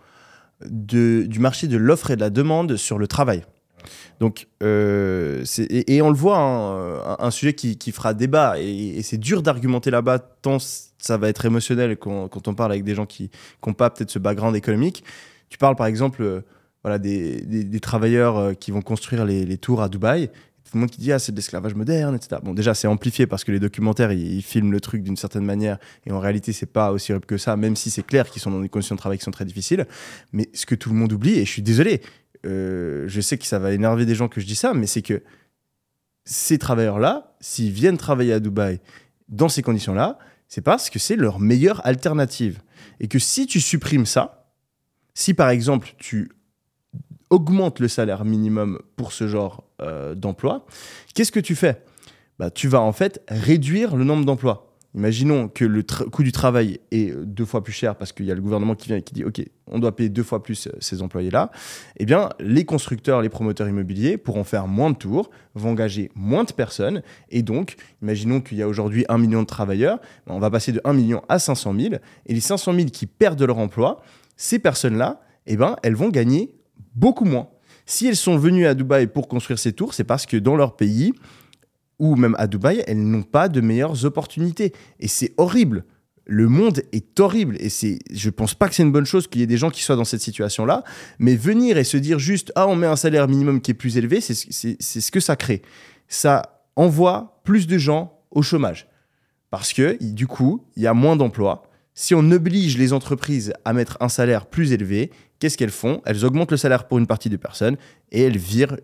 [0.66, 3.44] de, du marché de l'offre et de la demande sur le travail.
[4.20, 8.56] Donc, euh, et, et on le voit, hein, un, un sujet qui, qui fera débat,
[8.58, 12.72] et, et c'est dur d'argumenter là-bas, tant ça va être émotionnel quand, quand on parle
[12.72, 13.30] avec des gens qui
[13.66, 15.04] n'ont pas peut-être ce background économique.
[15.50, 16.42] Tu parles par exemple euh,
[16.86, 20.28] voilà, des, des- travailleurs euh, qui vont construire les, les tours à Dubaï.
[20.28, 22.40] Tout le monde qui dit ah c'est de l'esclavage moderne, etc.
[22.44, 25.80] Bon déjà c'est amplifié parce que les documentaires ils, filment le truc d'une certaine manière
[26.06, 28.52] et en réalité c'est pas aussi horrible que ça, même si c'est clair qu'ils sont
[28.52, 29.88] dans des conditions de travail qui sont très difficiles.
[30.32, 32.02] Mais ce que tout le monde oublie et je suis désolé,
[32.46, 35.02] euh, je sais que ça va énerver des gens que je dis ça, mais c'est
[35.02, 35.24] que
[36.24, 38.80] ces travailleurs-là, s'ils viennent travailler à Dubaï
[39.28, 42.60] dans ces conditions-là, c'est parce que c'est leur meilleure alternative.
[43.00, 44.52] Et que si tu supprimes ça,
[45.16, 46.30] si par exemple tu
[47.36, 50.66] augmentes le salaire minimum pour ce genre euh, d'emploi,
[51.14, 51.82] qu'est-ce que tu fais?
[52.40, 54.72] Bah, Tu vas en fait réduire le nombre d'emplois.
[54.96, 58.32] Imaginons que le coût du travail est euh, deux fois plus cher parce qu'il y
[58.32, 60.68] a le gouvernement qui vient et qui dit OK, on doit payer deux fois plus
[60.68, 61.52] euh, ces employés-là.
[61.98, 66.46] Eh bien, les constructeurs, les promoteurs immobiliers pourront faire moins de tours, vont engager moins
[66.46, 67.02] de personnes.
[67.30, 70.72] Et donc, imaginons qu'il y a aujourd'hui un million de travailleurs, bah, on va passer
[70.72, 71.96] de 1 million à 500 000.
[72.28, 74.02] Et les 500 000 qui perdent leur emploi,
[74.38, 76.56] ces personnes-là, eh ben, elles vont gagner
[76.96, 77.50] beaucoup moins.
[77.86, 80.76] Si elles sont venues à Dubaï pour construire ces tours, c'est parce que dans leur
[80.76, 81.14] pays,
[82.00, 84.74] ou même à Dubaï, elles n'ont pas de meilleures opportunités.
[85.00, 85.86] Et c'est horrible.
[86.26, 87.56] Le monde est horrible.
[87.60, 89.70] Et c'est, je pense pas que c'est une bonne chose qu'il y ait des gens
[89.70, 90.84] qui soient dans cette situation-là.
[91.20, 93.98] Mais venir et se dire juste, ah, on met un salaire minimum qui est plus
[93.98, 95.62] élevé, c'est, ce- que ça crée.
[96.08, 98.88] Ça envoie plus de gens au chômage.
[99.52, 101.64] Parce que, du coup, il y a moins d'emplois.
[101.94, 106.02] Si on oblige les entreprises à mettre un salaire plus élevé, qu'est-ce qu'elles font?
[106.06, 107.78] Elles augmentent le salaire pour une partie des personnes
[108.12, 108.78] et elles virent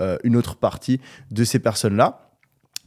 [0.00, 1.00] euh, une autre partie
[1.30, 2.30] de ces personnes-là.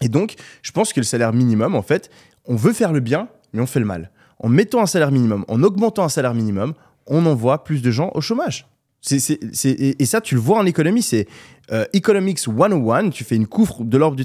[0.01, 2.09] Et donc, je pense que le salaire minimum, en fait,
[2.45, 4.11] on veut faire le bien, mais on fait le mal.
[4.39, 6.73] En mettant un salaire minimum, en augmentant un salaire minimum,
[7.07, 8.67] on envoie plus de gens au chômage.
[9.11, 11.27] Et, ça, tu le vois en économie, c'est
[11.71, 14.15] euh, Economics 101, tu fais une courbe de l'offre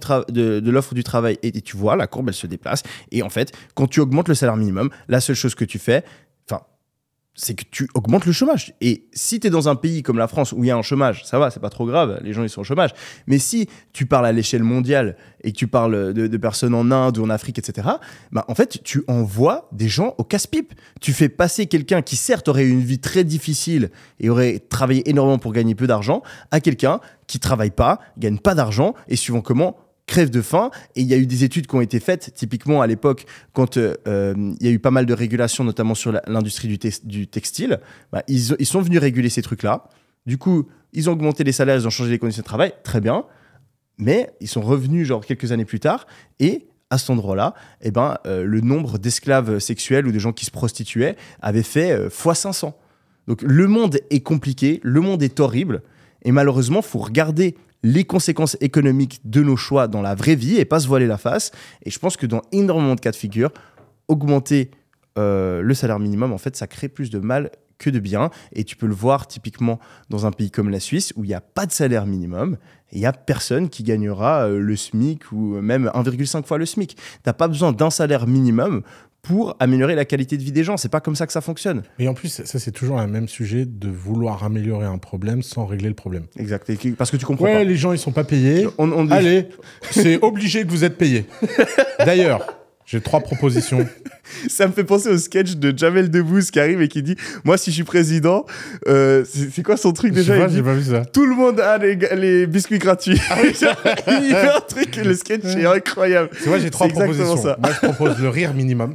[0.95, 2.83] du, travail et, tu vois, la courbe, elle se déplace.
[3.11, 6.05] Et en fait, quand tu augmentes le salaire minimum, la seule chose que tu fais,
[7.39, 8.75] c'est que tu augmentes le chômage.
[8.81, 10.83] Et si tu es dans un pays comme la France où il y a un
[10.83, 12.91] chômage, ça va, c'est pas trop grave, les gens ils sont au chômage.
[13.29, 17.17] Mais si tu parles à l'échelle mondiale et que tu parles de, personnes en Inde
[17.17, 17.87] ou en Afrique, etc.,
[18.33, 20.75] bah, en fait, tu envoies des gens au casse-pipe.
[21.01, 25.09] Tu fais passer quelqu'un qui, certes, aurait eu une vie très difficile et aurait travaillé
[25.09, 29.43] énormément pour gagner peu d'argent, à quelqu'un qui travaille pas, gagne pas d'argent et suivant
[29.43, 29.77] comment
[30.09, 30.73] crève de faim.
[30.97, 33.77] Et il y a eu des études qui ont été faites, typiquement à l'époque, quand
[33.77, 37.07] euh, euh, il y a eu pas mal de régulations, notamment sur l'industrie du, tex-
[37.07, 37.79] du textile.
[38.11, 39.85] bah, ils, ils sont venus réguler ces trucs-là.
[40.27, 43.01] Du coup, ils ont augmenté les salaires, ils ont changé les conditions de travail, très
[43.01, 43.25] bien.
[43.99, 46.07] Mais ils sont revenus genre quelques années plus tard
[46.41, 47.53] et à cet endroit-là,
[47.83, 51.93] eh ben, euh, le nombre d'esclaves sexuels ou de gens qui se prostituaient avait fait
[51.93, 52.75] euh, x 500.
[53.27, 55.83] Donc le monde est compliqué, le monde est horrible
[56.23, 60.65] et malheureusement, faut regarder les conséquences économiques de nos choix dans la vraie vie et
[60.65, 61.51] pas se voiler la face.
[61.85, 63.51] Et je pense que dans énormément de cas de figure,
[64.09, 64.71] augmenter
[65.19, 68.31] euh, le salaire minimum, en fait, ça crée plus de mal que de bien.
[68.53, 69.79] Et tu peux le voir typiquement
[70.11, 72.57] dans un pays comme la Suisse où il n'y a pas de salaire minimum
[72.93, 76.97] il n'y a personne qui gagnera euh, le SMIC ou même 1,5 fois le SMIC.
[76.97, 78.83] Tu n'as pas besoin d'un salaire minimum
[79.29, 80.77] pour améliorer la qualité de vie des gens.
[80.79, 81.83] C'est pas comme ça que ça fonctionne.
[81.99, 85.67] Et en plus, ça, c'est toujours le même sujet de vouloir améliorer un problème sans
[85.67, 86.25] régler le problème.
[86.39, 86.71] Exact.
[86.97, 87.65] Parce que tu comprends Ouais, pas.
[87.65, 88.67] les gens, ils sont pas payés.
[88.79, 89.49] On, on dit- Allez,
[89.91, 91.27] c'est obligé que vous êtes payés.
[92.07, 92.58] D'ailleurs,
[92.89, 93.87] j'ai trois propositions.
[94.49, 97.59] Ça me fait penser au sketch de Jamel Debbouze qui arrive et qui dit Moi,
[97.59, 98.47] si je suis président,
[98.89, 100.37] euh, c'est quoi son truc déjà?
[100.37, 101.05] pas, Il dit, j'ai pas vu ça.
[101.05, 103.21] Tout le monde a les, les biscuits gratuits.
[103.45, 106.31] il fait un truc, le sketch est incroyable.
[106.41, 107.37] C'est vrai, j'ai trois propositions.
[107.37, 107.59] ça.
[107.61, 108.95] Moi, je propose le rire minimum.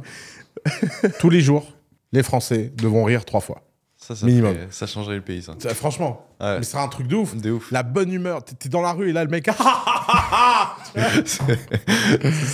[1.20, 1.72] Tous les jours,
[2.12, 3.62] les Français devront rire trois fois.
[4.06, 4.54] Ça, ça, Minimum.
[4.54, 5.54] ferait- ça changerait le pays, ça.
[5.58, 6.58] Ça, franchement, Ouais.
[6.58, 7.34] mais ce sera un truc de ouf.
[7.36, 7.70] De ouf.
[7.72, 8.44] La bonne humeur.
[8.44, 9.48] T'es- dans la rue et là, le mec.
[10.94, 11.42] Ce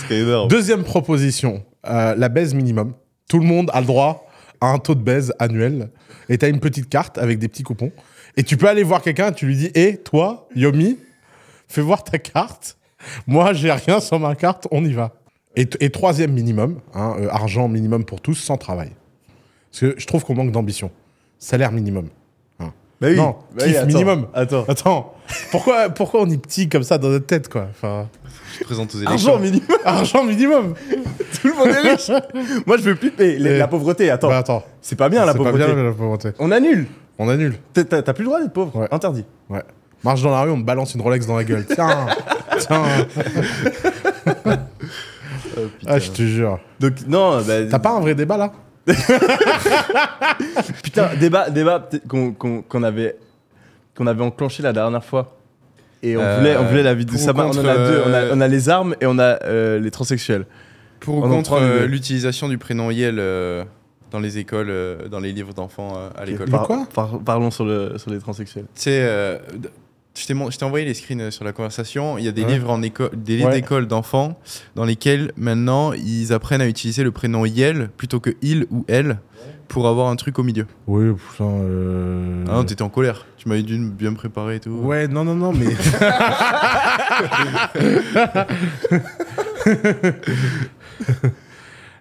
[0.01, 0.47] serait énorme.
[0.47, 2.93] Deuxième proposition, euh, la baise minimum.
[3.29, 4.27] Tout le monde a le droit
[4.61, 5.89] a un taux de baise annuel
[6.29, 7.91] et tu as une petite carte avec des petits coupons.
[8.37, 10.97] Et tu peux aller voir quelqu'un, tu lui dis Hé, toi, Yomi,
[11.67, 12.77] fais voir ta carte.
[13.27, 15.13] Moi, j'ai rien sur ma carte, on y va.
[15.55, 18.91] Et, et troisième minimum, hein, euh, argent minimum pour tous, sans travail.
[19.71, 20.91] Parce que je trouve qu'on manque d'ambition.
[21.43, 22.07] Salaire minimum.
[22.59, 22.71] Hein.
[23.01, 23.15] Bah oui.
[23.17, 24.27] Non, Bah kiff oui, attends, minimum.
[24.33, 24.65] Attends.
[24.67, 25.13] Attends,
[25.49, 28.07] pourquoi, pourquoi on est petit comme ça dans notre tête, quoi enfin,
[28.53, 29.13] Je te présente aux élections.
[29.33, 29.67] Argent minimum.
[29.85, 30.73] Argent minimum
[31.41, 32.11] Tout le monde est riche.
[32.67, 33.39] Moi, je veux plus payer.
[33.39, 33.57] Les-.
[33.57, 34.29] La pauvreté, attends.
[34.29, 35.73] Bah attends, c'est pas bien la c'est pas pauvreté.
[35.73, 36.29] bien la pauvreté.
[36.37, 36.85] On annule.
[37.17, 37.55] On annule.
[37.73, 38.75] T'as- plus le droit d'être pauvre.
[38.75, 38.87] Ouais.
[38.91, 39.25] Interdit.
[39.49, 39.63] Ouais.
[40.03, 41.65] Marche dans la rue, on te balance une Rolex dans la gueule.
[41.65, 42.07] Tiens,
[42.59, 42.83] tiens.
[45.87, 46.59] Ah, je te jure.
[46.79, 48.51] Donc, non, bah, T'as pas un vrai débat là?
[50.83, 53.15] Putain, débat, débat qu'on qu'on- qu'on avait,
[53.95, 55.37] qu'on avait enclenché la dernière fois.
[56.03, 57.45] Et on, Euh, voulait, on voulait la vie de Saba.
[57.45, 58.01] On en a deux.
[58.07, 60.45] On a, euh, on a les armes et on a euh, les transsexuels.
[60.99, 63.63] Pour ou On contre euh, l'utilisation du prénom Yel euh,
[64.11, 66.47] dans les écoles, euh, dans les livres d'enfants euh, à l'école.
[66.47, 66.87] Le Par- quoi?
[66.93, 68.65] par- Parlons sur, le, sur les transsexuels.
[68.75, 69.37] Tu sais, euh,
[70.15, 72.17] je t'ai envoyé les screens euh, sur la conversation.
[72.17, 72.53] Il y a des Ouais.
[72.53, 73.61] livres en école, des livres Ouais.
[73.61, 74.37] d'école d'enfants
[74.75, 79.19] dans lesquels maintenant ils apprennent à utiliser le prénom Yel plutôt que il ou elle
[79.69, 80.67] pour avoir un truc au milieu.
[80.87, 81.45] Oui, putain.
[81.45, 83.25] euh, Ah non, t'étais en colère.
[83.37, 84.71] Tu m'avais dû bien me préparer et tout.
[84.71, 85.67] Ouais, non, non, non, mais.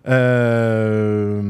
[0.09, 1.41] Euh,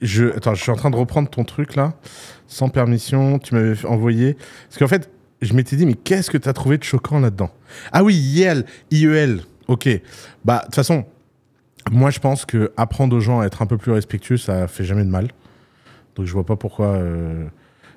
[0.00, 0.24] Je...
[0.36, 1.94] Attends, je suis en train de reprendre ton truc là,
[2.54, 3.38] sans permission.
[3.38, 4.36] Tu m'avais envoyé.
[4.68, 5.10] Parce qu'en fait,
[5.42, 7.50] je m'étais dit, mais qu'est-ce que tu as trouvé de choquant là-dedans?
[7.92, 9.42] Ah oui, IEL, IEL.
[9.68, 9.88] Ok.
[10.44, 11.04] Bah, de toute façon,
[11.90, 14.84] moi je pense que apprendre aux gens à être un peu plus respectueux, ça fait
[14.84, 15.28] jamais de mal.
[16.14, 17.44] Donc je vois pas pourquoi euh,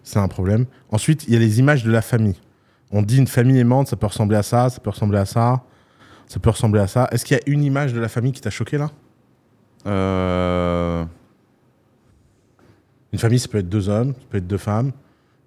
[0.03, 0.65] c'est un problème.
[0.91, 2.39] Ensuite, il y a les images de la famille.
[2.91, 5.63] On dit une famille aimante, ça peut ressembler à ça, ça peut ressembler à ça,
[6.27, 7.07] ça peut ressembler à ça.
[7.11, 8.91] Est-ce qu'il y a une image de la famille qui t'a choqué là?
[9.85, 11.05] Euh,
[13.13, 14.91] Une famille, ça peut être deux hommes, ça peut être deux femmes,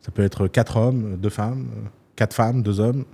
[0.00, 1.66] ça peut être quatre hommes, deux femmes,
[2.16, 3.04] quatre femmes, deux hommes.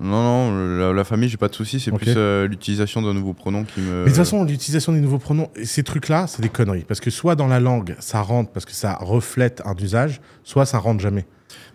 [0.00, 1.78] Non, non, la, la famille, j'ai pas de soucis.
[1.78, 2.00] C'est Ok.
[2.00, 3.98] plus euh, l'utilisation d'un nouveau pronom qui me.
[3.98, 6.82] Mais de toute façon, l'utilisation des nouveaux pronoms, ces trucs-là, c'est des conneries.
[6.82, 10.66] Parce que soit dans la langue, ça rentre parce que ça reflète un usage, soit
[10.66, 11.26] ça rentre jamais.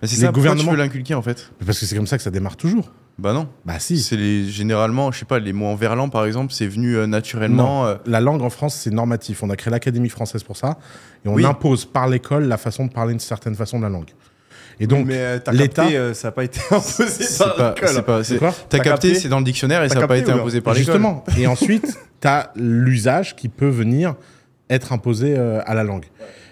[0.01, 1.49] Mais c'est ça, pourquoi tu gouvernements- veux l'inculquer en fait?
[1.65, 2.91] Parce que c'est comme ça que ça démarre toujours.
[3.19, 3.47] Bah non.
[3.65, 3.99] Bah si.
[3.99, 7.05] C'est les, généralement, je sais pas, les mots en verlan par exemple, c'est venu euh,
[7.07, 7.85] naturellement.
[7.85, 9.43] euh, La langue en France, c'est normatif.
[9.43, 10.77] On a créé l'Académie française pour ça.
[11.25, 11.45] Et on Oui.
[11.45, 14.09] impose par l'école la façon de parler une certaine façon de la langue.
[14.79, 17.55] Et donc, mais euh, t'as l'État- capté, euh, ça n'a pas été imposé c'est par
[17.55, 17.89] pas, l'école.
[17.89, 19.99] c'est pas- c'est c'est- quoi T'as T'as capté, c'est dans le dictionnaire et T'as ça
[19.99, 20.85] n'a pas été imposé par l'école.
[20.93, 21.25] Justement.
[21.37, 24.15] Et ensuite, tu as l'usage qui peut venir
[24.69, 26.05] être imposé euh, à la langue.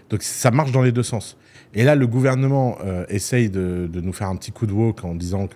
[0.10, 1.38] Donc ça marche dans les deux sens.
[1.74, 5.04] Et là, le gouvernement euh, essaye de, de nous faire un petit coup de wok
[5.06, 5.48] en disant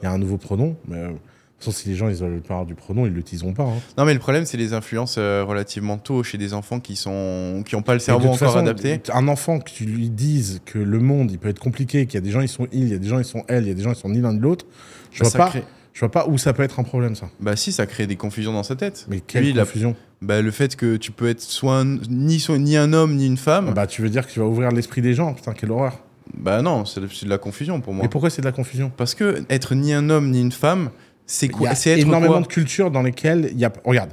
[0.00, 0.76] qu'il y a un nouveau pronom.
[0.88, 1.20] Mais euh, de toute
[1.58, 3.64] façon, si les gens ils veulent pas avoir du pronom, ils l'utiliseront pas.
[3.64, 3.74] hein.
[3.98, 7.62] Non, mais le problème, c'est les influences euh, relativement tôt chez des enfants qui sont
[7.66, 9.00] qui ont pas le cerveau encore façon, adapté.
[9.12, 12.18] Un enfant que tu lui dises que le monde il peut être compliqué, qu'il y
[12.18, 13.68] a des gens ils sont il, il y a des gens ils sont elle, il
[13.68, 14.64] y a des gens ils sont ni l'un ni l'autre,
[15.12, 15.48] je Bah, vois pas.
[15.50, 17.28] crée- Je vois pas où ça peut être un problème ça.
[17.40, 19.06] Bah si, ça crée des confusions dans sa tête.
[19.10, 19.96] Mais quelle Lui, il confusion.
[20.22, 23.26] Bah, le fait que tu peux être soit un- ni, soit- ni un homme ni
[23.26, 23.74] une femme.
[23.74, 25.98] Bah tu veux dire que tu vas ouvrir l'esprit des gens, putain quelle horreur.
[26.36, 28.02] Bah non, c'est de, de la confusion pour moi.
[28.04, 30.90] Mais pourquoi c'est de la confusion Parce que être ni un homme ni une femme,
[31.26, 33.72] c'est Il y quoi a C'est énormément quoi de cultures dans lesquelles il y a.
[33.84, 34.10] Regarde,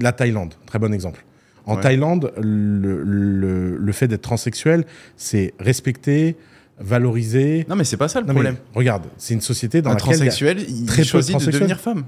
[0.00, 1.24] la Thaïlande, très bon exemple.
[1.66, 1.80] En Ouais.
[1.82, 4.84] Thaïlande, le, le, le fait d'être transsexuel,
[5.16, 6.36] c'est respecter,
[6.80, 7.64] valoriser.
[7.68, 8.56] Non, mais c'est pas ça le Non, problème.
[8.74, 10.16] regarde, c'est une société dans un laquelle.
[10.16, 12.04] transsexuel, il très de choisit de devenir femme.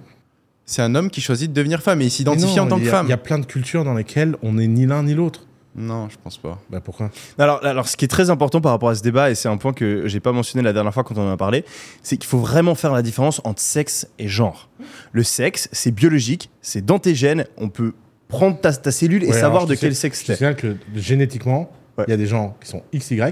[0.67, 3.07] C'est un homme qui choisit de devenir femme et il s'identifie en tant que femme.
[3.07, 5.47] Il y a plein de cultures dans lesquelles on n'est ni l'un ni l'autre.
[5.77, 6.61] Non, je pense pas.
[6.71, 7.11] Bah pourquoi?
[7.39, 9.57] Alors, alors, ce qui est très important par rapport à ce débat, et c'est un
[9.57, 11.65] point que j'ai pas mentionné la dernière fois quand on en a parlé,
[12.03, 14.69] c'est qu'il faut vraiment faire la différence entre sexe et genre.
[15.13, 17.93] Le sexe, c'est biologique, c'est dans tes gènes, on peut
[18.29, 20.37] prendre ta, ta cellule et savoir de quel sexe t'es.
[20.37, 22.07] signale que génétiquement, il Ouais.
[22.09, 23.23] y a des gens qui sont XY, il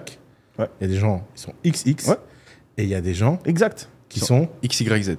[0.59, 0.69] Ouais.
[0.81, 2.11] y a des gens qui sont XX,
[2.77, 3.89] et il y a des gens Exact.
[4.09, 5.17] qui sont, XYZ.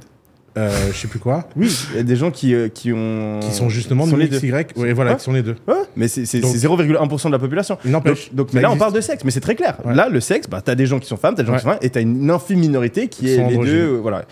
[0.58, 3.40] Euh, je sais plus quoi, Oui, il y a des gens qui, euh, qui ont.
[3.42, 4.40] qui sont justement sont ni les deux.
[4.76, 5.18] Ouais, voilà, Ouais.
[5.18, 5.56] qui sont les deux.
[5.68, 7.78] Ouais, mais c'est c'est- Donc- c'est 0,1% de la population.
[7.86, 8.28] N'empêche.
[8.30, 9.78] Donc, donc, mais là, on parle de sexe, mais c'est très clair.
[9.86, 9.96] Ouais.
[9.96, 11.70] Là, le sexe, bah, t'as des gens qui sont femmes, t'as des gens qui sont
[11.70, 13.94] femmes, et t'as une infime minorité qui est les deux.
[13.96, 14.26] euh, voilà.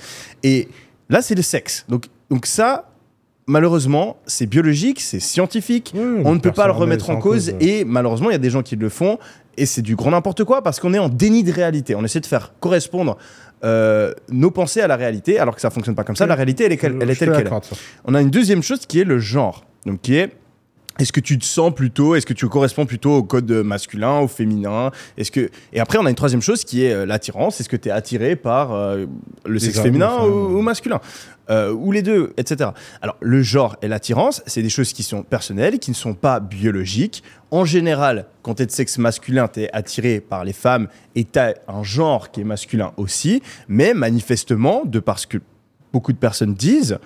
[0.44, 0.68] Et
[1.10, 1.86] là, c'est le sexe.
[1.90, 2.90] Donc, donc ça,
[3.48, 5.94] malheureusement, c'est biologique, c'est scientifique.
[5.96, 7.54] On ne peut pas le remettre remet en cause.
[7.60, 9.18] Et malheureusement, il y a des gens qui le font.
[9.58, 11.94] Et c'est du grand n'importe quoi parce qu'on est en déni de réalité.
[11.96, 13.18] On essaie de faire correspondre
[13.64, 16.26] euh, nos pensées à la réalité, alors que ça fonctionne pas comme ça.
[16.26, 17.74] La réalité, elle est, elle est telle qu'elle est.
[18.06, 19.66] On a une deuxième chose qui est le genre.
[19.86, 20.32] Donc, qui est
[21.00, 24.28] est-ce que tu te sens plutôt, est-ce que tu corresponds plutôt au code masculin, au
[24.28, 24.92] féminin?
[25.18, 27.60] Est-ce que et après on a une troisième chose qui est euh, l'attirance.
[27.60, 29.06] Est-ce que tu es attiré par euh,
[29.46, 31.00] le sexe féminin ou masculin?
[31.52, 32.70] Euh, ou les deux, etc.
[33.02, 36.40] Alors le genre et l'attirance, c'est des choses qui sont personnelles, qui ne sont pas
[36.40, 37.24] biologiques.
[37.52, 41.26] En général, quand tu es de sexe masculin, tu es attiré par les femmes et
[41.26, 43.44] tu as un genre qui est masculin aussi.
[43.68, 45.40] Mais manifestement, de parce que
[45.94, 46.98] beaucoup de personnes disent,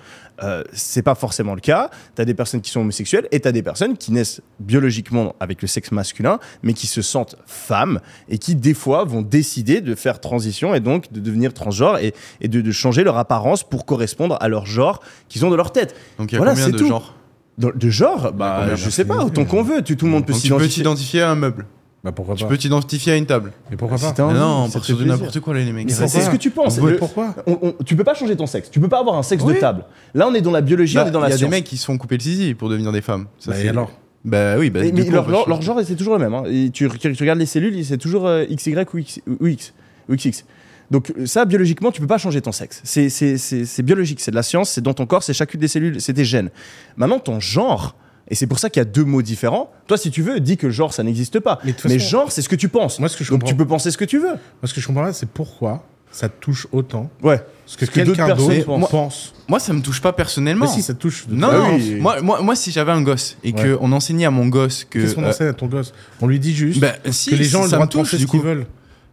[0.42, 1.90] euh, c'est pas forcément le cas.
[2.14, 5.34] Tu as des personnes qui sont homosexuelles et tu as des personnes qui naissent biologiquement
[5.40, 9.80] avec le sexe masculin, mais qui se sentent femmes et qui, des fois, vont décider
[9.80, 13.64] de faire transition et donc de devenir transgenre et, et de, de changer leur apparence
[13.64, 15.94] pour correspondre à leur genre qu'ils ont dans leur tête.
[16.18, 16.86] Donc il y a Voilà, combien c'est de tout.
[16.88, 17.14] genres?
[17.58, 19.80] De genre, bah, je sais pas, autant qu'on veut.
[19.82, 20.82] Tu- tout le monde peut Donc tu peux s'identifier.
[20.82, 21.64] t'identifier à un meuble.
[22.06, 23.52] Bah pourquoi Tu pas peux t'identifier à une table.
[23.68, 25.90] Mais pourquoi Si pas envie, Mais non, fait de n'importe quoi, les mecs.
[25.90, 26.78] C'est ce que tu penses.
[26.78, 28.70] Ouais, Le- Pourquoi on- on- tu peux pas changer ton sexe.
[28.70, 29.84] Tu peux pas avoir un sexe de table.
[30.14, 31.38] Là, on est dans la biologie, Bah, on est dans Il la y a des
[31.38, 31.50] science.
[31.50, 33.26] mecs qui se font couper le zizi pour devenir des femmes.
[33.40, 33.90] Ça, Bah, c'est- et alors
[34.24, 36.32] Bah oui, bah, Mais, mais coup, leur, on genre, c'est toujours le même.
[36.34, 36.44] hein.
[36.48, 39.72] Et tu, tu- tu regardes les cellules, c'est toujours euh, XY ou, X, ou X
[40.08, 40.44] ou XX.
[40.92, 42.80] Donc ça, biologiquement, tu peux pas changer ton sexe.
[42.84, 46.12] C'est biologique, c'est de la science, c'est dans ton corps, c'est chacune des cellules, c'est
[46.12, 46.50] des gènes.
[46.96, 47.96] Maintenant, ton genre,
[48.28, 49.70] et c'est pour ça qu'il y a deux mots différents.
[49.86, 51.58] Toi, si tu veux, dis que genre, ça n'existe pas.
[51.64, 52.98] Mais Mais genre, c'est ce que tu penses.
[52.98, 54.28] Moi, ce que je Donc comprends- tu peux penser ce que tu veux.
[54.32, 57.42] Moi, ce que je comprends pas, c'est pourquoi ça te touche autant Ouais.
[57.66, 58.90] ce que, que quelqu'un personnes d'autre pensent.
[58.90, 59.34] pense.
[59.48, 60.64] Moi, ça me touche pas personnellement.
[60.66, 61.26] Mais si, ça te touche.
[61.28, 61.62] de Non, toi.
[61.66, 61.76] Ah non.
[61.76, 61.94] oui.
[62.00, 63.76] Moi, moi, moi, si j'avais un gosse et Ouais.
[63.76, 64.98] qu'on enseignait à mon gosse que.
[64.98, 65.92] Qu'est-ce qu'on euh, enseigne à ton gosse?
[66.22, 68.24] On lui dit juste bah, si, que les gens ont le droit de penser ce
[68.26, 68.66] qu'ils veulent.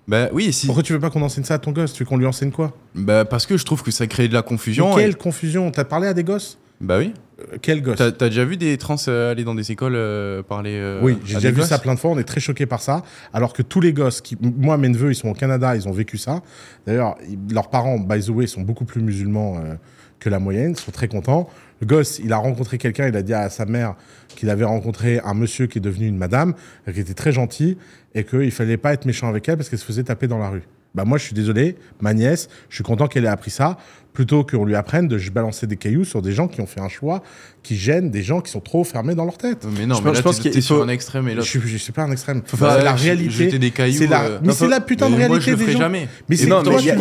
[0.07, 0.65] Bah oui, si.
[0.65, 1.93] Pourquoi tu veux pas qu'on enseigne ça à ton gosse?
[1.93, 2.75] Tu veux qu'on lui enseigne quoi?
[2.95, 4.95] Bah parce que je trouve que ça crée de la Mais confusion.
[4.95, 5.71] Quelle et- confusion?
[5.71, 6.57] T'as parlé à des gosses?
[6.81, 7.13] Bah oui.
[7.61, 10.75] Quel gosse T'as t'as déjà vu des trans euh, aller dans des écoles euh, parler
[10.75, 11.69] euh, Oui, j'ai déjà vu gosses?
[11.69, 12.11] ça plein de fois.
[12.11, 13.03] On est très choqués par ça.
[13.33, 15.91] Alors que tous les gosses, qui, moi, mes neveux, ils sont au Canada, ils ont
[15.91, 16.41] vécu ça.
[16.85, 17.15] D'ailleurs,
[17.51, 19.75] leurs parents, by the way, sont beaucoup plus musulmans euh,
[20.19, 20.71] que la moyenne.
[20.77, 21.49] Ils sont très contents.
[21.81, 23.07] Le gosse, il a rencontré quelqu'un.
[23.07, 23.95] Il a dit à sa mère
[24.35, 26.53] qu'il avait rencontré un monsieur qui est devenu une madame,
[26.91, 27.77] qui était très gentil,
[28.15, 30.49] et qu'il fallait pas être méchant avec elle parce qu'elle se faisait taper dans la
[30.49, 30.63] rue.
[30.95, 33.77] Bah moi, je suis désolé, ma nièce, je suis content qu'elle ait appris ça,
[34.13, 36.89] plutôt qu'on lui apprenne de balancer des cailloux sur des gens qui ont fait un
[36.89, 37.23] choix
[37.63, 39.65] qui gênent des gens qui sont trop fermés dans leur tête.
[39.77, 41.35] Mais non, Je mais pense- là, je pense qu'il t'es sur faut- un extrême et
[41.41, 42.41] Je je suis pas un extrême.
[42.59, 43.29] Bah, c'est la réalité.
[43.31, 45.55] jeter des cailloux, C'est la, euh, mais c'est la putain de Mais moi, réalité je
[45.57, 45.79] le des gens.
[45.79, 46.07] jamais.
[46.27, 46.95] Mais c'est tu il y a,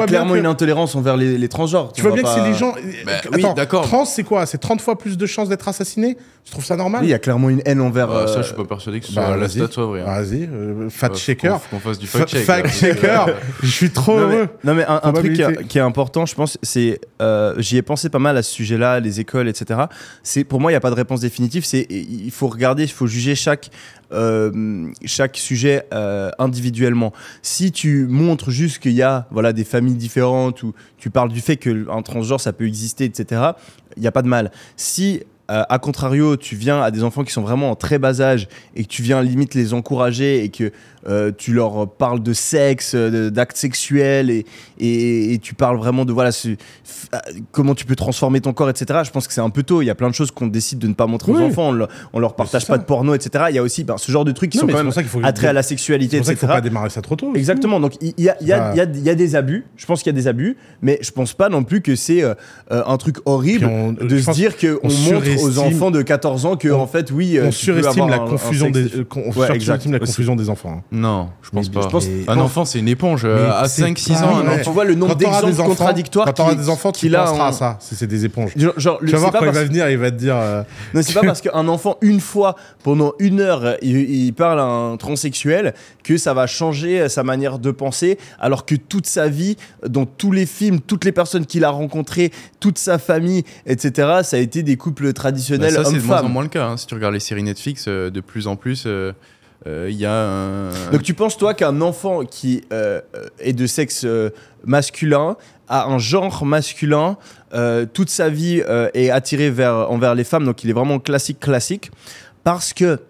[0.00, 1.92] tu clairement que- une intolérance envers les, les transgenres.
[1.92, 2.74] Tu vois bien que c'est les gens.
[3.06, 3.84] Bah, Attends, oui, d'accord.
[3.84, 4.44] Trans, c'est quoi?
[4.46, 6.16] C'est 30 fois plus de chances d'être assassiné?
[6.44, 7.04] Je trouve ça normal?
[7.04, 8.08] Il y a clairement une haine envers.
[8.08, 9.50] Ça, euh, je suis pas persuadé que ce bah, soit la vas-y.
[9.58, 10.00] stat soit vraie.
[10.00, 10.04] hein.
[10.06, 11.54] Vas-y, euh, fact faut checker.
[11.70, 12.44] qu'on- fasse du Fa- fact check.
[12.44, 13.24] Fact checker.
[13.62, 14.48] Je suis trop heureux.
[14.64, 15.32] non, mais un, truc
[15.68, 16.34] qui, est important, je
[17.20, 19.80] euh, j'y ai pensé pas mal à ce sujet-là, les écoles, etc.
[20.22, 21.64] C'est pour moi, il n'y a pas de réponse définitive.
[21.64, 23.70] C'est il faut regarder, il faut juger chaque
[24.12, 27.12] euh, chaque sujet euh, individuellement.
[27.40, 31.40] Si tu montres juste qu'il y a voilà des familles différentes ou tu parles du
[31.40, 33.52] fait qu'un transgenre ça peut exister, etc.
[33.96, 34.50] Il n'y a pas de mal.
[34.76, 35.22] Si
[35.52, 38.48] euh, à contrario, tu viens à des enfants qui sont vraiment en très bas âge
[38.74, 40.72] et que tu viens limite les encourager et que
[41.08, 44.46] euh, tu leur parles de sexe, d'actes sexuels et,
[44.78, 47.18] et, et tu parles vraiment de voilà ce- euh,
[47.50, 49.00] comment tu peux transformer ton corps, etc.
[49.04, 49.82] Je pense que c'est un peu tôt.
[49.82, 51.74] Il y a plein de choses qu'on décide de ne pas montrer aux enfants.
[51.76, 53.46] On on leur partage pas de porno, etc.
[53.50, 55.20] Il y a aussi ben, ce genre de trucs qui Non, sont quand même faut.
[55.24, 56.46] attrait à la sexualité, qu'il faut etc.
[56.46, 57.32] pas démarrer ça trop tôt.
[57.34, 57.80] Exactement.
[57.80, 59.64] Donc il y a, y, a, y, a, y a des abus.
[59.76, 62.22] Je pense qu'il y a des abus, mais je pense pas non plus que c'est
[62.22, 62.34] euh,
[62.70, 66.46] euh, un truc horrible on- de se dire qu'on on montre aux enfants de 14
[66.46, 67.38] ans que on- en fait oui.
[67.38, 68.86] euh, On surestime la un- un confusion des.
[69.16, 70.76] On Ouais, surestime la confusion des enfants.
[70.78, 70.82] hein.
[70.92, 71.80] Non, je pense Mais pas.
[71.82, 73.22] je pense- Et- Un enfant, c'est une éponge.
[73.24, 74.56] euh, Mais à c'est 5-6 pas ans, enfant.
[74.64, 77.16] Tu vois le nombre d'exemples des enfants, contradictoires quand t'auras qui- des enfants, tu qu'il
[77.16, 77.76] a penseras à ça.
[77.80, 78.52] Si c'est des éponges.
[78.56, 80.36] Genre, genre, le- Tu vas voir pas quand il va venir, il va te dire.
[80.36, 80.62] euh,
[80.94, 84.96] Non, c'est pas parce qu'un enfant, une fois, pendant une heure, il, parle à un
[84.96, 89.56] transsexuel que ça va changer sa manière de penser, alors que toute sa vie,
[89.86, 94.36] dans tous les films, toutes les personnes qu'il a rencontrées, toute sa famille, etc., ça
[94.36, 95.12] a été des couples
[95.58, 96.66] Bah, ça, c'est de moins en moins le cas.
[96.66, 96.76] hein.
[96.76, 99.12] Si tu regardes les séries Netflix, euh, de plus en plus, euh,
[99.66, 100.70] euh, il y a un.
[100.90, 104.30] Donc tu penses, toi, qu'un enfant qui euh, euh, est de sexe euh,
[104.64, 105.36] masculin,
[105.68, 107.16] a un genre masculin,
[107.54, 110.98] euh, toute sa vie euh, est attiré vers, envers les femmes, donc il est vraiment
[110.98, 111.90] classique, classique,
[112.44, 113.00] parce que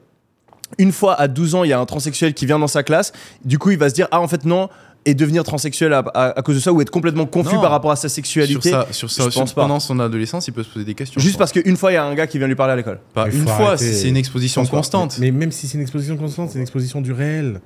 [0.78, 3.12] une fois à 12 ans, il y a un transsexuel qui vient dans sa classe,
[3.44, 4.68] du coup il va se dire, ah en fait non,
[5.04, 7.60] et devenir transsexuel à, à- à cause de ça, ou être complètement confus Non.
[7.60, 8.70] par rapport à sa sur sexualité.
[8.70, 9.62] ça, sur ça je sur- pense pas.
[9.62, 11.20] pendant son adolescence, il peut se poser des questions.
[11.20, 11.52] Juste je pense.
[11.52, 13.00] parce qu'une fois, il y a un gars qui vient lui parler à l'école.
[13.14, 15.18] Pas une fois, c'est une exposition constante.
[15.18, 17.60] Mais, mais même si c'est une exposition constante, c'est une exposition du réel.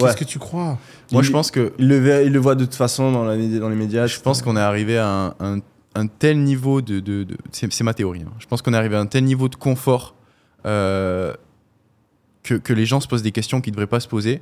[0.00, 0.06] Ouais.
[0.08, 0.78] Qu'est-ce que tu crois?
[1.10, 3.24] Moi, Il- je pense que Il le, verra- il le voit de toute façon dans,
[3.24, 4.06] la, dans les médias.
[4.06, 5.60] je pense qu'on est arrivé à un, un-
[5.96, 7.00] un tel niveau de.
[7.00, 8.20] de- de- c'est c'est ma théorie.
[8.24, 8.30] hein.
[8.38, 10.14] Je pense qu'on est arrivé à un tel niveau de confort
[10.66, 11.32] euh,
[12.44, 14.40] que, que les gens se posent des questions qu'ils ne devraient pas se poser.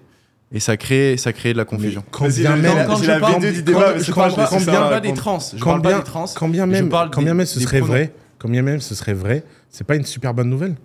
[0.52, 2.04] Et ça crée, ça crée de la confusion.
[2.10, 5.38] Quand bien même, quand je parle pas- des trans.
[5.40, 6.24] Je quand parle pas bien, des trans.
[6.34, 9.12] quand bien je même, quand bien même ce serait vrai, quand bien même ce serait
[9.14, 10.76] vrai, c'est pas une super bonne nouvelle.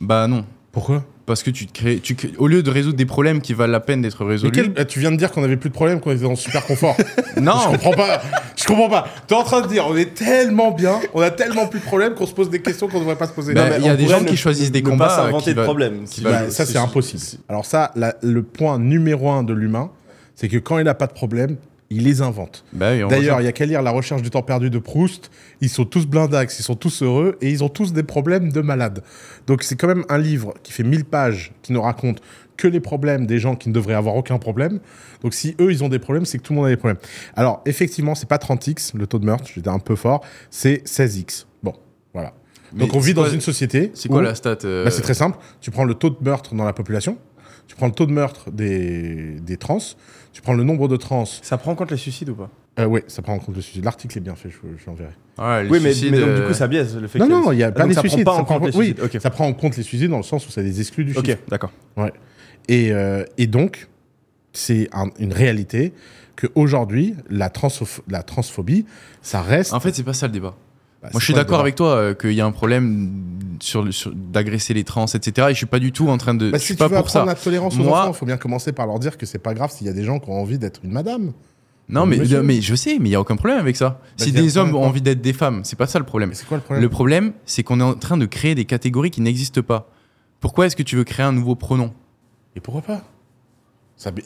[0.00, 0.44] Bah non.
[0.78, 3.52] Pourquoi Parce que tu te crées, tu crées- au lieu de résoudre des problèmes qui
[3.52, 4.52] valent la peine d'être Mais résolus.
[4.52, 6.64] quel- ah, Tu viens de dire qu'on avait plus de problème, qu'on était dans super
[6.64, 6.96] confort.
[7.36, 8.22] Je Non, comprends pas.
[8.56, 9.08] Je comprends pas.
[9.26, 12.14] T'es en train de dire, on est tellement bien, on a tellement plus de problèmes
[12.14, 13.54] qu'on se pose des questions qu'on devrait pas se poser.
[13.54, 15.06] Bah, Non, mais il y a des pourrait gens ne- qui choisissent des ne combats,
[15.08, 16.04] pas euh, s'inventer qui de va- problème.
[16.08, 17.22] qui va- bah, ça, c'est impossible.
[17.48, 19.90] Alors ça, la- le point numéro un de l'humain,
[20.36, 21.56] c'est que quand il n'a pas de problème,
[21.90, 22.64] il les invente.
[22.72, 25.30] Bah oui, D'ailleurs, il y a qu'à lire La recherche du temps perdu de Proust.
[25.60, 28.60] Ils sont tous blindax, ils sont tous heureux et ils ont tous des problèmes de
[28.60, 29.02] malade.
[29.46, 32.20] Donc c'est quand même un livre qui fait 1000 pages, qui ne raconte
[32.58, 34.80] que les problèmes des gens qui ne devraient avoir aucun problème.
[35.22, 36.98] Donc si eux, ils ont des problèmes, c'est que tout le monde a des problèmes.
[37.34, 41.46] Alors effectivement, c'est pas 30x, le taux de meurtre, j'étais un peu fort, c'est 16x.
[41.62, 41.74] Bon,
[42.12, 42.34] voilà.
[42.74, 43.90] Mais Donc on vit dans une société.
[43.94, 45.38] C'est quoi la stat euh, bah, c'est très simple.
[45.60, 47.16] Tu prends le taux de meurtre dans la population,
[47.66, 49.78] tu prends le taux de meurtre des, des trans,
[50.38, 51.24] tu prends le nombre de trans.
[51.24, 52.48] Ça prend en compte les suicides ou pas
[52.78, 53.84] Euh, oui, ça prend en compte le suicide.
[53.84, 55.10] L'article est bien fait, je, je l'enverrai.
[55.36, 57.30] Ouais, Oui, mais, suicides, mais donc du euh, coup, ça biaise le fait Non, que.
[57.32, 58.22] non, il y a Ah, pas donc les ça suicides.
[58.24, 59.02] prend pas ça en compte les oui, suicides.
[59.16, 59.20] Ok.
[59.20, 61.26] ça prend en compte les suicides dans le sens où ça les exclut du Ok,
[61.26, 61.38] chiffre.
[61.48, 61.72] d'accord.
[62.68, 63.88] Et, euh, et donc,
[64.52, 65.92] c'est un- une réalité
[66.36, 67.50] qu'aujourd'hui, la,
[68.08, 68.86] la transphobie,
[69.22, 69.72] ça reste.
[69.74, 70.54] En fait, c'est pas ça le débat.
[71.02, 73.12] Bah, Moi, je suis d'accord avec toi euh, qu'il y a un problème
[73.60, 75.46] sur, d'agresser les trans, etc.
[75.50, 76.50] Et je suis pas du tout en train de.
[76.50, 77.24] Bah, je si suis tu pas veux pour ça.
[77.24, 79.54] la tolérance aux Moi- enfants, il faut bien commencer par leur dire que c'est pas
[79.54, 81.32] grave s'il y a des gens qui ont envie d'être une madame.
[81.88, 82.42] Non, mais, Monsieur.
[82.42, 84.00] mais je sais, mais il y a aucun problème avec ça.
[84.18, 86.30] Bah, si des hommes ont envie d'être des femmes, c'est pas ça le problème.
[86.34, 86.82] C'est quoi le problème?
[86.82, 89.88] Le problème, c'est qu'on est en train de créer des catégories qui n'existent pas.
[90.40, 91.92] Pourquoi est-ce que tu veux créer un nouveau pronom?
[92.56, 93.02] Et pourquoi pas?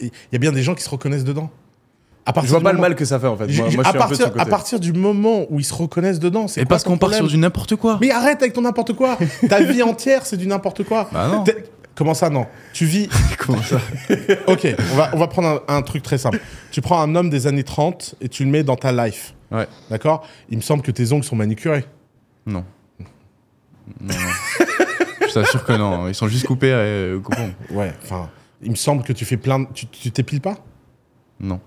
[0.00, 1.50] Il y a bien des gens qui se reconnaissent dedans.
[2.24, 3.46] À Je vois pas le mal que ça fait en fait.
[3.46, 4.40] Moi, je à, suis un peu de partir, son côté.
[4.40, 7.12] à partir du moment où ils se reconnaissent dedans, c'est Et quoi parce qu'on part
[7.14, 7.98] sur du n'importe quoi.
[8.00, 9.18] Mais arrête avec ton n'importe quoi
[9.48, 11.08] Ta vie entière, c'est du n'importe quoi.
[11.12, 11.44] Bah non.
[11.94, 12.46] Comment ça, non?
[12.72, 13.08] Tu vis.
[13.38, 13.78] Comment ça?
[14.46, 16.40] Ok, on va, on va prendre un, un truc très simple.
[16.70, 19.34] Tu prends un homme des années 30 et tu le mets dans ta life.
[19.50, 19.66] Ouais.
[19.90, 20.26] D'accord?
[20.48, 21.84] Il me semble que tes ongles sont manicurés.
[22.46, 22.64] Non.
[24.00, 24.66] Non, non.
[25.28, 26.08] je t'assure que non.
[26.08, 27.52] Ils sont juste coupés et euh, coupons.
[27.70, 28.30] Ouais, enfin.
[28.62, 29.66] Il me semble que tu fais plein de...
[29.74, 30.54] Tu tu t'épiles pas?
[31.40, 31.60] Non.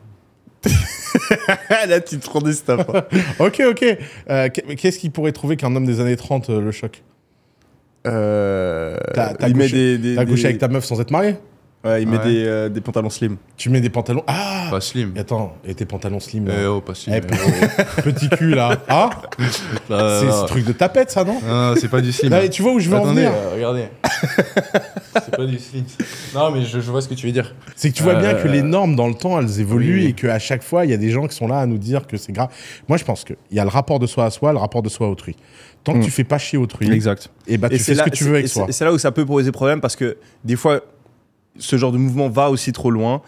[1.88, 2.82] Là, tu te prends des stuff.
[2.94, 3.04] hein.
[3.40, 3.98] Ok, ok.
[4.30, 7.04] Euh, qu'est- Qu'est-ce qui pourrait trouver qu'un homme des années 30 euh, le choque
[8.08, 11.00] Euh, T'as- t'as il met couché- des, des, T'as couché des- avec ta meuf sans
[11.02, 11.36] être marié?
[11.86, 12.24] Ouais, il met Ouais.
[12.26, 13.38] des, euh, des pantalons slim.
[13.58, 14.24] Tu mets des pantalons...
[14.28, 15.14] Ah Pas slim.
[15.16, 17.14] Et Attends, et tes pantalons slim là Eh oh, pas slim.
[17.16, 17.22] Eh,
[17.98, 18.80] eh Petit cul là.
[18.88, 19.42] Ah oh.
[19.90, 20.48] Là, C'est là, ce là.
[20.48, 22.32] truc de tapette ça, non Non, c'est pas du slim.
[22.32, 23.86] Là, Tu vois où je veux en venir euh, regardez.
[25.14, 25.84] c'est pas du slim.
[26.34, 27.54] Non, mais je, je vois ce que tu veux dire.
[27.76, 30.04] C'est que tu vois bien Euh, que les normes dans le temps, elles évoluent oui,
[30.06, 30.10] oui.
[30.10, 32.08] et qu'à chaque fois, il y a des gens qui sont là à nous dire
[32.08, 32.50] que c'est grave.
[32.88, 34.90] Moi, je pense qu'il y a le rapport de soi à soi, le rapport de
[34.90, 35.36] soi à autrui.
[35.84, 36.04] Tant que Mm.
[36.06, 37.30] tu fais pas chier autrui, Exact.
[37.48, 38.66] et bah tu Et fais c'est ce là, que tu veux avec soi.
[38.68, 40.82] et C'est là où ça peut poser problème parce que des fois,
[41.58, 43.22] ce genre de mouvement va aussi trop loin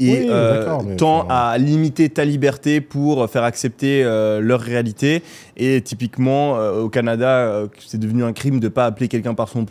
[0.00, 5.22] et Oui, euh, tend à limiter ta liberté pour faire accepter euh, leur réalité.
[5.56, 9.48] Et typiquement, euh, au Canada, euh, c'est devenu un crime de pas appeler quelqu'un par
[9.48, 9.66] son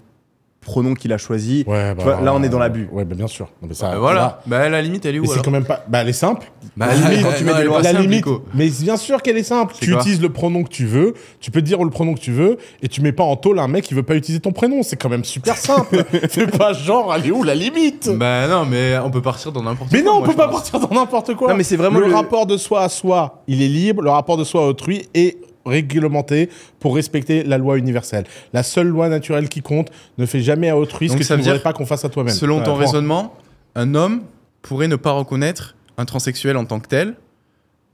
[0.65, 1.63] pronom qu'il a choisi.
[1.67, 2.87] Ouais, Tu vois, là, on est dans l'abus.
[2.91, 3.47] Ouais, bah, bien sûr.
[3.61, 4.41] Non, mais ça, Euh, voilà.
[4.45, 5.83] Bah, la limite, elle est Mais où c'est alors quand même pas.
[5.87, 6.51] Bah, elle est simple.
[6.77, 8.25] Bah, la limite, euh, quand tu non, des lois- la limite.
[8.53, 9.73] Mais bien sûr qu'elle est simple.
[9.79, 11.15] C'est Tu utilises le pronom que tu veux.
[11.39, 13.67] Tu peux dire le pronom que tu veux et tu mets pas en tôle un
[13.67, 14.83] mec qui veut pas utiliser ton prénom.
[14.83, 16.03] C'est quand même super simple.
[16.29, 18.09] Fais pas genre, elle est où la limite?
[18.15, 19.97] Bah non, mais on peut partir dans n'importe quoi.
[19.99, 21.49] Mais non, on peut pas partir dans n'importe quoi.
[21.49, 24.03] Non, mais c'est vraiment le, le- rapport de soi à soi, il est libre.
[24.03, 26.49] Le rapport de soi à autrui est réglementé
[26.79, 28.25] pour respecter la loi universelle.
[28.53, 31.39] La seule loi naturelle qui compte ne fait jamais à autrui ce que ça tu
[31.41, 32.33] ne voudrais pas qu'on fasse à toi-même.
[32.33, 33.35] Selon Ouais, ton raisonnement,
[33.75, 34.23] un homme
[34.61, 37.15] pourrait ne pas reconnaître un transsexuel en tant que tel.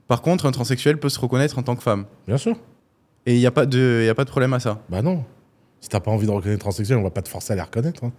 [0.06, 2.04] Par contre, un transsexuel peut se reconnaître en tant que femme.
[2.26, 2.56] Bien sûr.
[3.26, 4.80] Et il n'y a, pas de- y a pas de problème à ça.
[4.88, 5.24] Bah non.
[5.80, 8.04] Si t'as pas envie de reconnaître transsexuel, on va pas te forcer à les reconnaître.
[8.04, 8.12] hein.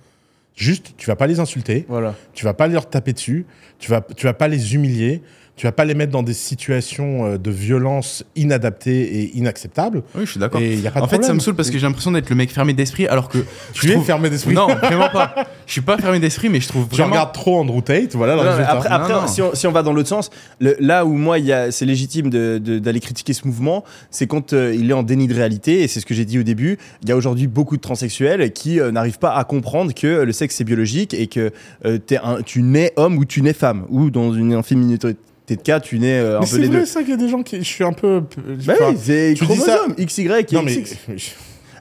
[0.55, 2.15] Juste, tu vas pas les insulter, Voilà.
[2.33, 3.45] tu vas pas leur taper dessus,
[3.79, 5.21] tu vas, tu vas pas les humilier,
[5.59, 10.03] tu vas pas les mettre dans des situations euh, de violence inadaptées et inacceptables.
[10.15, 10.61] Oui, je suis d'accord.
[10.61, 12.11] Et il y a pas de En fait, ça me saule parce que j'ai l'impression
[12.13, 13.39] d'être le mec fermé d'esprit alors que.
[13.73, 14.53] je Tu es trouve- fermé d'esprit.
[14.53, 15.35] Non, vraiment pas.
[15.65, 17.09] Je suis pas fermé d'esprit, mais je trouve Tu vraiment.
[17.11, 19.27] regardes trop Andrew Tate, voilà Non, après, après, Non, non.
[19.27, 20.29] Si, on, si on va dans l'autre sens,
[20.61, 21.35] le- là où moi,
[21.71, 25.81] c'est légitime d'aller critiquer ce mouvement, c'est quand euh, il est en déni de réalité,
[25.83, 28.53] et c'est ce que j'ai dit au début, il y a aujourd'hui beaucoup de transsexuels
[28.53, 31.51] qui euh, n'arrivent pas à comprendre que le sexe c'est biologique et que
[31.85, 35.17] euh, t'es un- tu nais homme ou tu nais femme, ou dans une infime minorité
[35.55, 36.85] de cas, tu nais euh, un Mais peu c'est les vrai deux.
[36.85, 37.57] ça qu'il y a des gens qui...
[37.59, 38.21] Je suis un peu...
[38.65, 40.83] Bah enfin, oui, c'est chromosome, XY et Non mais...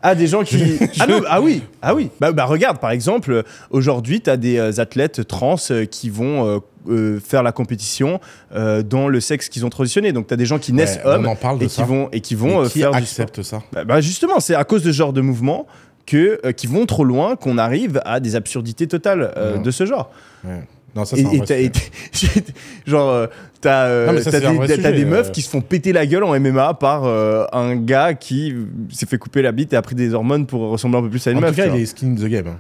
[0.00, 0.78] Ah, des gens qui.
[1.00, 2.08] ah, non, ah oui, ah oui.
[2.20, 6.08] Bah, bah, regarde, par exemple, euh, aujourd'hui, tu as des euh, athlètes trans euh, qui
[6.08, 8.20] vont euh, euh, faire la compétition
[8.54, 10.12] euh, dans le sexe qu'ils ont transitionné.
[10.12, 11.82] Donc, tu as des gens qui naissent Ouais, on hommes en parle de et qui
[11.82, 13.24] vont, et qui vont euh, qui faire du sport.
[13.24, 15.66] accepte ça Bah, bah, justement, c'est à cause de ce genre de mouvement
[16.06, 19.62] que, euh, qui vont trop loin qu'on arrive à des absurdités totales euh, Ouais.
[19.64, 20.12] de ce genre.
[20.44, 20.60] Ouais.
[20.96, 21.72] Non, ça Et- c'est un et vrai
[22.12, 22.44] sujet.
[22.86, 23.26] genre, euh,
[23.60, 25.30] t'as euh, Non, mais ça, t'as c'est un des, vrai t'as sujet, des meufs euh.
[25.30, 28.54] qui se font péter la gueule en MMA par euh, un gars qui
[28.90, 31.26] s'est fait couper la bite et a pris des hormones pour ressembler un peu plus
[31.26, 31.50] à une En meuf.
[31.50, 32.46] tout cas, tu il est skin in the game.
[32.48, 32.58] hein.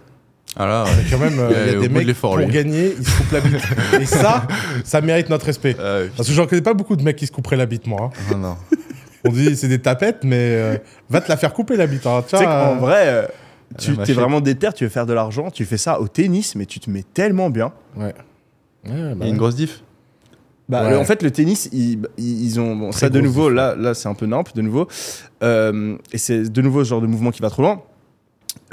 [0.56, 0.90] Ah là, ouais.
[1.10, 2.46] Quand même, euh, Il y a au des de mecs l'effort, pour lui.
[2.52, 3.60] gagner, ils se coupent la bite.
[4.00, 4.46] Et ça,
[4.84, 5.76] ça mérite notre respect.
[5.78, 6.10] Ah, ouais.
[6.16, 8.10] Parce que j'en connais pas beaucoup de mecs qui se couperaient la bite, moi.
[8.14, 8.20] hein.
[8.32, 8.56] Ah, non.
[9.24, 10.76] On dit c'est des tapettes, mais euh,
[11.10, 12.06] va te la faire couper la bite.
[12.06, 12.22] hein.
[12.22, 13.26] Tu Tiens, sais qu'en euh, vrai, euh,
[13.76, 14.16] tu la t'es machette.
[14.16, 16.88] vraiment déter, tu veux faire de l'argent, tu fais ça au tennis, mais tu te
[16.88, 17.72] mets tellement bien.
[17.96, 18.04] Ouais.
[18.04, 18.12] Ouais,
[18.84, 19.28] bah Il y a ouais.
[19.30, 19.82] une grosse diff.
[20.68, 20.90] Bah, Ouais.
[20.90, 22.76] le- en fait, le tennis, ils, ont.
[22.76, 24.86] Bon, ça, de nouveau, diff, là, là c'est un peu nimp, de nouveau.
[25.42, 27.82] Euh, et c'est de nouveau ce genre de mouvement qui va trop loin.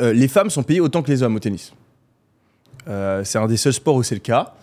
[0.01, 1.73] Euh, les femmes sont payées autant que les hommes au tennis.
[2.87, 4.53] Euh, c'est un des seuls sports où c'est le cas.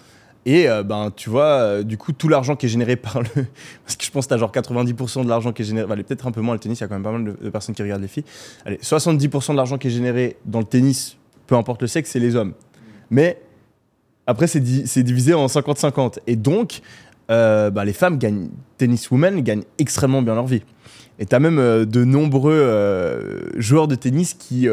[0.44, 3.28] Et euh, ben, tu vois, euh, du coup, tout l'argent qui est généré par le.
[3.84, 5.90] Parce que je pense que tu as genre 90% de l'argent qui est généré.
[5.90, 7.50] Allez, peut-être un peu moins le tennis, il y a quand même pas mal de,
[7.50, 8.24] personnes qui regardent les filles.
[8.64, 12.18] Allez, 70% de l'argent qui est généré dans le tennis, peu importe le sexe, c'est
[12.18, 12.54] les hommes.
[13.10, 13.40] Mais
[14.26, 16.18] après, c'est di- c'est divisé en 50-50.
[16.26, 16.80] Et donc,
[17.30, 18.48] euh, bah, les femmes gagnent,
[18.78, 20.62] tennis women gagnent extrêmement bien leur vie.
[21.20, 24.66] Et tu as même de nombreux joueurs de tennis qui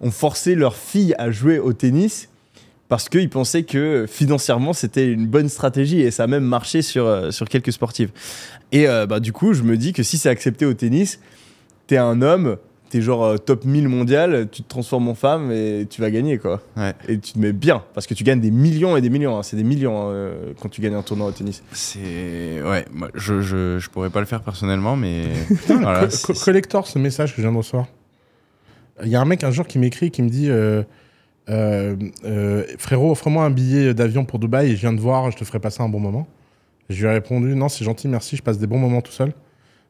[0.00, 2.28] ont forcé leurs filles à jouer au tennis
[2.88, 7.06] parce qu'ils pensaient que financièrement c'était une bonne stratégie et ça a même marché sur,
[7.06, 8.10] euh, sur quelques sportives.
[8.72, 11.20] Et euh, bah, du coup, je me dis que si c'est accepté au tennis,
[11.86, 12.56] t'es un homme,
[12.90, 16.38] t'es genre euh, top 1000 mondial, tu te transformes en femme et tu vas gagner
[16.38, 16.60] quoi.
[16.76, 16.92] Ouais.
[17.08, 19.36] Et tu te mets bien parce que tu gagnes des millions et des millions.
[19.38, 19.42] hein.
[19.42, 21.62] C'est des millions euh, quand tu gagnes un tournoi au tennis.
[21.72, 22.62] C'est.
[22.62, 25.24] Ouais, moi, je, je, je pourrais pas le faire personnellement, mais.
[25.48, 27.86] Putain, voilà, co- c'est- co- collector ce message que je viens de recevoir.
[29.02, 30.82] Il y a un mec un jour qui m'écrit qui me dit euh,
[31.48, 35.60] frérot offre-moi un billet d'avion pour Dubaï et je viens de voir je te ferai
[35.60, 36.26] passer un bon moment.
[36.88, 39.32] Je lui ai répondu non c'est gentil merci je passe des bons moments tout seul.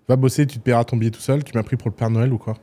[0.08, 1.44] Va bosser tu te paieras ton billet tout seul.
[1.44, 2.55] Tu m'as pris pour le Père Noël ou quoi?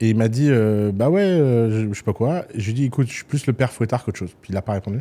[0.00, 2.44] Et il m'a dit euh, bah ouais euh, je, je sais pas quoi.
[2.54, 4.34] Et je lui ai dit écoute je suis plus le père fouettard qu'autre chose.
[4.42, 5.00] Puis il a pas répondu.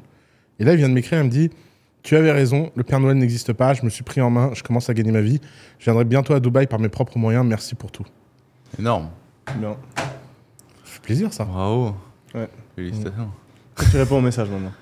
[0.60, 1.50] Et là il vient de m'écrire il me dit
[2.06, 4.62] tu avais raison, le Père Noël n'existe pas, je me suis pris en main, je
[4.62, 5.42] commence à gagner ma vie.
[5.80, 8.06] Je viendrai bientôt à Dubaï par mes propres moyens, merci pour tout.
[8.78, 9.10] Énorme.
[9.58, 9.76] Bien.
[9.96, 10.04] Ça
[10.84, 11.46] fait plaisir ça.
[11.46, 11.96] Bravo.
[12.36, 12.50] Ouais.
[12.76, 13.32] Félicitations.
[13.92, 14.74] tu réponds au message maintenant.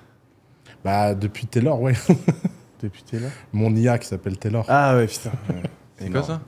[0.84, 1.94] Bah depuis Taylor, ouais.
[2.82, 3.28] Depuis là.
[3.52, 4.66] Mon IA qui s'appelle Taylor.
[4.68, 5.30] Ah ouais, putain.
[5.96, 6.40] C'est quoi ça?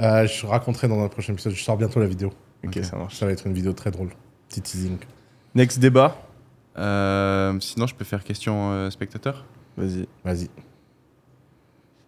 [0.00, 2.32] Euh, je raconterai dans un prochain épisode, je sors bientôt la vidéo.
[2.64, 3.14] Ok, ça marche.
[3.16, 4.08] Ça va être une vidéo très drôle.
[4.48, 4.98] Petit teasing.
[5.54, 6.16] Next débat.
[6.78, 9.44] Euh, Sinon, je peux faire question euh, spectateur?
[9.76, 10.08] Vas-y.
[10.24, 10.48] Vas-y.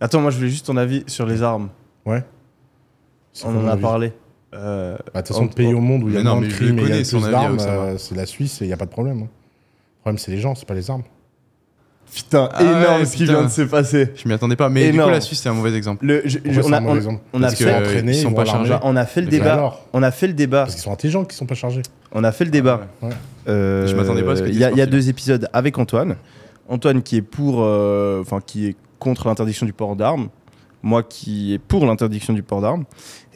[0.01, 1.69] Attends, moi je voulais juste ton avis sur les armes.
[2.05, 2.25] Ouais.
[3.45, 4.13] On en a avis parlé.
[4.55, 6.41] Euh, Bah, De toute façon, on- le pays au monde où il y a moins
[6.41, 8.69] de je crimes et il y a plus d'armes, euh, c'est la Suisse et il
[8.69, 9.19] n'y a pas de problème.
[9.23, 9.29] hein.
[9.29, 11.03] Le problème, c'est les gens, c'est pas les armes.
[12.15, 14.11] Putain, Ah énorme ouais, ce qui vient de se passer.
[14.15, 15.11] Je m'y attendais pas, mais du Énorme.
[15.11, 16.07] coup, la Suisse, c'est un mauvais exemple.
[16.07, 18.35] Le, je- Pourquoi on, c'est a, on- exemple on a fait, entraînés, ils sont ils
[18.35, 18.77] pas chargés.
[18.83, 19.55] on a fait le débat.
[19.55, 20.63] alors On a fait le débat.
[20.65, 21.83] Parce qu'ils sont intelligents, qui sont pas chargés.
[22.13, 22.87] On a fait le débat.
[23.03, 23.11] Ouais.
[23.49, 26.15] Euh, Je m'attendais pas à ce que Il y, y a deux épisodes avec Antoine.
[26.69, 30.29] Antoine qui est pour, euh, enfin qui est contre l'interdiction du port d'armes.
[30.85, 32.85] Moi qui est pour l'interdiction du port d'armes.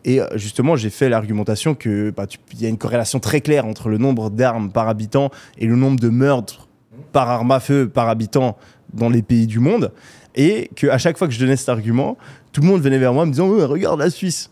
[0.04, 3.66] Et euh, justement, j'ai fait l'argumentation que bah, tu- y a une corrélation très claire
[3.66, 6.68] entre le nombre d'armes par habitant et le nombre de meurtres
[7.12, 8.56] par arme à feu par habitant
[8.92, 9.92] dans les pays du monde.
[10.34, 12.16] Et que à chaque fois que je donnais cet argument,
[12.52, 14.50] tout le monde venait vers moi me disant Ouais, regarde la Suisse.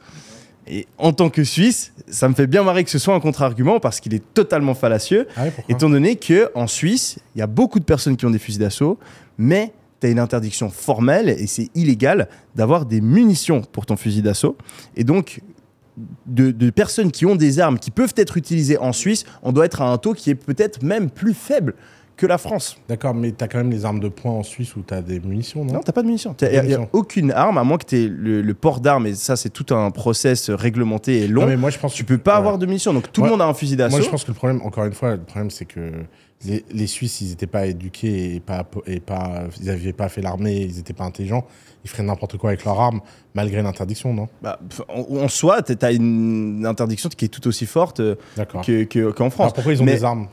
[0.69, 3.79] Et en tant que Suisse, ça me fait bien marrer que ce soit un contre-argument
[3.79, 5.29] parce qu'il est totalement fallacieux.
[5.37, 8.41] Ah Étant donné que en Suisse, il y a beaucoup de personnes qui ont des
[8.41, 8.99] fusils d'assaut,
[9.39, 9.73] mais
[10.07, 14.57] tu as une interdiction formelle et c'est illégal d'avoir des munitions pour ton fusil d'assaut.
[14.97, 15.41] Et donc,
[16.27, 19.67] de, de personnes qui ont des armes qui peuvent être utilisées en Suisse, on doit
[19.67, 21.75] être à un taux qui est peut-être même plus faible
[22.17, 22.79] que la France.
[22.89, 25.65] D'accord, mais t'as quand même les armes de poing en Suisse où t'as des munitions,
[25.65, 25.75] non?
[25.75, 26.35] Non, t'as pas de munitions.
[26.41, 29.15] Il n'y a, aucune arme, à moins que tu aies le, le port d'armes, et
[29.15, 31.43] ça, c'est tout un process réglementé et long.
[31.43, 32.95] Non, mais moi je pense tu peux pas avoir de munitions.
[32.95, 33.97] Donc, tout Moi- le monde a un fusil d'assaut.
[33.97, 35.93] Moi, je pense que le problème, encore une fois, le problème, c'est que
[36.47, 40.23] les, les Suisses, ils n'étaient pas éduqués et pas, et pas, ils n'avaient pas fait
[40.23, 41.45] l'armée, ils n'étaient pas intelligents.
[41.85, 43.01] Ils feraient n'importe quoi avec leurs armes,
[43.35, 44.29] malgré l'interdiction, non?
[44.43, 44.59] Bah,
[44.89, 48.63] en, en soi, tu as une interdiction qui est tout aussi forte euh, D'accord.
[48.65, 49.53] que- que- qu'en Alors, France.
[49.53, 50.29] pourquoi ils ont Mais- des armes?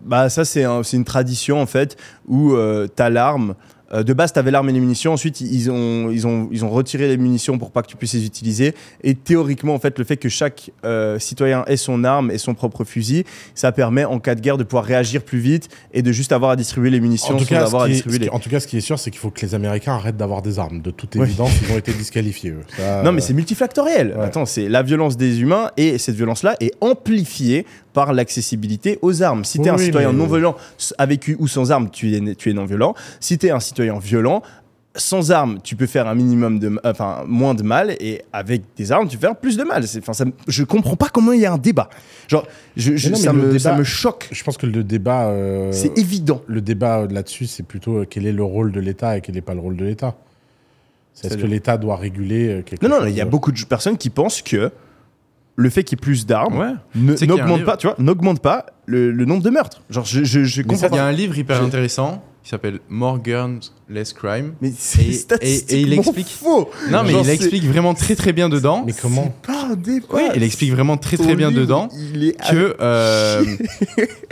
[0.00, 1.96] Bah ça c'est un- c'est une tradition en fait
[2.26, 3.54] où euh, t'as l'arme.
[3.92, 5.12] Euh, de base, t'avais l'arme et les munitions.
[5.12, 8.14] Ensuite, ils ont, ils, ont, ils ont retiré les munitions pour pas que tu puisses
[8.14, 8.74] les utiliser.
[9.02, 12.54] Et théoriquement, en fait, le fait que chaque euh, citoyen ait son arme et son
[12.54, 16.12] propre fusil, ça permet en cas de guerre de pouvoir réagir plus vite et de
[16.12, 17.94] juste avoir à distribuer les munitions en tout, sans cas, avoir ce à qui est,
[17.96, 18.30] distribuer qui- les.
[18.30, 20.40] en tout cas, ce qui est sûr, c'est qu'il faut que les Américains arrêtent d'avoir
[20.42, 20.80] des armes.
[20.80, 21.22] De toute Oui.
[21.22, 22.50] évidence, ils ont été disqualifiés.
[22.50, 22.60] eux.
[22.76, 24.14] Ça, Non, mais euh, c'est multifactoriel.
[24.16, 24.24] ouais.
[24.24, 29.44] Attends, c'est la violence des humains et cette violence-là est amplifiée par l'accessibilité aux armes.
[29.44, 30.56] Si t'es Oui, un citoyen mais- non violent,
[30.98, 32.94] avec ou sans armes, tu es, tu es non violent.
[33.20, 34.42] Si t'es un citoyen violent,
[34.96, 38.92] sans armes, tu peux faire un minimum de, enfin, moins de mal, et avec des
[38.92, 39.84] armes, tu peux faire plus de mal.
[39.98, 41.88] Enfin, ça, je comprends pas comment il y a un débat.
[42.28, 44.28] Genre, je, je- Mais non, mais ça, me, ça me choque.
[44.30, 45.28] Je pense que le débat.
[45.28, 46.42] euh, C'est évident.
[46.46, 49.40] Le débat là-dessus, c'est plutôt euh, quel est le rôle de l'État et quel n'est
[49.40, 50.14] pas le rôle de l'État.
[51.12, 53.52] C'est est-ce que l'État doit réguler euh, quelque Non, chose non, il y a beaucoup
[53.52, 54.70] de personnes qui pensent que
[55.56, 57.26] le fait qu'il y ait plus d'armes Ouais.
[57.26, 59.82] n'augmente pas, tu vois, n'augmente pas le, le nombre de meurtres.
[59.90, 63.20] Genre, je, je, je comprends Il y a un livre hyper intéressant qui s'appelle More
[63.22, 64.52] Guns, Less Crime.
[64.60, 66.68] Mais c'est Et- et- et il explique- faux.
[66.90, 69.76] Non, mais Genre, il explique vraiment très très bien dedans Mais comment C'est pas un
[69.76, 70.06] débat.
[70.12, 73.44] Oui, il explique vraiment très très bien livre, dedans Il est que, euh,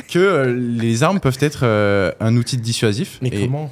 [0.09, 3.19] que euh, les armes peuvent être euh, un outil dissuasif.
[3.23, 3.71] Mais Et comment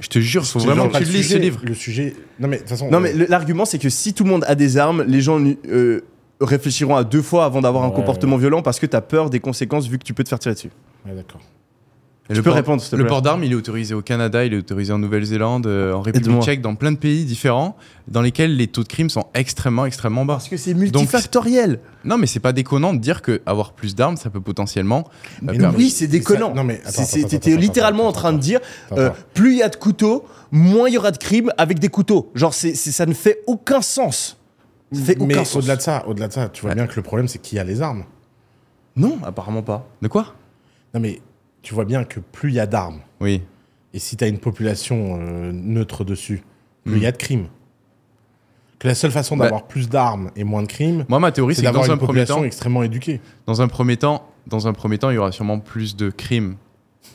[0.00, 1.60] Je te jure, faut C'est vraiment que tu le ce livre.
[1.62, 2.14] Le sujet.
[2.40, 2.88] Non, mais de toute façon.
[2.90, 5.38] Non, euh, mais l'argument, c'est que si tout le monde a des armes, les gens
[5.68, 6.00] euh,
[6.40, 9.30] réfléchiront à deux fois avant d'avoir un Ouais, comportement violent parce que tu as peur
[9.30, 10.70] des conséquences vu que tu peux te faire tirer dessus.
[11.06, 11.40] Ouais, d'accord.
[12.30, 13.08] Le peux port- répondre, s'il te Le plaît.
[13.10, 16.40] port d'armes, il est autorisé au Canada, il est autorisé en Nouvelle-Zélande, euh, en République
[16.40, 17.76] tchèque, dans plein de pays différents,
[18.08, 20.36] dans lesquels les taux de crime sont extrêmement, extrêmement bas.
[20.36, 21.80] Parce que c'est multifactoriel.
[22.06, 25.04] Non, mais c'est pas déconnant de dire que avoir plus d'armes, ça peut potentiellement.
[25.46, 26.54] euh, Mais oui, c'est ça- déconnant.
[26.54, 28.98] non, mais attends, C'est- attends, c'est- attends, T'étais littéralement attends, en train de dire attends,
[29.02, 29.16] euh, attends.
[29.34, 32.30] plus il y a de couteaux, moins il y aura de crimes avec des couteaux.
[32.34, 34.38] Genre, c'est c'est- ça ne fait aucun sens.
[34.92, 35.56] Ça fait Mais sens.
[35.56, 36.76] au-delà de ça, au-delà de ça, tu vois Ouais.
[36.76, 38.04] bien que le problème c'est qui a les armes.
[38.96, 39.88] Non, apparemment pas.
[40.02, 40.34] De quoi?
[40.94, 41.20] Non mais
[41.62, 43.42] tu vois bien que plus il y a d'armes Oui.
[43.92, 46.42] et si tu as une population euh, neutre dessus,
[46.84, 47.02] plus il Hmm.
[47.02, 47.46] y a de crimes.
[48.78, 51.54] Que la seule façon Bah- d'avoir plus d'armes et moins de crimes, Moi, ma théorie,
[51.54, 53.20] c'est c'est que d'avoir dans une un premier population temps, extrêmement éduquée.
[53.46, 56.56] dans un premier temps, dans un premier temps, il y aura sûrement plus de crimes.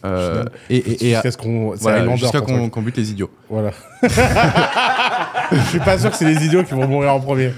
[0.06, 3.30] Euh, et, et, et- Jusqu'à ce qu'on, c'est voilà, jusqu'à qu'on bute les idiots.
[3.50, 3.72] Voilà.
[5.52, 7.52] Je suis pas sûr que c'est les idiots qui vont mourir en premier.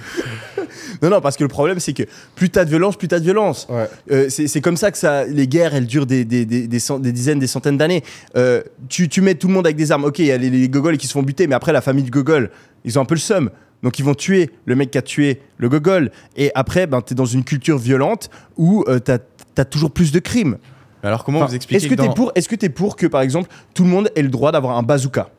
[1.02, 2.04] Non, non, parce que le problème, c'est que
[2.36, 3.68] plus t'as de violence, plus t'as de violence.
[3.70, 3.88] Ouais.
[4.12, 7.00] Euh, c'est comme ça que ça, les guerres, elles durent des, des, des, des cent-
[7.00, 8.04] des dizaines, des centaines d'années.
[8.36, 10.06] Euh, tu, tu mets tout le monde avec des armes.
[10.06, 12.04] Ok, il y a les, les gogols qui se font buter, mais après, la famille
[12.04, 12.52] de gogol,
[12.86, 13.50] ils ont un peu le seum.
[13.84, 16.12] Donc, ils vont tuer le mec qui a tué le gogol.
[16.38, 19.18] Et après, ben, t'es dans une culture violente où euh, t'as
[19.58, 20.58] as toujours plus de crimes.
[21.04, 22.96] Alors, comment Enfin, vous expliquez Est-ce que que t'es dans- pour, est-ce que t'es pour
[22.96, 25.30] que, par exemple, tout le monde ait le droit d'avoir un bazooka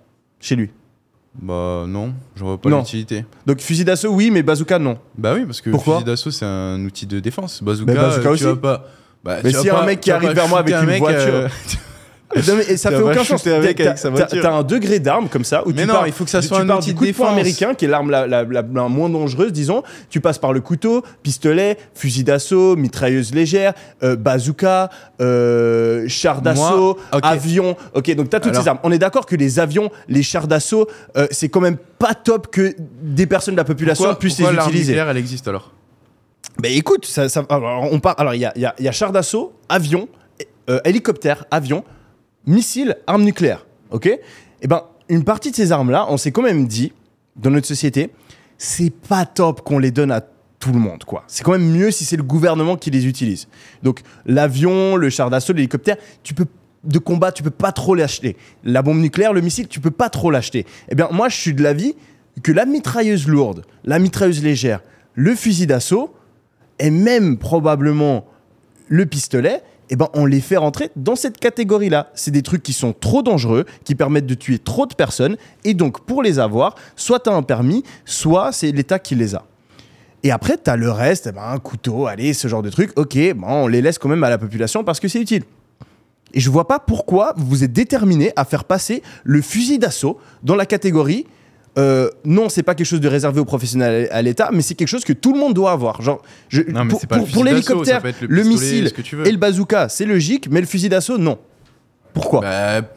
[0.40, 0.70] chez lui?
[1.40, 2.78] Bah non, je vois pas Non.
[2.80, 3.24] l'utilité.
[3.46, 4.98] Donc, fusil d'assaut, oui, mais bazooka, non.
[5.16, 5.94] Bah oui, parce que Pourquoi?
[5.94, 7.62] fusil d'assaut, c'est un outil de défense.
[7.62, 8.42] Bazooka, Mais bazooka euh, aussi.
[8.42, 8.86] tu vas pas.
[9.24, 10.58] Bah, Mais tu si vas un pas- mec qui tu vas arrive pas vers moi
[10.58, 11.48] avec shooter un une mec, voiture, euh,
[12.34, 13.42] Non, mais- ça fait aucun sens.
[13.44, 16.40] T'as- un degré d'arme comme ça où Mais tu non, pars- il faut que ça
[16.40, 18.26] tu soit un pars outil du de coup de poing américain qui est l'arme la,
[18.26, 19.82] la- la- la moins dangereuse, disons.
[20.10, 26.98] Tu passes par le couteau, pistolet, fusil d'assaut, mitrailleuse légère, euh, bazooka, euh, char d'assaut,
[27.22, 27.76] avion.
[27.94, 28.78] Ok, donc t'as toutes Alors- ces armes.
[28.82, 30.86] On est d'accord que les avions, les chars d'assaut,
[31.16, 34.50] euh, c'est quand même pas top que des personnes de la population pourquoi, puissent pourquoi
[34.52, 34.92] les l'arme utiliser.
[34.92, 35.72] nucléaire, elle existe alors?
[36.62, 38.14] Mais écoute, ça, ça- alors, on part.
[38.18, 40.08] Alors il y a, il y a- il y a char d'assaut, avion,
[40.68, 41.82] euh, hélicoptère, avion,
[42.46, 43.66] missile, arme nucléaire.
[43.90, 44.06] Ok?
[44.06, 46.92] Et ben une partie de ces armes-là, on s'est quand même dit
[47.36, 48.10] dans notre société,
[48.56, 50.22] c'est pas top qu'on les donne à
[50.58, 51.24] tout le monde, quoi.
[51.26, 53.48] C'est quand même mieux si c'est le gouvernement qui les utilise.
[53.82, 56.46] Donc l'avion, le char d'assaut, l'hélicoptère, tu peux
[56.84, 58.36] de combat, tu peux pas trop l'acheter.
[58.64, 60.66] La bombe nucléaire, le missile, tu peux pas trop l'acheter.
[60.88, 61.94] Eh bien, moi, je suis de l'avis
[62.42, 64.82] que la mitrailleuse lourde, la mitrailleuse légère,
[65.14, 66.14] le fusil d'assaut,
[66.78, 68.26] et même probablement
[68.88, 69.62] le pistolet,
[69.92, 72.10] eh ben, on les fait rentrer dans cette catégorie-là.
[72.14, 75.74] C'est des trucs qui sont trop dangereux, qui permettent de tuer trop de personnes, et
[75.74, 79.44] donc pour les avoir, soit tu as un permis, soit c'est l'État qui les a.
[80.22, 82.98] Et après, tu as le reste, eh ben, un couteau, allez, ce genre de trucs,
[82.98, 85.42] ok, on les laisse quand même à la population parce que c'est utile.
[86.32, 90.56] Et je vois pas pourquoi vous êtes déterminé à faire passer le fusil d'assaut dans
[90.56, 91.26] la catégorie.
[91.78, 94.88] Euh, non, c'est pas quelque chose de réservé aux professionnels à l'État, mais c'est quelque
[94.88, 96.02] chose que tout le monde doit avoir.
[96.02, 96.94] Genre, je- Non, mais
[97.32, 99.26] pour, l'hélicoptère, le missile ce que tu veux.
[99.26, 101.38] et le bazooka, c'est logique, mais le fusil d'assaut, non.
[102.12, 102.40] Pourquoi?
[102.40, 102.88] Bah, Bah,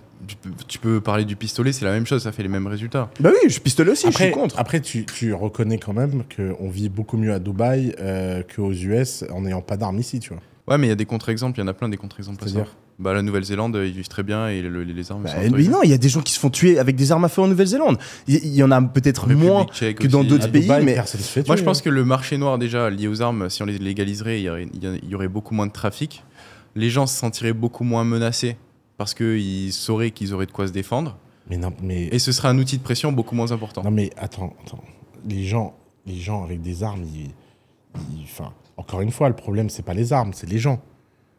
[0.67, 3.09] tu peux, parler du pistolet, c'est la même chose, ça fait les mêmes résultats.
[3.23, 4.59] oui, je pistolet aussi, je suis contre.
[4.59, 9.23] après tu, tu reconnais quand même qu'on vit beaucoup mieux à Dubaï euh, qu'aux US
[9.31, 10.41] en n'ayant pas d'armes ici, tu vois.
[10.67, 12.43] Ouais, mais il y a des contre-exemples, il y en a plein des contre-exemples.
[12.43, 12.65] à.
[12.97, 15.79] Bah, la Nouvelle-Zélande, ils vivent très bien et le- les armes Bah, sont mais non,
[15.83, 17.47] il y a des gens qui se font tuer avec des armes à feu en
[17.47, 17.97] Nouvelle-Zélande.
[18.27, 20.95] Il y, en a peut-être moins que dans d'autres À pays, Dubaï, mais
[21.47, 21.81] Moi, je pense hein.
[21.83, 24.67] que le marché noir, déjà, lié aux armes, si on les légaliserait, il y, aurait,
[24.73, 26.23] il y beaucoup moins de trafic.
[26.75, 28.55] Les gens se sentiraient beaucoup moins menacés
[28.97, 31.17] parce qu'ils sauraient qu'ils auraient de quoi se défendre.
[31.49, 33.83] Mais non, mais, Et ce serait un outil de pression beaucoup moins important.
[33.83, 34.83] non, mais attends, attends.
[35.27, 35.75] Les gens,
[36.05, 37.31] les gens avec des armes, ils,
[38.17, 40.81] ils- enfin, encore une fois, le problème, c'est pas les armes, c'est les gens.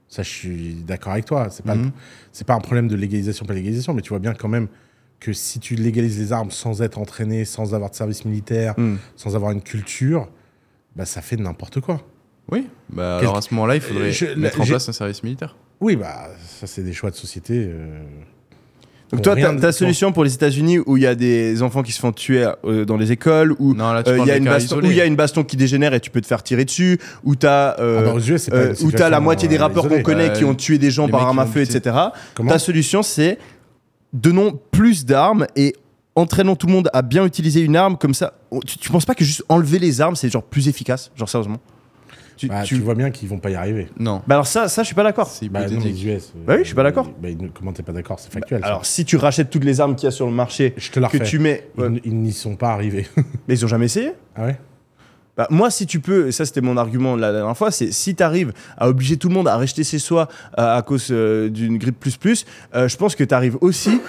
[0.09, 1.49] Ça, je suis d'accord avec toi.
[1.51, 1.91] C'est pas, Mhm.
[2.33, 4.69] c'est pas un problème de légalisation, pas légalisation, mais tu vois bien quand même
[5.19, 8.97] que si tu légalises les armes sans être entraîné, sans avoir de service militaire, Hmm.
[9.17, 10.29] sans avoir une culture,
[10.95, 12.03] bah ça fait n'importe quoi.
[12.53, 15.57] Oui, bah, alors à ce moment-là, il faudrait Je- mettre en place un service militaire.
[15.81, 17.67] Oui, bah ça c'est des choix de société.
[17.69, 18.05] euh,
[19.13, 22.01] Donc toi, ta, solution pour les États-Unis où il y a des enfants qui se
[22.01, 24.91] font tuer euh, dans les écoles, où euh, il y a une baston, où isolés.
[24.91, 27.37] il y a une baston qui dégénère et tu peux te faire tirer dessus, où
[27.37, 30.79] t'as euh, ah bah, t'as la moitié des rappeurs qu'on connaît Ouais, qui ont tué
[30.79, 31.95] des gens par arme à feu, etc.
[32.35, 33.39] Comment Ta solution, c'est
[34.13, 35.77] donnons plus d'armes et
[36.15, 38.33] entraînons tout le monde à bien utiliser une arme comme ça.
[38.67, 41.61] Tu, tu penses pas que juste enlever les armes, c'est genre plus efficace, genre sérieusement?
[42.37, 43.89] Tu, Bah, tu- tu vois bien qu'ils vont pas y arriver.
[43.99, 44.23] Non.
[44.27, 45.27] Bah alors ça, ça, je suis pas d'accord.
[45.27, 46.33] C'est Bah, non, les US.
[46.37, 47.11] euh, Bah oui, je suis pas d'accord.
[47.23, 48.21] bah, comment t'es pas d'accord?
[48.21, 48.61] C'est factuel.
[48.61, 48.67] ça.
[48.67, 51.01] Alors si tu rachètes toutes les armes qu'il y a sur le marché, je te
[51.01, 51.87] la que tu mets, Ils, Ouais.
[51.87, 53.07] n- ils n'y sont pas arrivés.
[53.49, 54.13] mais ils ont jamais essayé.
[54.37, 54.57] ah ouais?
[55.37, 58.15] Bah, moi, si tu peux, et ça c'était mon argument la dernière fois, c'est si
[58.15, 61.51] tu arrives à obliger tout le monde à racheter ses soins euh, à cause euh,
[61.51, 64.01] d'une grippe plus plus, euh, je pense que tu arrives aussi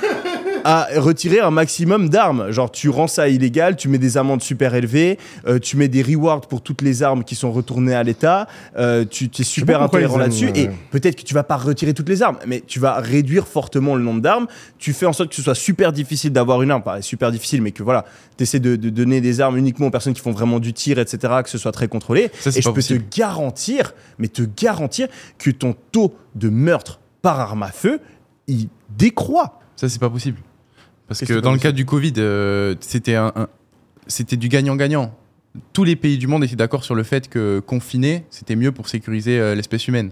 [0.70, 2.52] à retirer un maximum d'armes.
[2.52, 6.04] Genre, tu rends ça illégal, tu mets des amendes super élevées, euh, tu mets des
[6.04, 10.18] rewards pour toutes les armes qui sont retournées à l'État, euh, tu es super intolérant
[10.18, 13.00] là-dessus, et euh, peut-être que tu vas pas retirer toutes les armes, mais tu vas
[13.00, 14.48] réduire fortement le nombre d'armes,
[14.78, 17.62] tu fais en sorte que ce soit super difficile d'avoir une arme, pas super difficile,
[17.62, 18.04] mais que voilà,
[18.36, 21.00] tu essaies de, de donner des armes uniquement aux personnes qui font vraiment du tir,
[21.00, 22.30] etc., que ce soit très contrôlé.
[22.42, 23.06] Ça, et je peux possible.
[23.06, 25.08] te garantir, mais te garantir
[25.40, 28.02] que ton taux de meurtre par arme à feu,
[28.48, 29.62] il décroît.
[29.78, 30.40] Ça, c'est pas possible.
[31.08, 33.48] Parce que dans le cadre du Covid, euh, c'était un, un-
[34.08, 35.16] c'était du gagnant-gagnant.
[35.74, 38.88] Tous les pays du monde étaient d'accord sur le fait que confiner, c'était mieux pour
[38.90, 40.12] sécuriser euh, l'espèce humaine.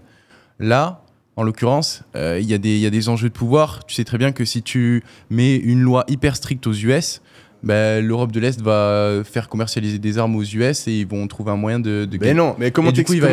[0.59, 1.03] Là,
[1.35, 3.85] en l'occurrence, euh, il y, y a des enjeux de pouvoir.
[3.85, 7.21] Tu sais très bien que si tu mets une loi hyper stricte aux US,
[7.65, 11.51] ben, l'Europe de l'Est va faire commercialiser des armes aux US et ils vont trouver
[11.51, 13.21] un moyen de, de Mais non, mais comment t'expliques.
[13.21, 13.27] Bah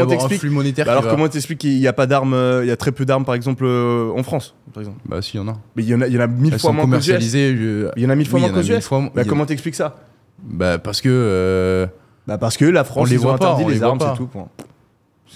[0.87, 3.05] Alors va- comment t'expliques qu'il n'y a pas d'armes, euh, il y a très peu
[3.05, 4.99] d'armes par exemple euh, en France, par exemple?
[5.07, 5.53] Bah si, il y en a.
[5.77, 6.93] Mais il y en a, il y en a mille Elles fois moins qu'aux US.
[7.07, 7.57] commercialisées.
[7.57, 8.85] je- Il y en a mille fois Oui, moins qu'aux US.
[8.87, 9.97] fois- Bah, a- comment t'expliques ça?
[10.43, 11.09] Bah parce que...
[11.11, 11.87] euh,
[12.27, 13.99] Bah parce que la France, On les ils ont voit pas, interdit on les, armes,
[14.01, 14.27] c'est tout.
[14.27, 14.49] point.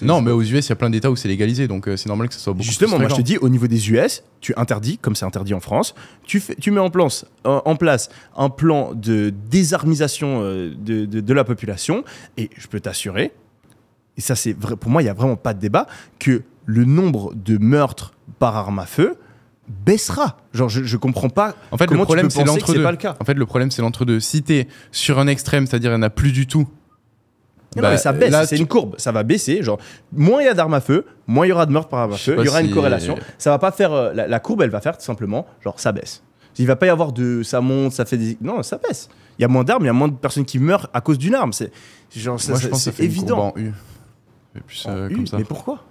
[0.02, 2.08] Non, mais aux US, il y a plein d'États où c'est légalisé, donc euh, c'est
[2.08, 4.23] normal que ça soit beaucoup Justement, plus moi je te dis, au niveau des US,
[4.41, 5.94] tu interdis, comme c'est interdit en France,
[6.25, 11.05] tu, fais, tu mets en place, en en place un plan de désarmisation euh, de,
[11.07, 12.05] de- de la population,
[12.36, 13.33] et je peux t'assurer,
[14.16, 15.86] et ça c'est vrai, pour moi il n'y a vraiment pas de débat,
[16.18, 19.16] que le nombre de meurtres par arme à feu
[19.84, 20.36] baissera.
[20.55, 22.83] Genre, je, je comprends pas En fait, comment le problème, c'est l'entre-deux.
[23.20, 24.20] En fait, le problème, c'est l'entre-deux.
[24.20, 26.68] Si t'es sur un extrême, c'est-à-dire il n'y en a plus du tout.
[27.76, 29.62] Non, bah, mais ça baisse, c'est tu- une courbe, ça va baisser.
[29.62, 29.78] Genre,
[30.12, 32.12] moins il y a d'armes à feu, moins il y aura de meurtres par arme
[32.14, 33.16] à feu, il y aura une corrélation.
[33.38, 33.92] Ça va pas faire.
[33.92, 36.22] euh, la, la courbe, elle va faire tout simplement, genre, ça baisse.
[36.58, 37.42] Il va pas y avoir de.
[37.42, 38.38] Ça monte, ça fait des.
[38.40, 39.08] Non, ça baisse.
[39.38, 41.18] Il y a moins d'armes, il y a moins de personnes qui meurent à cause
[41.18, 41.52] d'une arme.
[41.52, 41.70] C'est
[42.14, 43.36] genre, ça- Moi, je ça- pense que ça c'est fait une évident.
[43.52, 43.72] courbe en U.
[44.56, 45.36] Et plus En euh, U, comme ça.
[45.36, 45.84] Mais pourquoi?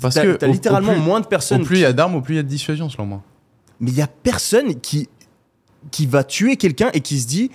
[0.00, 1.62] Parce T'as- que t'as littéralement plus- moins de Au personnes.
[1.64, 3.22] plus il y a d'armes, au plus il y a de dissuasion, selon moi.
[3.80, 5.08] Mais il y a personne qui,
[5.90, 7.50] qui va tuer quelqu'un et qui se dit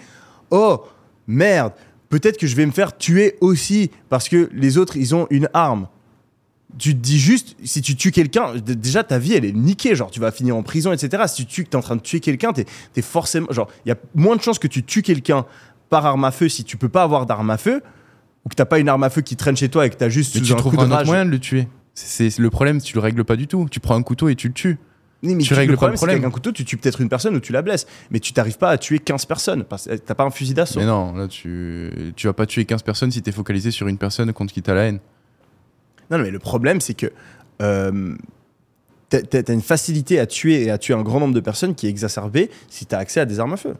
[0.51, 0.83] Oh,
[1.25, 1.73] merde,
[2.19, 5.49] peut-être que je vais me faire tuer aussi parce que les autres, ils ont une
[5.55, 5.87] arme.
[6.77, 10.11] Tu te dis juste, si tu tues quelqu'un, déjà ta vie elle est niquée, genre
[10.11, 11.23] tu vas finir en prison, etc.
[11.27, 13.47] Si tu tues, que t'es en train de tuer quelqu'un, t'es es forcément.
[13.51, 15.45] Genre, il y a moins de chances que tu tues quelqu'un
[15.89, 17.81] par arme à feu si tu peux pas avoir d'arme à feu
[18.45, 20.09] ou que t'as pas une arme à feu qui traîne chez toi et que t'as
[20.09, 21.67] juste Mais sous tu un coup trouveras de un autre moyen de le tuer.
[21.95, 23.67] C'est c'est- le problème, tu le règles pas du tout.
[23.71, 24.77] Tu prends un couteau et tu le tues.
[25.23, 26.17] Oui, mais Tu tu- règles le le problème, c'est problème.
[26.17, 28.57] qu'avec un couteau, tu tues peut-être une personne ou tu la blesses, mais tu t'arrives
[28.57, 29.63] pas à tuer 15 personnes
[30.05, 30.79] t'as pas un fusil d'assaut.
[30.79, 33.97] Mais non, là, tu, tu vas pas tuer 15 personnes si t'es focalisé sur une
[33.97, 34.99] personne contre qui t'as la haine.
[36.11, 37.11] Non, mais le problème, c'est que
[37.61, 38.15] euh,
[39.09, 41.87] t'as t'as une facilité à tuer et à tuer un grand nombre de personnes qui
[41.87, 43.75] est exacerbée si t'as accès à des armes à feu.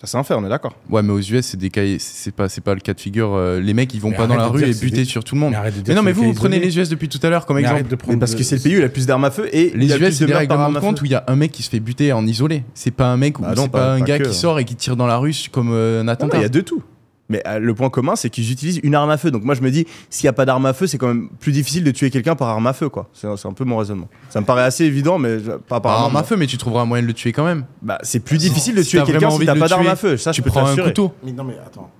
[0.00, 0.74] Ça, c'est un fait, on est d'accord.
[0.90, 3.32] Ouais, mais aux US, c'est des cas, c'est pas, c'est pas le cas de figure.
[3.34, 5.34] euh, les mecs, ils vont Mais pas dans la rue et buter des- sur tout
[5.34, 5.52] le monde.
[5.52, 7.46] Mais arrête de Mais non, mais vous, vous prenez les US depuis tout à l'heure
[7.46, 7.84] comme Mais exemple.
[7.84, 9.24] de Mais parce de- que c'est le pays où il y a le plus d'armes
[9.24, 11.00] à feu et il Les y a US, c'est de des règlements de à compte
[11.00, 12.64] où il y a un mec qui se fait buter en isolé.
[12.74, 14.28] C'est pas un mec ou Bah c'est non, pas, pas- un pas gars que, qui
[14.30, 14.32] hein.
[14.32, 16.38] sort et qui tire dans la rue comme euh, un attentat.
[16.38, 16.82] il y a de tout.
[17.30, 19.30] Mais euh, le point commun, c'est qu'ils utilisent une arme à feu.
[19.30, 21.30] Donc moi, je me dis, s'il n'y a pas d'arme à feu, c'est quand même
[21.40, 23.08] plus difficile de tuer quelqu'un par arme à feu, quoi.
[23.14, 24.08] C'est un peu mon raisonnement.
[24.28, 26.58] Ça me paraît assez évident, mais je- pas par Par arme à feu, mais tu
[26.58, 27.64] trouveras un moyen de le tuer quand même.
[27.80, 29.64] Bah, c'est plus difficile de Si tuer t'as quelqu'un vraiment si envie t'as de pas
[29.64, 30.16] le d'arme tuer, à feu.
[30.18, 30.88] Ça, tu je peux prends un t'assurer.
[30.90, 31.14] couteau.
[31.24, 31.90] Mais non, mais attends.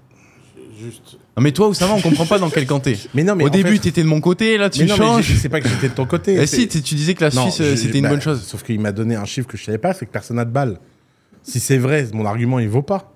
[0.79, 1.17] Juste.
[1.37, 2.97] Non, mais toi, Oussama, on comprend pas dans quel camp t'es.
[3.15, 4.97] Mais non, mais Au en début, fait- t'étais de mon côté, là, tu Mais non,
[4.99, 5.25] mais changes.
[5.25, 6.35] je sais pas que j'étais de ton côté.
[6.39, 8.11] Eh c'est- si, tu tu disais que la Non, Suisse, euh, je- c'était une bah,
[8.11, 8.43] bonne chose.
[8.43, 10.51] Sauf qu'il m'a donné un chiffre que je savais pas, c'est que personne n'a de
[10.51, 10.79] balles.
[11.43, 13.14] Si c'est vrai, mon argument il vaut pas.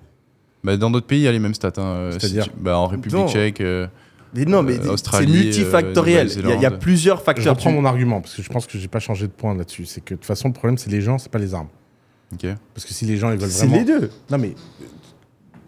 [0.63, 1.71] Bah, dans d'autres pays, il y a les mêmes stats.
[1.77, 3.27] hein, euh, si C'est-à-dire tu- bah, En République Non.
[3.27, 3.61] tchèque.
[3.61, 3.87] euh,
[4.35, 6.27] Mais non, mais Euh, c'est multifactoriel.
[6.27, 7.55] euh, Il y, a- y plusieurs Je facteurs.
[7.55, 9.85] reprends Tu- mon argument parce que je pense que j'ai pas changé de point là-dessus.
[9.85, 11.69] C'est que de toute façon, le problème c'est les gens, c'est pas les armes.
[12.75, 13.79] Parce que si les gens ils veulent C'est vraiment.
[13.83, 14.09] les deux.
[14.29, 14.53] Non mais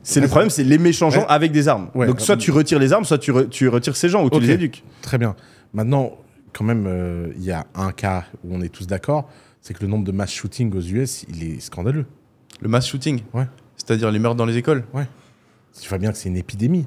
[0.04, 1.26] C'est le problème, c'est les méchants gens Ouais.
[1.30, 1.90] avec des armes.
[1.96, 2.06] Ouais.
[2.08, 4.40] Donc soit tu retires les armes, soit tu, re- tu retires ces gens ou tu
[4.40, 4.84] les éduques.
[5.02, 5.36] très bien.
[5.74, 6.12] Maintenant,
[6.54, 9.28] quand même, euh, il y a un cas où on est tous d'accord,
[9.62, 12.06] c'est que le nombre de mass shootings aux US, il est scandaleux.
[12.62, 13.22] Le mass shooting?
[13.34, 13.46] Ouais.
[13.86, 14.84] C'est-à-dire les meurtres dans les écoles
[15.80, 16.86] Tu vois bien que c'est une épidémie.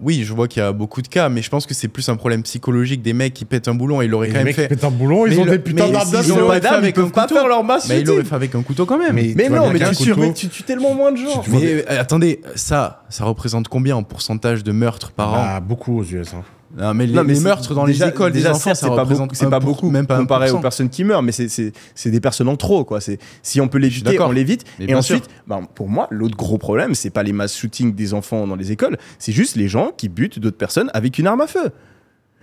[0.00, 2.08] Oui, je vois qu'il y a beaucoup de cas, mais je pense que c'est plus
[2.08, 4.44] un problème psychologique des mecs qui pètent un boulon et il l'aurait Et quand les
[4.44, 4.68] même mecs qui fait.
[4.68, 6.08] pètent un boulon, ils Mais ont le- des putains mais d'armes.
[6.12, 6.32] Ils ils
[6.74, 8.14] avec un pas leur masse Mais il shooting.
[8.16, 9.14] l'aurait fait avec un couteau quand même.
[9.14, 11.44] Mais- Mais non, mais tu, couteau- surveilles- tu tues tellement moins de gens.
[11.48, 15.36] Mais euh, attendez, ça, ça représente combien en pourcentage de meurtres par an?
[15.36, 16.34] Bah, beaucoup aux US.
[16.34, 16.42] hein.
[16.76, 18.74] Non, mais les, Non, mais les c'est- meurtres dans déjà- les écoles déjà, des enfants,
[18.74, 20.60] c'est pas c'est pas beaucoup même pas comparé aux 1%.
[20.60, 21.72] personnes qui meurent, mais c'est-
[22.10, 23.00] des personnes en trop, quoi.
[23.00, 24.64] C'est si on peut l'éviter, on l'évite.
[24.80, 28.46] Et ensuite, bah, pour moi, l'autre gros problème, c'est pas les mass shootings des enfants
[28.46, 31.46] dans les écoles, c'est juste les gens qui butent d'autres personnes avec une arme à
[31.46, 31.70] feu.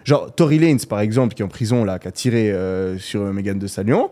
[0.04, 3.22] Genre, Tory Lanez, par exemple, qui est en prison, là, qui a tiré euh, sur
[3.34, 4.10] Megan de Stallion,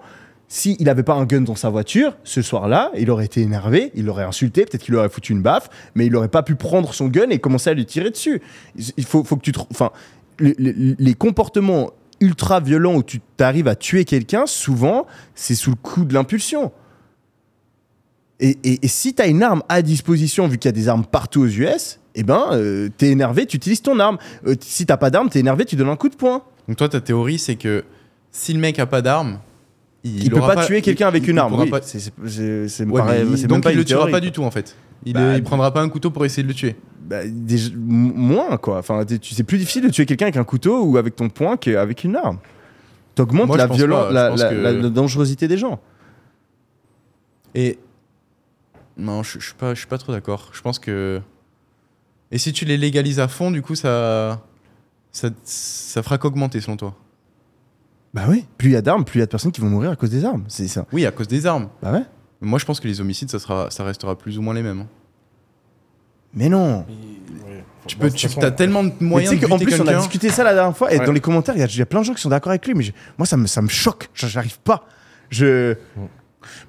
[0.51, 4.05] s'il n'avait pas un gun dans sa voiture, ce soir-là, il aurait été énervé, il
[4.05, 7.07] l'aurait insulté, peut-être qu'il aurait foutu une baffe, mais il n'aurait pas pu prendre son
[7.07, 8.41] gun et commencer à lui tirer dessus.
[8.97, 9.51] Il faut, que tu.
[9.71, 9.91] Enfin,
[10.39, 15.05] les, comportements ultra violents où tu t'arrives à tuer quelqu'un, souvent,
[15.35, 16.71] c'est sous le coup de l'impulsion.
[18.41, 21.41] Et si tu as une arme à disposition, vu qu'il y a des armes partout
[21.41, 24.17] aux US, eh ben, euh, t'es énervé, tu utilises ton arme.
[24.47, 26.43] Euh, si t'as pas d'arme, t'es énervé, tu donnes un coup de poing.
[26.67, 27.83] Donc toi, ta théorie, c'est que
[28.31, 29.39] si le mec a pas d'arme,
[30.03, 31.59] il, Il, peut pas, tuer quelqu'un avec une arme.
[31.59, 31.71] oui.
[31.81, 34.11] C'est- Ouais, pareil, il- donc pas il le tuera théorie.
[34.11, 34.75] pas du tout en fait.
[35.05, 36.75] Il, Bah, il prendra pas un couteau pour essayer de le tuer.
[37.01, 37.21] Bah,
[37.75, 38.77] moins quoi.
[38.79, 42.03] Enfin, c'est plus difficile de tuer quelqu'un avec un couteau ou avec ton poing qu'avec
[42.03, 42.37] une arme.
[43.15, 44.09] T'augmentes la violence, pas.
[44.09, 45.79] Je la, pense la- que- la- la dangerosité des gens.
[47.55, 47.79] Et
[48.97, 50.49] non, je, je suis pas, je suis pas trop d'accord.
[50.53, 51.19] Je pense que
[52.31, 54.41] et si tu les légalises à fond, du coup, ça,
[55.11, 56.95] ça, ça fera qu'augmenter selon toi?
[58.13, 58.45] Bah oui.
[58.57, 59.95] Plus il y a d'armes, plus il y a de personnes qui vont mourir à
[59.95, 60.43] cause des armes.
[60.47, 60.85] C'est ça.
[60.91, 61.69] Oui, à cause des armes.
[61.81, 62.03] Bah ouais.
[62.41, 64.81] Moi, je pense que les homicides, ça sera, ça restera plus ou moins les mêmes.
[64.81, 64.87] hein.
[66.33, 66.85] Mais non.
[67.87, 70.29] Tu peux, tu as tellement de moyens tu de sais qu'en plus, on a discuté
[70.29, 71.05] ça la dernière fois, et Ouais.
[71.05, 72.51] dans les commentaires, il y a- il y, a plein de gens qui sont d'accord
[72.51, 74.09] avec lui, mais je- moi, ça me, ça me choque.
[74.13, 74.85] J'arrive pas.
[75.29, 75.75] Je...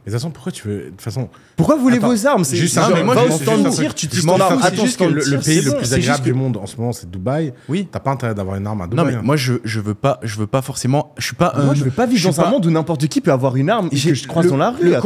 [0.07, 0.79] Mais de toute façon, pourquoi tu veux.
[0.85, 2.45] De toute façon, Pourquoi vous voulez Attends, vos armes?
[2.45, 3.95] C'est juste un- mais moi, va tir, truc.
[3.95, 4.59] tu je utilises m'en ton arme.
[4.61, 7.11] fous, c'est juste que le, pays le plus agréable du monde en ce moment, c'est
[7.11, 7.53] Dubaï.
[7.69, 7.89] Oui.
[7.91, 9.07] T'as pas intérêt d'avoir une arme à Non, Dubaï.
[9.07, 9.23] mais hein.
[9.23, 11.15] moi, je, je veux pas, je veux pas forcément.
[11.19, 11.55] Je suis pas.
[11.65, 13.89] Moi, je veux pas vivre dans un monde où n'importe qui peut avoir une arme
[13.93, 14.91] et que je croise dans la rue.
[14.91, 15.01] Le,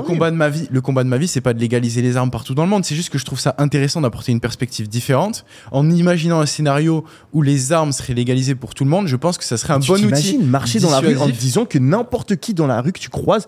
[0.00, 2.30] combat, de ma vie, le combat de ma vie, c'est pas de légaliser les armes
[2.30, 2.84] partout dans le monde.
[2.84, 5.44] C'est juste que je trouve ça intéressant d'apporter une perspective différente.
[5.72, 9.38] En imaginant un scénario où les armes seraient légalisées pour tout le monde, je pense
[9.38, 10.38] que ça serait un bon outil.
[10.38, 13.46] marcher dans la rue en disant que n'importe qui dans la rue que tu croises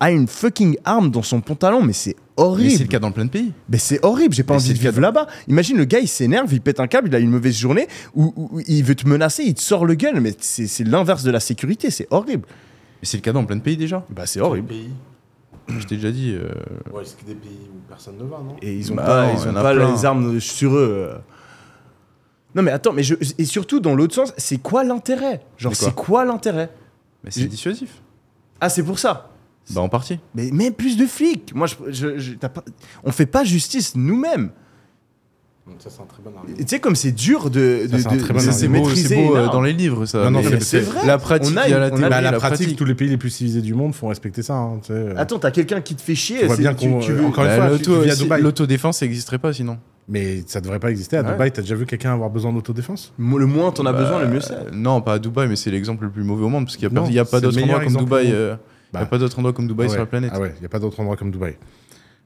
[0.00, 2.88] a une fucking arme dans son pantalon, mais c'est Mais c'est le horrible.
[2.88, 3.52] cas dans plein de pays.
[3.68, 5.26] Mais c'est horrible, j'ai pas Mais envie de vivre là-bas.
[5.48, 8.60] Imagine le gars, il s'énerve, il pète un câble, il a une mauvaise journée, ou,
[8.66, 11.40] il veut te menacer, il te sort le gun, mais c'est c'est l'inverse de la
[11.40, 12.46] sécurité, c'est horrible.
[13.00, 14.04] Mais c'est le cas dans plein de pays déjà.
[14.10, 14.68] Bah c'est horrible.
[14.68, 14.90] Pays.
[15.68, 16.32] Je t'ai déjà dit.
[16.34, 16.48] euh,
[16.92, 18.54] Ouais, c'est que des pays où personne ne va, non?
[18.62, 21.08] Et ils ont Bah pas, ils ont les armes sur eux.
[21.10, 21.18] euh.
[22.54, 25.40] Non mais attends, mais je, et surtout dans l'autre sens, c'est quoi l'intérêt?
[25.58, 26.70] Genre c'est quoi l'intérêt?
[27.24, 28.00] Mais c'est Je- dissuasif.
[28.60, 29.30] Ah c'est pour ça.
[29.74, 30.18] Bah en partie.
[30.34, 31.52] Mais même plus de flics.
[31.54, 32.64] Moi, je, je- je- t'as pas-
[33.04, 34.50] on fait pas justice nous-mêmes.
[35.80, 36.56] Ça, c'est un très bon argument.
[36.56, 40.30] Tu sais comme c'est dur de, c'est bon beau, une euh, dans les livres ça.
[40.30, 41.04] Non, non, c'est vrai.
[41.04, 42.76] La pratique, On a la on a théorie, Bah, et la la pratique, pratique.
[42.78, 44.54] tous les pays les plus civilisés du monde font respecter ça.
[44.54, 45.08] hein, sais.
[45.16, 46.46] Attends, t'as quelqu'un qui te fait chier.
[46.48, 47.68] Tu bien tu- qu'on- tu veux- encore une Bah,
[48.28, 48.38] fois.
[48.38, 49.78] L'autodéfense ça n'existerait pas sinon.
[50.08, 51.16] Mais ça devrait pas exister.
[51.16, 51.32] À Ouais.
[51.32, 53.12] Dubaï, t'as déjà vu quelqu'un avoir besoin d'autodéfense?
[53.18, 54.52] Le moins t'en as Bah, besoin, le mieux c'est.
[54.52, 56.88] euh, Non, pas à Dubaï, mais c'est l'exemple le plus mauvais au monde parce qu'il
[56.88, 58.30] n'y a, pas- il y a c'est pas le d'autre endroit comme Dubaï.
[58.88, 59.00] Il Bah.
[59.00, 60.30] n'y a pas d'autre endroit comme Dubaï Ah sur la planète.
[60.34, 61.56] Ah ouais, il n'y a pas d'autre endroit comme Dubaï.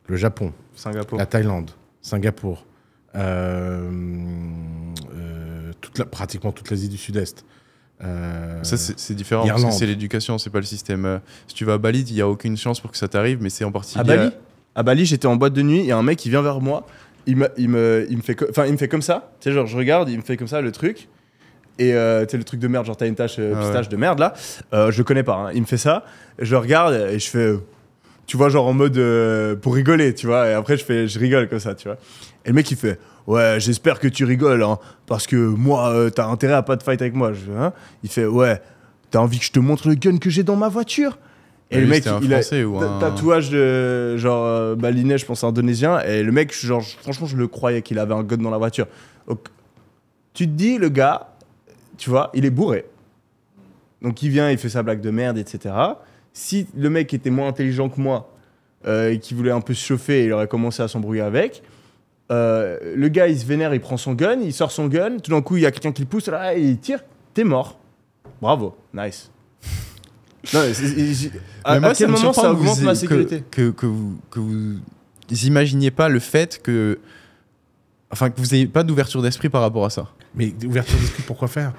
[0.08, 1.18] Le Japon, Singapour.
[1.18, 1.70] la Thaïlande,
[2.02, 2.66] Singapour,
[3.14, 3.88] euh,
[5.14, 7.44] euh, toute la- pratiquement toute l'Asie du Sud-Est.
[8.02, 9.72] Euh, Ça, c'est différent parce Irlande.
[9.74, 11.20] que c'est l'éducation, c'est pas le système.
[11.46, 13.50] Si tu vas à Bali, il n'y a aucune chance pour que ça t'arrive, mais
[13.50, 13.98] c'est en partie.
[13.98, 14.30] À Bali?
[14.74, 16.60] À Bali, j'étais en boîte de nuit, il y a un mec qui vient vers
[16.60, 16.86] moi,
[17.26, 19.48] il me, il me, il me fait, co- enfin, il me fait comme ça, tu
[19.48, 21.08] sais, genre, je regarde, il me fait comme ça le truc,
[21.80, 23.88] et euh, tu sais, le truc de merde, genre, t'as une tache euh, Ah pistache
[23.88, 24.34] de merde là,
[24.74, 25.50] euh, je le connais pas, hein.
[25.54, 26.04] il me fait ça,
[26.38, 27.54] je le regarde et je fais,
[28.26, 31.18] tu vois, genre en mode euh, pour rigoler, tu vois, et après, je fais, je
[31.18, 31.96] rigole comme ça, tu vois.
[32.44, 36.10] Et le mec, il fait, ouais, j'espère que tu rigoles, hein, parce que moi, euh,
[36.10, 38.60] t'as intérêt à pas te fight avec moi, je fais, hein il fait, ouais,
[39.10, 41.18] t'as envie que je te montre le gun que j'ai dans ma voiture?
[41.72, 44.44] Et Lui, le mec, c'était un il a Français ou ta- un- tatouage de genre
[44.44, 46.00] euh, je pense indonésien.
[46.00, 48.58] Et le mec, genre, je- franchement, je le croyais qu'il avait un gun dans la
[48.58, 48.88] voiture.
[49.28, 49.38] Donc,
[50.34, 51.28] tu te dis, le gars,
[52.00, 52.86] tu vois, il est bourré.
[54.02, 55.74] Donc, il vient, il fait sa blague de merde, etc.
[56.32, 58.32] Si le mec était moins intelligent que moi
[58.86, 61.62] euh, et qui voulait un peu se chauffer, il aurait commencé à s'embrouiller avec.
[62.30, 65.18] Euh, le gars, il se vénère, il prend son gun, il sort son gun.
[65.18, 67.00] Tout d'un coup, il y a quelqu'un qui le pousse, là, et il tire.
[67.34, 67.78] T'es mort.
[68.40, 69.30] Bravo, nice.
[70.54, 70.70] Non, mais
[71.64, 73.84] à, Mais à moi, quel me moment ça vous augmente ma que- sécurité que, que
[73.84, 74.76] vous, que vous
[75.44, 76.98] imaginiez pas le fait que.
[78.10, 80.08] Enfin, que vous n'ayez pas d'ouverture d'esprit par rapport à ça.
[80.34, 81.72] Mais ouverture d'esprit, pourquoi faire?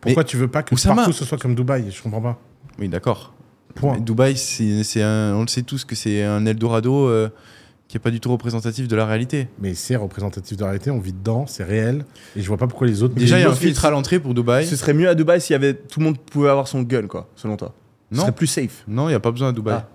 [0.00, 1.90] Pourquoi tu veux pas que Oussama- partout ce soit comme Dubaï?
[1.90, 2.38] Je comprends pas.
[2.78, 3.32] Oui, d'accord.
[3.74, 3.94] Point.
[3.94, 7.28] Mais Dubaï, c'est on le sait tous que c'est un Eldorado euh,
[7.88, 9.48] qui est pas du tout représentatif de la réalité.
[9.60, 12.04] Mais c'est représentatif de la réalité, on vit dedans, c'est réel.
[12.36, 13.14] Et je vois pas pourquoi les autres.
[13.14, 14.66] Déjà, il y a un filtre à l'entrée pour Dubaï.
[14.66, 17.06] Ce serait mieux à Dubaï s'il y avait tout le monde pouvait avoir son gun,
[17.06, 17.72] quoi, selon toi.
[18.10, 18.22] Ce Non.
[18.24, 18.82] serait plus safe.
[18.88, 19.76] Non, il n'y a pas besoin à Dubaï.
[19.78, 19.88] Ah.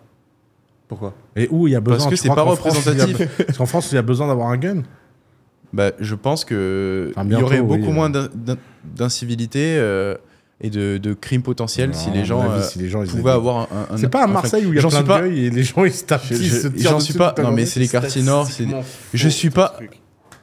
[0.87, 1.13] Pourquoi?
[1.35, 1.97] Et où il y a besoin?
[1.97, 3.17] Parce que c'est pas y a- représentatif.
[3.45, 4.83] Parce qu'en France, il y a besoin d'avoir un gun.
[5.73, 7.93] Bah, je pense que Enfin, il y aurait beaucoup euh.
[7.93, 10.15] moins d'in- d'in- d'incivilité euh,
[10.61, 13.31] et de, de crimes potentiels si les gens avis, euh, si les gens, ils pouvaient
[13.31, 13.87] avoir un.
[13.93, 15.63] un- C'est pas à Marseille où il y a plein de pas- gueules et les
[15.63, 16.23] gens ils se tapent.
[16.27, 18.47] Je- ils se je- tirent j'en dessus suis pas- non, mais c'est les quartiers nord,
[19.13, 19.77] Je suis pas.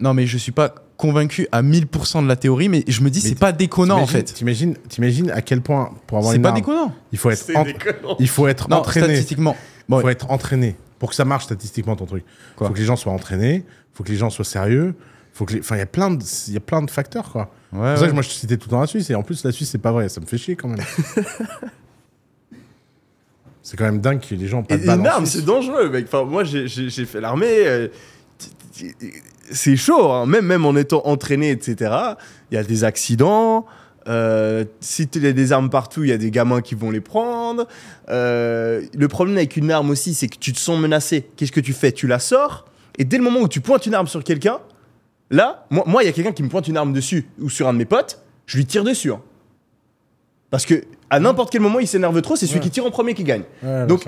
[0.01, 3.21] Non, mais je suis pas convaincu à 1000% de la théorie, mais je me dis,
[3.21, 4.25] c'est pas déconnant en fait.
[4.25, 6.93] T'imagines, t'imagines à quel point pour avoir C'est une pas arme, déconnant.
[7.13, 8.17] il faut être, C'est en- déconnant.
[8.19, 9.07] il faut être Non, entraîné.
[9.07, 9.57] statistiquement.
[9.89, 12.25] Bon, Il faut être entraîné pour que ça marche statistiquement ton truc.
[12.27, 14.95] Il Quoi faut que les gens soient entraînés, il faut que les gens soient sérieux,
[15.35, 15.61] faut que les...
[15.61, 17.51] enfin il y a plein de il y a plein de facteurs quoi.
[17.73, 19.15] ouais, C'est pour ça que moi je te citais tout le temps la Suisse et
[19.15, 20.81] en plus la Suisse c'est pas vrai, ça me fait chier quand même.
[23.63, 25.31] c'est quand même dingue que les gens pas de Suisse.
[25.33, 26.07] c'est dangereux, mec.
[26.07, 27.47] Enfin, moi, j'ai- fait l'armée.
[27.67, 27.89] euh,
[29.51, 30.27] c'est chaud, hein.
[30.27, 31.95] même, même en étant entraîné, etc.
[32.51, 33.65] Il y a des accidents.
[34.07, 37.01] euh, si tu as des armes partout, il y a des gamins qui vont les
[37.01, 37.67] prendre.
[38.11, 41.27] Euh, le problème avec une arme aussi, c'est que tu te sens menacé.
[41.37, 41.91] Qu'est-ce que tu fais?
[41.93, 42.67] Tu la sors,
[42.99, 44.59] et dès le moment où tu pointes une arme sur quelqu'un,
[45.31, 47.69] là, moi, moi, il y a quelqu'un qui me pointe une arme dessus ou sur
[47.69, 49.13] un de mes potes, je lui tire dessus.
[49.13, 49.21] hein.
[50.51, 52.65] Parce que à n'importe quel moment, il s'énerve trop, c'est celui Ouais.
[52.65, 53.43] qui tire en premier qui gagne.
[53.63, 54.07] Ouais, Donc,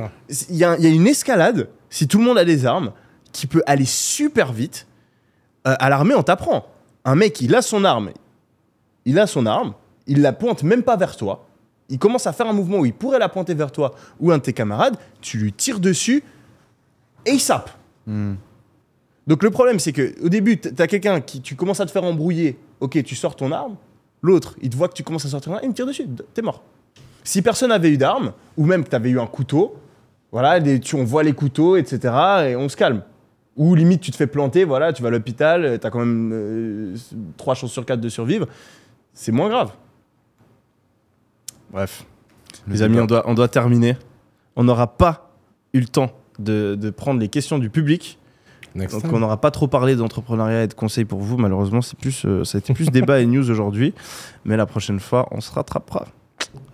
[0.50, 2.92] il y, a il y a une escalade, si tout le monde a des armes,
[3.32, 4.86] qui peut aller super vite.
[5.66, 6.66] Euh, à l'armée, on t'apprend.
[7.04, 8.10] Un mec, il a son arme.
[9.04, 9.74] Il a son arme.
[10.06, 11.46] Il la pointe même pas vers toi.
[11.88, 14.38] Il commence à faire un mouvement où il pourrait la pointer vers toi ou un
[14.38, 14.96] de tes camarades.
[15.20, 16.22] Tu lui tires dessus
[17.24, 17.70] et il sape.
[18.06, 18.34] Hmm.
[19.26, 21.90] Donc le problème, c'est que au début, t- t'as quelqu'un qui, tu commences à te
[21.90, 22.58] faire embrouiller.
[22.80, 23.76] Ok, tu sors ton arme.
[24.22, 26.06] L'autre, il te voit que tu commences à sortir ton arme, il me tire dessus.
[26.34, 26.62] T'es mort.
[27.24, 29.76] Si personne n'avait eu d'arme, ou même que t'avais eu un couteau,
[30.30, 32.14] voilà, tu, on voit les couteaux, etc.
[32.50, 33.02] Et on se calme.
[33.56, 36.30] Ou limite, tu te fais planter, voilà, tu vas à l'hôpital, euh, t'as quand même
[36.32, 36.96] euh,
[37.38, 38.46] 3 chances sur 4 de survivre.
[39.14, 39.72] C'est moins grave.
[41.70, 42.04] Bref.
[42.68, 43.96] Les amis, on doit, on doit terminer.
[44.56, 45.30] On n'aura pas
[45.72, 48.18] eu le temps de, de prendre les questions du public.
[48.76, 49.14] Next Donc time.
[49.14, 51.36] on n'aura pas trop parlé d'entrepreneuriat et de conseils pour vous.
[51.36, 53.94] Malheureusement, c'est plus, euh, ça a été plus débat et news aujourd'hui.
[54.44, 56.06] Mais la prochaine fois, on se rattrapera.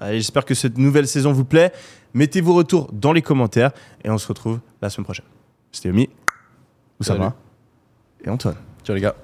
[0.01, 1.73] Allez, j'espère que cette nouvelle saison vous plaît.
[2.15, 3.71] Mettez vos retours dans les commentaires
[4.05, 5.27] et on se retrouve la semaine prochaine.
[5.71, 6.09] C'était Omi,
[7.01, 7.35] Oussama
[8.25, 8.57] et Antoine.
[8.85, 9.15] Ciao les gars.